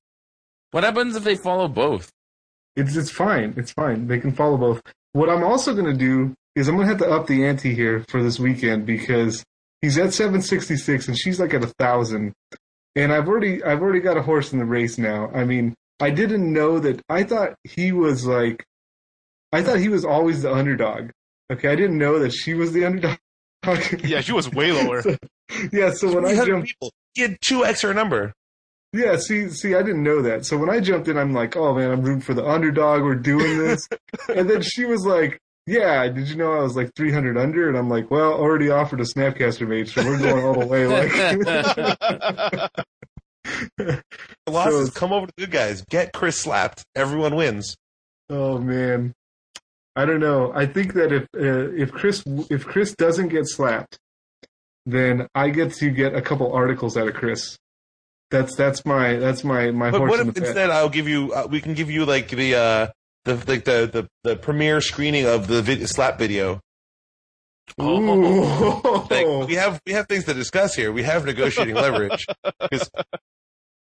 What 0.72 0.84
happens 0.84 1.16
if 1.16 1.22
they 1.22 1.36
follow 1.36 1.68
both? 1.68 2.10
It's 2.76 2.96
it's 2.96 3.10
fine. 3.10 3.54
It's 3.56 3.72
fine. 3.72 4.06
They 4.06 4.18
can 4.18 4.32
follow 4.32 4.56
both. 4.56 4.82
What 5.12 5.28
I'm 5.28 5.44
also 5.44 5.74
going 5.74 5.86
to 5.86 5.92
do 5.92 6.34
is 6.56 6.66
I'm 6.66 6.76
going 6.76 6.86
to 6.88 6.92
have 6.92 7.02
to 7.02 7.10
up 7.10 7.26
the 7.26 7.44
ante 7.46 7.74
here 7.74 8.04
for 8.08 8.22
this 8.22 8.40
weekend 8.40 8.86
because 8.86 9.44
he's 9.82 9.98
at 9.98 10.14
766 10.14 11.08
and 11.08 11.18
she's 11.18 11.38
like 11.38 11.52
at 11.52 11.62
a 11.62 11.72
thousand, 11.78 12.32
and 12.96 13.12
I've 13.12 13.28
already 13.28 13.62
I've 13.62 13.82
already 13.82 14.00
got 14.00 14.16
a 14.16 14.22
horse 14.22 14.52
in 14.52 14.58
the 14.58 14.64
race 14.64 14.96
now. 14.96 15.30
I 15.34 15.44
mean, 15.44 15.74
I 16.00 16.10
didn't 16.10 16.50
know 16.50 16.78
that. 16.78 17.02
I 17.08 17.24
thought 17.24 17.54
he 17.64 17.92
was 17.92 18.24
like, 18.26 18.64
I 19.52 19.62
thought 19.62 19.78
he 19.78 19.90
was 19.90 20.06
always 20.06 20.40
the 20.40 20.52
underdog. 20.52 21.10
Okay, 21.52 21.68
I 21.68 21.76
didn't 21.76 21.98
know 21.98 22.18
that 22.18 22.32
she 22.32 22.54
was 22.54 22.72
the 22.72 22.86
underdog. 22.86 23.18
Yeah, 24.02 24.22
she 24.22 24.32
was 24.32 24.50
way 24.50 24.72
lower. 24.72 25.04
yeah. 25.72 25.92
So 25.92 26.12
when 26.12 26.24
I 26.24 26.34
jumped. 26.44 26.66
people. 26.66 26.90
He 27.14 27.22
had 27.22 27.36
two 27.42 27.64
extra 27.64 27.94
number. 27.94 28.32
Yeah, 28.92 29.16
see, 29.16 29.48
see, 29.48 29.74
I 29.74 29.82
didn't 29.82 30.02
know 30.02 30.20
that. 30.22 30.44
So 30.44 30.58
when 30.58 30.68
I 30.68 30.78
jumped 30.80 31.08
in, 31.08 31.16
I'm 31.16 31.32
like, 31.32 31.56
"Oh 31.56 31.74
man, 31.74 31.90
I'm 31.90 32.02
rooting 32.02 32.20
for 32.20 32.34
the 32.34 32.46
underdog. 32.46 33.02
We're 33.02 33.14
doing 33.14 33.56
this." 33.58 33.88
and 34.28 34.50
then 34.50 34.60
she 34.60 34.84
was 34.84 35.06
like, 35.06 35.40
"Yeah, 35.66 36.06
did 36.08 36.28
you 36.28 36.36
know 36.36 36.52
I 36.52 36.60
was 36.60 36.76
like 36.76 36.90
300 36.94 37.38
under?" 37.38 37.68
And 37.68 37.78
I'm 37.78 37.88
like, 37.88 38.10
"Well, 38.10 38.32
already 38.34 38.68
offered 38.70 39.00
a 39.00 39.04
Snapcaster 39.04 39.66
mage, 39.66 39.94
so 39.94 40.04
we're 40.04 40.18
going 40.18 40.44
all 40.44 40.60
the 40.60 40.66
way." 40.66 40.86
Like, 40.86 41.10
The 43.76 44.02
losses 44.46 44.88
So- 44.92 45.00
come 45.00 45.12
over 45.12 45.26
to 45.26 45.32
the 45.36 45.42
good 45.46 45.50
guys. 45.52 45.82
Get 45.88 46.12
Chris 46.12 46.38
slapped. 46.38 46.84
Everyone 46.94 47.34
wins. 47.34 47.76
oh 48.30 48.58
man, 48.58 49.12
I 49.96 50.04
don't 50.04 50.20
know. 50.20 50.52
I 50.54 50.66
think 50.66 50.94
that 50.94 51.12
if 51.12 51.22
uh, 51.34 51.70
if 51.74 51.90
Chris 51.92 52.22
if 52.50 52.64
Chris 52.66 52.94
doesn't 52.94 53.28
get 53.28 53.46
slapped, 53.48 53.98
then 54.86 55.26
I 55.34 55.48
get 55.50 55.72
to 55.74 55.90
get 55.90 56.14
a 56.14 56.22
couple 56.22 56.52
articles 56.52 56.96
out 56.96 57.08
of 57.08 57.14
Chris. 57.14 57.56
That's 58.32 58.56
that's 58.56 58.86
my 58.86 59.16
that's 59.16 59.44
my 59.44 59.70
my 59.70 59.90
But 59.90 59.98
horse 59.98 60.10
what 60.10 60.20
in 60.20 60.28
if 60.28 60.34
the 60.34 60.40
bet. 60.40 60.48
instead 60.48 60.70
I'll 60.70 60.88
give 60.88 61.06
you? 61.06 61.32
Uh, 61.34 61.46
we 61.50 61.60
can 61.60 61.74
give 61.74 61.90
you 61.90 62.06
like 62.06 62.28
the 62.28 62.54
uh, 62.54 62.86
the 63.26 63.34
like 63.46 63.64
the, 63.64 63.88
the 63.92 64.08
the 64.24 64.36
premiere 64.36 64.80
screening 64.80 65.26
of 65.26 65.48
the 65.48 65.60
vid- 65.60 65.86
slap 65.86 66.18
video. 66.18 66.58
Ooh. 67.80 69.04
Like 69.10 69.26
we 69.48 69.54
have 69.56 69.82
we 69.84 69.92
have 69.92 70.08
things 70.08 70.24
to 70.24 70.32
discuss 70.34 70.74
here. 70.74 70.90
We 70.92 71.02
have 71.02 71.26
negotiating 71.26 71.74
leverage 71.74 72.24
because 72.60 72.90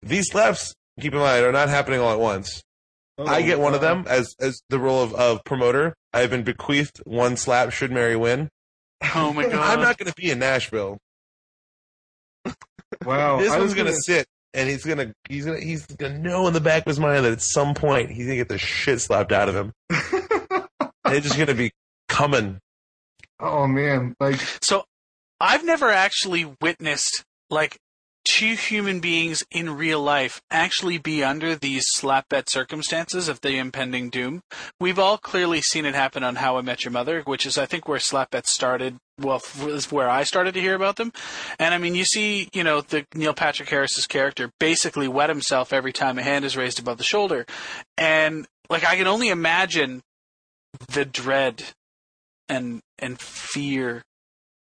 these 0.02 0.30
slaps, 0.30 0.74
keep 0.98 1.12
in 1.12 1.18
mind, 1.18 1.44
are 1.44 1.52
not 1.52 1.68
happening 1.68 2.00
all 2.00 2.12
at 2.12 2.18
once. 2.18 2.62
I 3.18 3.42
get 3.42 3.58
one 3.60 3.74
of 3.74 3.82
them 3.82 4.06
as 4.08 4.34
as 4.40 4.62
the 4.70 4.78
role 4.78 5.02
of, 5.02 5.12
of 5.14 5.44
promoter. 5.44 5.94
I 6.14 6.20
have 6.20 6.30
been 6.30 6.42
bequeathed 6.42 7.02
one 7.04 7.36
slap 7.36 7.70
should 7.72 7.92
Mary 7.92 8.16
win. 8.16 8.48
Oh 9.14 9.34
my 9.34 9.42
god! 9.42 9.54
I'm 9.78 9.80
not 9.82 9.98
going 9.98 10.08
to 10.08 10.14
be 10.16 10.30
in 10.30 10.38
Nashville. 10.38 10.96
Wow, 13.04 13.40
this 13.40 13.52
I 13.52 13.58
was 13.58 13.66
one's 13.66 13.74
going 13.74 13.88
to 13.88 13.96
sit 14.00 14.26
and 14.54 14.68
he's 14.68 14.84
going 14.84 14.98
to 14.98 15.14
he's 15.28 15.44
going 15.44 15.60
to 15.60 15.64
he's 15.64 15.86
going 15.86 16.14
to 16.14 16.18
know 16.18 16.46
in 16.46 16.54
the 16.54 16.60
back 16.60 16.82
of 16.82 16.86
his 16.86 17.00
mind 17.00 17.24
that 17.24 17.32
at 17.32 17.42
some 17.42 17.74
point 17.74 18.10
he's 18.10 18.26
going 18.26 18.38
to 18.38 18.44
get 18.44 18.48
the 18.48 18.58
shit 18.58 19.00
slapped 19.00 19.32
out 19.32 19.48
of 19.48 19.54
him. 19.56 19.72
They're 21.04 21.20
just 21.20 21.36
going 21.36 21.48
to 21.48 21.54
be 21.54 21.72
coming. 22.08 22.58
Oh 23.40 23.66
man, 23.66 24.14
like 24.20 24.40
So 24.62 24.84
I've 25.40 25.64
never 25.64 25.88
actually 25.90 26.52
witnessed 26.60 27.24
like 27.50 27.78
two 28.28 28.54
human 28.54 29.00
beings 29.00 29.42
in 29.50 29.76
real 29.76 30.02
life 30.02 30.42
actually 30.50 30.98
be 30.98 31.24
under 31.24 31.54
these 31.54 31.84
slap 31.88 32.28
bet 32.28 32.50
circumstances 32.50 33.26
of 33.26 33.40
the 33.40 33.56
impending 33.56 34.10
doom. 34.10 34.42
We've 34.78 34.98
all 34.98 35.16
clearly 35.16 35.62
seen 35.62 35.86
it 35.86 35.94
happen 35.94 36.22
on 36.22 36.36
How 36.36 36.58
I 36.58 36.60
Met 36.60 36.84
Your 36.84 36.92
Mother, 36.92 37.22
which 37.22 37.46
is 37.46 37.56
I 37.56 37.64
think 37.64 37.88
where 37.88 37.98
slap 37.98 38.30
bets 38.30 38.52
started. 38.52 38.96
Well, 39.18 39.42
is 39.62 39.90
where 39.90 40.10
I 40.10 40.24
started 40.24 40.54
to 40.54 40.60
hear 40.60 40.74
about 40.74 40.96
them. 40.96 41.12
And 41.58 41.74
I 41.74 41.78
mean, 41.78 41.94
you 41.94 42.04
see, 42.04 42.48
you 42.52 42.62
know, 42.62 42.82
the 42.82 43.06
Neil 43.14 43.34
Patrick 43.34 43.70
Harris's 43.70 44.06
character 44.06 44.50
basically 44.60 45.08
wet 45.08 45.30
himself 45.30 45.72
every 45.72 45.92
time 45.92 46.18
a 46.18 46.22
hand 46.22 46.44
is 46.44 46.56
raised 46.56 46.78
above 46.78 46.98
the 46.98 47.04
shoulder. 47.04 47.46
And 47.96 48.46
like 48.68 48.84
I 48.84 48.96
can 48.96 49.06
only 49.06 49.28
imagine 49.28 50.02
the 50.92 51.04
dread 51.04 51.64
and 52.48 52.80
and 52.98 53.18
fear 53.18 54.02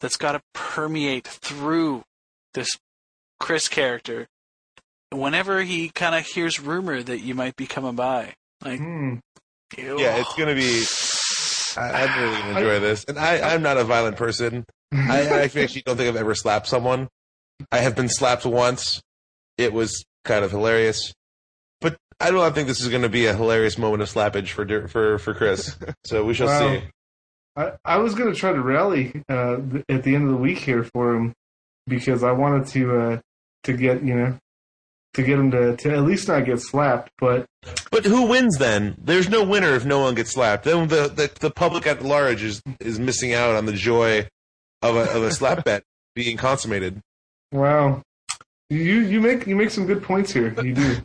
that's 0.01 0.17
got 0.17 0.33
to 0.33 0.43
permeate 0.53 1.27
through 1.27 2.03
this 2.55 2.77
Chris 3.41 3.69
character 3.69 4.27
whenever 5.11 5.63
he 5.63 5.89
kind 5.91 6.15
of 6.15 6.25
hears 6.27 6.61
rumor 6.61 7.03
that 7.03 7.21
you 7.21 7.35
might 7.35 7.57
be 7.57 7.67
coming 7.67 7.95
by. 7.95 8.35
Like, 8.65 8.79
hmm. 8.81 9.17
ew. 9.77 10.01
Yeah, 10.01 10.17
it's 10.17 10.35
going 10.35 10.49
to 10.49 10.55
be. 10.55 10.85
I, 11.81 12.05
I'm 12.05 12.23
really 12.23 12.37
going 12.43 12.55
to 12.55 12.61
enjoy 12.61 12.81
this, 12.81 13.05
and 13.05 13.19
I, 13.19 13.55
I'm 13.55 13.63
not 13.63 13.77
a 13.77 13.85
violent 13.85 14.17
person. 14.17 14.65
I, 14.93 15.23
I 15.23 15.41
actually 15.43 15.83
don't 15.85 15.97
think 15.97 16.09
I've 16.09 16.17
ever 16.17 16.35
slapped 16.35 16.67
someone. 16.69 17.09
I 17.71 17.79
have 17.79 17.95
been 17.95 18.09
slapped 18.09 18.47
once. 18.47 19.01
It 19.59 19.73
was 19.73 20.05
kind 20.25 20.45
of 20.45 20.51
hilarious, 20.51 21.13
but 21.81 21.97
I 22.21 22.31
don't 22.31 22.55
think 22.55 22.69
this 22.69 22.81
is 22.81 22.89
going 22.89 23.03
to 23.03 23.09
be 23.09 23.27
a 23.27 23.35
hilarious 23.35 23.79
moment 23.79 24.03
of 24.03 24.09
slappage 24.11 24.49
for 24.49 24.89
for 24.89 25.19
for 25.19 25.35
Chris. 25.35 25.77
So 26.05 26.25
we 26.25 26.35
shall 26.35 26.47
Wow. 26.47 26.75
see. 26.75 26.83
I, 27.57 27.73
I 27.85 27.97
was 27.99 28.15
going 28.15 28.33
to 28.33 28.39
try 28.39 28.53
to 28.53 28.61
rally 28.61 29.23
uh, 29.29 29.57
th- 29.57 29.85
at 29.89 30.03
the 30.03 30.15
end 30.15 30.25
of 30.25 30.31
the 30.31 30.37
week 30.37 30.59
here 30.59 30.85
for 30.85 31.15
him 31.15 31.33
because 31.87 32.23
I 32.23 32.33
wanted 32.33 32.67
to 32.69 33.01
uh, 33.01 33.19
to 33.67 33.73
get 33.73 34.03
you 34.03 34.15
know 34.15 34.39
to 35.15 35.23
get 35.23 35.39
him 35.39 35.51
to, 35.51 35.77
to 35.77 35.93
at 35.93 36.03
least 36.03 36.29
not 36.29 36.45
get 36.45 36.61
slapped. 36.61 37.11
But 37.19 37.47
But 37.91 38.05
who 38.05 38.27
wins 38.27 38.59
then? 38.59 38.97
There's 39.03 39.29
no 39.29 39.45
winner 39.45 39.75
if 39.75 39.85
no 39.85 40.01
one 40.01 40.15
gets 40.15 40.33
slapped. 40.33 40.65
Then 40.65 40.89
the 40.89 41.09
the, 41.09 41.31
the 41.41 41.51
public 41.51 41.87
at 41.87 42.03
large 42.03 42.43
is 42.43 42.63
is 42.81 42.99
missing 42.99 43.35
out 43.35 43.57
on 43.57 43.67
the 43.67 43.73
joy 43.73 44.29
of 44.83 44.97
a 44.97 45.11
of 45.13 45.23
a 45.23 45.33
slap 45.33 45.65
bet 45.65 45.83
being 46.15 46.37
consummated. 46.37 47.01
wow, 47.53 48.03
you 48.71 49.01
you 49.01 49.21
make 49.21 49.47
you 49.47 49.57
make 49.57 49.71
some 49.71 49.87
good 49.87 50.03
points 50.03 50.33
here. 50.33 50.55
You 50.63 50.75
do. 50.75 50.97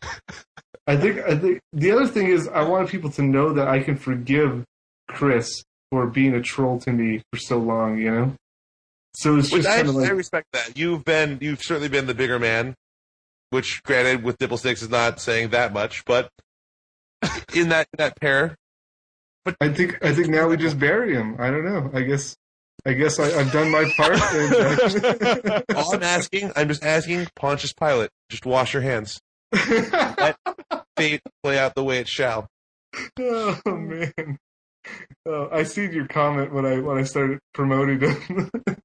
I 0.87 0.97
think 0.97 1.19
I 1.19 1.37
think 1.37 1.59
the 1.73 1.91
other 1.91 2.07
thing 2.07 2.27
is 2.27 2.47
I 2.47 2.63
wanted 2.63 2.89
people 2.89 3.09
to 3.11 3.21
know 3.21 3.53
that 3.53 3.67
I 3.67 3.81
can 3.81 3.95
forgive 3.95 4.63
Chris 5.07 5.63
for 5.89 6.07
being 6.07 6.33
a 6.33 6.41
troll 6.41 6.79
to 6.81 6.91
me 6.91 7.21
for 7.31 7.39
so 7.39 7.57
long. 7.57 7.97
You 7.97 8.11
know. 8.11 8.35
So 9.13 9.37
it's 9.37 9.49
just 9.49 9.67
I, 9.67 9.81
like 9.81 10.09
I 10.09 10.13
respect 10.13 10.47
that. 10.53 10.77
You've 10.77 11.03
been, 11.03 11.37
you've 11.41 11.61
certainly 11.61 11.89
been 11.89 12.07
the 12.07 12.13
bigger 12.13 12.39
man, 12.39 12.75
which 13.49 13.83
granted 13.83 14.23
with 14.23 14.37
Dipple 14.37 14.57
Sticks 14.57 14.81
is 14.81 14.89
not 14.89 15.19
saying 15.19 15.49
that 15.49 15.73
much, 15.73 16.05
but 16.05 16.29
in 17.53 17.69
that, 17.69 17.87
that 17.97 18.19
pair, 18.19 18.55
But 19.43 19.55
I 19.59 19.69
think 19.69 20.03
I 20.03 20.13
think 20.13 20.29
now 20.29 20.47
we 20.47 20.57
just 20.57 20.79
bury 20.79 21.13
him. 21.13 21.35
I 21.39 21.49
don't 21.49 21.65
know. 21.65 21.91
I 21.93 22.01
guess 22.01 22.35
I 22.85 22.93
guess 22.93 23.19
I, 23.19 23.25
I've 23.39 23.51
done 23.51 23.69
my 23.69 23.91
part. 23.95 24.19
And, 24.19 24.55
uh, 24.55 25.61
all 25.75 25.93
I'm 25.93 26.03
asking, 26.03 26.51
I'm 26.55 26.67
just 26.67 26.83
asking 26.83 27.27
Pontius 27.35 27.73
Pilate, 27.73 28.09
just 28.29 28.45
wash 28.45 28.73
your 28.73 28.81
hands. 28.81 29.19
Let 29.51 30.37
fate 30.97 31.21
play 31.43 31.59
out 31.59 31.75
the 31.75 31.83
way 31.83 31.99
it 31.99 32.07
shall. 32.07 32.47
oh 33.19 33.59
man. 33.65 34.37
Oh, 35.27 35.49
I 35.51 35.63
seen 35.63 35.93
your 35.93 36.07
comment 36.07 36.51
when 36.53 36.65
I 36.65 36.79
when 36.79 36.97
I 36.97 37.03
started 37.03 37.39
promoting 37.53 37.99
him. 37.99 38.49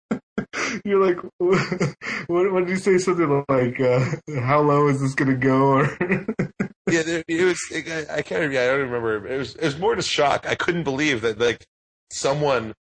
You're 0.85 1.05
like, 1.05 1.17
what, 1.39 2.53
what 2.53 2.61
did 2.61 2.69
you 2.69 2.77
say? 2.77 2.99
Something 2.99 3.45
like, 3.49 3.81
uh, 3.81 4.05
"How 4.41 4.61
low 4.61 4.89
is 4.89 5.01
this 5.01 5.15
going 5.15 5.31
to 5.31 5.37
go?" 5.37 5.69
Or 5.79 5.99
Yeah, 6.91 7.03
there- 7.03 7.25
it 7.27 7.45
was, 7.45 7.59
it, 7.73 8.09
I, 8.11 8.17
I 8.19 8.23
can't, 8.23 8.53
yeah, 8.53 8.63
I 8.63 8.67
don't 8.67 8.81
remember. 8.91 9.27
It 9.27 9.39
was, 9.39 9.55
it 9.57 9.65
was 9.65 9.79
more 9.79 9.97
just 9.97 10.09
shock. 10.11 10.47
I 10.49 10.55
couldn't 10.55 10.85
believe 10.85 11.23
that, 11.23 11.39
like, 11.39 11.65
someone, 12.13 12.75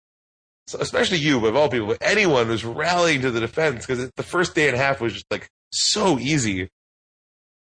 especially 0.77 1.19
you, 1.19 1.39
but 1.39 1.47
of 1.47 1.55
all 1.55 1.69
people, 1.69 1.87
but 1.87 1.97
anyone 2.01 2.49
was 2.49 2.65
rallying 2.65 3.21
to 3.21 3.31
the 3.31 3.39
defense 3.39 3.85
because 3.85 4.11
the 4.15 4.23
first 4.23 4.55
day 4.55 4.67
and 4.67 4.75
a 4.75 4.79
half 4.79 4.99
was 4.99 5.13
just, 5.13 5.25
like, 5.31 5.47
so 5.71 6.19
easy. 6.19 6.69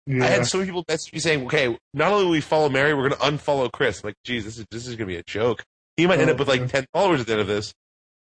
yeah, 0.06 0.24
I 0.24 0.28
had 0.28 0.46
so 0.46 0.58
many 0.58 0.68
people 0.68 0.84
message 0.88 1.12
me 1.12 1.18
saying, 1.18 1.44
"Okay, 1.46 1.76
not 1.94 2.12
only 2.12 2.24
will 2.26 2.30
we 2.32 2.40
follow 2.40 2.68
Mary, 2.68 2.94
we're 2.94 3.08
going 3.08 3.20
to 3.20 3.26
unfollow 3.26 3.70
Chris." 3.72 4.02
I'm 4.02 4.08
like, 4.08 4.16
geez, 4.24 4.44
this 4.44 4.56
is 4.58 4.66
this 4.70 4.86
is 4.86 4.94
going 4.96 5.08
to 5.08 5.12
be 5.14 5.16
a 5.16 5.22
joke. 5.24 5.64
He 5.96 6.06
might 6.06 6.20
end 6.20 6.30
Oh, 6.30 6.34
up 6.34 6.38
with 6.38 6.48
like 6.48 6.60
man. 6.60 6.68
ten 6.68 6.86
followers 6.94 7.20
at 7.20 7.26
the 7.26 7.32
end 7.32 7.40
of 7.42 7.46
this. 7.48 7.74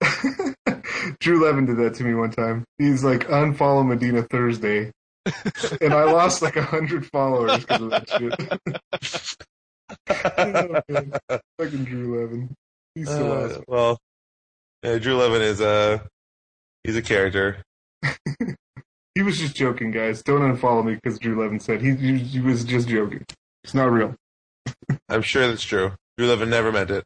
Drew 1.21 1.45
Levin 1.45 1.67
did 1.67 1.77
that 1.79 1.95
to 1.95 2.05
me 2.05 2.15
one 2.15 2.31
time. 2.31 2.65
He's 2.79 3.03
like, 3.05 3.27
"Unfollow 3.29 3.87
Medina 3.87 4.23
Thursday," 4.23 4.91
and 5.81 5.93
I 5.95 6.05
lost 6.05 6.43
like 6.43 6.57
a 6.57 6.63
hundred 6.63 7.07
followers 7.07 7.59
because 7.65 7.81
of 7.83 7.91
that 7.91 8.09
shit. 8.09 9.37
oh. 11.31 11.41
Fucking 11.59 11.85
Drew 11.85 12.21
Levin. 12.21 12.55
He's 12.95 13.09
so 13.09 13.33
Uh, 13.33 13.45
awesome. 13.47 13.65
well, 13.69 13.99
yeah, 14.83 14.99
Drew 14.99 15.17
Levin 15.17 15.43
is 15.43 15.61
a 15.61 16.07
he's 16.85 16.97
a 16.97 17.03
character. 17.03 17.63
He 19.15 19.21
was 19.21 19.39
just 19.39 19.55
joking, 19.55 19.91
guys. 19.91 20.23
Don't 20.23 20.41
unfollow 20.41 20.83
me 20.83 20.95
because 20.95 21.19
Drew 21.19 21.39
Levin 21.39 21.61
said 21.61 21.83
he, 21.83 21.95
he 21.97 22.17
he 22.17 22.41
was 22.41 22.65
just 22.65 22.89
joking. 22.89 23.23
It's 23.63 23.75
not 23.75 23.91
real. 23.93 24.15
I'm 25.07 25.21
sure 25.21 25.47
that's 25.47 25.63
true. 25.63 25.93
Drew 26.17 26.29
Levin 26.29 26.49
never 26.49 26.73
meant 26.73 26.91
it. 26.91 27.05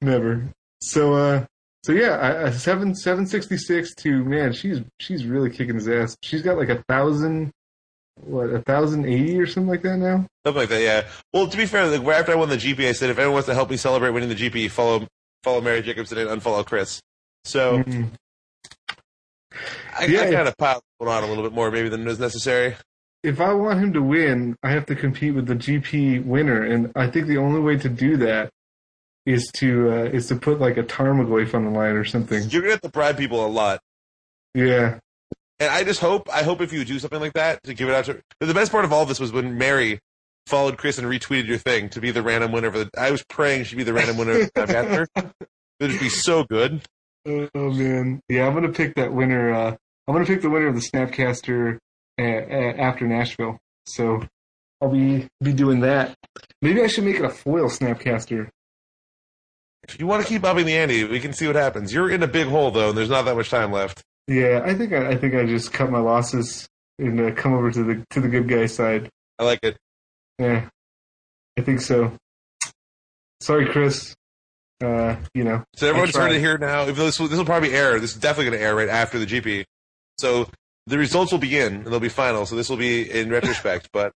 Never. 0.00 0.48
So, 0.82 1.14
uh, 1.14 1.44
So 1.86 1.92
yeah, 1.92 2.16
I, 2.16 2.46
I, 2.46 2.50
seven 2.50 2.96
seven 2.96 3.28
sixty 3.28 3.56
six 3.56 3.94
to 3.98 4.24
man, 4.24 4.52
she's 4.52 4.80
she's 4.98 5.24
really 5.24 5.50
kicking 5.50 5.76
his 5.76 5.86
ass. 5.86 6.16
She's 6.20 6.42
got 6.42 6.56
like 6.56 6.68
a 6.68 6.82
thousand, 6.88 7.52
what 8.16 8.50
a 8.50 8.60
thousand 8.62 9.06
eighty 9.06 9.38
or 9.38 9.46
something 9.46 9.68
like 9.68 9.82
that 9.82 9.96
now. 9.98 10.26
Something 10.44 10.62
like 10.62 10.68
that, 10.70 10.82
yeah. 10.82 11.06
Well, 11.32 11.46
to 11.46 11.56
be 11.56 11.64
fair, 11.64 11.86
like, 11.86 12.04
after 12.18 12.32
I 12.32 12.34
won 12.34 12.48
the 12.48 12.56
GP, 12.56 12.88
I 12.88 12.90
said 12.90 13.10
if 13.10 13.18
anyone 13.18 13.34
wants 13.34 13.46
to 13.46 13.54
help 13.54 13.70
me 13.70 13.76
celebrate 13.76 14.10
winning 14.10 14.28
the 14.30 14.34
GP, 14.34 14.68
follow 14.72 15.06
follow 15.44 15.60
Mary 15.60 15.80
Jacobson 15.80 16.18
and 16.18 16.28
unfollow 16.28 16.66
Chris. 16.66 17.00
So 17.44 17.84
Mhm. 17.84 18.08
I, 19.96 20.06
Yeah. 20.06 20.22
I 20.22 20.32
kind 20.32 20.48
of 20.48 20.56
piled 20.56 20.82
on 21.00 21.22
a 21.22 21.26
little 21.28 21.44
bit 21.44 21.52
more 21.52 21.70
maybe 21.70 21.88
than 21.88 22.04
was 22.04 22.18
necessary. 22.18 22.74
If 23.22 23.40
I 23.40 23.52
want 23.52 23.78
him 23.78 23.92
to 23.92 24.02
win, 24.02 24.56
I 24.64 24.72
have 24.72 24.86
to 24.86 24.96
compete 24.96 25.36
with 25.36 25.46
the 25.46 25.54
GP 25.54 26.18
winner, 26.24 26.64
and 26.64 26.90
I 26.96 27.06
think 27.08 27.28
the 27.28 27.38
only 27.38 27.60
way 27.60 27.76
to 27.76 27.88
do 27.88 28.16
that 28.16 28.50
is 29.26 29.50
to 29.56 29.90
uh, 29.90 30.04
is 30.04 30.28
to 30.28 30.36
put 30.36 30.60
like 30.60 30.76
a 30.78 30.82
Tarmogoyf 30.82 31.52
on 31.54 31.64
the 31.64 31.70
line 31.70 31.96
or 31.96 32.04
something. 32.04 32.48
You're 32.48 32.62
gonna 32.62 32.72
have 32.72 32.80
to 32.82 32.88
bribe 32.88 33.18
people 33.18 33.44
a 33.44 33.48
lot. 33.48 33.80
Yeah, 34.54 35.00
And 35.60 35.68
I 35.70 35.84
just 35.84 36.00
hope, 36.00 36.30
I 36.32 36.42
hope 36.42 36.62
if 36.62 36.72
you 36.72 36.82
do 36.86 36.98
something 36.98 37.20
like 37.20 37.34
that 37.34 37.62
to 37.64 37.74
give 37.74 37.90
it 37.90 37.94
out 37.94 38.06
to. 38.06 38.22
But 38.40 38.46
the 38.46 38.54
best 38.54 38.72
part 38.72 38.86
of 38.86 38.92
all 38.92 39.04
this 39.04 39.20
was 39.20 39.32
when 39.32 39.58
Mary 39.58 39.98
followed 40.46 40.78
Chris 40.78 40.96
and 40.96 41.06
retweeted 41.06 41.46
your 41.46 41.58
thing 41.58 41.90
to 41.90 42.00
be 42.00 42.10
the 42.10 42.22
random 42.22 42.52
winner 42.52 42.70
for 42.70 42.78
the. 42.78 42.90
I 42.96 43.10
was 43.10 43.22
praying 43.24 43.64
she'd 43.64 43.76
be 43.76 43.82
the 43.82 43.92
random 43.92 44.16
winner 44.16 44.32
of 44.40 44.50
the 44.54 44.62
Snapcaster. 44.66 45.30
It'd 45.80 46.00
be 46.00 46.08
so 46.08 46.44
good. 46.44 46.82
Oh 47.26 47.48
man, 47.70 48.20
yeah, 48.28 48.46
I'm 48.46 48.54
gonna 48.54 48.72
pick 48.72 48.94
that 48.94 49.12
winner. 49.12 49.52
Uh, 49.52 49.76
I'm 50.06 50.14
gonna 50.14 50.24
pick 50.24 50.40
the 50.40 50.48
winner 50.48 50.68
of 50.68 50.74
the 50.74 50.80
Snapcaster 50.80 51.78
uh, 52.18 52.22
uh, 52.22 52.72
after 52.78 53.06
Nashville. 53.06 53.58
So 53.86 54.22
I'll 54.80 54.88
be 54.88 55.26
be 55.42 55.52
doing 55.52 55.80
that. 55.80 56.14
Maybe 56.62 56.82
I 56.82 56.86
should 56.86 57.04
make 57.04 57.16
it 57.16 57.24
a 57.24 57.28
foil 57.30 57.68
Snapcaster. 57.68 58.48
If 59.88 60.00
you 60.00 60.06
want 60.06 60.22
to 60.22 60.28
keep 60.28 60.44
upping 60.44 60.66
the 60.66 60.76
ante, 60.76 61.04
we 61.04 61.20
can 61.20 61.32
see 61.32 61.46
what 61.46 61.56
happens. 61.56 61.92
You're 61.92 62.10
in 62.10 62.22
a 62.22 62.26
big 62.26 62.48
hole 62.48 62.70
though, 62.70 62.88
and 62.88 62.98
there's 62.98 63.08
not 63.10 63.24
that 63.26 63.36
much 63.36 63.50
time 63.50 63.70
left. 63.72 64.02
Yeah, 64.26 64.62
I 64.64 64.74
think 64.74 64.92
I, 64.92 65.10
I 65.10 65.16
think 65.16 65.34
I 65.34 65.46
just 65.46 65.72
cut 65.72 65.90
my 65.90 66.00
losses 66.00 66.68
and 66.98 67.20
uh, 67.20 67.30
come 67.34 67.52
over 67.54 67.70
to 67.70 67.82
the 67.84 68.04
to 68.10 68.20
the 68.20 68.28
good 68.28 68.48
guy 68.48 68.66
side. 68.66 69.08
I 69.38 69.44
like 69.44 69.60
it. 69.62 69.76
Yeah, 70.38 70.68
I 71.58 71.62
think 71.62 71.80
so. 71.80 72.12
Sorry, 73.40 73.66
Chris. 73.66 74.14
Uh, 74.82 75.16
you 75.34 75.42
know, 75.44 75.62
So 75.76 75.88
everyone's 75.88 76.10
I 76.16 76.18
tried. 76.18 76.26
heard 76.28 76.36
it 76.36 76.40
here 76.40 76.58
now. 76.58 76.82
Even 76.82 76.96
though 76.96 77.04
this 77.06 77.18
will, 77.18 77.28
this 77.28 77.38
will 77.38 77.46
probably 77.46 77.72
air. 77.72 77.98
This 78.00 78.14
is 78.14 78.20
definitely 78.20 78.50
going 78.50 78.60
to 78.60 78.64
air 78.66 78.74
right 78.74 78.88
after 78.88 79.18
the 79.18 79.24
GP. 79.26 79.64
So 80.18 80.50
the 80.86 80.98
results 80.98 81.32
will 81.32 81.38
be 81.38 81.58
in 81.58 81.76
and 81.76 81.86
they'll 81.86 82.00
be 82.00 82.08
final. 82.10 82.44
So 82.44 82.56
this 82.56 82.68
will 82.68 82.76
be 82.76 83.10
in 83.10 83.30
retrospect. 83.30 83.88
but 83.92 84.12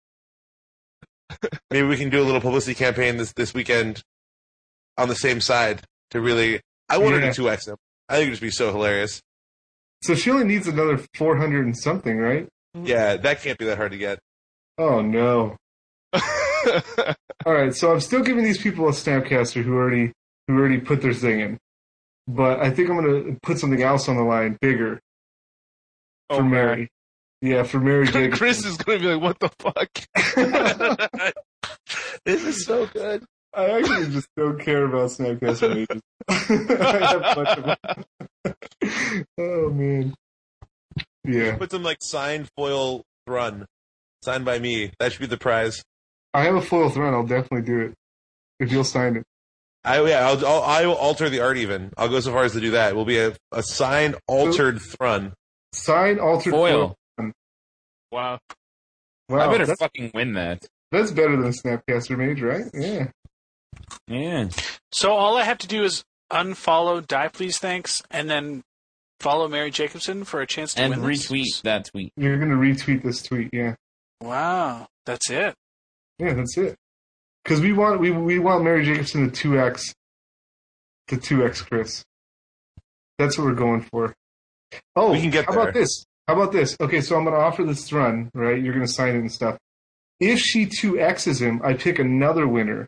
maybe 1.70 1.86
we 1.86 1.97
can 1.97 2.10
do 2.10 2.20
a 2.20 2.24
little 2.24 2.40
publicity 2.40 2.74
campaign 2.74 3.16
this 3.16 3.32
this 3.32 3.55
weekend 3.55 4.02
on 4.98 5.08
the 5.08 5.14
same 5.14 5.40
side 5.40 5.82
to 6.10 6.20
really. 6.20 6.60
I 6.88 6.98
wanted 6.98 7.22
Yeah. 7.22 7.30
to 7.30 7.34
two 7.34 7.50
X 7.50 7.66
them. 7.66 7.76
I 8.08 8.14
think 8.14 8.22
it'd 8.28 8.32
just 8.34 8.42
be 8.42 8.50
so 8.50 8.72
hilarious. 8.72 9.20
so 10.02 10.14
she 10.14 10.30
only 10.30 10.44
needs 10.44 10.66
another 10.66 10.98
400 11.16 11.64
and 11.64 11.76
something, 11.76 12.18
right? 12.18 12.48
Mm-hmm. 12.76 12.86
Yeah, 12.86 13.16
that 13.16 13.42
can't 13.42 13.58
be 13.58 13.64
that 13.66 13.76
hard 13.76 13.92
to 13.92 13.98
get. 13.98 14.18
Oh 14.78 15.00
no. 15.02 15.56
All 17.46 17.52
right, 17.54 17.74
so 17.74 17.92
I'm 17.92 18.00
still 18.00 18.22
giving 18.22 18.44
these 18.44 18.58
people 18.60 18.88
a 18.88 18.92
Snapcaster 18.92 19.62
who 19.62 19.74
already 19.74 20.12
who 20.48 20.58
already 20.58 20.78
put 20.78 21.00
their 21.02 21.14
thing 21.14 21.40
in, 21.40 21.58
but 22.26 22.60
I 22.60 22.70
think 22.70 22.90
I'm 22.90 22.96
gonna 22.96 23.36
put 23.42 23.58
something 23.58 23.82
else 23.82 24.08
on 24.08 24.16
the 24.16 24.22
line, 24.24 24.58
bigger 24.60 25.00
for 26.28 26.36
Oh, 26.36 26.42
man. 26.42 26.50
Mary. 26.50 26.88
Yeah, 27.40 27.62
for 27.62 27.80
Mary 27.80 28.04
Jacobson. 28.06 28.32
Chris 28.38 28.64
is 28.66 28.76
gonna 28.76 28.98
be 28.98 29.06
like, 29.14 29.22
"What 29.22 29.38
the 29.40 29.48
fuck?" 29.58 29.88
this 32.24 32.44
is 32.44 32.64
so 32.66 32.86
good. 32.86 33.24
I 33.52 33.70
actually 33.70 34.10
just 34.10 34.28
don't 34.36 34.60
care 34.60 34.85
about 34.85 35.10
Snapcaster 35.10 35.74
mages. 35.74 36.02
I 36.28 37.06
have 37.06 37.16
a 37.16 37.35
bunch 37.35 37.59
of 37.59 37.64
them. 38.44 39.24
oh 39.39 39.70
man. 39.70 40.14
Yeah, 41.24 41.56
Put 41.56 41.70
some 41.70 41.82
like 41.82 41.98
signed 42.01 42.48
foil 42.56 43.02
Thrun, 43.27 43.66
signed 44.22 44.44
by 44.44 44.59
me. 44.59 44.93
That 44.98 45.12
should 45.12 45.20
be 45.20 45.27
the 45.27 45.36
prize. 45.36 45.82
I 46.32 46.44
have 46.44 46.55
a 46.55 46.62
foil 46.62 46.90
Thrun. 46.90 47.12
I'll 47.12 47.27
definitely 47.27 47.62
do 47.62 47.81
it 47.81 47.94
if 48.59 48.72
you'll 48.72 48.85
sign 48.85 49.16
it. 49.16 49.24
I 49.85 50.02
yeah, 50.05 50.28
I'll, 50.28 50.47
I'll 50.47 50.62
I 50.62 50.86
will 50.86 50.94
alter 50.94 51.28
the 51.28 51.40
art. 51.40 51.56
Even 51.56 51.93
I'll 51.97 52.09
go 52.09 52.20
so 52.20 52.32
far 52.32 52.44
as 52.44 52.52
to 52.52 52.60
do 52.60 52.72
that. 52.72 52.90
It 52.90 52.97
will 52.97 53.05
be 53.05 53.18
a, 53.18 53.35
a 53.52 53.62
signed 53.62 54.16
altered 54.27 54.81
thrun. 54.81 55.32
Sign 55.72 56.18
altered 56.18 56.51
Foil. 56.51 56.97
wow. 58.10 58.39
Wow, 59.28 59.48
I 59.48 59.56
better 59.56 59.77
fucking 59.77 60.10
win 60.12 60.32
that. 60.35 60.66
that's 60.90 61.12
better 61.12 61.36
than 61.36 61.52
Snapcaster 61.52 62.18
Mage, 62.18 62.43
right? 62.43 62.64
Yeah. 62.74 63.09
Yeah. 64.06 64.48
So 64.92 65.12
all 65.12 65.36
I 65.36 65.44
have 65.44 65.59
to 65.59 65.68
do 65.68 65.84
is 65.84 66.05
unfollow 66.32 67.06
Die 67.06 67.28
Please 67.28 67.59
Thanks 67.59 68.02
and 68.10 68.28
then 68.28 68.62
follow 69.20 69.48
Mary 69.48 69.70
Jacobson 69.70 70.24
for 70.24 70.40
a 70.40 70.47
chance 70.47 70.74
to 70.74 70.82
And 70.82 70.90
win 70.97 71.02
this? 71.09 71.26
retweet 71.28 71.62
that 71.62 71.86
tweet. 71.86 72.12
You're 72.16 72.38
gonna 72.38 72.56
retweet 72.56 73.02
this 73.02 73.22
tweet, 73.22 73.51
yeah. 73.52 73.74
Wow, 74.20 74.86
that's 75.06 75.30
it. 75.30 75.55
Yeah, 76.18 76.34
that's 76.34 76.56
it. 76.59 76.76
Because 77.44 77.60
we 77.60 77.72
want 77.72 78.01
we 78.01 78.10
we 78.10 78.38
want 78.38 78.64
Mary 78.64 78.84
Jacobson 78.84 79.24
to 79.26 79.30
two 79.30 79.59
X 79.59 79.94
to 81.09 81.16
two 81.16 81.44
X 81.44 81.62
Chris. 81.62 82.05
That's 83.18 83.36
what 83.38 83.44
we're 83.47 83.55
going 83.55 83.82
for. 83.82 84.14
Oh, 84.97 85.12
We 85.12 85.20
can 85.20 85.30
get 85.30 85.47
how 85.47 85.52
about 85.52 85.74
this? 85.74 86.05
How 86.28 86.34
about 86.34 86.52
this? 86.52 86.76
Okay, 86.80 87.01
so 87.01 87.16
I'm 87.16 87.24
gonna 87.24 87.36
offer 87.36 87.64
this 87.64 87.88
Thrun, 87.88 88.30
right? 88.34 88.60
You're 88.62 88.72
gonna 88.74 88.86
sign 88.88 89.14
it 89.14 89.18
and 89.18 89.32
stuff. 89.32 89.56
If 90.20 90.38
she 90.38 90.66
two 90.66 90.98
X's 91.01 91.40
him, 91.40 91.60
I 91.64 91.74
pick 91.74 91.98
another 91.98 92.47
winner 92.47 92.86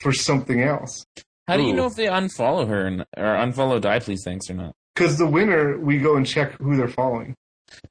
for 0.00 0.12
something 0.12 0.62
else. 0.62 1.04
How 1.48 1.56
do 1.56 1.62
you 1.64 1.70
Ooh. 1.72 1.76
know 1.76 1.86
if 1.86 1.94
they 1.96 2.06
unfollow 2.06 2.68
her 2.68 2.86
and, 2.86 3.00
or 3.16 3.24
unfollow 3.24 3.80
Die 3.80 3.98
Please 4.00 4.22
Thanks 4.24 4.48
or 4.50 4.54
not? 4.54 4.72
Because 4.94 5.18
the 5.18 5.26
winner, 5.26 5.78
we 5.78 5.98
go 5.98 6.16
and 6.16 6.26
check 6.26 6.52
who 6.60 6.76
they're 6.76 6.88
following. 6.88 7.34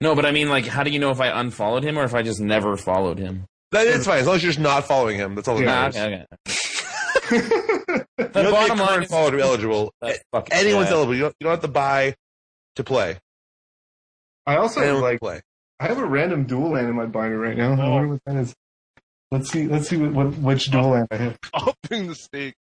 No, 0.02 0.16
but 0.16 0.26
I 0.26 0.32
mean, 0.32 0.50
like, 0.50 0.66
how 0.66 0.84
do 0.84 0.92
you 0.92 1.00
know 1.00 1.12
if 1.12 1.20
I 1.22 1.28
unfollowed 1.40 1.84
him 1.84 1.98
or 1.98 2.04
if 2.04 2.14
I 2.14 2.22
just 2.22 2.40
never 2.40 2.76
followed 2.78 3.18
him? 3.20 3.46
That 3.72 3.88
is 3.88 4.06
fine 4.06 4.20
as 4.20 4.28
long 4.28 4.36
as 4.38 4.44
you're 4.44 4.52
just 4.52 4.60
not 4.60 4.86
following 4.86 5.18
him. 5.18 5.36
That's 5.36 5.48
all 5.48 5.58
that 5.58 5.64
Yeah, 5.64 5.92
Ah, 6.06 6.10
matters. 6.10 6.26
okay, 7.26 7.38
okay. 7.38 7.96
You 8.20 8.26
The 8.26 8.44
don't 8.44 8.52
bottom 8.52 8.78
line 8.80 8.88
current 8.90 9.04
is 9.06 9.10
follower 9.12 9.32
to 9.32 9.38
be 9.38 9.44
eligible. 9.44 9.94
Anyone's 10.52 10.88
sad. 10.88 10.94
eligible. 10.96 11.16
You 11.16 11.22
don't, 11.22 11.36
you 11.40 11.44
don't 11.46 11.52
have 11.52 11.62
to 11.62 11.68
buy 11.70 12.16
to 12.76 12.84
play. 12.84 13.18
I 14.46 14.58
also 14.58 14.82
Anyone 14.82 15.02
like 15.02 15.20
play. 15.20 15.42
I 15.80 15.88
have 15.88 15.98
a 16.00 16.06
random 16.06 16.44
dual 16.46 16.72
land 16.72 16.90
in 16.90 16.96
my 16.96 17.06
binder 17.06 17.38
right 17.40 17.56
now. 17.58 17.74
I 17.74 17.86
Oh. 17.86 17.92
wonder 17.92 18.08
what 18.10 18.22
that 18.26 18.36
is. 18.36 18.54
Let's 19.32 19.52
see. 19.52 19.68
Let's 19.68 19.88
see 19.88 19.98
what, 19.98 20.14
what 20.14 20.38
which 20.38 20.72
dual 20.72 20.90
land 20.90 21.08
I 21.12 21.18
have. 21.18 21.40
Opening 21.54 22.08
the 22.08 22.16
stake. 22.16 22.56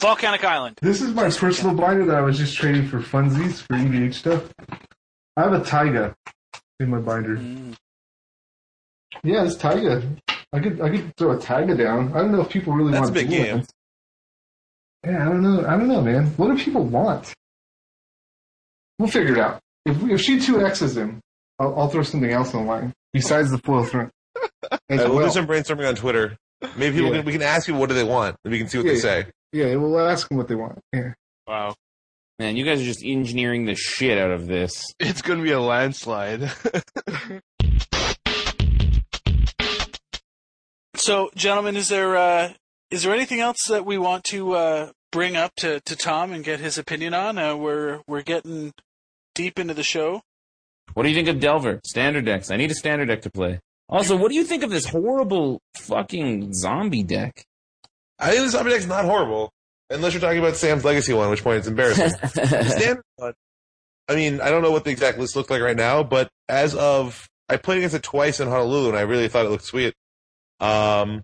Volcanic 0.00 0.44
Island. 0.44 0.78
This 0.82 1.00
is 1.00 1.14
my 1.14 1.30
personal 1.30 1.74
binder 1.74 2.06
that 2.06 2.16
I 2.16 2.20
was 2.20 2.38
just 2.38 2.56
trading 2.56 2.88
for 2.88 3.00
funsies 3.00 3.62
for 3.62 3.74
EDH 3.74 4.14
stuff. 4.14 4.52
I 5.36 5.42
have 5.42 5.52
a 5.52 5.64
Taiga 5.64 6.14
in 6.80 6.90
my 6.90 6.98
binder. 6.98 7.36
Mm. 7.36 7.74
Yeah, 9.22 9.44
it's 9.44 9.56
Taiga. 9.56 10.02
I 10.52 10.60
could 10.60 10.80
I 10.80 10.90
could 10.90 11.16
throw 11.16 11.32
a 11.32 11.40
Taiga 11.40 11.76
down. 11.76 12.12
I 12.14 12.18
don't 12.18 12.32
know 12.32 12.40
if 12.40 12.48
people 12.48 12.72
really 12.72 12.92
That's 12.92 13.10
want 13.10 13.16
a 13.16 13.20
big 13.20 13.30
game. 13.30 13.64
Yeah, 15.04 15.22
I 15.22 15.24
don't 15.24 15.42
know. 15.42 15.66
I 15.66 15.76
don't 15.76 15.88
know, 15.88 16.00
man. 16.00 16.26
What 16.36 16.48
do 16.48 16.62
people 16.62 16.84
want? 16.84 17.32
We'll 18.98 19.08
figure 19.08 19.34
it 19.34 19.38
out. 19.38 19.60
If 19.84 20.00
we, 20.00 20.14
if 20.14 20.20
she 20.20 20.40
two 20.40 20.64
X's 20.64 20.96
him, 20.96 21.20
I'll, 21.58 21.78
I'll 21.78 21.88
throw 21.88 22.02
something 22.02 22.30
else 22.30 22.54
on 22.54 22.66
line 22.66 22.92
besides 23.12 23.50
the 23.50 23.58
foil 23.58 23.84
threat. 23.84 24.10
As 24.72 24.78
All 24.90 24.96
right, 24.98 25.08
we'll 25.08 25.16
well. 25.18 25.26
do 25.26 25.32
some 25.32 25.46
brainstorming 25.46 25.88
on 25.88 25.94
Twitter. 25.94 26.36
Maybe 26.76 26.96
people 26.96 27.10
Yeah. 27.10 27.16
can, 27.18 27.26
we 27.26 27.32
can 27.32 27.42
ask 27.42 27.66
people 27.66 27.80
what 27.80 27.88
do 27.88 27.94
they 27.94 28.04
want, 28.04 28.36
and 28.44 28.52
we 28.52 28.58
can 28.58 28.68
see 28.68 28.78
what 28.78 28.86
Yeah, 28.86 28.92
they 28.92 28.96
yeah. 28.96 29.02
say. 29.02 29.26
Yeah, 29.52 29.74
we'll 29.76 30.00
ask 30.00 30.28
them 30.28 30.38
what 30.38 30.48
they 30.48 30.54
want. 30.54 30.78
Yeah. 30.92 31.12
Wow. 31.46 31.74
Man, 32.38 32.56
you 32.56 32.64
guys 32.64 32.80
are 32.80 32.84
just 32.84 33.04
engineering 33.04 33.64
the 33.66 33.74
shit 33.76 34.18
out 34.18 34.30
of 34.32 34.46
this. 34.46 34.92
It's 34.98 35.22
gonna 35.22 35.42
be 35.42 35.52
a 35.52 35.60
landslide. 35.60 36.50
So, 40.96 41.30
gentlemen, 41.34 41.76
is 41.76 41.88
there 41.88 42.16
uh, 42.16 42.52
is 42.90 43.02
there 43.02 43.12
anything 43.12 43.40
else 43.40 43.58
that 43.68 43.84
we 43.84 43.98
want 43.98 44.24
to 44.30 44.52
uh, 44.52 44.90
bring 45.12 45.36
up 45.36 45.52
to, 45.56 45.80
to 45.80 45.96
Tom 45.96 46.32
and 46.32 46.44
get 46.44 46.60
his 46.60 46.78
opinion 46.78 47.12
on? 47.14 47.36
Uh, 47.36 47.56
we're 47.56 48.00
we're 48.06 48.22
getting 48.22 48.72
deep 49.34 49.58
into 49.58 49.74
the 49.74 49.82
show. 49.82 50.22
What 50.94 51.02
do 51.02 51.08
you 51.08 51.14
think 51.14 51.28
of 51.28 51.40
Delver? 51.40 51.80
Standard 51.84 52.24
decks. 52.24 52.50
I 52.50 52.56
need 52.56 52.70
a 52.70 52.74
standard 52.74 53.08
deck 53.08 53.22
to 53.22 53.30
play. 53.30 53.60
Also, 53.88 54.16
what 54.16 54.30
do 54.30 54.34
you 54.34 54.44
think 54.44 54.62
of 54.62 54.70
this 54.70 54.86
horrible 54.86 55.60
fucking 55.76 56.52
zombie 56.54 57.02
deck? 57.02 57.44
I 58.18 58.30
think 58.30 58.44
the 58.44 58.50
zombie 58.50 58.70
deck's 58.70 58.86
not 58.86 59.04
horrible, 59.04 59.52
unless 59.90 60.14
you're 60.14 60.20
talking 60.20 60.38
about 60.38 60.56
Sam's 60.56 60.84
Legacy 60.84 61.12
one, 61.12 61.30
which 61.30 61.44
point 61.44 61.58
it's 61.58 61.68
embarrassing. 61.68 62.10
Standard 62.28 63.02
one. 63.16 63.34
I 64.08 64.14
mean, 64.14 64.40
I 64.40 64.50
don't 64.50 64.62
know 64.62 64.70
what 64.70 64.84
the 64.84 64.90
exact 64.90 65.18
list 65.18 65.36
looks 65.36 65.50
like 65.50 65.62
right 65.62 65.76
now, 65.76 66.02
but 66.02 66.28
as 66.48 66.74
of 66.74 67.28
I 67.48 67.56
played 67.56 67.78
against 67.78 67.96
it 67.96 68.02
twice 68.02 68.40
in 68.40 68.48
Honolulu, 68.48 68.88
and 68.90 68.98
I 68.98 69.02
really 69.02 69.28
thought 69.28 69.46
it 69.46 69.50
looked 69.50 69.64
sweet. 69.64 69.94
Um, 70.60 71.22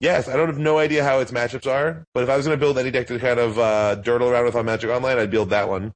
yes, 0.00 0.28
I 0.28 0.36
don't 0.36 0.48
have 0.48 0.58
no 0.58 0.78
idea 0.78 1.04
how 1.04 1.20
its 1.20 1.32
matchups 1.32 1.66
are, 1.66 2.04
but 2.14 2.22
if 2.22 2.30
I 2.30 2.36
was 2.36 2.46
going 2.46 2.58
to 2.58 2.60
build 2.60 2.78
any 2.78 2.90
deck 2.90 3.06
to 3.08 3.18
kind 3.18 3.38
of 3.38 3.58
uh, 3.58 3.96
dirtle 4.02 4.30
around 4.30 4.44
with 4.44 4.54
on 4.54 4.66
Magic 4.66 4.90
Online, 4.90 5.18
I'd 5.18 5.30
build 5.30 5.50
that 5.50 5.68
one. 5.68 5.92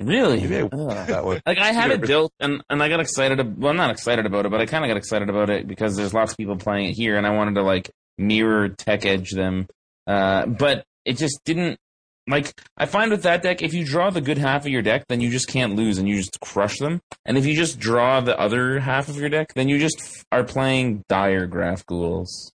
Really? 0.00 0.40
Maybe 0.40 0.56
I 0.56 1.04
that 1.06 1.24
one. 1.24 1.40
Like 1.46 1.58
I 1.58 1.72
had 1.72 1.90
it 1.92 2.00
built, 2.00 2.32
and 2.40 2.62
and 2.68 2.82
I 2.82 2.88
got 2.88 3.00
excited. 3.00 3.38
ab- 3.38 3.56
Well, 3.58 3.70
I'm 3.70 3.76
not 3.76 3.90
excited 3.90 4.26
about 4.26 4.44
it, 4.44 4.50
but 4.50 4.60
I 4.60 4.66
kind 4.66 4.84
of 4.84 4.88
got 4.88 4.96
excited 4.96 5.28
about 5.30 5.50
it 5.50 5.68
because 5.68 5.94
there's 5.96 6.12
lots 6.12 6.32
of 6.32 6.36
people 6.38 6.56
playing 6.56 6.86
it 6.90 6.92
here, 6.94 7.16
and 7.16 7.24
I 7.26 7.30
wanted 7.30 7.54
to 7.54 7.62
like 7.62 7.90
mirror 8.18 8.68
tech 8.70 9.06
edge 9.06 9.30
them. 9.30 9.68
Uh, 10.06 10.46
but 10.46 10.84
it 11.04 11.16
just 11.16 11.40
didn't. 11.44 11.78
Like 12.26 12.52
I 12.76 12.86
find 12.86 13.10
with 13.12 13.22
that 13.24 13.42
deck, 13.42 13.62
if 13.62 13.72
you 13.74 13.84
draw 13.84 14.10
the 14.10 14.20
good 14.20 14.38
half 14.38 14.62
of 14.62 14.68
your 14.72 14.82
deck, 14.82 15.04
then 15.08 15.20
you 15.20 15.30
just 15.30 15.46
can't 15.46 15.76
lose 15.76 15.98
and 15.98 16.08
you 16.08 16.16
just 16.16 16.40
crush 16.40 16.78
them. 16.78 17.00
And 17.26 17.36
if 17.38 17.46
you 17.46 17.54
just 17.54 17.78
draw 17.78 18.20
the 18.20 18.36
other 18.38 18.80
half 18.80 19.08
of 19.08 19.16
your 19.18 19.28
deck, 19.28 19.52
then 19.54 19.68
you 19.68 19.78
just 19.78 20.00
f- 20.00 20.24
are 20.32 20.42
playing 20.42 21.04
Diregraf 21.08 21.84
Ghouls. 21.86 22.50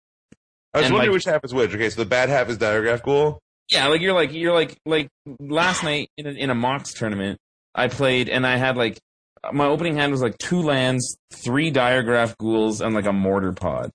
I 0.74 0.78
was 0.78 0.86
And, 0.86 0.94
wondering 0.94 1.10
like- 1.10 1.14
which 1.14 1.24
half 1.26 1.44
is 1.44 1.52
which. 1.54 1.74
Okay, 1.74 1.90
so 1.90 2.02
the 2.02 2.08
bad 2.08 2.30
half 2.30 2.48
is 2.48 2.56
Diregraf 2.58 3.02
Ghoul. 3.02 3.38
Yeah, 3.70 3.88
like 3.88 4.00
you're 4.00 4.14
like 4.14 4.32
you're 4.32 4.54
like 4.54 4.78
like 4.86 5.08
last 5.40 5.84
night 5.84 6.10
in 6.16 6.26
a, 6.26 6.30
in 6.30 6.50
a 6.50 6.54
Mox 6.54 6.94
tournament, 6.94 7.38
I 7.74 7.88
played 7.88 8.28
and 8.28 8.46
I 8.46 8.56
had 8.56 8.76
like 8.76 8.98
my 9.52 9.66
opening 9.66 9.96
hand 9.96 10.12
was 10.12 10.22
like 10.22 10.38
two 10.38 10.62
lands, 10.62 11.16
three 11.32 11.70
Diregraf 11.70 12.36
Ghouls, 12.38 12.80
and 12.80 12.94
like 12.94 13.06
a 13.06 13.10
Mortarpod. 13.10 13.90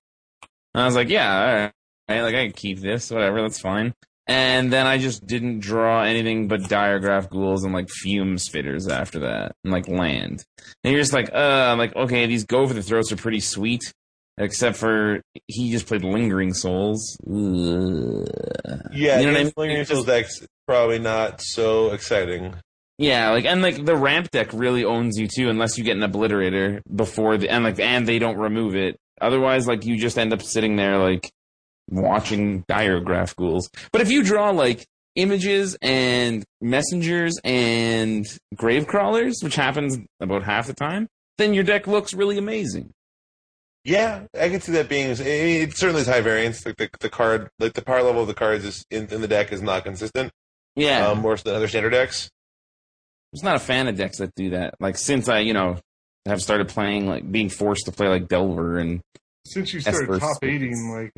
And 0.74 0.82
I 0.82 0.86
was 0.86 0.94
like, 0.94 1.08
yeah, 1.08 1.70
all 2.08 2.14
right, 2.14 2.22
like 2.22 2.34
I 2.34 2.44
can 2.46 2.52
keep 2.52 2.80
this, 2.80 3.10
whatever, 3.10 3.42
that's 3.42 3.60
fine. 3.60 3.94
And 4.26 4.72
then 4.72 4.86
I 4.86 4.96
just 4.96 5.26
didn't 5.26 5.60
draw 5.60 6.02
anything 6.02 6.48
but 6.48 6.62
Diregraf 6.62 7.28
Ghouls 7.28 7.64
and 7.64 7.74
like 7.74 7.90
fume 7.90 8.36
spitters 8.36 8.90
after 8.90 9.20
that, 9.20 9.52
and 9.64 9.72
like 9.72 9.88
land. 9.88 10.44
And 10.82 10.92
you're 10.92 11.02
just 11.02 11.12
like, 11.12 11.30
uh, 11.32 11.68
I'm 11.70 11.78
like, 11.78 11.94
okay, 11.94 12.26
these 12.26 12.44
go 12.44 12.66
for 12.66 12.74
the 12.74 12.82
throats 12.82 13.12
are 13.12 13.16
pretty 13.16 13.40
sweet, 13.40 13.92
except 14.38 14.76
for 14.76 15.20
he 15.46 15.70
just 15.70 15.86
played 15.86 16.04
lingering 16.04 16.54
souls. 16.54 17.16
Ugh. 17.26 18.26
Yeah, 18.92 19.20
You 19.20 19.26
know 19.26 19.38
I 19.38 19.44
mean? 19.44 19.52
Lingering 19.56 19.84
Souls 19.84 20.06
deck's 20.06 20.46
probably 20.66 20.98
not 20.98 21.40
so 21.40 21.92
exciting. 21.92 22.54
Yeah, 22.98 23.30
like 23.30 23.44
and 23.44 23.60
like 23.60 23.84
the 23.84 23.96
ramp 23.96 24.30
deck 24.30 24.52
really 24.52 24.84
owns 24.84 25.18
you 25.18 25.26
too, 25.26 25.48
unless 25.48 25.76
you 25.76 25.84
get 25.84 25.96
an 25.96 26.10
obliterator 26.10 26.80
before 26.94 27.36
the 27.36 27.48
and 27.48 27.64
like 27.64 27.80
and 27.80 28.06
they 28.06 28.18
don't 28.18 28.36
remove 28.38 28.76
it. 28.76 28.96
Otherwise, 29.20 29.66
like 29.66 29.84
you 29.84 29.96
just 29.96 30.18
end 30.18 30.32
up 30.32 30.42
sitting 30.42 30.76
there 30.76 30.98
like 30.98 31.30
watching 31.90 32.62
Diregraf 32.64 33.34
Ghouls. 33.34 33.68
But 33.92 34.00
if 34.00 34.10
you 34.10 34.22
draw 34.22 34.50
like 34.50 34.86
images 35.16 35.76
and 35.82 36.44
messengers 36.60 37.38
and 37.42 38.24
grave 38.54 38.86
crawlers, 38.86 39.40
which 39.42 39.56
happens 39.56 39.98
about 40.20 40.44
half 40.44 40.68
the 40.68 40.74
time, 40.74 41.08
then 41.38 41.52
your 41.52 41.64
deck 41.64 41.86
looks 41.88 42.14
really 42.14 42.38
amazing. 42.38 42.90
Yeah, 43.84 44.22
I 44.38 44.48
can 44.48 44.60
see 44.62 44.72
that 44.72 44.88
being. 44.88 45.10
I 45.10 45.14
mean, 45.14 45.62
it 45.62 45.76
certainly 45.76 46.00
is 46.02 46.08
high 46.08 46.22
variance. 46.22 46.64
Like 46.64 46.76
the 46.76 46.88
the 47.00 47.10
card, 47.10 47.50
like 47.58 47.74
the 47.74 47.82
power 47.82 48.02
level 48.02 48.22
of 48.22 48.28
the 48.28 48.34
cards 48.34 48.64
is 48.64 48.84
in, 48.90 49.06
in 49.08 49.20
the 49.20 49.28
deck 49.28 49.52
is 49.52 49.60
not 49.60 49.84
consistent. 49.84 50.32
Yeah, 50.74 51.06
Um, 51.08 51.22
worse 51.22 51.42
than 51.42 51.54
other 51.54 51.68
standard 51.68 51.90
decks. 51.90 52.30
I'm 53.32 53.36
just 53.36 53.44
not 53.44 53.56
a 53.56 53.60
fan 53.60 53.86
of 53.88 53.96
decks 53.96 54.18
that 54.18 54.34
do 54.34 54.50
that. 54.50 54.74
Like 54.80 54.96
since 54.96 55.28
I, 55.28 55.40
you 55.40 55.52
know, 55.52 55.76
have 56.26 56.40
started 56.40 56.68
playing 56.68 57.06
like 57.06 57.30
being 57.30 57.48
forced 57.50 57.84
to 57.86 57.92
play 57.92 58.08
like 58.08 58.26
Delver 58.28 58.78
and 58.78 59.00
Since 59.46 59.74
you 59.74 59.80
started 59.80 60.02
Esper 60.02 60.18
top 60.18 60.36
Spirits. 60.36 60.62
eighting 60.64 60.90
like 60.90 61.12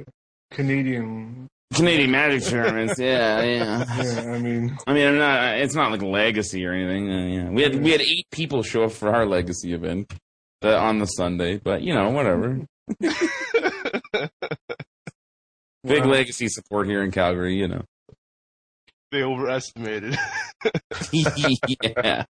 Canadian, 0.50 1.46
Canadian 1.72 2.10
Magic 2.10 2.42
tournaments. 2.44 2.98
Yeah, 2.98 3.42
yeah. 3.42 3.84
yeah, 4.02 4.32
I 4.32 4.38
mean, 4.38 4.76
I 4.86 4.92
mean, 4.92 5.06
I'm 5.06 5.18
not. 5.18 5.58
It's 5.58 5.74
not 5.74 5.92
like 5.92 6.02
legacy 6.02 6.66
or 6.66 6.72
anything. 6.72 7.10
Uh, 7.12 7.26
yeah. 7.26 7.48
We 7.50 7.62
had 7.62 7.76
we 7.82 7.92
had 7.92 8.00
eight 8.00 8.26
people 8.32 8.62
show 8.64 8.84
up 8.84 8.92
for 8.92 9.14
our 9.14 9.24
legacy 9.24 9.72
event 9.72 10.12
uh, 10.62 10.76
on 10.76 10.98
the 10.98 11.06
Sunday, 11.06 11.58
but 11.58 11.82
you 11.82 11.94
know, 11.94 12.10
whatever. 12.10 12.60
Big 15.84 16.02
Wow. 16.04 16.10
legacy 16.10 16.48
support 16.48 16.88
here 16.88 17.02
in 17.02 17.10
Calgary. 17.12 17.56
You 17.56 17.68
know. 17.68 17.82
They 19.12 19.22
overestimated. 19.22 20.18
yeah. 21.12 22.24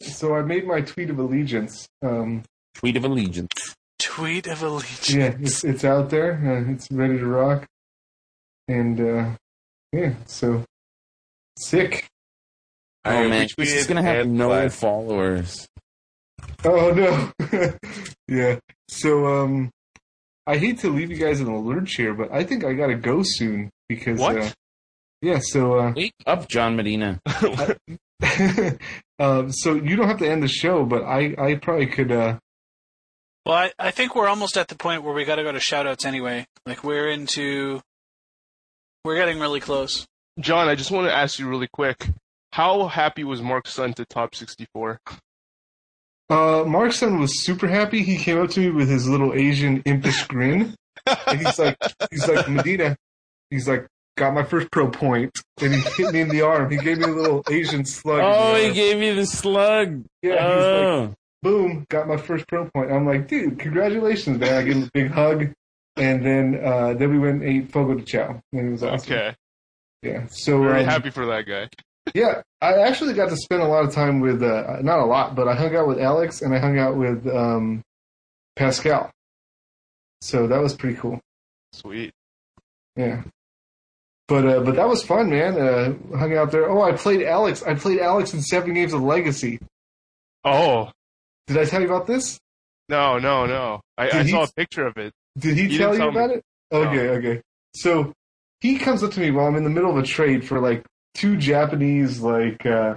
so 0.00 0.34
I 0.34 0.42
made 0.42 0.66
my 0.66 0.80
tweet 0.80 1.10
of 1.10 1.18
allegiance. 1.20 1.86
Um, 2.02 2.42
Tweet 2.74 2.96
of 2.96 3.04
allegiance. 3.04 3.52
Tweet 4.00 4.46
of 4.48 4.62
allegiance. 4.62 5.10
yeah, 5.12 5.36
it's 5.40 5.62
it's 5.64 5.84
out 5.84 6.10
there. 6.10 6.34
Uh, 6.66 6.72
it's 6.72 6.90
ready 6.90 7.18
to 7.18 7.26
rock, 7.26 7.66
and 8.66 9.00
uh, 9.00 9.30
yeah, 9.92 10.14
so 10.26 10.64
sick. 11.58 12.06
I 13.04 13.24
Oh 13.24 13.28
man, 13.28 13.46
this 13.56 13.72
is 13.72 13.84
retweeted 13.84 13.88
gonna 13.88 14.02
have 14.02 14.26
and 14.26 14.36
no 14.36 14.48
flagged. 14.48 14.72
followers. 14.74 15.67
Oh 16.64 16.90
no. 16.92 17.32
yeah. 18.28 18.58
So 18.88 19.26
um 19.26 19.70
I 20.46 20.56
hate 20.58 20.78
to 20.80 20.90
leave 20.90 21.10
you 21.10 21.16
guys 21.16 21.40
in 21.40 21.46
the 21.46 21.52
lurch 21.52 21.94
here, 21.94 22.14
but 22.14 22.32
I 22.32 22.42
think 22.44 22.64
I 22.64 22.72
gotta 22.72 22.94
go 22.94 23.20
soon 23.22 23.70
because 23.88 24.18
What? 24.18 24.38
uh 24.38 24.50
yeah, 25.20 25.38
so 25.40 25.78
uh 25.78 25.92
Wake 25.96 26.14
up, 26.26 26.48
John 26.48 26.76
Medina. 26.76 27.20
um 29.18 29.52
so 29.52 29.74
you 29.74 29.96
don't 29.96 30.08
have 30.08 30.18
to 30.18 30.28
end 30.28 30.42
the 30.42 30.48
show, 30.48 30.84
but 30.84 31.02
I 31.04 31.34
I 31.38 31.54
probably 31.56 31.86
could 31.86 32.10
uh 32.12 32.38
Well, 33.46 33.56
I, 33.56 33.72
I 33.78 33.90
think 33.90 34.14
we're 34.14 34.28
almost 34.28 34.56
at 34.56 34.68
the 34.68 34.74
point 34.76 35.02
where 35.02 35.14
we 35.14 35.24
got 35.24 35.36
to 35.36 35.42
go 35.42 35.52
to 35.52 35.58
shoutouts 35.58 36.04
anyway. 36.04 36.46
Like 36.66 36.84
we're 36.84 37.08
into, 37.08 37.80
we're 39.04 39.16
getting 39.16 39.38
really 39.40 39.60
close. 39.60 40.06
John, 40.40 40.68
I 40.68 40.74
just 40.74 40.90
want 40.90 41.06
to 41.06 41.14
ask 41.14 41.38
you 41.38 41.48
really 41.48 41.68
quick. 41.72 42.10
How 42.52 42.88
happy 42.88 43.24
was 43.24 43.40
Mark's 43.40 43.72
son 43.72 43.92
to 43.94 44.04
top 44.04 44.34
64? 44.34 45.00
Uh 46.30 46.64
Mark's 46.66 46.96
son 46.96 47.18
was 47.18 47.44
super 47.44 47.66
happy. 47.66 48.02
He 48.02 48.16
came 48.16 48.40
up 48.40 48.50
to 48.50 48.60
me 48.60 48.70
with 48.70 48.88
his 48.88 49.08
little 49.08 49.34
Asian 49.34 49.82
impish 49.84 50.26
grin. 50.26 50.74
And 51.26 51.40
he's 51.40 51.58
like 51.58 51.76
he's 52.10 52.28
like 52.28 52.48
Medina. 52.48 52.96
He's 53.50 53.68
like 53.68 53.86
got 54.16 54.34
my 54.34 54.42
first 54.42 54.70
pro 54.70 54.90
point 54.90 55.30
and 55.60 55.74
he 55.74 55.80
hit 55.80 56.12
me 56.12 56.20
in 56.20 56.28
the 56.28 56.42
arm. 56.42 56.70
He 56.70 56.76
gave 56.76 56.98
me 56.98 57.04
a 57.04 57.08
little 57.08 57.42
Asian 57.48 57.84
slug. 57.84 58.20
Oh, 58.22 58.54
he 58.56 58.72
gave 58.72 59.00
you 59.00 59.14
the 59.14 59.26
slug. 59.26 60.04
Yeah, 60.22 60.48
he 60.48 60.56
was 60.56 60.64
like, 60.64 60.84
oh. 60.84 61.14
boom, 61.42 61.86
got 61.88 62.08
my 62.08 62.16
first 62.16 62.46
pro 62.48 62.68
point. 62.68 62.92
I'm 62.92 63.06
like, 63.06 63.28
dude, 63.28 63.58
congratulations, 63.58 64.38
man. 64.38 64.54
I 64.54 64.62
give 64.62 64.76
him 64.76 64.82
a 64.84 64.90
big 64.92 65.10
hug. 65.10 65.52
And 65.96 66.24
then 66.24 66.60
uh, 66.62 66.94
then 66.94 67.10
we 67.10 67.18
went 67.18 67.42
and 67.42 67.44
ate 67.44 67.72
Fogo 67.72 67.94
de 67.94 68.04
Chao. 68.04 68.40
And 68.52 68.68
it 68.68 68.70
was 68.70 68.82
awesome. 68.82 69.12
Okay. 69.12 69.34
Yeah. 70.02 70.26
So 70.30 70.62
Very 70.62 70.80
um, 70.80 70.86
happy 70.86 71.10
for 71.10 71.26
that 71.26 71.46
guy. 71.46 71.68
Yeah, 72.14 72.42
I 72.60 72.74
actually 72.82 73.14
got 73.14 73.28
to 73.30 73.36
spend 73.36 73.62
a 73.62 73.66
lot 73.66 73.84
of 73.84 73.92
time 73.92 74.20
with 74.20 74.42
uh, 74.42 74.78
not 74.82 74.98
a 74.98 75.04
lot, 75.04 75.34
but 75.34 75.48
I 75.48 75.54
hung 75.54 75.74
out 75.76 75.86
with 75.88 76.00
Alex 76.00 76.42
and 76.42 76.54
I 76.54 76.58
hung 76.58 76.78
out 76.78 76.96
with 76.96 77.26
um, 77.28 77.82
Pascal. 78.56 79.10
So 80.20 80.46
that 80.48 80.60
was 80.60 80.74
pretty 80.74 80.96
cool. 80.96 81.20
Sweet. 81.72 82.12
Yeah. 82.96 83.22
But 84.26 84.46
uh, 84.46 84.60
but 84.60 84.74
that 84.76 84.88
was 84.88 85.02
fun, 85.02 85.30
man. 85.30 85.54
Uh, 85.58 85.94
hung 86.18 86.36
out 86.36 86.50
there. 86.50 86.68
Oh, 86.68 86.82
I 86.82 86.92
played 86.92 87.22
Alex. 87.22 87.62
I 87.62 87.74
played 87.74 88.00
Alex 88.00 88.34
in 88.34 88.42
seven 88.42 88.74
games 88.74 88.92
of 88.92 89.00
Legacy. 89.02 89.58
Oh, 90.44 90.90
Did 91.46 91.56
I 91.58 91.64
tell 91.64 91.80
you 91.80 91.86
about 91.86 92.06
this? 92.06 92.38
no, 92.88 93.18
no, 93.18 93.46
no. 93.46 93.80
I, 93.96 94.10
I 94.10 94.22
he- 94.22 94.30
saw 94.30 94.44
a 94.44 94.48
picture 94.56 94.86
of 94.86 94.96
it. 94.96 95.12
Did 95.38 95.56
he 95.56 95.66
You 95.68 95.78
tell 95.78 95.92
you 95.92 95.98
tell 95.98 96.10
me. 96.12 96.16
about 96.18 96.30
it? 96.30 96.42
Okay, 96.72 97.08
okay. 97.10 97.42
So 97.74 98.12
he 98.60 98.76
comes 98.78 99.02
up 99.02 99.12
to 99.12 99.20
me 99.20 99.30
while 99.30 99.46
I'm 99.46 99.56
in 99.56 99.64
the 99.64 99.70
middle 99.70 99.90
of 99.90 99.96
a 99.96 100.02
trade 100.02 100.44
for 100.46 100.58
like 100.60 100.84
two 101.18 101.36
Japanese 101.36 102.20
like 102.20 102.64
uh 102.64 102.94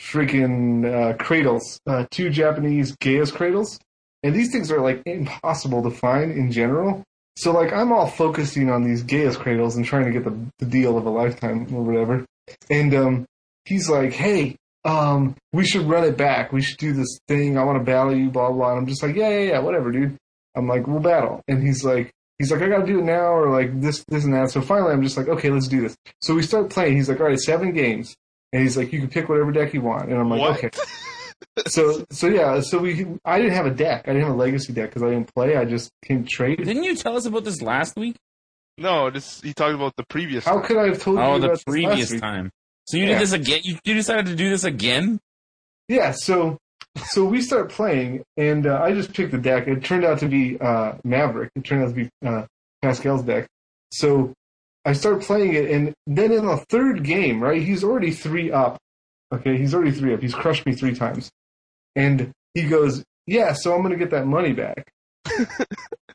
freaking 0.00 0.84
uh 0.84 1.16
cradles. 1.16 1.80
Uh 1.86 2.06
two 2.10 2.30
Japanese 2.30 2.96
Gaea's 2.96 3.30
Cradles. 3.30 3.78
And 4.22 4.34
these 4.34 4.50
things 4.50 4.72
are 4.72 4.80
like 4.80 5.02
impossible 5.06 5.82
to 5.82 5.90
find 5.90 6.32
in 6.32 6.50
general. 6.50 7.02
So 7.36 7.52
like 7.52 7.72
I'm 7.72 7.92
all 7.92 8.08
focusing 8.08 8.70
on 8.70 8.82
these 8.82 9.02
Gaea's 9.02 9.36
Cradles 9.36 9.76
and 9.76 9.84
trying 9.84 10.06
to 10.06 10.10
get 10.10 10.24
the, 10.24 10.36
the 10.58 10.66
deal 10.66 10.96
of 10.98 11.06
a 11.06 11.10
lifetime 11.10 11.66
or 11.74 11.82
whatever. 11.82 12.24
And 12.70 12.94
um 12.94 13.26
he's 13.64 13.88
like, 13.88 14.12
Hey, 14.12 14.56
um, 14.84 15.34
we 15.52 15.64
should 15.64 15.86
run 15.86 16.04
it 16.04 16.16
back. 16.16 16.52
We 16.52 16.62
should 16.62 16.76
do 16.78 16.92
this 16.92 17.18
thing. 17.26 17.56
I 17.56 17.64
want 17.64 17.78
to 17.78 17.84
battle 17.84 18.14
you, 18.14 18.30
blah 18.30 18.50
blah. 18.50 18.70
And 18.70 18.80
I'm 18.80 18.86
just 18.86 19.02
like, 19.02 19.16
yeah, 19.16 19.30
yeah, 19.30 19.52
yeah, 19.52 19.58
whatever, 19.60 19.90
dude. 19.90 20.16
I'm 20.56 20.68
like, 20.68 20.86
we'll 20.86 21.00
battle. 21.00 21.42
And 21.48 21.62
he's 21.62 21.84
like, 21.84 22.12
he's 22.38 22.50
like, 22.52 22.62
I 22.62 22.68
gotta 22.68 22.86
do 22.86 22.98
it 23.00 23.04
now, 23.04 23.32
or 23.34 23.50
like 23.50 23.80
this, 23.80 24.04
this, 24.08 24.24
and 24.24 24.34
that. 24.34 24.50
So 24.50 24.60
finally, 24.60 24.92
I'm 24.92 25.02
just 25.02 25.16
like, 25.16 25.28
okay, 25.28 25.50
let's 25.50 25.68
do 25.68 25.80
this. 25.80 25.96
So 26.20 26.34
we 26.34 26.42
start 26.42 26.70
playing. 26.70 26.96
He's 26.96 27.08
like, 27.08 27.20
all 27.20 27.26
right, 27.26 27.38
seven 27.38 27.72
games, 27.72 28.14
and 28.52 28.62
he's 28.62 28.76
like, 28.76 28.92
you 28.92 29.00
can 29.00 29.08
pick 29.08 29.28
whatever 29.28 29.52
deck 29.52 29.74
you 29.74 29.80
want. 29.80 30.10
And 30.10 30.18
I'm 30.18 30.28
like, 30.30 30.40
What? 30.40 30.64
okay. 30.64 30.70
so, 31.66 32.04
so 32.10 32.26
yeah, 32.28 32.60
so 32.60 32.78
we, 32.78 33.06
I 33.24 33.38
didn't 33.38 33.54
have 33.54 33.66
a 33.66 33.70
deck. 33.70 34.04
I 34.06 34.12
didn't 34.12 34.26
have 34.26 34.34
a 34.34 34.38
legacy 34.38 34.72
deck 34.72 34.90
because 34.90 35.02
I 35.02 35.10
didn't 35.10 35.32
play. 35.34 35.56
I 35.56 35.64
just 35.64 35.90
came 36.04 36.24
to 36.24 36.28
trade. 36.30 36.58
Didn't 36.58 36.84
you 36.84 36.96
tell 36.96 37.16
us 37.16 37.26
about 37.26 37.44
this 37.44 37.60
last 37.62 37.96
week? 37.96 38.16
No, 38.76 39.08
this 39.10 39.40
he 39.40 39.52
talked 39.54 39.74
about 39.74 39.94
the 39.96 40.04
previous. 40.08 40.44
How 40.44 40.54
time. 40.58 40.64
could 40.64 40.76
I 40.78 40.86
have 40.88 41.00
told 41.00 41.18
Oh, 41.18 41.34
you 41.34 41.40
the 41.40 41.46
about 41.46 41.50
this 41.52 41.58
last 41.58 41.64
previous 41.66 42.10
week? 42.10 42.20
time. 42.20 42.50
So 42.86 42.96
you 42.96 43.04
Yeah. 43.04 43.10
did 43.12 43.20
this 43.20 43.32
again? 43.32 43.60
You, 43.62 43.78
you 43.84 43.94
decided 43.94 44.26
to 44.26 44.34
do 44.34 44.50
this 44.50 44.64
again? 44.64 45.20
Yeah, 45.88 46.10
so 46.10 46.58
so 46.96 47.24
we 47.24 47.40
start 47.42 47.70
playing, 47.70 48.22
and 48.36 48.66
uh, 48.66 48.80
I 48.82 48.92
just 48.92 49.12
picked 49.12 49.32
the 49.32 49.38
deck. 49.38 49.66
It 49.66 49.84
turned 49.84 50.04
out 50.04 50.20
to 50.20 50.28
be 50.28 50.58
uh, 50.60 50.94
Maverick. 51.04 51.50
It 51.56 51.64
turned 51.64 51.84
out 51.84 51.88
to 51.88 51.94
be 51.94 52.10
uh, 52.24 52.46
Pascal's 52.82 53.22
deck. 53.22 53.46
So 53.90 54.32
I 54.84 54.92
start 54.92 55.22
playing 55.22 55.54
it, 55.54 55.70
and 55.70 55.94
then 56.06 56.32
in 56.32 56.46
the 56.46 56.56
third 56.68 57.02
game, 57.02 57.42
right, 57.42 57.62
he's 57.62 57.82
already 57.82 58.10
three 58.12 58.52
up. 58.52 58.78
Okay, 59.32 59.56
he's 59.56 59.74
already 59.74 59.90
three 59.90 60.14
up. 60.14 60.20
He's 60.20 60.34
crushed 60.34 60.66
me 60.66 60.74
three 60.74 60.94
times, 60.94 61.30
and 61.96 62.30
he 62.54 62.62
goes, 62.62 63.02
"Yeah, 63.26 63.54
so 63.54 63.74
I'm 63.74 63.82
gonna 63.82 63.96
get 63.96 64.10
that 64.10 64.26
money 64.26 64.52
back." 64.52 64.88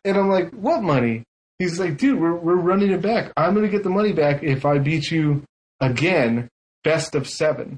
and 0.05 0.17
I'm 0.17 0.29
like, 0.29 0.51
"What 0.51 0.81
money?" 0.81 1.23
He's 1.57 1.79
like, 1.79 1.97
"Dude, 1.97 2.19
we're 2.19 2.35
we're 2.35 2.55
running 2.55 2.91
it 2.91 3.01
back. 3.01 3.33
I'm 3.35 3.53
gonna 3.53 3.67
get 3.67 3.83
the 3.83 3.89
money 3.89 4.13
back 4.13 4.43
if 4.43 4.65
I 4.65 4.77
beat 4.77 5.11
you 5.11 5.43
again, 5.81 6.47
best 6.83 7.15
of 7.15 7.27
seven. 7.27 7.77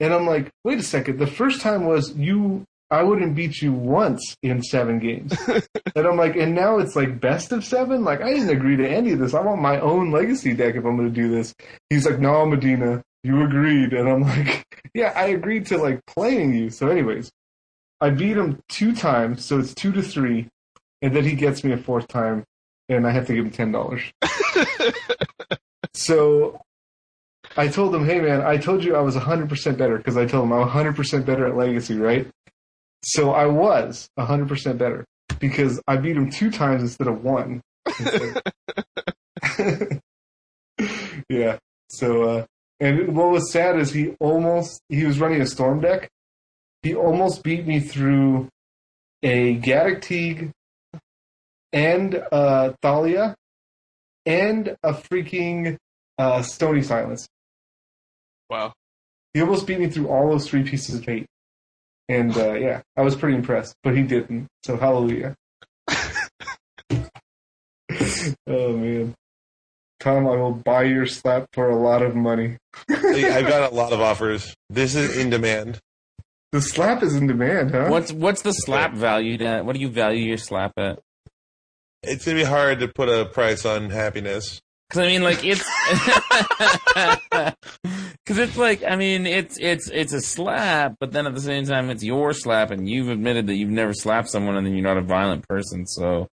And 0.00 0.14
I'm 0.14 0.26
like, 0.26 0.50
wait 0.64 0.78
a 0.78 0.82
second. 0.82 1.18
The 1.18 1.26
first 1.26 1.60
time 1.60 1.84
was 1.86 2.14
you 2.16 2.64
I 2.90 3.02
wouldn't 3.02 3.34
beat 3.34 3.60
you 3.60 3.72
once 3.72 4.36
in 4.42 4.62
seven 4.62 4.98
games. 4.98 5.36
and 5.94 6.06
I'm 6.06 6.16
like, 6.16 6.36
and 6.36 6.54
now 6.54 6.78
it's 6.78 6.96
like 6.96 7.20
best 7.20 7.52
of 7.52 7.64
seven? 7.64 8.02
Like, 8.02 8.22
I 8.22 8.32
didn't 8.32 8.48
agree 8.48 8.76
to 8.76 8.88
any 8.88 9.12
of 9.12 9.18
this. 9.18 9.34
I 9.34 9.40
want 9.40 9.60
my 9.60 9.78
own 9.80 10.10
legacy 10.10 10.54
deck 10.54 10.74
if 10.74 10.86
I'm 10.86 10.96
going 10.96 11.12
to 11.12 11.14
do 11.14 11.28
this. 11.28 11.54
He's 11.90 12.06
like, 12.06 12.18
no, 12.18 12.46
Medina, 12.46 13.02
you 13.22 13.42
agreed. 13.44 13.92
And 13.92 14.08
I'm 14.08 14.22
like, 14.22 14.64
yeah, 14.94 15.12
I 15.14 15.26
agreed 15.26 15.66
to 15.66 15.76
like 15.76 16.00
playing 16.06 16.54
you. 16.54 16.70
So, 16.70 16.88
anyways, 16.88 17.30
I 18.00 18.10
beat 18.10 18.38
him 18.38 18.60
two 18.68 18.94
times, 18.94 19.44
so 19.44 19.58
it's 19.58 19.74
two 19.74 19.92
to 19.92 20.02
three. 20.02 20.48
And 21.02 21.14
then 21.14 21.24
he 21.24 21.34
gets 21.34 21.62
me 21.62 21.72
a 21.72 21.76
fourth 21.76 22.08
time, 22.08 22.44
and 22.88 23.06
I 23.06 23.10
have 23.10 23.26
to 23.26 23.34
give 23.34 23.44
him 23.44 23.72
$10. 23.72 24.12
so 25.94 26.60
I 27.56 27.68
told 27.68 27.94
him, 27.94 28.04
hey 28.04 28.20
man, 28.20 28.42
I 28.42 28.56
told 28.56 28.84
you 28.84 28.94
I 28.94 29.00
was 29.00 29.16
100% 29.16 29.78
better 29.78 29.96
because 29.96 30.16
I 30.16 30.26
told 30.26 30.44
him 30.44 30.52
I'm 30.52 30.68
100% 30.68 31.24
better 31.24 31.46
at 31.46 31.56
Legacy, 31.56 31.98
right? 31.98 32.28
So 33.04 33.32
I 33.32 33.46
was 33.46 34.08
100% 34.18 34.78
better 34.78 35.04
because 35.38 35.80
I 35.86 35.96
beat 35.96 36.16
him 36.16 36.30
two 36.30 36.50
times 36.50 36.82
instead 36.82 37.08
of 37.08 37.24
one. 37.24 37.62
yeah. 41.28 41.58
So, 41.90 42.24
uh, 42.24 42.46
and 42.80 43.16
what 43.16 43.30
was 43.30 43.52
sad 43.52 43.78
is 43.78 43.92
he 43.92 44.14
almost, 44.20 44.82
he 44.88 45.04
was 45.04 45.20
running 45.20 45.40
a 45.40 45.46
storm 45.46 45.80
deck. 45.80 46.08
He 46.82 46.94
almost 46.94 47.42
beat 47.42 47.66
me 47.66 47.80
through 47.80 48.48
a 49.22 49.54
Gaddock 49.54 50.00
Teeg 50.00 50.52
and 51.72 52.22
uh, 52.30 52.72
Thalia 52.82 53.34
and 54.26 54.76
a 54.82 54.92
freaking 54.92 55.76
uh, 56.18 56.42
Stony 56.42 56.82
Silence. 56.82 57.28
Wow. 58.48 58.72
He 59.34 59.40
almost 59.40 59.66
beat 59.66 59.80
me 59.80 59.88
through 59.88 60.08
all 60.08 60.30
those 60.30 60.48
three 60.48 60.62
pieces 60.62 60.94
of 60.96 61.04
hate. 61.04 61.26
And 62.08 62.36
uh, 62.36 62.54
yeah, 62.54 62.80
I 62.96 63.02
was 63.02 63.14
pretty 63.14 63.36
impressed, 63.36 63.74
but 63.82 63.94
he 63.96 64.02
didn't. 64.02 64.48
So 64.64 64.76
hallelujah. 64.76 65.34
oh 68.46 68.76
man. 68.76 69.14
Tom, 70.00 70.28
I 70.28 70.36
will 70.36 70.52
buy 70.52 70.84
your 70.84 71.06
slap 71.06 71.46
for 71.52 71.68
a 71.68 71.76
lot 71.76 72.02
of 72.02 72.14
money. 72.14 72.56
I've 72.88 73.48
got 73.48 73.72
a 73.72 73.74
lot 73.74 73.92
of 73.92 74.00
offers. 74.00 74.54
This 74.70 74.94
is 74.94 75.16
in 75.16 75.28
demand. 75.28 75.80
The 76.52 76.62
slap 76.62 77.02
is 77.02 77.14
in 77.14 77.26
demand, 77.26 77.72
huh? 77.72 77.88
What's 77.88 78.12
what's 78.12 78.42
the 78.42 78.52
slap 78.52 78.94
valued 78.94 79.42
at? 79.42 79.64
What 79.66 79.74
do 79.74 79.80
you 79.80 79.88
value 79.88 80.24
your 80.24 80.38
slap 80.38 80.72
at? 80.78 81.00
It's 82.02 82.24
gonna 82.24 82.38
be 82.38 82.44
hard 82.44 82.78
to 82.80 82.88
put 82.88 83.08
a 83.08 83.26
price 83.26 83.66
on 83.66 83.90
happiness. 83.90 84.60
Because 84.88 85.04
I 85.04 85.08
mean, 85.08 85.22
like 85.22 85.40
it's 85.42 85.64
because 88.28 88.46
it's 88.46 88.58
like 88.58 88.84
I 88.84 88.96
mean, 88.96 89.26
it's 89.26 89.56
it's 89.58 89.88
it's 89.88 90.12
a 90.12 90.20
slap, 90.20 90.96
but 91.00 91.12
then 91.12 91.26
at 91.26 91.34
the 91.34 91.40
same 91.40 91.64
time, 91.64 91.88
it's 91.88 92.04
your 92.04 92.34
slap, 92.34 92.70
and 92.70 92.86
you've 92.86 93.08
admitted 93.08 93.46
that 93.46 93.54
you've 93.54 93.70
never 93.70 93.94
slapped 93.94 94.28
someone, 94.28 94.54
and 94.54 94.66
then 94.66 94.74
you're 94.74 94.84
not 94.84 94.98
a 94.98 95.02
violent 95.02 95.48
person. 95.48 95.86
So 95.86 96.28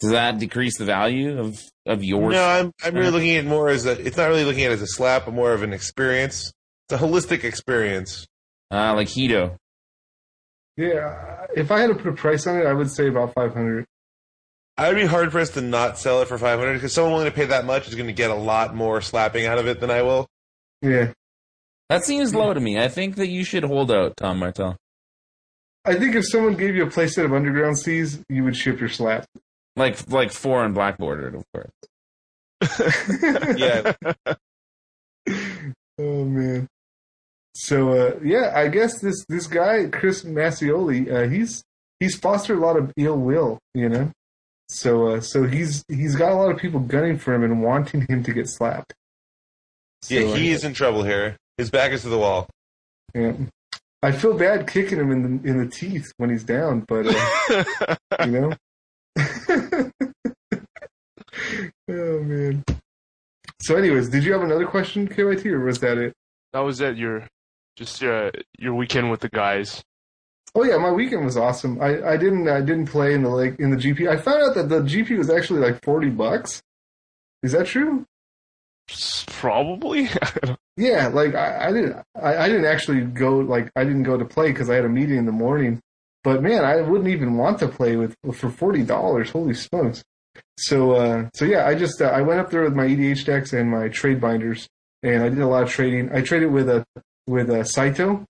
does 0.00 0.10
that 0.10 0.40
decrease 0.40 0.76
the 0.76 0.84
value 0.84 1.38
of 1.38 1.62
of 1.86 2.02
your? 2.02 2.32
No, 2.32 2.44
I'm 2.44 2.72
I'm 2.82 2.94
really 2.94 3.12
looking 3.12 3.36
at 3.36 3.44
it 3.44 3.48
more 3.48 3.68
as 3.68 3.86
a. 3.86 3.92
It's 4.04 4.16
not 4.16 4.26
really 4.26 4.44
looking 4.44 4.64
at 4.64 4.72
it 4.72 4.74
as 4.74 4.82
a 4.82 4.88
slap, 4.88 5.26
but 5.26 5.34
more 5.34 5.52
of 5.52 5.62
an 5.62 5.72
experience. 5.72 6.52
It's 6.88 7.00
a 7.00 7.04
holistic 7.04 7.44
experience. 7.44 8.26
uh, 8.72 8.94
like 8.96 9.06
Hito. 9.06 9.56
Yeah, 10.76 11.46
if 11.54 11.70
I 11.70 11.78
had 11.78 11.88
to 11.88 11.94
put 11.94 12.08
a 12.08 12.12
price 12.12 12.48
on 12.48 12.58
it, 12.58 12.66
I 12.66 12.72
would 12.72 12.90
say 12.90 13.06
about 13.06 13.34
500. 13.34 13.84
I'd 14.78 14.96
be 14.96 15.04
hard 15.04 15.30
pressed 15.30 15.54
to 15.54 15.60
not 15.60 15.96
sell 15.96 16.22
it 16.22 16.28
for 16.28 16.38
500 16.38 16.74
because 16.74 16.92
someone 16.92 17.12
willing 17.12 17.30
to 17.30 17.36
pay 17.36 17.44
that 17.44 17.66
much 17.66 17.86
is 17.86 17.94
going 17.94 18.06
to 18.08 18.12
get 18.14 18.30
a 18.30 18.34
lot 18.34 18.74
more 18.74 19.00
slapping 19.00 19.46
out 19.46 19.58
of 19.58 19.68
it 19.68 19.78
than 19.78 19.90
I 19.90 20.02
will. 20.02 20.26
Yeah. 20.82 21.12
That 21.90 22.04
seems 22.04 22.32
low 22.32 22.54
to 22.54 22.60
me. 22.60 22.78
I 22.78 22.86
think 22.86 23.16
that 23.16 23.30
you 23.30 23.42
should 23.42 23.64
hold 23.64 23.90
out, 23.90 24.16
Tom 24.16 24.38
Martell. 24.38 24.76
I 25.84 25.96
think 25.96 26.14
if 26.14 26.24
someone 26.30 26.54
gave 26.54 26.76
you 26.76 26.84
a 26.84 26.86
playset 26.86 27.24
of 27.24 27.32
Underground 27.32 27.80
Seas, 27.80 28.20
you 28.28 28.44
would 28.44 28.56
ship 28.56 28.78
your 28.78 28.88
slap. 28.88 29.26
Like 29.74 30.08
like 30.08 30.30
four 30.30 30.64
and 30.64 30.72
black 30.72 30.98
bordered, 30.98 31.34
of 31.34 31.44
course. 31.52 31.70
Yeah. 33.56 33.92
oh 35.98 36.24
man. 36.24 36.68
So 37.56 37.90
uh, 37.90 38.20
yeah, 38.22 38.52
I 38.54 38.68
guess 38.68 39.00
this 39.00 39.24
this 39.28 39.48
guy 39.48 39.86
Chris 39.86 40.22
Mascioli, 40.22 41.12
uh, 41.12 41.28
he's 41.28 41.64
he's 41.98 42.16
fostered 42.16 42.58
a 42.58 42.60
lot 42.60 42.76
of 42.76 42.92
ill 42.96 43.18
will, 43.18 43.58
you 43.74 43.88
know. 43.88 44.12
So 44.68 45.08
uh, 45.08 45.20
so 45.20 45.42
he's 45.42 45.82
he's 45.88 46.14
got 46.14 46.30
a 46.30 46.36
lot 46.36 46.52
of 46.52 46.58
people 46.58 46.78
gunning 46.78 47.18
for 47.18 47.34
him 47.34 47.42
and 47.42 47.64
wanting 47.64 48.06
him 48.08 48.22
to 48.22 48.32
get 48.32 48.48
slapped. 48.48 48.94
So, 50.02 50.14
Yeah, 50.14 50.36
he 50.36 50.52
is 50.52 50.62
in 50.62 50.72
trouble 50.72 51.02
here. 51.02 51.36
His 51.60 51.68
back 51.68 51.92
is 51.92 52.00
to 52.04 52.08
the 52.08 52.16
wall. 52.16 52.48
Yeah. 53.14 53.34
I 54.02 54.12
feel 54.12 54.32
bad 54.32 54.66
kicking 54.66 54.98
him 54.98 55.12
in 55.12 55.42
the 55.42 55.50
in 55.50 55.58
the 55.58 55.66
teeth 55.66 56.10
when 56.16 56.30
he's 56.30 56.42
down, 56.42 56.86
but 56.88 57.04
uh, 57.06 57.94
you 58.24 58.30
know. 58.30 58.54
oh 61.90 62.20
man. 62.22 62.64
So, 63.60 63.76
anyways, 63.76 64.08
did 64.08 64.24
you 64.24 64.32
have 64.32 64.40
another 64.40 64.64
question, 64.64 65.06
KYT, 65.06 65.44
or 65.52 65.60
was 65.60 65.80
that 65.80 65.98
it? 65.98 66.14
that 66.54 66.60
was 66.60 66.80
it. 66.80 66.96
Your 66.96 67.28
just 67.76 68.02
uh, 68.02 68.30
your 68.58 68.72
weekend 68.72 69.10
with 69.10 69.20
the 69.20 69.28
guys. 69.28 69.82
Oh 70.54 70.64
yeah, 70.64 70.78
my 70.78 70.90
weekend 70.90 71.26
was 71.26 71.36
awesome. 71.36 71.78
I, 71.78 72.12
I 72.12 72.16
didn't 72.16 72.48
I 72.48 72.62
didn't 72.62 72.86
play 72.86 73.12
in 73.12 73.22
the 73.22 73.28
like 73.28 73.60
in 73.60 73.68
the 73.70 73.76
GP. 73.76 74.08
I 74.08 74.16
found 74.16 74.42
out 74.44 74.54
that 74.54 74.70
the 74.70 74.80
GP 74.80 75.18
was 75.18 75.28
actually 75.28 75.60
like 75.60 75.84
forty 75.84 76.08
bucks. 76.08 76.62
Is 77.42 77.52
that 77.52 77.66
true? 77.66 78.06
Probably. 79.26 80.08
Yeah, 80.80 81.08
like 81.08 81.34
I, 81.34 81.68
I 81.68 81.72
didn't 81.72 81.96
I, 82.16 82.36
I 82.38 82.48
didn't 82.48 82.64
actually 82.64 83.02
go 83.02 83.36
like 83.40 83.70
I 83.76 83.84
didn't 83.84 84.04
go 84.04 84.16
to 84.16 84.24
play 84.24 84.50
because 84.50 84.70
I 84.70 84.76
had 84.76 84.86
a 84.86 84.88
meeting 84.88 85.18
in 85.18 85.26
the 85.26 85.32
morning. 85.32 85.78
But 86.24 86.42
man, 86.42 86.64
I 86.64 86.80
wouldn't 86.80 87.10
even 87.10 87.36
want 87.36 87.58
to 87.58 87.68
play 87.68 87.96
with 87.96 88.16
for 88.32 88.48
forty 88.48 88.82
dollars. 88.82 89.30
Holy 89.30 89.52
smokes! 89.52 90.02
So 90.58 90.92
uh, 90.92 91.28
so 91.34 91.44
yeah, 91.44 91.66
I 91.66 91.74
just 91.74 92.00
uh, 92.00 92.06
I 92.06 92.22
went 92.22 92.40
up 92.40 92.50
there 92.50 92.62
with 92.62 92.74
my 92.74 92.86
EDH 92.86 93.26
decks 93.26 93.52
and 93.52 93.70
my 93.70 93.88
trade 93.88 94.22
binders, 94.22 94.68
and 95.02 95.22
I 95.22 95.28
did 95.28 95.40
a 95.40 95.46
lot 95.46 95.64
of 95.64 95.68
trading. 95.68 96.10
I 96.14 96.22
traded 96.22 96.50
with 96.50 96.70
a 96.70 96.86
with 97.26 97.50
a 97.50 97.62
Saito, 97.66 98.24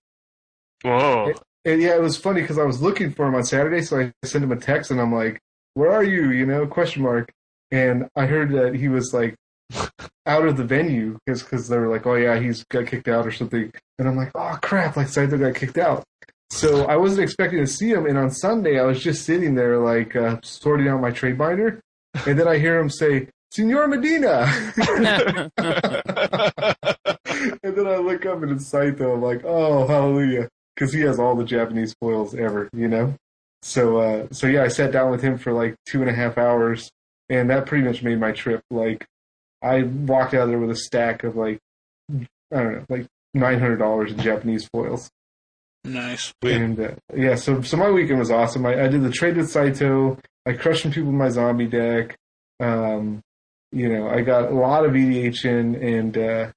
Whoa. 0.83 1.31
and 1.63 1.81
yeah, 1.81 1.95
it 1.95 2.01
was 2.01 2.17
funny 2.17 2.41
because 2.41 2.59
I 2.59 2.65
was 2.65 2.81
looking 2.81 3.13
for 3.13 3.27
him 3.27 3.35
on 3.35 3.45
Saturday, 3.45 3.81
so 3.81 3.97
I 3.97 4.11
sent 4.25 4.43
him 4.43 4.51
a 4.51 4.57
text 4.57 4.91
and 4.91 4.99
I'm 4.99 5.13
like, 5.15 5.39
"Where 5.75 5.91
are 5.91 6.03
you?" 6.03 6.31
You 6.31 6.45
know, 6.45 6.67
question 6.67 7.03
mark. 7.03 7.31
And 7.71 8.09
I 8.17 8.25
heard 8.25 8.51
that 8.51 8.75
he 8.75 8.89
was 8.89 9.13
like 9.13 9.35
out 10.25 10.45
of 10.45 10.57
the 10.57 10.63
venue 10.63 11.17
because 11.25 11.43
because 11.43 11.67
they 11.67 11.77
were 11.77 11.89
like, 11.89 12.05
"Oh 12.05 12.15
yeah, 12.15 12.39
he's 12.39 12.63
got 12.65 12.87
kicked 12.87 13.07
out 13.07 13.25
or 13.25 13.31
something." 13.31 13.71
And 13.99 14.07
I'm 14.07 14.15
like, 14.15 14.31
"Oh 14.35 14.57
crap!" 14.61 14.97
Like 14.97 15.07
Saito 15.07 15.37
got 15.37 15.55
kicked 15.55 15.77
out. 15.77 16.03
So 16.51 16.85
I 16.85 16.97
wasn't 16.97 17.23
expecting 17.23 17.59
to 17.59 17.67
see 17.67 17.91
him. 17.91 18.05
And 18.05 18.17
on 18.17 18.29
Sunday, 18.29 18.79
I 18.79 18.83
was 18.83 19.01
just 19.01 19.25
sitting 19.25 19.55
there 19.55 19.77
like 19.77 20.15
uh, 20.15 20.37
sorting 20.43 20.87
out 20.87 21.01
my 21.01 21.11
trade 21.11 21.37
binder, 21.37 21.81
and 22.25 22.37
then 22.37 22.47
I 22.47 22.57
hear 22.57 22.79
him 22.79 22.89
say, 22.89 23.29
"Senor 23.51 23.87
Medina." 23.87 24.45
and 27.63 27.75
then 27.75 27.87
I 27.87 27.97
look 27.97 28.25
up 28.25 28.41
and 28.41 28.51
it's 28.51 28.67
Saito. 28.67 29.13
I'm 29.13 29.21
like, 29.21 29.43
oh, 29.43 29.87
hallelujah. 29.87 30.49
Because 30.75 30.93
he 30.93 31.01
has 31.01 31.19
all 31.19 31.35
the 31.35 31.43
Japanese 31.43 31.93
foils 31.99 32.33
ever, 32.33 32.69
you 32.73 32.87
know? 32.87 33.15
So, 33.61 33.97
uh, 33.97 34.27
so 34.31 34.47
yeah, 34.47 34.63
I 34.63 34.67
sat 34.69 34.91
down 34.91 35.11
with 35.11 35.21
him 35.21 35.37
for 35.37 35.53
like 35.53 35.75
two 35.85 36.01
and 36.01 36.09
a 36.09 36.13
half 36.13 36.37
hours, 36.37 36.89
and 37.29 37.49
that 37.49 37.65
pretty 37.65 37.83
much 37.83 38.01
made 38.01 38.19
my 38.19 38.31
trip. 38.31 38.61
Like, 38.71 39.05
I 39.61 39.83
walked 39.83 40.33
out 40.33 40.47
there 40.47 40.59
with 40.59 40.71
a 40.71 40.75
stack 40.75 41.23
of 41.23 41.35
like, 41.35 41.59
I 42.11 42.25
don't 42.51 42.73
know, 42.73 42.85
like 42.89 43.07
$900 43.35 44.09
in 44.09 44.17
Japanese 44.17 44.67
foils. 44.73 45.09
Nice. 45.83 46.33
And 46.43 46.79
uh, 46.79 46.91
yeah, 47.15 47.35
so 47.35 47.61
so 47.61 47.75
my 47.75 47.89
weekend 47.89 48.19
was 48.19 48.29
awesome. 48.29 48.65
I, 48.65 48.83
I 48.83 48.87
did 48.87 49.03
the 49.03 49.09
trade 49.09 49.37
with 49.37 49.49
Saito. 49.49 50.17
I 50.45 50.53
crushed 50.53 50.83
some 50.83 50.91
people 50.91 51.11
with 51.11 51.19
my 51.19 51.29
zombie 51.29 51.65
deck. 51.65 52.15
Um, 52.59 53.21
you 53.71 53.89
know, 53.89 54.07
I 54.07 54.21
got 54.21 54.51
a 54.51 54.55
lot 54.55 54.85
of 54.85 54.91
EDH 54.91 55.45
in, 55.45 55.75
and 55.75 56.17
uh, 56.17 56.51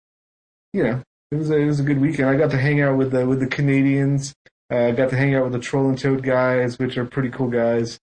you 0.74 0.82
know, 0.82 1.02
it 1.30 1.36
was 1.36 1.50
a, 1.50 1.56
it 1.56 1.66
was 1.66 1.80
a 1.80 1.84
good 1.84 2.00
weekend. 2.00 2.28
I 2.28 2.36
got 2.36 2.50
to 2.50 2.58
hang 2.58 2.82
out 2.82 2.98
with 2.98 3.12
the 3.12 3.26
with 3.26 3.40
the 3.40 3.46
Canadians. 3.46 4.34
Uh, 4.70 4.88
I 4.88 4.92
got 4.92 5.10
to 5.10 5.16
hang 5.16 5.34
out 5.34 5.44
with 5.44 5.52
the 5.52 5.58
Troll 5.58 5.88
and 5.88 5.98
Toad 5.98 6.22
guys, 6.22 6.78
which 6.78 6.98
are 6.98 7.06
pretty 7.06 7.30
cool 7.30 7.48
guys. 7.48 7.98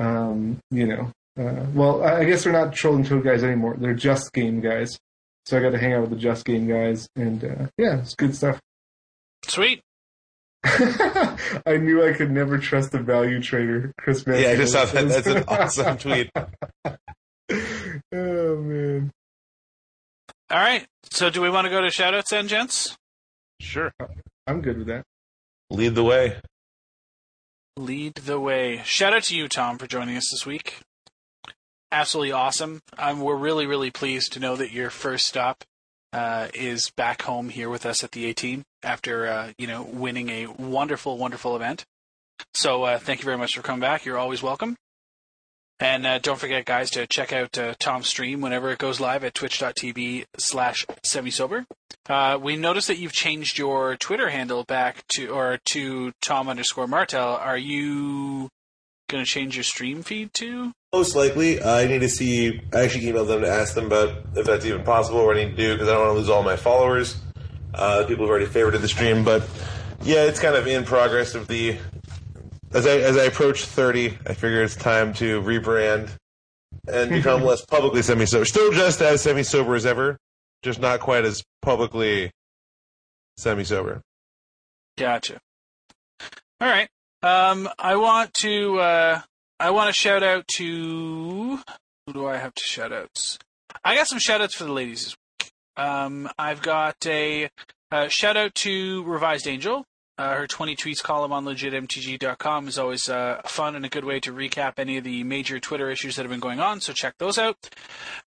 Um, 0.00 0.58
you 0.70 0.86
know, 0.86 1.12
uh, 1.38 1.66
well, 1.72 2.02
I 2.02 2.20
I 2.20 2.24
guess 2.24 2.44
they're 2.44 2.52
not 2.52 2.72
Troll 2.72 2.96
and 2.96 3.06
Toad 3.06 3.24
guys 3.24 3.42
anymore. 3.42 3.76
They're 3.78 3.94
Just 3.94 4.32
Game 4.32 4.60
guys. 4.60 4.98
So 5.46 5.58
I 5.58 5.60
got 5.60 5.70
to 5.70 5.78
hang 5.78 5.92
out 5.92 6.00
with 6.02 6.10
the 6.10 6.16
Just 6.16 6.44
Game 6.44 6.66
guys, 6.66 7.08
and 7.16 7.44
uh, 7.44 7.66
yeah, 7.76 7.98
it's 7.98 8.14
good 8.14 8.34
stuff. 8.34 8.60
Sweet. 9.46 9.80
I 10.64 11.76
knew 11.78 12.06
I 12.06 12.14
could 12.14 12.30
never 12.30 12.56
trust 12.56 12.94
a 12.94 12.98
value 13.02 13.42
trader, 13.42 13.92
Chris. 13.98 14.24
Yeah, 14.26 14.50
I 14.50 14.56
just 14.56 14.72
saw 14.72 14.86
that. 14.86 15.08
That's 15.08 15.26
an 15.26 15.44
awesome 15.48 15.98
tweet. 15.98 16.30
oh 16.86 18.56
man, 18.56 19.10
All 20.50 20.58
right. 20.58 20.86
So, 21.10 21.28
do 21.28 21.42
we 21.42 21.50
want 21.50 21.66
to 21.66 21.70
go 21.70 21.82
to 21.82 21.88
shoutouts 21.88 22.30
then, 22.30 22.48
gents? 22.48 22.96
Sure. 23.60 23.92
I'm 24.46 24.62
good 24.62 24.78
with 24.78 24.86
that. 24.86 25.04
Lead 25.70 25.94
the 25.94 26.04
way. 26.04 26.36
Lead 27.76 28.14
the 28.14 28.40
way. 28.40 28.80
Shout 28.84 29.12
out 29.12 29.24
to 29.24 29.36
you, 29.36 29.48
Tom, 29.48 29.76
for 29.78 29.86
joining 29.86 30.16
us 30.16 30.28
this 30.32 30.46
week. 30.46 30.78
Absolutely 31.92 32.32
awesome. 32.32 32.80
Um, 32.98 33.20
we're 33.20 33.36
really, 33.36 33.66
really 33.66 33.90
pleased 33.90 34.32
to 34.32 34.40
know 34.40 34.56
that 34.56 34.72
your 34.72 34.90
first 34.90 35.26
stop 35.26 35.64
uh, 36.12 36.48
is 36.54 36.90
back 36.90 37.22
home 37.22 37.48
here 37.48 37.68
with 37.68 37.84
us 37.84 38.04
at 38.04 38.12
the 38.12 38.26
A 38.26 38.34
team 38.34 38.62
after 38.82 39.26
uh, 39.26 39.52
you 39.58 39.66
know 39.66 39.82
winning 39.82 40.28
a 40.28 40.46
wonderful, 40.46 41.18
wonderful 41.18 41.56
event. 41.56 41.84
So 42.54 42.84
uh, 42.84 42.98
thank 42.98 43.20
you 43.20 43.24
very 43.24 43.38
much 43.38 43.54
for 43.54 43.62
coming 43.62 43.80
back. 43.80 44.04
You're 44.04 44.18
always 44.18 44.42
welcome. 44.42 44.76
And 45.80 46.06
uh, 46.06 46.18
don't 46.18 46.38
forget, 46.38 46.64
guys, 46.64 46.90
to 46.92 47.06
check 47.06 47.32
out 47.32 47.58
uh, 47.58 47.74
Tom's 47.80 48.06
stream 48.06 48.40
whenever 48.40 48.70
it 48.70 48.78
goes 48.78 49.00
live 49.00 49.24
at 49.24 49.34
twitch.tv 49.34 50.24
slash 50.38 50.86
semisober. 51.04 51.66
Uh, 52.08 52.38
we 52.40 52.56
noticed 52.56 52.86
that 52.88 52.98
you've 52.98 53.12
changed 53.12 53.58
your 53.58 53.96
Twitter 53.96 54.28
handle 54.28 54.62
back 54.64 55.04
to 55.14 55.28
or 55.28 55.58
to 55.66 56.12
Tom 56.22 56.48
underscore 56.48 56.86
Martel. 56.86 57.34
Are 57.34 57.58
you 57.58 58.48
going 59.08 59.24
to 59.24 59.30
change 59.30 59.56
your 59.56 59.64
stream 59.64 60.02
feed 60.02 60.30
too? 60.32 60.72
Most 60.94 61.16
likely, 61.16 61.60
I 61.60 61.88
need 61.88 62.02
to 62.02 62.08
see. 62.08 62.60
I 62.72 62.82
actually 62.82 63.06
emailed 63.06 63.26
them 63.26 63.40
to 63.40 63.48
ask 63.48 63.74
them 63.74 63.86
about 63.86 64.14
if 64.36 64.46
that's 64.46 64.64
even 64.64 64.84
possible 64.84 65.18
or 65.18 65.26
what 65.26 65.36
I 65.36 65.42
need 65.42 65.50
to 65.50 65.56
do 65.56 65.72
because 65.72 65.88
I 65.88 65.94
don't 65.94 66.02
want 66.02 66.14
to 66.14 66.18
lose 66.20 66.28
all 66.28 66.44
my 66.44 66.54
followers. 66.54 67.16
Uh, 67.74 68.04
people 68.06 68.26
have 68.26 68.30
already 68.30 68.46
favorited 68.46 68.80
the 68.80 68.86
stream, 68.86 69.24
but 69.24 69.42
yeah, 70.04 70.22
it's 70.22 70.38
kind 70.38 70.54
of 70.54 70.68
in 70.68 70.84
progress 70.84 71.34
of 71.34 71.48
the. 71.48 71.78
As 72.72 72.86
I 72.86 72.98
as 72.98 73.16
I 73.16 73.24
approach 73.24 73.64
thirty, 73.64 74.16
I 74.24 74.34
figure 74.34 74.62
it's 74.62 74.76
time 74.76 75.12
to 75.14 75.42
rebrand 75.42 76.10
and 76.86 77.10
become 77.18 77.42
less 77.42 77.64
publicly 77.64 78.02
semi 78.02 78.24
sober. 78.24 78.44
Still 78.44 78.70
just 78.70 79.02
as 79.02 79.20
semi 79.20 79.42
sober 79.42 79.74
as 79.74 79.86
ever, 79.86 80.16
just 80.62 80.78
not 80.78 81.00
quite 81.00 81.24
as 81.24 81.42
publicly 81.60 82.30
semi 83.36 83.64
sober. 83.64 84.00
Gotcha. 84.96 85.40
All 86.60 86.68
right. 86.68 86.88
Um, 87.24 87.68
I 87.80 87.96
want 87.96 88.32
to 88.34 88.78
uh, 88.78 89.20
I 89.60 89.70
want 89.70 89.88
to 89.88 89.92
shout 89.92 90.22
out 90.22 90.46
to 90.56 91.58
who 92.06 92.12
do 92.12 92.26
I 92.26 92.36
have 92.36 92.54
to 92.54 92.62
shout 92.62 92.92
outs? 92.92 93.38
I 93.84 93.94
got 93.94 94.08
some 94.08 94.18
shout 94.18 94.40
outs 94.40 94.54
for 94.54 94.64
the 94.64 94.72
ladies 94.72 95.04
this 95.04 95.16
week. 95.40 95.52
Um, 95.76 96.28
I've 96.38 96.62
got 96.62 96.96
a, 97.06 97.50
uh 97.90 98.08
shout 98.08 98.36
out 98.36 98.54
to 98.56 99.04
Revised 99.04 99.46
Angel. 99.46 99.84
Uh, 100.16 100.34
her 100.36 100.46
20 100.46 100.76
tweets 100.76 101.02
column 101.02 101.32
on 101.32 101.44
legitmtg.com 101.44 102.68
is 102.68 102.78
always 102.78 103.08
uh, 103.08 103.40
fun 103.46 103.74
and 103.74 103.84
a 103.84 103.88
good 103.88 104.04
way 104.04 104.20
to 104.20 104.32
recap 104.32 104.74
any 104.78 104.96
of 104.96 105.02
the 105.02 105.24
major 105.24 105.58
Twitter 105.58 105.90
issues 105.90 106.14
that 106.14 106.22
have 106.22 106.30
been 106.30 106.38
going 106.38 106.60
on, 106.60 106.80
so 106.80 106.92
check 106.92 107.14
those 107.18 107.36
out. 107.36 107.56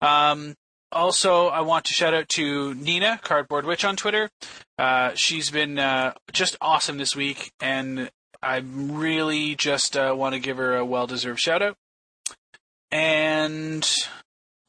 Um, 0.02 0.56
also, 0.92 1.48
I 1.48 1.62
want 1.62 1.86
to 1.86 1.94
shout 1.94 2.14
out 2.14 2.28
to 2.30 2.74
Nina, 2.74 3.20
Cardboard 3.24 3.66
Witch 3.66 3.86
on 3.86 3.96
Twitter. 3.96 4.30
Uh, 4.78 5.12
she's 5.16 5.50
been 5.50 5.80
uh, 5.80 6.14
just 6.34 6.58
awesome 6.60 6.98
this 6.98 7.16
week, 7.16 7.52
and 7.62 8.10
I 8.42 8.58
really 8.58 9.56
just 9.56 9.98
uh, 9.98 10.14
want 10.18 10.34
to 10.34 10.40
give 10.40 10.58
her 10.58 10.76
a 10.76 10.86
well 10.86 11.08
deserved 11.08 11.40
shout 11.40 11.62
out. 11.62 11.76
And 12.92 13.88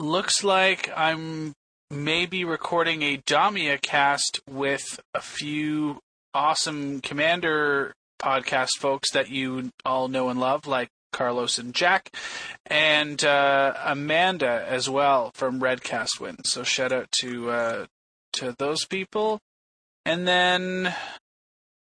looks 0.01 0.43
like 0.43 0.91
I'm 0.97 1.55
maybe 1.91 2.45
recording 2.45 3.03
a 3.03 3.19
Damia 3.19 3.79
cast 3.79 4.41
with 4.49 5.01
a 5.15 5.21
few 5.21 6.01
awesome 6.35 7.01
Commander 7.01 7.95
podcast 8.21 8.79
folks 8.79 9.13
that 9.13 9.31
you 9.31 9.71
all 9.85 10.09
know 10.09 10.29
and 10.29 10.41
love, 10.41 10.67
like 10.67 10.89
Carlos 11.13 11.59
and 11.59 11.75
Jack, 11.75 12.15
and 12.67 13.25
uh, 13.25 13.75
Amanda 13.85 14.65
as 14.69 14.89
well 14.89 15.31
from 15.35 15.61
Redcast 15.61 16.21
Win. 16.21 16.45
So 16.45 16.63
shout 16.63 16.93
out 16.93 17.11
to 17.21 17.51
uh, 17.51 17.87
to 18.35 18.55
those 18.59 18.85
people, 18.85 19.41
and 20.05 20.27
then 20.29 20.95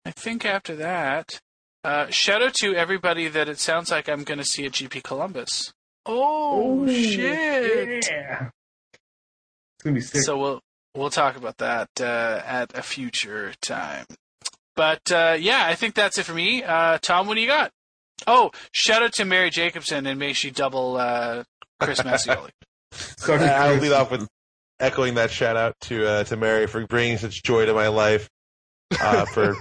I 0.05 0.11
think 0.11 0.45
after 0.45 0.75
that, 0.77 1.39
uh, 1.87 2.07
shout 2.09 2.43
out 2.43 2.53
to 2.55 2.75
everybody 2.75 3.29
that 3.29 3.47
it 3.47 3.59
sounds 3.59 3.91
like 3.91 4.09
I'm 4.09 4.23
going 4.23 4.39
to 4.39 4.43
see 4.45 4.65
at 4.65 4.73
GP 4.73 5.03
Columbus. 5.03 5.71
Oh 6.05 6.85
shit! 6.87 8.07
Yeah. 8.09 8.49
It's 8.93 9.83
gonna 9.83 9.93
be 9.93 10.01
sick. 10.01 10.21
So 10.21 10.37
we'll 10.37 10.61
we'll 10.95 11.09
talk 11.09 11.37
about 11.37 11.57
that 11.57 11.89
uh, 11.99 12.41
at 12.45 12.77
a 12.77 12.81
future 12.81 13.53
time. 13.61 14.05
But 14.75 15.11
uh, 15.11 15.37
yeah, 15.39 15.63
I 15.65 15.75
think 15.75 15.95
that's 15.95 16.17
it 16.17 16.23
for 16.23 16.33
me. 16.33 16.63
Uh, 16.63 16.97
Tom, 17.01 17.27
what 17.27 17.35
do 17.35 17.41
you 17.41 17.47
got? 17.47 17.71
Oh, 18.25 18.51
shout 18.73 19.03
out 19.03 19.13
to 19.13 19.25
Mary 19.25 19.49
Jacobson 19.49 20.05
and 20.07 20.19
may 20.19 20.33
she 20.33 20.51
double 20.51 20.97
uh, 20.97 21.43
Chris 21.79 22.01
Mascioli. 22.01 22.49
Sorry, 22.91 23.43
I'll 23.43 23.71
Chris. 23.71 23.83
lead 23.83 23.91
off 23.93 24.11
with 24.11 24.27
echoing 24.79 25.15
that 25.15 25.31
shout 25.31 25.55
out 25.57 25.75
to 25.81 26.07
uh, 26.07 26.23
to 26.25 26.35
Mary 26.37 26.67
for 26.67 26.85
bringing 26.87 27.17
such 27.17 27.43
joy 27.43 27.65
to 27.65 27.73
my 27.73 27.87
life. 27.87 28.29
Uh, 28.99 29.25
for 29.25 29.55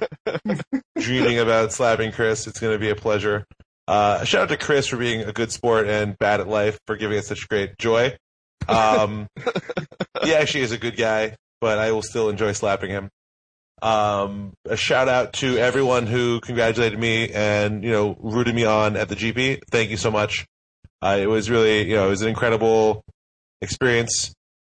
dreaming 0.98 1.38
about 1.38 1.72
slapping 1.72 2.12
Chris, 2.12 2.46
it's 2.46 2.60
going 2.60 2.72
to 2.72 2.78
be 2.78 2.90
a 2.90 2.94
pleasure. 2.94 3.44
Uh, 3.88 4.24
shout 4.24 4.42
out 4.42 4.48
to 4.48 4.56
Chris 4.56 4.88
for 4.88 4.96
being 4.96 5.22
a 5.22 5.32
good 5.32 5.52
sport 5.52 5.88
and 5.88 6.18
bad 6.18 6.40
at 6.40 6.48
life 6.48 6.78
for 6.86 6.96
giving 6.96 7.18
us 7.18 7.26
such 7.26 7.48
great 7.48 7.78
joy. 7.78 8.16
Um, 8.68 9.28
he 10.22 10.34
actually 10.34 10.62
is 10.62 10.72
a 10.72 10.78
good 10.78 10.96
guy, 10.96 11.36
but 11.60 11.78
I 11.78 11.92
will 11.92 12.02
still 12.02 12.28
enjoy 12.28 12.52
slapping 12.52 12.90
him. 12.90 13.10
Um, 13.82 14.54
a 14.64 14.76
shout 14.76 15.08
out 15.08 15.34
to 15.34 15.58
everyone 15.58 16.06
who 16.06 16.40
congratulated 16.40 16.98
me 16.98 17.30
and 17.32 17.84
you 17.84 17.90
know 17.90 18.16
rooted 18.18 18.54
me 18.54 18.64
on 18.64 18.96
at 18.96 19.08
the 19.08 19.14
GP. 19.14 19.60
Thank 19.70 19.90
you 19.90 19.96
so 19.96 20.10
much. 20.10 20.46
Uh, 21.02 21.18
it 21.20 21.26
was 21.26 21.50
really 21.50 21.88
you 21.88 21.94
know 21.94 22.06
it 22.06 22.10
was 22.10 22.22
an 22.22 22.28
incredible 22.28 23.04
experience 23.60 24.32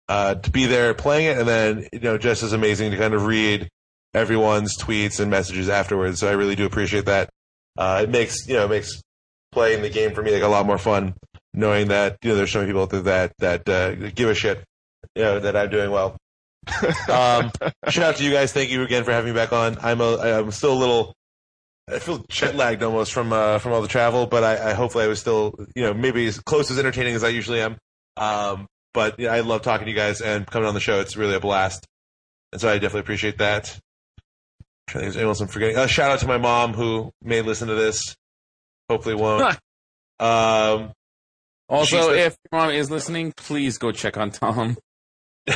uh, 0.10 0.36
to 0.36 0.52
be 0.52 0.66
there 0.66 0.94
playing 0.94 1.28
it, 1.28 1.38
and 1.38 1.48
then 1.48 1.88
you 1.94 2.02
know 2.02 2.18
just 2.18 2.44
as 2.44 2.52
amazing 2.52 2.92
to 2.92 2.98
kind 2.98 3.14
of 3.14 3.26
read 3.26 3.70
everyone's 4.14 4.78
tweets 4.78 5.20
and 5.20 5.30
messages 5.30 5.70
afterwards. 5.70 6.20
So 6.20 6.28
I 6.28 6.34
really 6.34 6.56
do 6.56 6.66
appreciate 6.66 7.06
that. 7.06 7.30
Uh, 7.78 8.02
it 8.04 8.10
makes 8.10 8.48
you 8.48 8.56
know 8.56 8.66
it 8.66 8.70
makes 8.70 9.02
playing 9.52 9.82
the 9.82 9.90
game 9.90 10.14
for 10.14 10.22
me 10.22 10.32
like 10.32 10.44
a 10.44 10.48
lot 10.48 10.66
more 10.66 10.78
fun, 10.78 11.14
knowing 11.54 11.88
that 11.90 12.18
you 12.24 12.30
know 12.30 12.36
there's 12.36 12.52
so 12.52 12.60
many 12.60 12.70
people 12.70 12.84
out 12.84 12.90
there 12.90 13.02
that 13.02 13.34
that 13.40 13.70
uh, 13.70 13.96
give 14.10 14.30
a 14.30 14.36
shit, 14.36 14.64
you 15.16 15.24
know 15.24 15.40
that 15.40 15.56
I'm 15.56 15.70
doing 15.70 15.92
well. 15.92 16.18
um, 17.10 17.52
shout 17.88 18.04
out 18.04 18.16
to 18.18 18.24
you 18.24 18.32
guys. 18.32 18.52
Thank 18.54 18.70
you 18.70 18.84
again 18.84 19.04
for 19.04 19.12
having 19.12 19.34
me 19.34 19.38
back 19.38 19.54
on. 19.54 19.78
I'm 19.82 20.02
a 20.02 20.18
I'm 20.18 20.52
still 20.52 20.74
a 20.74 20.80
little. 20.80 21.14
I 21.88 21.98
feel 21.98 22.24
jet 22.30 22.56
lagged 22.56 22.84
almost 22.84 23.14
from 23.14 23.34
uh, 23.34 23.60
from 23.60 23.74
all 23.74 23.82
the 23.82 23.88
travel, 23.88 24.28
but 24.28 24.44
I, 24.44 24.72
I 24.72 24.74
hopefully 24.74 25.06
I 25.06 25.08
was 25.08 25.20
still 25.20 25.54
you 25.76 25.84
know 25.84 25.94
maybe 25.94 26.26
as 26.28 26.40
close 26.40 26.70
as 26.70 26.78
entertaining 26.78 27.16
as 27.16 27.24
I 27.24 27.30
usually 27.30 27.62
am. 27.62 27.78
Um, 28.18 28.68
but 28.94 29.20
yeah, 29.20 29.32
I 29.32 29.40
love 29.40 29.62
talking 29.62 29.86
to 29.86 29.92
you 29.92 29.98
guys 29.98 30.22
and 30.22 30.46
coming 30.46 30.68
on 30.68 30.74
the 30.74 30.80
show. 30.80 31.00
It's 31.00 31.16
really 31.16 31.36
a 31.36 31.40
blast, 31.40 31.86
and 32.52 32.62
so 32.62 32.70
I 32.70 32.74
definitely 32.74 33.02
appreciate 33.02 33.38
that. 33.40 33.80
I 34.90 34.94
think 34.94 35.04
there's 35.04 35.16
anyone 35.18 35.32
else 35.32 35.42
I'm 35.42 35.48
forgetting. 35.48 35.78
Uh, 35.78 35.88
shout 35.88 36.12
out 36.12 36.20
to 36.20 36.28
my 36.28 36.38
mom 36.38 36.74
who 36.74 37.12
may 37.22 37.42
listen 37.42 37.68
to 37.68 37.76
this. 37.76 38.16
Hopefully 38.90 39.16
won't. 39.16 39.58
um, 40.20 40.92
Also, 41.70 42.12
the- 42.12 42.26
if 42.26 42.38
your 42.52 42.60
mom 42.62 42.70
is 42.72 42.90
listening, 42.90 43.32
please 43.38 43.78
go 43.78 43.92
check 43.92 44.18
on 44.18 44.32
Tom. 44.32 44.78
she 45.50 45.56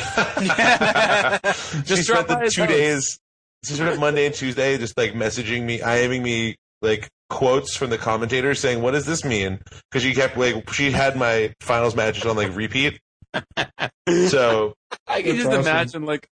Just 1.82 2.04
spent 2.08 2.28
the 2.28 2.48
two 2.52 2.62
house. 2.62 2.68
days, 2.70 3.18
she 3.64 3.74
spent 3.74 4.00
Monday 4.00 4.26
and 4.26 4.34
Tuesday 4.34 4.78
just 4.78 4.96
like 4.96 5.12
messaging 5.12 5.62
me, 5.64 5.78
IMing 5.80 6.22
me 6.22 6.56
like 6.82 7.08
quotes 7.30 7.76
from 7.76 7.90
the 7.90 7.98
commentators 7.98 8.60
saying, 8.60 8.82
"What 8.82 8.90
does 8.92 9.06
this 9.06 9.24
mean?" 9.24 9.60
Because 9.90 10.02
she 10.02 10.14
kept 10.14 10.36
like 10.36 10.72
she 10.72 10.90
had 10.90 11.16
my 11.16 11.52
finals 11.60 11.94
matches 11.96 12.24
on 12.24 12.36
like 12.36 12.54
repeat. 12.56 12.98
So 14.28 14.74
I 15.08 15.22
can 15.22 15.34
just 15.36 15.48
awesome. 15.48 15.60
imagine, 15.62 16.04
like, 16.04 16.28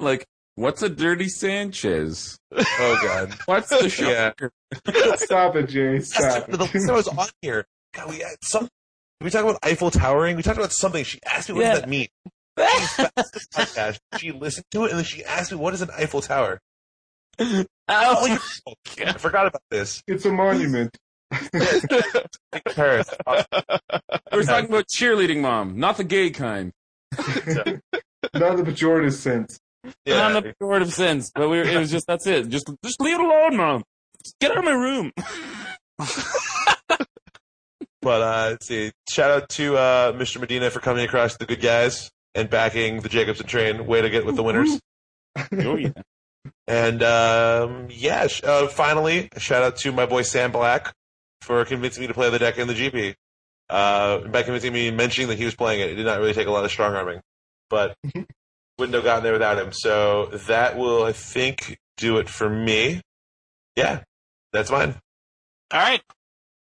like, 0.00 0.26
what's 0.56 0.82
a 0.82 0.88
dirty 0.88 1.28
Sanchez? 1.28 2.38
oh 2.52 2.98
god, 3.02 3.34
What's 3.46 3.68
the 3.70 3.82
Yeah. 3.84 4.32
shocker? 4.38 4.50
Stop 5.16 5.56
it, 5.56 5.68
Jay. 5.68 6.00
Stop 6.00 6.48
it. 6.48 6.52
the 6.52 6.58
last 6.58 6.72
time 6.72 6.90
I 6.90 6.92
was 6.92 7.08
on 7.08 7.28
here, 7.42 7.64
God, 7.94 8.08
we 8.10 8.18
had 8.20 8.36
some. 8.42 8.68
We 9.20 9.30
talked 9.30 9.48
about 9.48 9.58
Eiffel 9.62 9.90
Towering. 9.90 10.36
We 10.36 10.42
talked 10.42 10.58
about 10.58 10.72
something. 10.72 11.04
She 11.04 11.18
asked 11.26 11.48
me, 11.48 11.56
"What 11.56 11.62
Yeah. 11.62 11.70
does 11.72 11.80
that 11.80 11.88
mean?" 11.88 12.08
She's 12.58 12.96
back 12.96 13.14
to 13.14 13.22
the 13.32 13.46
podcast. 13.54 13.98
She 14.18 14.32
listened 14.32 14.66
to 14.72 14.84
it 14.84 14.90
and 14.90 14.98
then 14.98 15.04
she 15.04 15.24
asked 15.24 15.50
me, 15.52 15.58
"What 15.58 15.74
is 15.74 15.82
an 15.82 15.90
Eiffel 15.96 16.20
Tower?" 16.22 16.60
Oh, 17.38 17.64
Ow. 17.88 18.26
you're- 18.26 19.06
I 19.08 19.12
forgot 19.14 19.46
about 19.46 19.62
this. 19.70 20.02
It's 20.06 20.24
a 20.26 20.30
monument. 20.32 20.96
Paris. 22.74 23.08
We're 24.32 24.42
talking 24.42 24.68
about 24.68 24.86
cheerleading 24.88 25.40
mom, 25.40 25.78
not 25.78 25.96
the 25.96 26.04
gay 26.04 26.30
kind. 26.30 26.72
Not 28.34 28.56
the 28.58 28.62
pejorative 28.64 29.14
sense. 29.14 29.58
Yeah. 30.04 30.28
Not 30.28 30.44
the 30.44 30.66
of 30.66 30.92
sense, 30.92 31.30
but 31.34 31.48
we 31.48 31.58
were, 31.58 31.64
it 31.64 31.78
was 31.78 31.90
just 31.90 32.06
that's 32.06 32.26
it. 32.26 32.48
Just 32.48 32.70
just 32.84 33.00
leave 33.00 33.14
it 33.14 33.20
alone, 33.20 33.56
mom. 33.56 33.82
Just 34.22 34.38
get 34.38 34.50
out 34.52 34.58
of 34.58 34.64
my 34.64 34.72
room. 34.72 35.12
But 38.02 38.22
uh, 38.22 38.46
let's 38.50 38.66
see. 38.66 38.92
Shout 39.08 39.30
out 39.30 39.48
to 39.50 39.76
uh, 39.76 40.12
Mr. 40.12 40.40
Medina 40.40 40.70
for 40.70 40.80
coming 40.80 41.04
across 41.04 41.36
the 41.36 41.44
good 41.44 41.60
guys 41.60 42.10
and 42.34 42.48
backing 42.48 43.00
the 43.00 43.08
Jacobson 43.08 43.46
train. 43.46 43.86
Way 43.86 44.00
to 44.00 44.08
get 44.08 44.24
with 44.24 44.36
the 44.36 44.42
winners. 44.42 44.80
Oh 45.52 45.76
yeah. 45.76 45.92
And 46.66 47.04
um, 47.04 47.86
yeah, 47.88 48.26
sh- 48.26 48.42
uh, 48.42 48.66
finally, 48.66 49.28
shout 49.36 49.62
out 49.62 49.76
to 49.78 49.92
my 49.92 50.04
boy 50.06 50.22
Sam 50.22 50.50
Black 50.50 50.92
for 51.42 51.64
convincing 51.64 52.00
me 52.00 52.08
to 52.08 52.14
play 52.14 52.28
the 52.30 52.38
deck 52.38 52.58
in 52.58 52.66
the 52.66 52.74
GP. 52.74 53.14
Uh, 53.68 54.18
by 54.26 54.42
convincing 54.42 54.72
me, 54.72 54.90
mentioning 54.90 55.28
that 55.28 55.38
he 55.38 55.44
was 55.44 55.54
playing 55.54 55.80
it, 55.80 55.90
it 55.90 55.94
did 55.94 56.04
not 56.04 56.18
really 56.18 56.32
take 56.32 56.48
a 56.48 56.50
lot 56.50 56.64
of 56.64 56.70
strong 56.72 56.96
arming, 56.96 57.20
but 57.68 57.94
wouldn't 58.80 58.94
have 58.94 59.04
gotten 59.04 59.22
there 59.22 59.34
without 59.34 59.58
him. 59.58 59.72
So 59.72 60.26
that 60.48 60.76
will, 60.76 61.04
I 61.04 61.12
think, 61.12 61.78
do 61.98 62.18
it 62.18 62.28
for 62.28 62.48
me. 62.48 63.00
Yeah, 63.76 64.02
that's 64.52 64.70
mine. 64.70 64.96
All 65.72 65.80
right, 65.80 66.02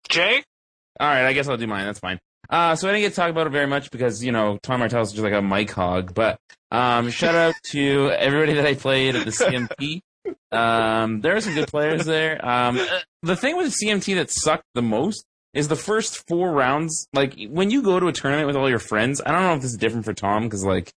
Jay. 0.09 0.43
All 0.99 1.07
right, 1.07 1.25
I 1.25 1.33
guess 1.33 1.47
I'll 1.47 1.57
do 1.57 1.65
mine. 1.65 1.85
That's 1.85 1.99
fine. 1.99 2.19
Uh, 2.49 2.75
so 2.75 2.88
I 2.88 2.91
didn't 2.91 3.03
get 3.05 3.09
to 3.11 3.15
talk 3.15 3.29
about 3.31 3.47
it 3.47 3.51
very 3.51 3.65
much 3.65 3.89
because 3.91 4.23
you 4.23 4.31
know 4.31 4.59
Tom 4.61 4.79
Martell 4.79 5.01
is 5.01 5.11
just 5.11 5.23
like 5.23 5.33
a 5.33 5.41
mic 5.41 5.71
hog. 5.71 6.13
But 6.13 6.38
um, 6.69 7.09
shout 7.09 7.33
out 7.33 7.55
to 7.71 8.11
everybody 8.11 8.53
that 8.53 8.65
I 8.65 8.75
played 8.75 9.15
at 9.15 9.25
the 9.25 9.31
CMP. 9.31 10.01
Um, 10.51 11.21
there 11.21 11.35
are 11.35 11.41
some 11.41 11.55
good 11.55 11.69
players 11.69 12.05
there. 12.05 12.45
Um, 12.45 12.79
the 13.23 13.38
thing 13.38 13.55
with 13.55 13.73
CMT 13.73 14.15
that 14.15 14.29
sucked 14.29 14.65
the 14.75 14.81
most 14.81 15.25
is 15.53 15.69
the 15.69 15.75
first 15.75 16.27
four 16.27 16.51
rounds. 16.51 17.07
Like 17.13 17.35
when 17.49 17.71
you 17.71 17.81
go 17.81 17.99
to 17.99 18.07
a 18.07 18.13
tournament 18.13 18.47
with 18.47 18.57
all 18.57 18.69
your 18.69 18.79
friends, 18.79 19.21
I 19.25 19.31
don't 19.31 19.41
know 19.41 19.53
if 19.55 19.61
this 19.61 19.71
is 19.71 19.77
different 19.77 20.05
for 20.05 20.13
Tom 20.13 20.43
because 20.43 20.63
like 20.65 20.91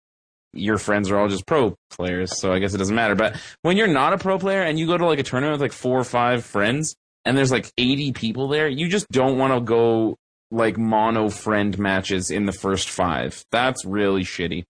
your 0.55 0.79
friends 0.79 1.11
are 1.11 1.19
all 1.19 1.29
just 1.29 1.47
pro 1.47 1.77
players, 1.91 2.39
so 2.39 2.53
I 2.53 2.59
guess 2.59 2.75
it 2.75 2.79
doesn't 2.79 2.95
matter. 2.95 3.15
But 3.15 3.37
when 3.63 3.77
you're 3.77 3.87
not 3.87 4.13
a 4.13 4.19
pro 4.19 4.39
player 4.39 4.63
and 4.63 4.79
you 4.79 4.87
go 4.87 4.97
to 4.97 5.07
like 5.07 5.19
a 5.19 5.23
tournament 5.23 5.53
with 5.55 5.61
like 5.61 5.73
four 5.73 5.99
or 5.99 6.05
five 6.05 6.45
friends 6.45 6.97
and 7.25 7.37
there's 7.37 7.53
like 7.53 7.71
80 7.79 8.13
people 8.13 8.49
there, 8.49 8.69
you 8.69 8.89
just 8.89 9.09
don't 9.11 9.39
want 9.39 9.53
to 9.55 9.61
go 9.61 10.17
like 10.51 10.79
mono 10.79 11.29
friend 11.31 11.79
matches 11.79 12.31
in 12.31 12.47
the 12.47 12.53
first 12.53 12.89
five. 12.89 13.45
That's 13.51 13.85
really 13.85 14.23
shitty. 14.23 14.65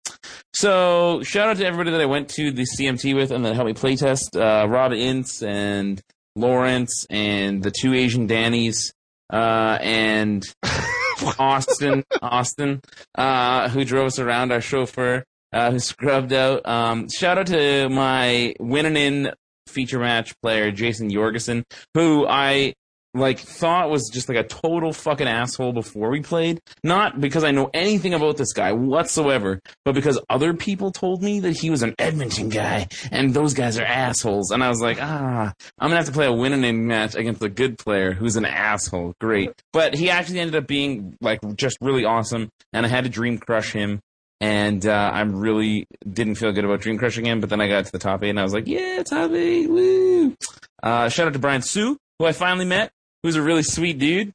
So 0.55 1.23
shout 1.23 1.49
out 1.49 1.57
to 1.57 1.67
everybody 1.67 1.91
that 1.91 2.01
I 2.01 2.07
went 2.07 2.29
to 2.31 2.53
the 2.53 2.67
CMT 2.79 3.15
with 3.15 3.31
and 3.31 3.45
that 3.45 3.55
helped 3.55 3.69
me 3.69 3.75
playtest. 3.75 4.37
Uh, 4.37 4.69
Rob 4.69 4.93
Ince 4.93 5.43
and 5.43 6.01
Lawrence 6.37 7.07
and 7.11 7.63
the 7.63 7.73
two 7.73 7.95
Asian 7.95 8.29
Dannies, 8.29 8.93
uh, 9.33 9.79
and 9.81 10.45
Austin, 11.39 12.05
Austin, 12.21 12.81
uh, 13.17 13.69
who 13.71 13.85
drove 13.85 14.07
us 14.07 14.19
around, 14.19 14.53
our 14.53 14.61
chauffeur, 14.61 15.25
uh, 15.53 15.71
who 15.71 15.79
scrubbed 15.81 16.33
out. 16.33 16.67
Um, 16.67 17.09
shout 17.09 17.39
out 17.39 17.47
to 17.49 17.89
my 17.89 18.55
winning 18.59 18.97
in 18.97 19.33
feature 19.69 19.99
match 19.99 20.35
player, 20.43 20.71
Jason 20.71 21.11
Jorgensen, 21.11 21.65
who 21.95 22.27
I 22.27 22.75
like 23.15 23.39
thought 23.39 23.91
was 23.91 24.09
just 24.09 24.29
like 24.29 24.39
a 24.39 24.45
total 24.45 24.93
fucking 24.93 25.29
asshole 25.29 25.73
before 25.73 26.11
we 26.11 26.21
played. 26.21 26.61
Not 26.83 27.21
because 27.21 27.45
I 27.45 27.51
know 27.51 27.71
anything 27.75 28.15
about 28.15 28.39
this 28.39 28.53
guy 28.53 28.73
whatsoever, 28.73 29.61
but 29.85 29.95
because 29.95 30.19
other 30.31 30.55
people 30.55 30.93
told 30.93 31.23
me 31.23 31.41
that 31.41 31.59
he 31.59 31.69
was 31.69 31.83
an 31.83 31.95
Edmonton 31.99 32.49
guy 32.49 32.89
and 33.11 33.35
those 33.35 33.53
guys 33.53 33.79
are 33.79 33.85
assholes. 33.85 34.51
And 34.51 34.65
I 34.65 34.69
was 34.69 34.81
like, 34.81 34.99
ah, 35.01 35.53
I'm 35.79 35.91
gonna 35.91 35.97
have 35.97 36.07
to 36.07 36.13
play 36.13 36.27
a 36.27 36.33
winning 36.33 36.65
in 36.65 36.87
match 36.87 37.15
against 37.15 37.43
a 37.43 37.51
good 37.51 37.79
player 37.79 38.13
who's 38.13 38.37
an 38.37 38.47
asshole. 38.47 39.15
Great. 39.21 39.51
But 39.73 39.95
he 39.95 40.09
actually 40.09 40.41
ended 40.41 40.57
up 40.57 40.67
being 40.67 41.17
like 41.21 41.41
just 41.57 41.77
really 41.81 42.05
awesome 42.05 42.49
and 42.73 42.87
I 42.87 42.89
had 42.89 43.05
to 43.05 43.11
dream 43.11 43.39
crush 43.39 43.73
him. 43.73 44.01
And 44.43 44.85
uh, 44.85 45.11
I 45.15 45.23
really 45.23 45.87
didn't 46.07 46.35
feel 46.35 46.53
good 46.53 46.65
about 46.65 46.81
dream 46.81 46.99
crushing 46.99 47.25
him, 47.25 47.41
but 47.41 47.49
then 47.49 47.61
I 47.61 47.69
got 47.69 47.87
to 47.87 47.93
the 47.93 47.99
top 47.99 48.23
eight 48.25 48.31
and 48.31 48.41
I 48.41 48.43
was 48.43 48.53
like, 48.53 48.67
yeah, 48.67 49.03
top 49.03 49.31
eight, 49.31 49.71
woo! 49.71 50.35
Uh, 50.83 51.09
shout 51.09 51.29
out 51.29 51.33
to 51.33 51.39
Brian 51.39 51.63
Sue, 51.63 51.97
who 52.19 52.27
I 52.27 52.33
finally 52.33 52.65
met 52.65 52.93
who's 53.23 53.37
a 53.37 53.43
really 53.43 53.63
sweet 53.63 53.99
dude. 53.99 54.33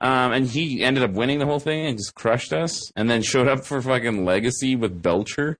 Um, 0.00 0.32
and 0.32 0.46
he 0.46 0.82
ended 0.82 1.02
up 1.02 1.12
winning 1.12 1.38
the 1.38 1.46
whole 1.46 1.60
thing 1.60 1.86
and 1.86 1.98
just 1.98 2.14
crushed 2.14 2.54
us, 2.54 2.90
and 2.96 3.10
then 3.10 3.22
showed 3.22 3.48
up 3.48 3.66
for 3.66 3.82
fucking 3.82 4.24
Legacy 4.24 4.74
with 4.74 5.02
Belcher. 5.02 5.58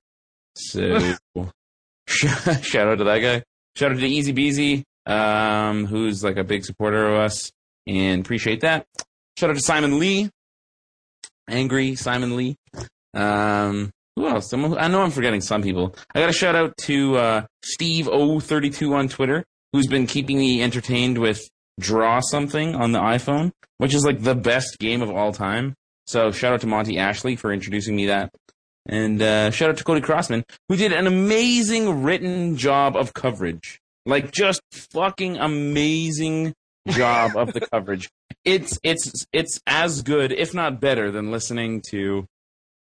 So, 0.55 0.97
shout 2.07 2.87
out 2.87 2.97
to 2.97 3.03
that 3.03 3.19
guy. 3.19 3.43
Shout 3.75 3.91
out 3.91 3.99
to 3.99 4.07
Easy 4.07 4.33
Beasy, 4.33 4.83
um, 5.05 5.85
who's 5.85 6.23
like 6.23 6.37
a 6.37 6.43
big 6.43 6.65
supporter 6.65 7.05
of 7.05 7.19
us, 7.19 7.51
and 7.85 8.25
appreciate 8.25 8.61
that. 8.61 8.87
Shout 9.37 9.51
out 9.51 9.57
to 9.57 9.61
Simon 9.61 9.99
Lee, 9.99 10.31
angry 11.47 11.95
Simon 11.95 12.35
Lee. 12.35 12.55
Um, 13.13 13.91
who 14.15 14.27
else? 14.27 14.49
Someone, 14.49 14.77
I 14.77 14.87
know 14.87 15.01
I'm 15.01 15.11
forgetting 15.11 15.41
some 15.41 15.61
people. 15.61 15.95
I 16.13 16.19
got 16.19 16.29
a 16.29 16.33
shout 16.33 16.55
out 16.55 16.75
to 16.83 17.17
uh, 17.17 17.45
Steve 17.63 18.07
O32 18.07 18.93
on 18.93 19.07
Twitter, 19.07 19.43
who's 19.73 19.87
been 19.87 20.07
keeping 20.07 20.37
me 20.37 20.61
entertained 20.61 21.17
with 21.17 21.41
draw 21.79 22.19
something 22.19 22.75
on 22.75 22.91
the 22.91 22.99
iPhone, 22.99 23.51
which 23.77 23.93
is 23.93 24.05
like 24.05 24.21
the 24.21 24.35
best 24.35 24.77
game 24.79 25.01
of 25.01 25.09
all 25.09 25.31
time. 25.31 25.73
So 26.07 26.31
shout 26.31 26.53
out 26.53 26.61
to 26.61 26.67
Monty 26.67 26.97
Ashley 26.99 27.35
for 27.35 27.53
introducing 27.53 27.95
me 27.95 28.07
that. 28.07 28.31
And 28.85 29.21
uh, 29.21 29.51
shout 29.51 29.69
out 29.69 29.77
to 29.77 29.83
Cody 29.83 30.01
Crossman, 30.01 30.43
who 30.67 30.75
did 30.75 30.91
an 30.91 31.07
amazing 31.07 32.03
written 32.03 32.57
job 32.57 32.95
of 32.95 33.13
coverage. 33.13 33.79
Like 34.05 34.31
just 34.31 34.61
fucking 34.71 35.37
amazing 35.37 36.53
job 36.87 37.37
of 37.37 37.53
the 37.53 37.61
coverage. 37.71 38.09
It's 38.43 38.79
it's 38.81 39.25
it's 39.31 39.59
as 39.67 40.01
good, 40.01 40.31
if 40.31 40.53
not 40.55 40.81
better, 40.81 41.11
than 41.11 41.31
listening 41.31 41.81
to 41.91 42.25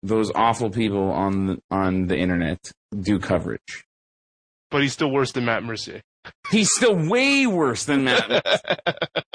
those 0.02 0.30
awful 0.34 0.70
people 0.70 1.10
on 1.10 1.46
the, 1.46 1.62
on 1.70 2.06
the 2.06 2.16
internet 2.16 2.72
do 2.98 3.18
coverage. 3.18 3.84
But 4.70 4.82
he's 4.82 4.92
still 4.92 5.10
worse 5.10 5.32
than 5.32 5.44
Matt 5.44 5.64
Mercier. 5.64 6.02
He's 6.50 6.70
still 6.72 6.94
way 6.94 7.46
worse 7.46 7.84
than 7.84 8.04
Matt. 8.04 8.28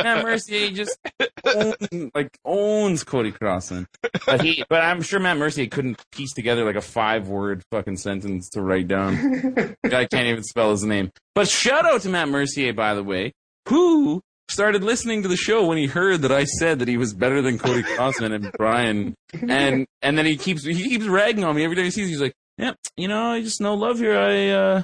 Matt 0.02 0.24
Mercier 0.24 0.72
just 0.72 0.98
own, 1.46 2.12
like 2.16 2.38
owns 2.46 3.04
Cody 3.04 3.32
Crossman, 3.32 3.88
but 4.26 4.42
he, 4.42 4.64
but 4.70 4.82
I'm 4.82 5.02
sure 5.02 5.20
Matt 5.20 5.38
Mercier 5.38 5.68
couldn't 5.68 6.02
piece 6.12 6.34
together 6.34 6.64
like 6.64 6.76
a 6.76 6.82
five 6.82 7.28
word 7.28 7.64
fucking 7.72 7.98
sentence 7.98 8.50
to 8.52 8.62
write 8.62 8.88
down. 8.88 9.76
Guy 9.88 10.06
can't 10.06 10.28
even 10.28 10.44
spell 10.44 10.72
his 10.72 10.84
name. 10.84 11.12
But 11.36 11.48
shout 11.48 11.86
out 11.86 12.02
to 12.02 12.10
Matt 12.10 12.30
Mercier, 12.30 12.74
by 12.74 12.94
the 12.94 13.04
way, 13.04 13.34
who 13.68 14.22
started 14.50 14.84
listening 14.84 15.24
to 15.24 15.28
the 15.28 15.36
show 15.38 15.66
when 15.66 15.78
he 15.78 15.88
heard 15.88 16.22
that 16.22 16.32
I 16.32 16.46
said 16.46 16.80
that 16.80 16.88
he 16.88 16.98
was 16.98 17.14
better 17.14 17.42
than 17.42 17.58
Cody 17.60 17.84
Crossman 17.96 18.32
and 18.34 18.52
Brian, 18.58 19.16
and 19.34 19.86
and 20.02 20.18
then 20.18 20.26
he 20.26 20.38
keeps 20.38 20.64
he 20.64 20.74
keeps 20.90 21.06
ragging 21.06 21.44
on 21.44 21.56
me 21.56 21.64
every 21.64 21.76
time 21.76 21.86
he 21.86 21.92
sees. 21.92 22.06
Me. 22.06 22.12
He's 22.12 22.22
like, 22.22 22.34
yeah, 22.58 22.74
you 22.96 23.08
know, 23.08 23.32
I 23.32 23.42
just 23.42 23.62
no 23.62 23.74
love 23.76 24.00
here. 24.00 24.18
I. 24.18 24.50
uh 24.50 24.84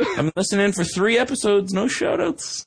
I've 0.00 0.16
been 0.16 0.32
listening 0.34 0.72
for 0.72 0.82
three 0.82 1.16
episodes. 1.16 1.72
No 1.72 1.84
shoutouts. 1.84 2.64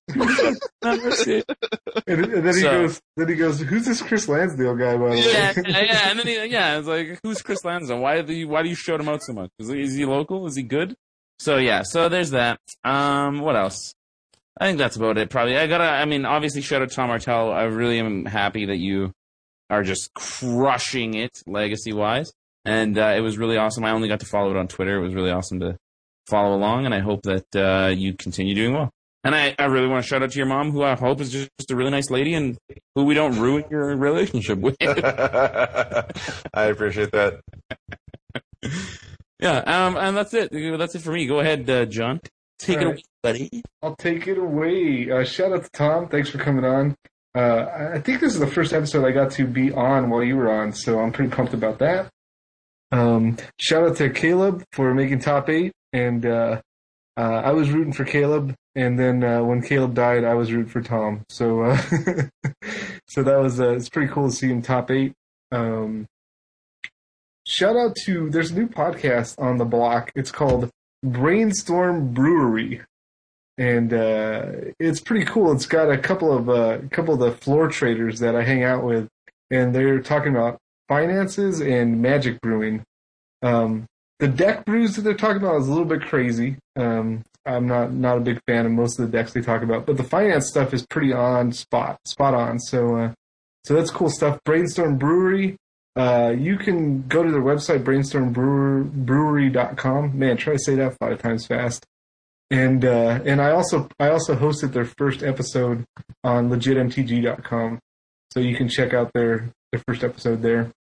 And, 2.08 2.24
and 2.26 2.46
then 2.48 2.56
he 2.56 2.62
goes, 2.62 3.02
then 3.18 3.28
he 3.28 3.36
goes, 3.36 3.60
"Who's 3.60 3.86
this 3.86 4.02
Chris 4.02 4.28
Lansdale 4.30 4.76
guy?" 4.76 4.96
By 4.98 5.10
the 5.10 5.18
Yeah, 5.18 5.54
way, 5.54 5.64
yeah, 5.68 5.82
yeah, 5.84 6.10
and 6.12 6.20
then 6.20 6.28
he, 6.28 6.46
yeah, 6.46 6.78
it's 6.78 6.88
like, 6.88 7.20
who's 7.24 7.42
Chris 7.42 7.66
Lansdale? 7.66 8.00
Why 8.00 8.22
do 8.22 8.34
you, 8.34 8.48
why 8.48 8.64
do 8.64 8.70
you 8.70 8.76
shout 8.76 9.00
him 9.02 9.10
out 9.10 9.22
so 9.24 9.34
much? 9.34 9.50
Is 9.60 9.68
he, 9.70 9.82
is 9.82 9.96
he 9.96 10.06
local? 10.06 10.46
Is 10.48 10.56
he 10.56 10.64
good? 10.64 10.96
So 11.40 11.58
yeah, 11.58 11.82
so 11.84 12.08
there's 12.08 12.32
that. 12.32 12.60
Um, 12.84 13.40
what 13.42 13.56
else? 13.58 13.94
I 14.60 14.68
think 14.68 14.78
that's 14.78 14.96
about 14.96 15.18
it. 15.18 15.30
Probably. 15.30 15.58
I 15.58 15.68
gotta. 15.68 15.84
I 15.84 16.06
mean, 16.06 16.26
obviously, 16.26 16.62
shout 16.62 16.82
out 16.82 16.90
to 16.90 16.96
Tom 16.96 17.10
Martell. 17.10 17.52
I 17.52 17.64
really 17.64 18.00
am 18.00 18.26
happy 18.26 18.66
that 18.66 18.78
you 18.78 19.12
are 19.70 19.84
just 19.84 20.14
crushing 20.14 21.16
it 21.16 21.42
legacy 21.46 21.92
wise, 21.92 22.32
and 22.64 22.98
uh, 22.98 23.14
it 23.16 23.22
was 23.22 23.38
really 23.38 23.58
awesome. 23.58 23.84
I 23.84 23.92
only 23.92 24.08
got 24.08 24.22
to 24.22 24.26
follow 24.26 24.52
it 24.52 24.58
on 24.58 24.68
Twitter. 24.68 24.98
It 24.98 25.02
was 25.02 25.14
really 25.14 25.32
awesome 25.32 25.60
to 25.60 25.78
follow 26.28 26.56
along, 26.56 26.86
and 26.86 26.94
I 26.94 27.00
hope 27.00 27.24
that 27.24 27.56
uh, 27.56 27.90
you 27.90 28.14
continue 28.14 28.56
doing 28.56 28.74
well. 28.74 28.92
And 29.26 29.34
I, 29.34 29.56
I 29.58 29.66
really 29.66 29.88
want 29.88 30.04
to 30.04 30.08
shout 30.08 30.22
out 30.22 30.32
to 30.32 30.38
your 30.38 30.46
mom, 30.46 30.72
who 30.72 30.84
I 30.84 30.96
hope 30.96 31.20
is 31.20 31.32
just, 31.32 31.50
just 31.60 31.72
a 31.72 31.76
really 31.76 31.90
nice 31.90 32.12
lady 32.12 32.36
and 32.36 32.60
who 32.94 33.06
we 33.06 33.16
don't 33.16 33.40
ruin 33.40 33.66
your 33.72 33.96
relationship 33.96 34.60
with. 34.60 34.78
I 34.82 36.06
appreciate 36.54 37.12
that. 37.12 37.42
yeah, 39.40 39.58
um, 39.66 39.98
and 39.98 40.16
that's 40.16 40.34
it. 40.36 40.52
That's 40.78 40.94
it 40.94 41.02
for 41.02 41.12
me. 41.12 41.26
Go 41.26 41.40
ahead, 41.40 41.68
uh, 41.68 41.86
John. 41.86 42.22
Take 42.60 42.78
it 42.80 42.84
away, 42.88 43.04
buddy. 43.22 43.62
I'll 43.82 43.96
take 43.96 44.28
it 44.28 44.38
away. 44.38 45.12
Uh, 45.12 45.24
shout 45.24 45.52
out 45.52 45.64
to 45.64 45.70
Tom. 45.72 46.08
Thanks 46.08 46.30
for 46.30 46.38
coming 46.38 46.64
on. 46.66 46.96
Uh, 47.36 47.92
I- 47.96 48.00
think 48.00 48.22
this 48.22 48.34
is 48.34 48.40
the 48.40 48.48
first 48.48 48.72
episode 48.74 49.06
I 49.06 49.12
got 49.12 49.32
to 49.32 49.46
be 49.46 49.72
on 49.74 50.10
while 50.10 50.24
you 50.24 50.38
were 50.38 50.50
on, 50.52 50.72
so 50.74 51.00
I'm 51.00 51.12
pretty 51.12 51.32
pumped 51.32 51.54
about 51.54 51.80
that. 51.80 52.10
Um, 52.92 53.38
shout 53.60 53.84
out 53.84 53.98
to 53.98 54.10
Caleb 54.10 54.64
for 54.72 54.94
making 54.94 55.20
top 55.20 55.50
eight, 55.50 55.74
and 55.92 56.26
uh, 56.26 56.62
uh, 57.18 57.42
I 57.44 57.52
was 57.52 57.72
rooting 57.72 57.92
for 57.94 58.06
Caleb, 58.06 58.56
and 58.76 58.98
then 58.98 59.24
uh, 59.24 59.44
when 59.44 59.62
Caleb 59.62 59.94
died, 59.94 60.24
I 60.24 60.34
was 60.36 60.54
rooting 60.54 60.72
for 60.72 60.82
Tom. 60.82 61.24
So, 61.30 61.62
uh, 61.64 61.78
so 63.10 63.24
that 63.24 63.38
was 63.40 63.60
uh, 63.60 63.72
it's 63.72 63.90
pretty 63.90 64.12
cool 64.14 64.30
to 64.30 64.36
see 64.36 64.48
him 64.48 64.62
top 64.62 64.90
eight. 64.92 65.14
Um, 65.52 66.06
shout 67.46 67.76
out 67.76 67.96
to 68.06 68.30
there's 68.30 68.52
a 68.52 68.56
new 68.56 68.68
podcast 68.68 69.36
on 69.42 69.58
the 69.58 69.66
block. 69.66 70.12
It's 70.16 70.32
called 70.32 70.70
Brainstorm 71.04 72.14
Brewery 72.14 72.82
and 73.58 73.94
uh, 73.94 74.46
it's 74.80 75.00
pretty 75.00 75.26
cool. 75.26 75.52
It's 75.54 75.66
got 75.66 75.90
a 75.90 75.98
couple 75.98 76.36
of 76.36 76.50
uh, 76.50 76.80
couple 76.92 77.14
of 77.14 77.20
the 77.20 77.32
floor 77.32 77.68
traders 77.70 78.20
that 78.20 78.36
I 78.36 78.44
hang 78.44 78.64
out 78.64 78.84
with, 78.84 79.08
and 79.50 79.74
they're 79.74 80.02
talking 80.02 80.36
about 80.36 80.58
finances 80.88 81.62
and 81.62 82.02
magic 82.02 82.42
brewing. 82.42 82.84
Um, 83.42 83.86
the 84.20 84.28
deck 84.28 84.66
brews 84.66 84.96
that 84.96 85.04
they're 85.04 85.14
talking 85.14 85.42
about 85.42 85.62
is 85.62 85.68
a 85.68 85.72
little 85.72 85.86
bit 85.86 86.02
crazy. 86.02 86.58
Um, 86.76 87.24
I'm 87.46 87.68
not 87.68 87.94
not 87.94 88.18
a 88.18 88.22
big 88.22 88.42
fan 88.46 88.66
of 88.66 88.72
most 88.72 89.00
of 89.00 89.10
the 89.10 89.18
decks 89.18 89.34
they 89.34 89.42
talk 89.42 89.62
about, 89.62 89.86
but 89.86 89.98
the 89.98 90.04
finance 90.04 90.48
stuff 90.48 90.74
is 90.74 90.86
pretty 90.86 91.14
on 91.14 91.52
spot, 91.54 92.00
spot 92.06 92.34
on. 92.34 92.60
So 92.60 92.96
uh, 92.98 93.14
so 93.64 93.74
that's 93.74 93.92
cool 93.92 94.10
stuff. 94.10 94.40
Brainstorm 94.44 94.98
Brewery. 94.98 95.56
Uh, 95.96 96.36
you 96.38 96.58
can 96.58 97.08
go 97.08 97.24
to 97.24 97.32
their 97.32 97.42
website, 97.42 97.84
brainstormbrewery.com. 97.84 100.20
Man, 100.20 100.38
try 100.38 100.54
to 100.54 100.60
say 100.60 100.76
that 100.76 100.96
five 101.00 101.20
times 101.20 101.48
fast 101.48 101.88
and 102.52 102.86
uh, 102.86 103.20
and 103.26 103.42
I 103.42 103.52
also 103.52 103.88
I 104.00 104.10
also 104.10 104.36
hosted 104.36 104.74
their 104.74 104.86
first 104.86 105.24
episode 105.24 105.86
on 106.24 106.50
legitmtg.com, 106.50 107.80
so 108.32 108.40
you 108.40 108.56
can 108.56 108.70
check 108.70 108.94
out 108.94 109.12
their 109.14 109.50
their 109.72 109.82
first 109.88 110.04
episode 110.04 110.42
there. 110.42 110.72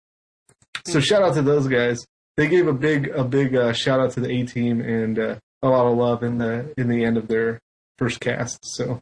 So 0.86 1.00
shout 1.00 1.24
out 1.24 1.34
to 1.36 1.42
those 1.42 1.68
guys. 1.68 2.06
They 2.38 2.48
gave 2.48 2.68
a 2.68 2.74
big 2.74 3.08
a 3.10 3.24
big 3.24 3.56
uh, 3.56 3.74
shout 3.74 4.00
out 4.00 4.12
to 4.12 4.20
the 4.20 4.30
A 4.30 4.46
team 4.46 4.82
and 4.82 5.18
uh, 5.18 5.36
a 5.64 5.70
lot 5.70 5.88
of 5.88 5.98
love 5.98 6.24
in 6.24 6.38
the 6.38 6.74
in 6.78 6.88
the 6.88 7.04
end 7.04 7.18
of 7.18 7.28
their 7.28 7.60
first 7.98 8.20
cast. 8.20 8.60
So 8.64 9.00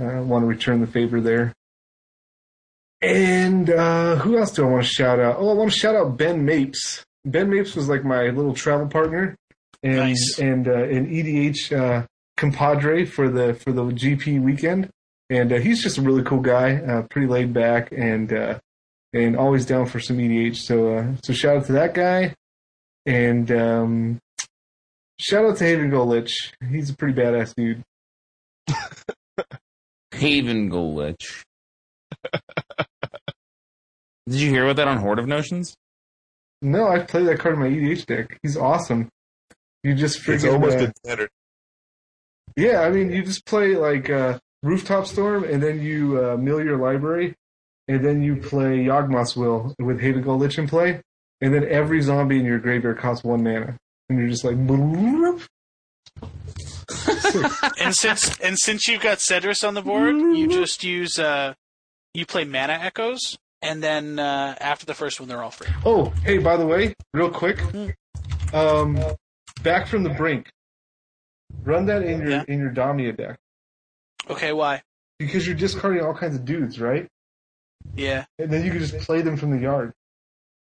I 0.00 0.20
want 0.20 0.42
to 0.42 0.46
return 0.46 0.80
the 0.80 0.88
favor 0.88 1.20
there. 1.20 1.52
And 3.04 3.70
uh, 3.70 4.16
who 4.16 4.38
else 4.38 4.52
do 4.52 4.64
I 4.64 4.70
want 4.70 4.82
to 4.84 4.88
shout 4.88 5.20
out? 5.20 5.36
Oh, 5.38 5.50
I 5.50 5.54
want 5.54 5.70
to 5.72 5.78
shout 5.78 5.94
out 5.94 6.16
Ben 6.16 6.44
Mapes. 6.44 7.04
Ben 7.24 7.50
Mapes 7.50 7.74
was 7.74 7.88
like 7.88 8.04
my 8.04 8.28
little 8.30 8.54
travel 8.54 8.86
partner 8.86 9.36
and 9.82 9.96
Nice. 9.96 10.38
and 10.38 10.66
uh, 10.68 10.84
and 10.84 11.06
EDH 11.08 11.72
uh, 11.78 12.06
compadre 12.36 13.04
for 13.04 13.28
the 13.28 13.54
for 13.54 13.72
the 13.72 13.82
GP 13.82 14.40
weekend, 14.42 14.88
and 15.30 15.52
uh, 15.52 15.56
he's 15.56 15.82
just 15.82 15.98
a 15.98 16.02
really 16.02 16.22
cool 16.22 16.40
guy, 16.40 16.76
uh, 16.76 17.02
pretty 17.10 17.26
laid 17.28 17.52
back, 17.52 17.92
and 17.92 18.32
uh, 18.32 18.58
and 19.12 19.36
always 19.36 19.66
down 19.66 19.86
for 19.86 20.00
some 20.00 20.16
EDH. 20.18 20.56
So 20.56 20.94
uh, 20.96 21.06
so 21.22 21.32
shout 21.32 21.56
out 21.58 21.66
to 21.66 21.72
that 21.72 21.92
guy, 21.94 22.34
and 23.06 23.50
um, 23.52 24.18
shout 25.20 25.44
out 25.44 25.56
to 25.58 25.64
Havengul 25.64 26.06
Lich. 26.06 26.52
He's 26.70 26.88
a 26.90 26.96
pretty 26.96 27.20
badass 27.20 27.54
dude. 27.54 27.82
Havengul 30.14 30.94
Lich. 30.94 31.42
Did 34.28 34.40
you 34.40 34.50
hear 34.50 34.64
about 34.64 34.76
that 34.76 34.88
on 34.88 34.98
Horde 34.98 35.18
of 35.18 35.26
Notions? 35.26 35.76
No, 36.62 36.88
I 36.88 37.00
play 37.00 37.24
that 37.24 37.38
card 37.38 37.54
in 37.54 37.60
my 37.60 37.68
EDH 37.68 38.06
deck. 38.06 38.38
He's 38.42 38.56
awesome. 38.56 39.08
You 39.82 39.94
just 39.94 40.26
It's 40.26 40.44
freaking 40.44 40.52
almost 40.52 40.78
uh, 40.78 40.86
a 40.86 40.92
standard. 41.04 41.30
Yeah, 42.56 42.80
I 42.80 42.90
mean, 42.90 43.10
you 43.10 43.22
just 43.22 43.44
play 43.44 43.76
like 43.76 44.08
uh, 44.08 44.38
Rooftop 44.62 45.06
Storm, 45.06 45.44
and 45.44 45.62
then 45.62 45.82
you 45.82 46.24
uh, 46.24 46.36
mill 46.36 46.64
your 46.64 46.78
library, 46.78 47.34
and 47.86 48.02
then 48.04 48.22
you 48.22 48.36
play 48.36 48.78
Yawgmoth's 48.78 49.36
Will 49.36 49.74
with 49.78 50.00
Havengul 50.00 50.38
Lich 50.38 50.58
in 50.58 50.66
play, 50.66 51.02
and 51.40 51.52
then 51.52 51.66
every 51.68 52.00
zombie 52.00 52.38
in 52.38 52.46
your 52.46 52.58
graveyard 52.58 52.98
costs 52.98 53.24
one 53.24 53.42
mana, 53.42 53.76
and 54.08 54.18
you're 54.18 54.28
just 54.28 54.44
like, 54.44 54.56
bloop. 54.56 55.46
and 57.80 57.94
since 57.94 58.38
and 58.38 58.58
since 58.58 58.88
you've 58.88 59.02
got 59.02 59.18
Sedris 59.18 59.66
on 59.66 59.74
the 59.74 59.82
board, 59.82 60.14
you 60.14 60.48
just 60.48 60.84
use 60.84 61.18
uh, 61.18 61.54
you 62.14 62.24
play 62.24 62.44
Mana 62.44 62.74
Echoes, 62.74 63.36
and 63.64 63.82
then 63.82 64.18
uh, 64.18 64.54
after 64.60 64.86
the 64.86 64.94
first 64.94 65.18
one, 65.20 65.28
they're 65.28 65.42
all 65.42 65.50
free. 65.50 65.66
oh, 65.84 66.12
hey, 66.24 66.38
by 66.38 66.56
the 66.56 66.66
way, 66.66 66.94
real 67.12 67.30
quick, 67.30 67.60
um, 68.52 68.98
back 69.62 69.86
from 69.88 70.02
the 70.04 70.10
brink. 70.10 70.48
Run 71.62 71.86
that 71.86 72.02
in 72.02 72.20
your 72.20 72.30
Yeah. 72.30 72.44
in 72.48 72.58
your 72.58 72.70
Damia 72.70 73.12
deck 73.12 73.38
Okay, 74.28 74.52
why? 74.52 74.82
because 75.18 75.46
you're 75.46 75.56
discarding 75.56 76.02
all 76.04 76.14
kinds 76.14 76.34
of 76.36 76.44
dudes, 76.44 76.80
right? 76.80 77.06
Yeah, 77.94 78.24
And 78.38 78.50
then 78.52 78.64
you 78.64 78.70
can 78.70 78.80
just 78.80 78.98
play 78.98 79.20
them 79.22 79.36
from 79.36 79.50
the 79.50 79.58
yard. 79.58 79.92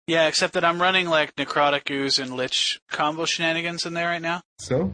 yeah. 0.06 0.26
Except 0.28 0.52
that 0.54 0.64
I'm 0.64 0.80
running 0.80 1.08
like 1.08 1.34
Necrotic 1.36 1.90
Ooze 1.90 2.18
and 2.18 2.34
Lich 2.36 2.78
combo 2.90 3.24
shenanigans 3.24 3.84
in 3.86 3.94
there 3.94 4.08
right 4.08 4.22
now. 4.22 4.42
So, 4.58 4.92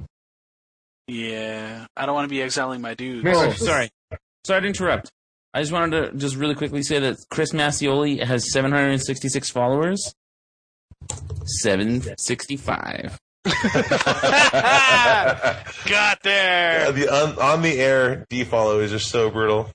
Yeah, 1.08 1.86
I 1.96 2.06
don't 2.06 2.14
want 2.14 2.26
to 2.28 2.34
be 2.34 2.40
exiling 2.42 2.80
my 2.80 2.94
dudes. 2.94 3.24
Man, 3.24 3.34
Oh, 3.34 3.40
I 3.40 3.48
just- 3.50 3.64
sorry. 3.64 3.90
Sorry 4.44 4.60
to 4.62 4.66
interrupt. 4.68 5.10
I 5.54 5.60
just 5.60 5.72
wanted 5.72 6.12
to 6.12 6.16
just 6.16 6.36
really 6.36 6.54
quickly 6.54 6.82
say 6.82 6.98
that 7.00 7.16
Chris 7.30 7.52
Mascioli 7.52 8.22
has 8.24 8.50
766 8.52 9.50
followers. 9.50 10.14
765. 11.62 13.18
Got 13.44 13.54
there. 16.22 16.84
Yeah, 16.84 16.90
the 16.92 17.08
on, 17.12 17.38
on 17.38 17.62
the 17.62 17.78
air 17.78 18.24
defollow 18.30 18.82
is 18.82 18.90
just 18.92 19.10
so 19.10 19.30
brutal. 19.30 19.70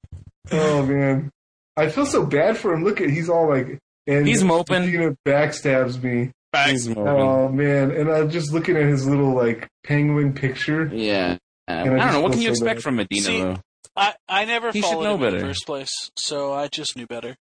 oh 0.51 0.85
man, 0.85 1.29
I 1.75 1.89
feel 1.89 2.05
so 2.05 2.25
bad 2.25 2.57
for 2.57 2.73
him. 2.73 2.83
Look 2.83 3.01
at 3.01 3.09
he's 3.09 3.29
all 3.29 3.49
like, 3.49 3.79
and 4.07 4.27
He's 4.27 4.43
moping. 4.43 4.83
Tina 4.89 5.15
backstabs 5.25 6.01
me. 6.01 6.31
He's 6.65 6.87
moving. 6.87 7.07
Oh 7.07 7.49
man, 7.49 7.91
and 7.91 8.09
I'm 8.09 8.29
just 8.29 8.53
looking 8.53 8.77
at 8.77 8.85
his 8.85 9.05
little 9.07 9.35
like 9.35 9.67
penguin 9.83 10.33
picture. 10.33 10.89
yeah. 10.93 11.37
Uh, 11.69 11.73
I 11.73 11.81
I 11.81 11.85
don't 11.85 11.97
know. 11.97 12.21
What 12.21 12.31
feel 12.31 12.31
can 12.31 12.41
you 12.43 12.47
so 12.47 12.51
expect 12.51 12.77
bad. 12.77 12.83
from 12.83 12.95
Medina, 12.95 13.25
See, 13.25 13.41
though? 13.41 13.57
I 13.95 14.13
I 14.27 14.45
never 14.45 14.71
He 14.71 14.81
should 14.81 14.89
followed 14.89 15.03
know 15.03 15.15
him 15.15 15.23
in 15.23 15.33
the 15.35 15.39
first 15.39 15.65
place, 15.65 16.11
so 16.15 16.53
I 16.53 16.67
just 16.67 16.95
knew 16.95 17.07
better. 17.07 17.35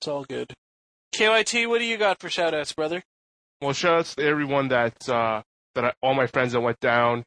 It's 0.00 0.08
all 0.08 0.24
good. 0.24 0.54
KYT, 1.14 1.68
what 1.68 1.78
do 1.78 1.84
you 1.84 1.96
got 1.96 2.20
for 2.20 2.28
shoutouts, 2.28 2.74
brother? 2.74 3.02
Well, 3.60 3.72
shout 3.72 3.98
outs 3.98 4.14
to 4.14 4.24
everyone 4.24 4.68
that 4.68 5.08
uh, 5.08 5.42
that 5.74 5.84
I, 5.84 5.92
all 6.02 6.14
my 6.14 6.26
friends 6.26 6.52
that 6.52 6.60
went 6.60 6.80
down 6.80 7.24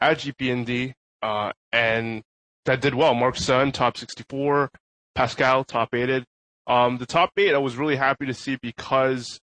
at 0.00 0.18
GPND 0.18 0.92
uh, 1.22 1.52
and 1.72 2.22
that 2.66 2.80
did 2.80 2.94
well. 2.94 3.14
Mark 3.14 3.36
Sun, 3.36 3.72
top 3.72 3.96
64. 3.96 4.70
Pascal, 5.14 5.64
top 5.64 5.94
eighted. 5.94 6.24
Um, 6.66 6.98
the 6.98 7.06
top 7.06 7.30
eight, 7.36 7.54
I 7.54 7.58
was 7.58 7.76
really 7.76 7.96
happy 7.96 8.26
to 8.26 8.34
see 8.34 8.56
because 8.62 9.40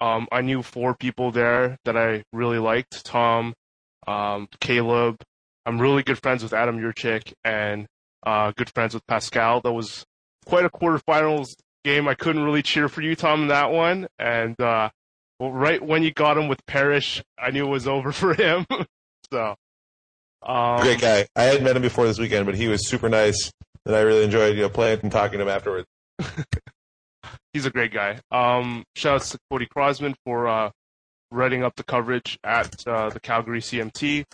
um, 0.00 0.26
I 0.32 0.40
knew 0.40 0.62
four 0.62 0.94
people 0.94 1.30
there 1.30 1.76
that 1.84 1.96
I 1.96 2.24
really 2.32 2.58
liked. 2.58 3.04
Tom, 3.04 3.54
um, 4.06 4.48
Caleb. 4.60 5.16
I'm 5.66 5.78
really 5.80 6.02
good 6.02 6.18
friends 6.22 6.42
with 6.42 6.54
Adam 6.54 6.78
Yurchick 6.78 7.34
and 7.44 7.86
uh, 8.24 8.52
good 8.56 8.70
friends 8.70 8.94
with 8.94 9.06
Pascal. 9.06 9.60
That 9.60 9.72
was 9.72 10.04
quite 10.46 10.64
a 10.64 10.70
quarterfinals 10.70 11.48
game. 11.84 12.08
I 12.08 12.14
couldn't 12.14 12.42
really 12.44 12.62
cheer 12.62 12.88
for 12.88 13.02
you, 13.02 13.14
Tom, 13.14 13.42
in 13.42 13.48
that 13.48 13.70
one. 13.70 14.08
And 14.18 14.60
uh, 14.60 14.90
well, 15.38 15.52
right 15.52 15.82
when 15.82 16.02
you 16.02 16.12
got 16.12 16.36
him 16.38 16.48
with 16.48 16.64
Parrish, 16.66 17.22
I 17.38 17.50
knew 17.50 17.66
it 17.66 17.70
was 17.70 17.88
over 17.88 18.12
for 18.12 18.34
him. 18.34 18.66
so, 19.32 19.54
um, 20.42 20.80
Great 20.80 21.00
guy. 21.00 21.26
I 21.36 21.42
hadn't 21.44 21.64
met 21.64 21.76
him 21.76 21.82
before 21.82 22.06
this 22.06 22.18
weekend, 22.18 22.46
but 22.46 22.54
he 22.54 22.68
was 22.68 22.88
super 22.88 23.08
nice, 23.08 23.50
and 23.86 23.94
I 23.94 24.00
really 24.00 24.24
enjoyed 24.24 24.56
you 24.56 24.62
know 24.62 24.68
playing 24.68 25.00
and 25.02 25.12
talking 25.12 25.38
to 25.38 25.44
him 25.44 25.50
afterwards. 25.50 25.86
he's 27.52 27.66
a 27.66 27.70
great 27.70 27.92
guy. 27.92 28.20
Um, 28.30 28.84
shouts 28.96 29.30
to 29.30 29.38
Cody 29.50 29.66
Crosman 29.66 30.14
for 30.24 30.46
uh, 30.48 30.70
writing 31.30 31.62
up 31.62 31.76
the 31.76 31.84
coverage 31.84 32.38
at 32.44 32.86
uh, 32.86 33.10
the 33.10 33.20
Calgary 33.20 33.60
CMT. 33.60 34.24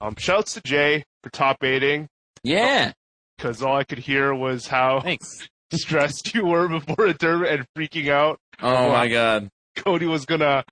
Um, 0.00 0.14
shouts 0.18 0.54
to 0.54 0.60
Jay 0.62 1.04
for 1.22 1.30
top 1.30 1.62
aiding. 1.62 2.08
Yeah. 2.42 2.92
Because 3.42 3.60
all 3.60 3.76
I 3.76 3.82
could 3.82 3.98
hear 3.98 4.32
was 4.32 4.68
how 4.68 5.00
Thanks. 5.00 5.48
stressed 5.72 6.32
you 6.34 6.46
were 6.46 6.68
before 6.68 7.06
a 7.06 7.14
tournament 7.14 7.50
and 7.50 7.66
freaking 7.76 8.08
out. 8.08 8.38
Oh, 8.62 8.90
my 8.90 9.08
God. 9.08 9.48
Cody 9.74 10.06
was 10.06 10.26
gonna 10.26 10.64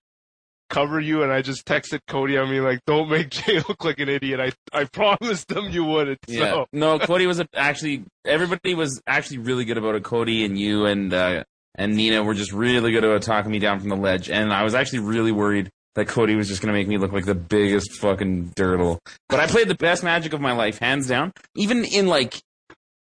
cover 0.69 1.01
you, 1.01 1.23
and 1.23 1.33
I 1.33 1.43
just 1.43 1.67
texted 1.67 2.01
Cody. 2.07 2.39
I 2.39 2.49
mean, 2.49 2.63
like, 2.63 2.81
don't 2.87 3.09
make 3.11 3.31
Jay 3.31 3.57
look 3.57 3.83
like 3.85 3.99
an 3.99 4.09
idiot. 4.09 4.39
I 4.41 4.53
I 4.79 4.85
promised 4.85 5.51
him 5.51 5.71
you 5.71 5.85
wouldn't. 5.85 6.19
Yeah. 6.29 6.53
So 6.53 6.67
No, 6.73 6.99
Cody 6.99 7.27
was 7.27 7.41
a, 7.41 7.49
actually 7.55 8.05
everybody 8.25 8.75
was 8.75 9.01
actually 9.07 9.39
really 9.39 9.65
good 9.65 9.79
about 9.79 9.95
it. 9.95 10.05
Cody 10.05 10.45
and 10.45 10.59
you 10.59 10.85
and 10.85 11.13
uh, 11.13 11.45
and 11.75 11.97
Nina 11.97 12.23
were 12.23 12.35
just 12.35 12.53
really 12.53 12.93
good 12.93 13.03
about 13.05 13.23
talking 13.23 13.51
me 13.51 13.59
down 13.59 13.81
from 13.81 13.89
the 13.89 13.97
ledge, 13.97 14.31
and 14.31 14.53
I 14.53 14.63
was 14.63 14.75
actually 14.75 15.01
really 15.01 15.33
worried 15.33 15.71
that 15.95 16.09
Cody 16.09 16.37
was 16.37 16.47
just 16.47 16.61
gonna 16.61 16.75
make 16.75 16.89
me 16.89 16.99
look 16.99 17.13
like 17.13 17.25
the 17.25 17.35
biggest 17.35 17.95
fucking 17.95 18.53
dirtle. 18.55 18.99
But 19.29 19.41
I 19.41 19.47
played 19.47 19.69
the 19.69 19.75
best 19.75 20.05
Magic 20.05 20.35
of 20.35 20.41
my 20.41 20.53
life, 20.53 20.79
hands 20.79 21.09
down. 21.09 21.33
Even 21.57 21.85
in 21.85 22.07
like. 22.07 22.41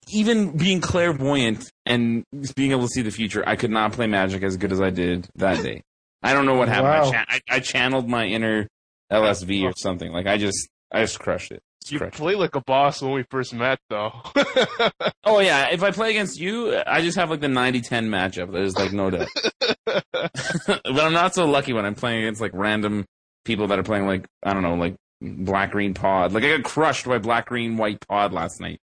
Even 0.08 0.56
being 0.56 0.80
clairvoyant 0.80 1.70
and 1.86 2.24
being 2.56 2.72
able 2.72 2.82
to 2.82 2.88
see 2.88 3.02
the 3.02 3.10
future, 3.10 3.42
I 3.46 3.56
could 3.56 3.70
not 3.70 3.92
play 3.92 4.06
Magic 4.06 4.42
as 4.42 4.56
good 4.56 4.72
as 4.72 4.80
I 4.80 4.90
did 4.90 5.28
that 5.36 5.62
day. 5.62 5.82
I 6.22 6.34
don't 6.34 6.46
know 6.46 6.54
what 6.54 6.68
happened. 6.68 6.88
I, 6.88 7.10
cha- 7.10 7.24
I, 7.28 7.40
I 7.50 7.60
channeled 7.60 8.08
my 8.08 8.26
inner 8.26 8.68
LSV 9.12 9.64
or 9.64 9.72
something. 9.76 10.12
Like 10.12 10.26
I 10.26 10.38
just, 10.38 10.68
I 10.90 11.00
just 11.02 11.18
crushed 11.18 11.52
it. 11.52 11.62
Just 11.82 11.92
you 11.92 11.98
crushed 11.98 12.14
it. 12.14 12.18
play 12.18 12.34
like 12.34 12.54
a 12.54 12.60
boss 12.60 13.00
when 13.00 13.12
we 13.12 13.24
first 13.30 13.54
met, 13.54 13.78
though. 13.88 14.12
Oh 15.24 15.38
yeah, 15.38 15.68
if 15.70 15.84
I 15.84 15.92
play 15.92 16.10
against 16.10 16.38
you, 16.40 16.76
I 16.84 17.00
just 17.00 17.16
have 17.16 17.30
like 17.30 17.40
the 17.40 17.46
90-10 17.46 18.08
matchup. 18.08 18.52
There's 18.52 18.76
like 18.76 18.92
no 18.92 19.08
doubt. 19.08 19.28
but 20.66 20.84
I'm 20.84 21.12
not 21.12 21.34
so 21.34 21.46
lucky 21.46 21.72
when 21.72 21.86
I'm 21.86 21.94
playing 21.94 22.24
against 22.24 22.40
like 22.40 22.50
random 22.54 23.06
people 23.44 23.68
that 23.68 23.78
are 23.78 23.84
playing 23.84 24.06
like 24.06 24.26
I 24.42 24.52
don't 24.52 24.62
know, 24.62 24.74
like 24.74 24.96
black 25.20 25.70
green 25.70 25.94
pod. 25.94 26.32
Like 26.32 26.44
I 26.44 26.56
got 26.56 26.64
crushed 26.64 27.06
by 27.06 27.18
black 27.18 27.46
green 27.46 27.76
white 27.76 27.98
pod 28.08 28.32
last 28.32 28.60
night. 28.60 28.80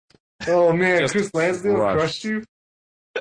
Oh 0.48 0.72
man, 0.74 1.02
Just 1.02 1.14
Chris 1.14 1.34
Lansdale 1.34 1.76
crushed. 1.76 1.98
crushed 1.98 2.24
you. 2.24 2.44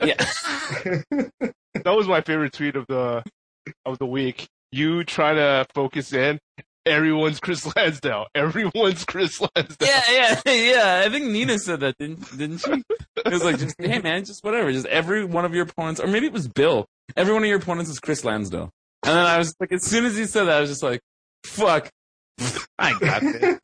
Yeah. 0.05 0.15
that 1.75 1.87
was 1.87 2.07
my 2.07 2.21
favorite 2.21 2.53
tweet 2.53 2.77
of 2.77 2.87
the 2.89 3.23
of 3.85 3.99
the 3.99 4.07
week. 4.07 4.49
You 4.71 5.05
trying 5.05 5.37
to 5.37 5.67
focus 5.75 6.13
in. 6.13 6.39
Everyone's 6.87 7.39
Chris 7.41 7.71
Lansdale. 7.77 8.27
Everyone's 8.35 9.05
Chris 9.05 9.41
Lansdale. 9.41 9.89
yeah, 10.11 10.41
yeah, 10.47 10.53
yeah. 10.53 11.03
I 11.05 11.11
think 11.11 11.27
Nina 11.27 11.59
said 11.59 11.81
that, 11.81 11.97
didn't 11.99 12.37
didn't 12.39 12.59
she? 12.59 12.83
It 13.27 13.33
was 13.33 13.45
like, 13.45 13.59
just, 13.59 13.75
hey 13.79 13.99
man, 13.99 14.25
just 14.25 14.43
whatever. 14.43 14.73
Just 14.73 14.87
every 14.87 15.25
one 15.25 15.45
of 15.45 15.53
your 15.55 15.65
opponents, 15.65 16.01
or 16.01 16.07
maybe 16.07 16.27
it 16.27 16.33
was 16.33 16.49
Bill. 16.49 16.87
Every 17.17 17.33
one 17.35 17.43
of 17.43 17.49
your 17.49 17.59
opponents 17.59 17.91
is 17.91 17.99
Chris 18.01 18.25
Lansdale. 18.25 18.71
And 19.05 19.17
then 19.17 19.27
I 19.27 19.39
was 19.39 19.55
like, 19.61 19.73
as 19.73 19.85
soon 19.85 20.05
as 20.07 20.17
he 20.17 20.25
said 20.27 20.45
that, 20.45 20.57
I 20.57 20.61
was 20.61 20.71
just 20.71 20.83
like, 20.83 21.01
fuck. 21.45 21.91
I 22.79 22.99
got 22.99 23.21
this. 23.23 23.59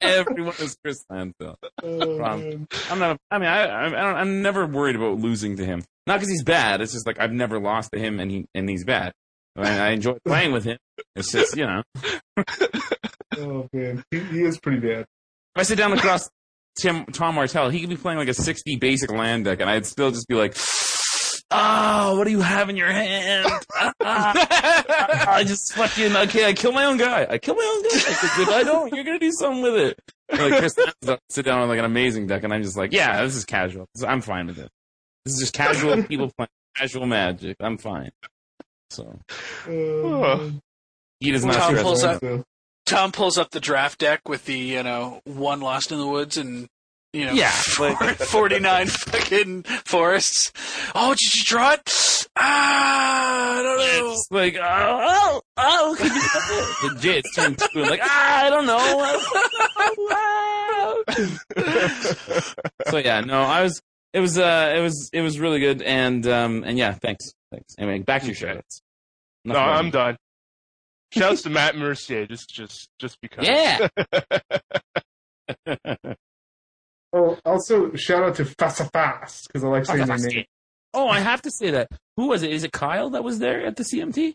Everyone 0.00 0.54
is 0.58 0.76
Chris 0.82 1.04
Lansdale. 1.10 1.56
Oh, 1.82 2.20
I'm 2.22 2.98
not. 2.98 3.18
I 3.30 3.38
mean, 3.38 3.48
I, 3.48 3.66
I, 3.66 3.86
I 3.86 3.90
don't, 3.90 4.16
I'm 4.16 4.42
never 4.42 4.66
worried 4.66 4.96
about 4.96 5.18
losing 5.18 5.56
to 5.58 5.64
him. 5.64 5.84
Not 6.06 6.16
because 6.16 6.30
he's 6.30 6.42
bad. 6.42 6.80
It's 6.80 6.92
just 6.92 7.06
like 7.06 7.20
I've 7.20 7.32
never 7.32 7.60
lost 7.60 7.92
to 7.92 7.98
him, 7.98 8.18
and 8.18 8.30
he 8.30 8.46
and 8.54 8.68
he's 8.68 8.84
bad. 8.84 9.12
I, 9.56 9.60
mean, 9.62 9.72
I 9.80 9.88
enjoy 9.90 10.16
playing 10.26 10.52
with 10.52 10.64
him. 10.64 10.78
It's 11.14 11.30
just 11.30 11.56
you 11.56 11.66
know, 11.66 11.82
Oh 13.38 13.68
man, 13.72 14.02
he, 14.10 14.18
he 14.20 14.42
is 14.42 14.58
pretty 14.58 14.80
bad. 14.80 15.00
if 15.00 15.06
I 15.56 15.62
sit 15.62 15.78
down 15.78 15.92
across 15.92 16.28
Tim 16.80 17.04
Tom 17.06 17.34
Martell, 17.36 17.70
he 17.70 17.80
could 17.80 17.90
be 17.90 17.96
playing 17.96 18.18
like 18.18 18.28
a 18.28 18.34
60 18.34 18.76
basic 18.76 19.10
land 19.10 19.44
deck, 19.44 19.60
and 19.60 19.70
I'd 19.70 19.86
still 19.86 20.10
just 20.10 20.26
be 20.28 20.34
like, 20.34 20.54
"Oh, 21.50 22.16
what 22.18 22.24
do 22.24 22.30
you 22.30 22.40
have 22.40 22.68
in 22.68 22.76
your 22.76 22.90
hand?" 22.90 23.46
Ah, 24.00 25.34
I 25.34 25.44
just 25.44 25.72
fucking 25.74 26.16
okay. 26.16 26.46
I 26.48 26.52
kill 26.52 26.72
my 26.72 26.84
own 26.84 26.96
guy. 26.96 27.26
I 27.28 27.38
kill 27.38 27.54
my 27.54 27.62
own 27.76 27.82
guy. 27.82 28.00
'Cause 28.14 28.38
if 28.40 28.48
I 28.48 28.62
don't, 28.62 28.92
you're 28.94 29.04
gonna 29.04 29.18
do 29.18 29.32
something 29.32 29.62
with 29.62 29.74
it. 29.76 29.98
Like 30.30 30.58
Chris 30.58 30.74
sit 31.28 31.44
down 31.44 31.60
with 31.60 31.70
like 31.70 31.78
an 31.78 31.84
amazing 31.84 32.26
deck, 32.26 32.42
and 32.44 32.52
I'm 32.52 32.62
just 32.62 32.76
like, 32.76 32.92
"Yeah, 32.92 33.22
this 33.22 33.36
is 33.36 33.44
casual. 33.44 33.86
I'm 34.06 34.20
fine 34.20 34.46
with 34.48 34.58
it. 34.58 34.70
This 35.24 35.34
is 35.34 35.40
just 35.40 35.54
casual 35.54 36.02
people 36.08 36.30
playing 36.36 36.48
casual 36.76 37.06
magic. 37.06 37.56
I'm 37.60 37.78
fine." 37.78 38.10
So 38.90 39.18
man. 39.66 40.60
he 41.20 41.30
does 41.30 41.44
not. 41.44 41.54
stress. 41.54 41.82
pulls 41.82 42.04
up- 42.04 42.22
Tom 42.86 43.10
pulls 43.10 43.36
up 43.36 43.50
the 43.50 43.58
draft 43.60 43.98
deck 43.98 44.28
with 44.28 44.44
the 44.44 44.56
you 44.56 44.82
know 44.82 45.20
one 45.24 45.60
lost 45.60 45.90
in 45.90 45.98
the 45.98 46.06
woods 46.06 46.36
and 46.36 46.68
you 47.16 47.26
know 47.26 47.32
Yeah, 47.32 47.50
forty 48.30 48.58
nine 48.60 48.88
fucking 48.88 49.62
forests. 49.84 50.52
Oh, 50.94 51.10
did 51.10 51.34
you 51.34 51.44
draw 51.44 51.72
it? 51.72 52.26
Ah, 52.36 53.58
I 53.58 53.62
don't 53.62 53.78
know. 53.78 54.12
It's 54.12 54.28
like, 54.30 54.56
oh, 54.56 54.60
oh, 54.62 55.40
oh, 55.56 55.96
could 55.98 56.12
you 56.12 56.22
legit 56.94 57.24
turn 57.34 57.54
two 57.54 57.80
and 57.80 57.90
like, 57.90 58.00
ah, 58.02 58.44
I 58.44 58.50
don't 58.50 58.66
know. 58.66 59.20
so 62.90 62.98
yeah, 62.98 63.20
no, 63.22 63.40
I 63.40 63.62
was, 63.62 63.80
it 64.12 64.20
was, 64.20 64.38
uh, 64.38 64.74
it 64.76 64.80
was, 64.80 65.08
it 65.12 65.22
was 65.22 65.40
really 65.40 65.60
good, 65.60 65.80
and 65.82 66.26
um, 66.26 66.62
and 66.64 66.76
yeah, 66.76 66.92
thanks, 66.92 67.32
thanks. 67.50 67.74
Anyway, 67.78 68.00
back 68.00 68.22
to 68.22 68.28
your 68.28 68.36
show. 68.36 68.60
No, 69.44 69.54
I'm 69.56 69.90
done. 69.90 70.16
Shouts 71.12 71.42
to 71.42 71.50
Matt 71.50 71.76
Mercier, 71.76 72.26
just 72.26 72.50
just 72.50 72.88
just 72.98 73.18
because. 73.20 73.46
Yeah. 73.46 73.88
Oh, 77.16 77.38
also 77.46 77.94
shout 77.94 78.22
out 78.22 78.34
to 78.36 78.44
Fast 78.44 78.82
Fast 78.92 79.46
because 79.46 79.64
I 79.64 79.68
like 79.68 79.86
saying 79.86 80.06
their 80.06 80.18
name. 80.18 80.44
Oh, 80.92 81.08
I 81.08 81.20
have 81.20 81.40
to 81.42 81.50
say 81.50 81.70
that. 81.70 81.88
Who 82.18 82.28
was 82.28 82.42
it? 82.42 82.50
Is 82.50 82.62
it 82.62 82.72
Kyle 82.72 83.10
that 83.10 83.24
was 83.24 83.38
there 83.38 83.64
at 83.64 83.76
the 83.76 83.84
CMT? 83.84 84.34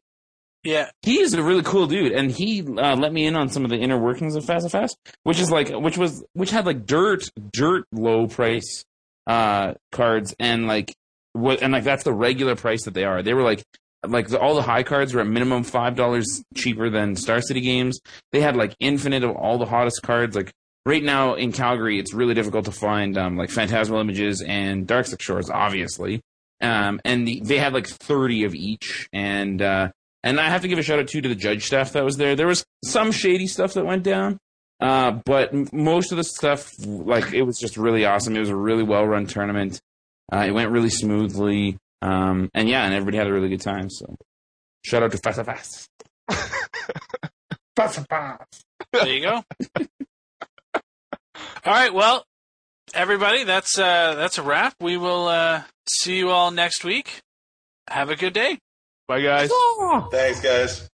Yeah, 0.64 0.90
He 1.02 1.20
is 1.20 1.34
a 1.34 1.42
really 1.42 1.64
cool 1.64 1.88
dude, 1.88 2.12
and 2.12 2.32
he 2.32 2.62
uh, 2.62 2.96
let 2.96 3.12
me 3.12 3.26
in 3.26 3.36
on 3.36 3.50
some 3.50 3.64
of 3.64 3.72
the 3.72 3.78
inner 3.78 3.98
workings 3.98 4.36
of 4.36 4.46
Fast 4.46 4.70
Fast, 4.70 4.96
which 5.24 5.40
is 5.40 5.50
like, 5.52 5.70
which 5.70 5.98
was, 5.98 6.24
which 6.34 6.52
had 6.52 6.66
like 6.68 6.86
dirt, 6.86 7.24
dirt 7.52 7.86
low 7.92 8.28
price 8.28 8.84
uh 9.28 9.74
cards, 9.92 10.36
and 10.40 10.68
like 10.68 10.96
what, 11.34 11.62
and 11.62 11.74
like 11.74 11.84
that's 11.84 12.04
the 12.04 12.14
regular 12.14 12.56
price 12.56 12.86
that 12.86 12.94
they 12.94 13.06
are. 13.06 13.24
They 13.24 13.34
were 13.34 13.44
like, 13.44 13.64
like 14.08 14.28
the, 14.28 14.40
all 14.40 14.56
the 14.56 14.62
high 14.62 14.84
cards 14.84 15.14
were 15.14 15.22
at 15.22 15.28
minimum 15.28 15.64
five 15.64 15.96
dollars 15.96 16.44
cheaper 16.56 16.90
than 16.92 17.16
Star 17.16 17.42
City 17.42 17.62
games. 17.62 18.00
They 18.32 18.42
had 18.42 18.56
like 18.56 18.76
infinite 18.80 19.24
of 19.24 19.36
all 19.36 19.58
the 19.58 19.66
hottest 19.66 20.02
cards. 20.04 20.36
Like 20.36 20.52
right 20.86 21.04
now 21.04 21.36
in 21.36 21.52
Calgary, 21.52 22.00
it's 22.00 22.14
really 22.14 22.34
difficult 22.34 22.66
to 22.66 22.72
find 22.72 23.18
um, 23.18 23.38
like 23.38 23.50
Phantasmal 23.50 24.00
Images 24.00 24.42
and 24.46 24.88
Darkslick 24.88 25.22
Shores, 25.22 25.50
obviously. 25.50 26.22
Um, 26.62 27.00
and 27.06 27.28
the, 27.28 27.42
they 27.44 27.58
had 27.58 27.74
like 27.74 27.88
30 27.88 28.44
of 28.44 28.56
each. 28.56 29.08
And, 29.12 29.62
uh, 29.62 29.92
and 30.24 30.40
I 30.40 30.50
have 30.50 30.62
to 30.62 30.68
give 30.68 30.78
a 30.80 30.84
shout 30.84 31.00
out 31.00 31.08
too 31.08 31.22
to 31.22 31.30
the 31.30 31.36
judge 31.36 31.66
staff 31.66 31.94
that 31.94 32.04
was 32.04 32.18
there. 32.18 32.36
There 32.36 32.48
was 32.48 32.64
some 32.86 33.12
shady 33.12 33.48
stuff 33.48 33.74
that 33.74 33.86
went 33.86 34.04
down. 34.04 34.38
Uh, 34.80 35.12
but 35.26 35.54
m- 35.54 35.68
most 35.72 36.12
of 36.12 36.18
the 36.18 36.24
stuff, 36.24 36.72
like, 36.86 37.34
it 37.34 37.44
was 37.44 37.60
just 37.60 37.78
really 37.78 38.06
awesome. 38.06 38.36
It 38.36 38.40
was 38.40 38.50
a 38.50 38.56
really 38.56 38.84
well 38.84 39.06
run 39.06 39.28
tournament. 39.28 39.80
Uh, 40.34 40.46
it 40.48 40.52
went 40.52 40.72
really 40.72 40.90
smoothly. 40.90 41.78
Um, 42.02 42.50
and 42.54 42.68
yeah, 42.68 42.84
and 42.86 42.94
everybody 42.94 43.18
had 43.18 43.28
a 43.28 43.34
really 43.34 43.50
good 43.50 43.62
time. 43.62 43.90
So 43.90 44.16
shout 44.84 45.04
out 45.04 45.12
to 45.12 45.18
Fast 45.20 45.44
Fast. 45.46 45.88
Fast 47.76 48.08
Fast. 48.08 48.66
there 48.92 49.08
you 49.08 49.22
go. 49.22 49.44
all 51.66 51.74
right, 51.74 51.94
well, 51.94 52.26
everybody, 52.94 53.44
that's 53.44 53.78
uh, 53.78 54.16
that's 54.16 54.38
a 54.38 54.44
wrap. 54.44 54.76
We 54.80 54.98
will 54.98 55.28
uh, 55.28 55.64
see 55.90 56.18
you 56.18 56.30
all 56.30 56.52
next 56.52 56.84
week. 56.84 57.22
Have 57.90 58.10
a 58.10 58.16
good 58.16 58.34
day. 58.34 58.60
Bye 59.08 59.22
guys. 59.22 59.50
Thanks, 60.12 60.40
guys. 60.42 60.90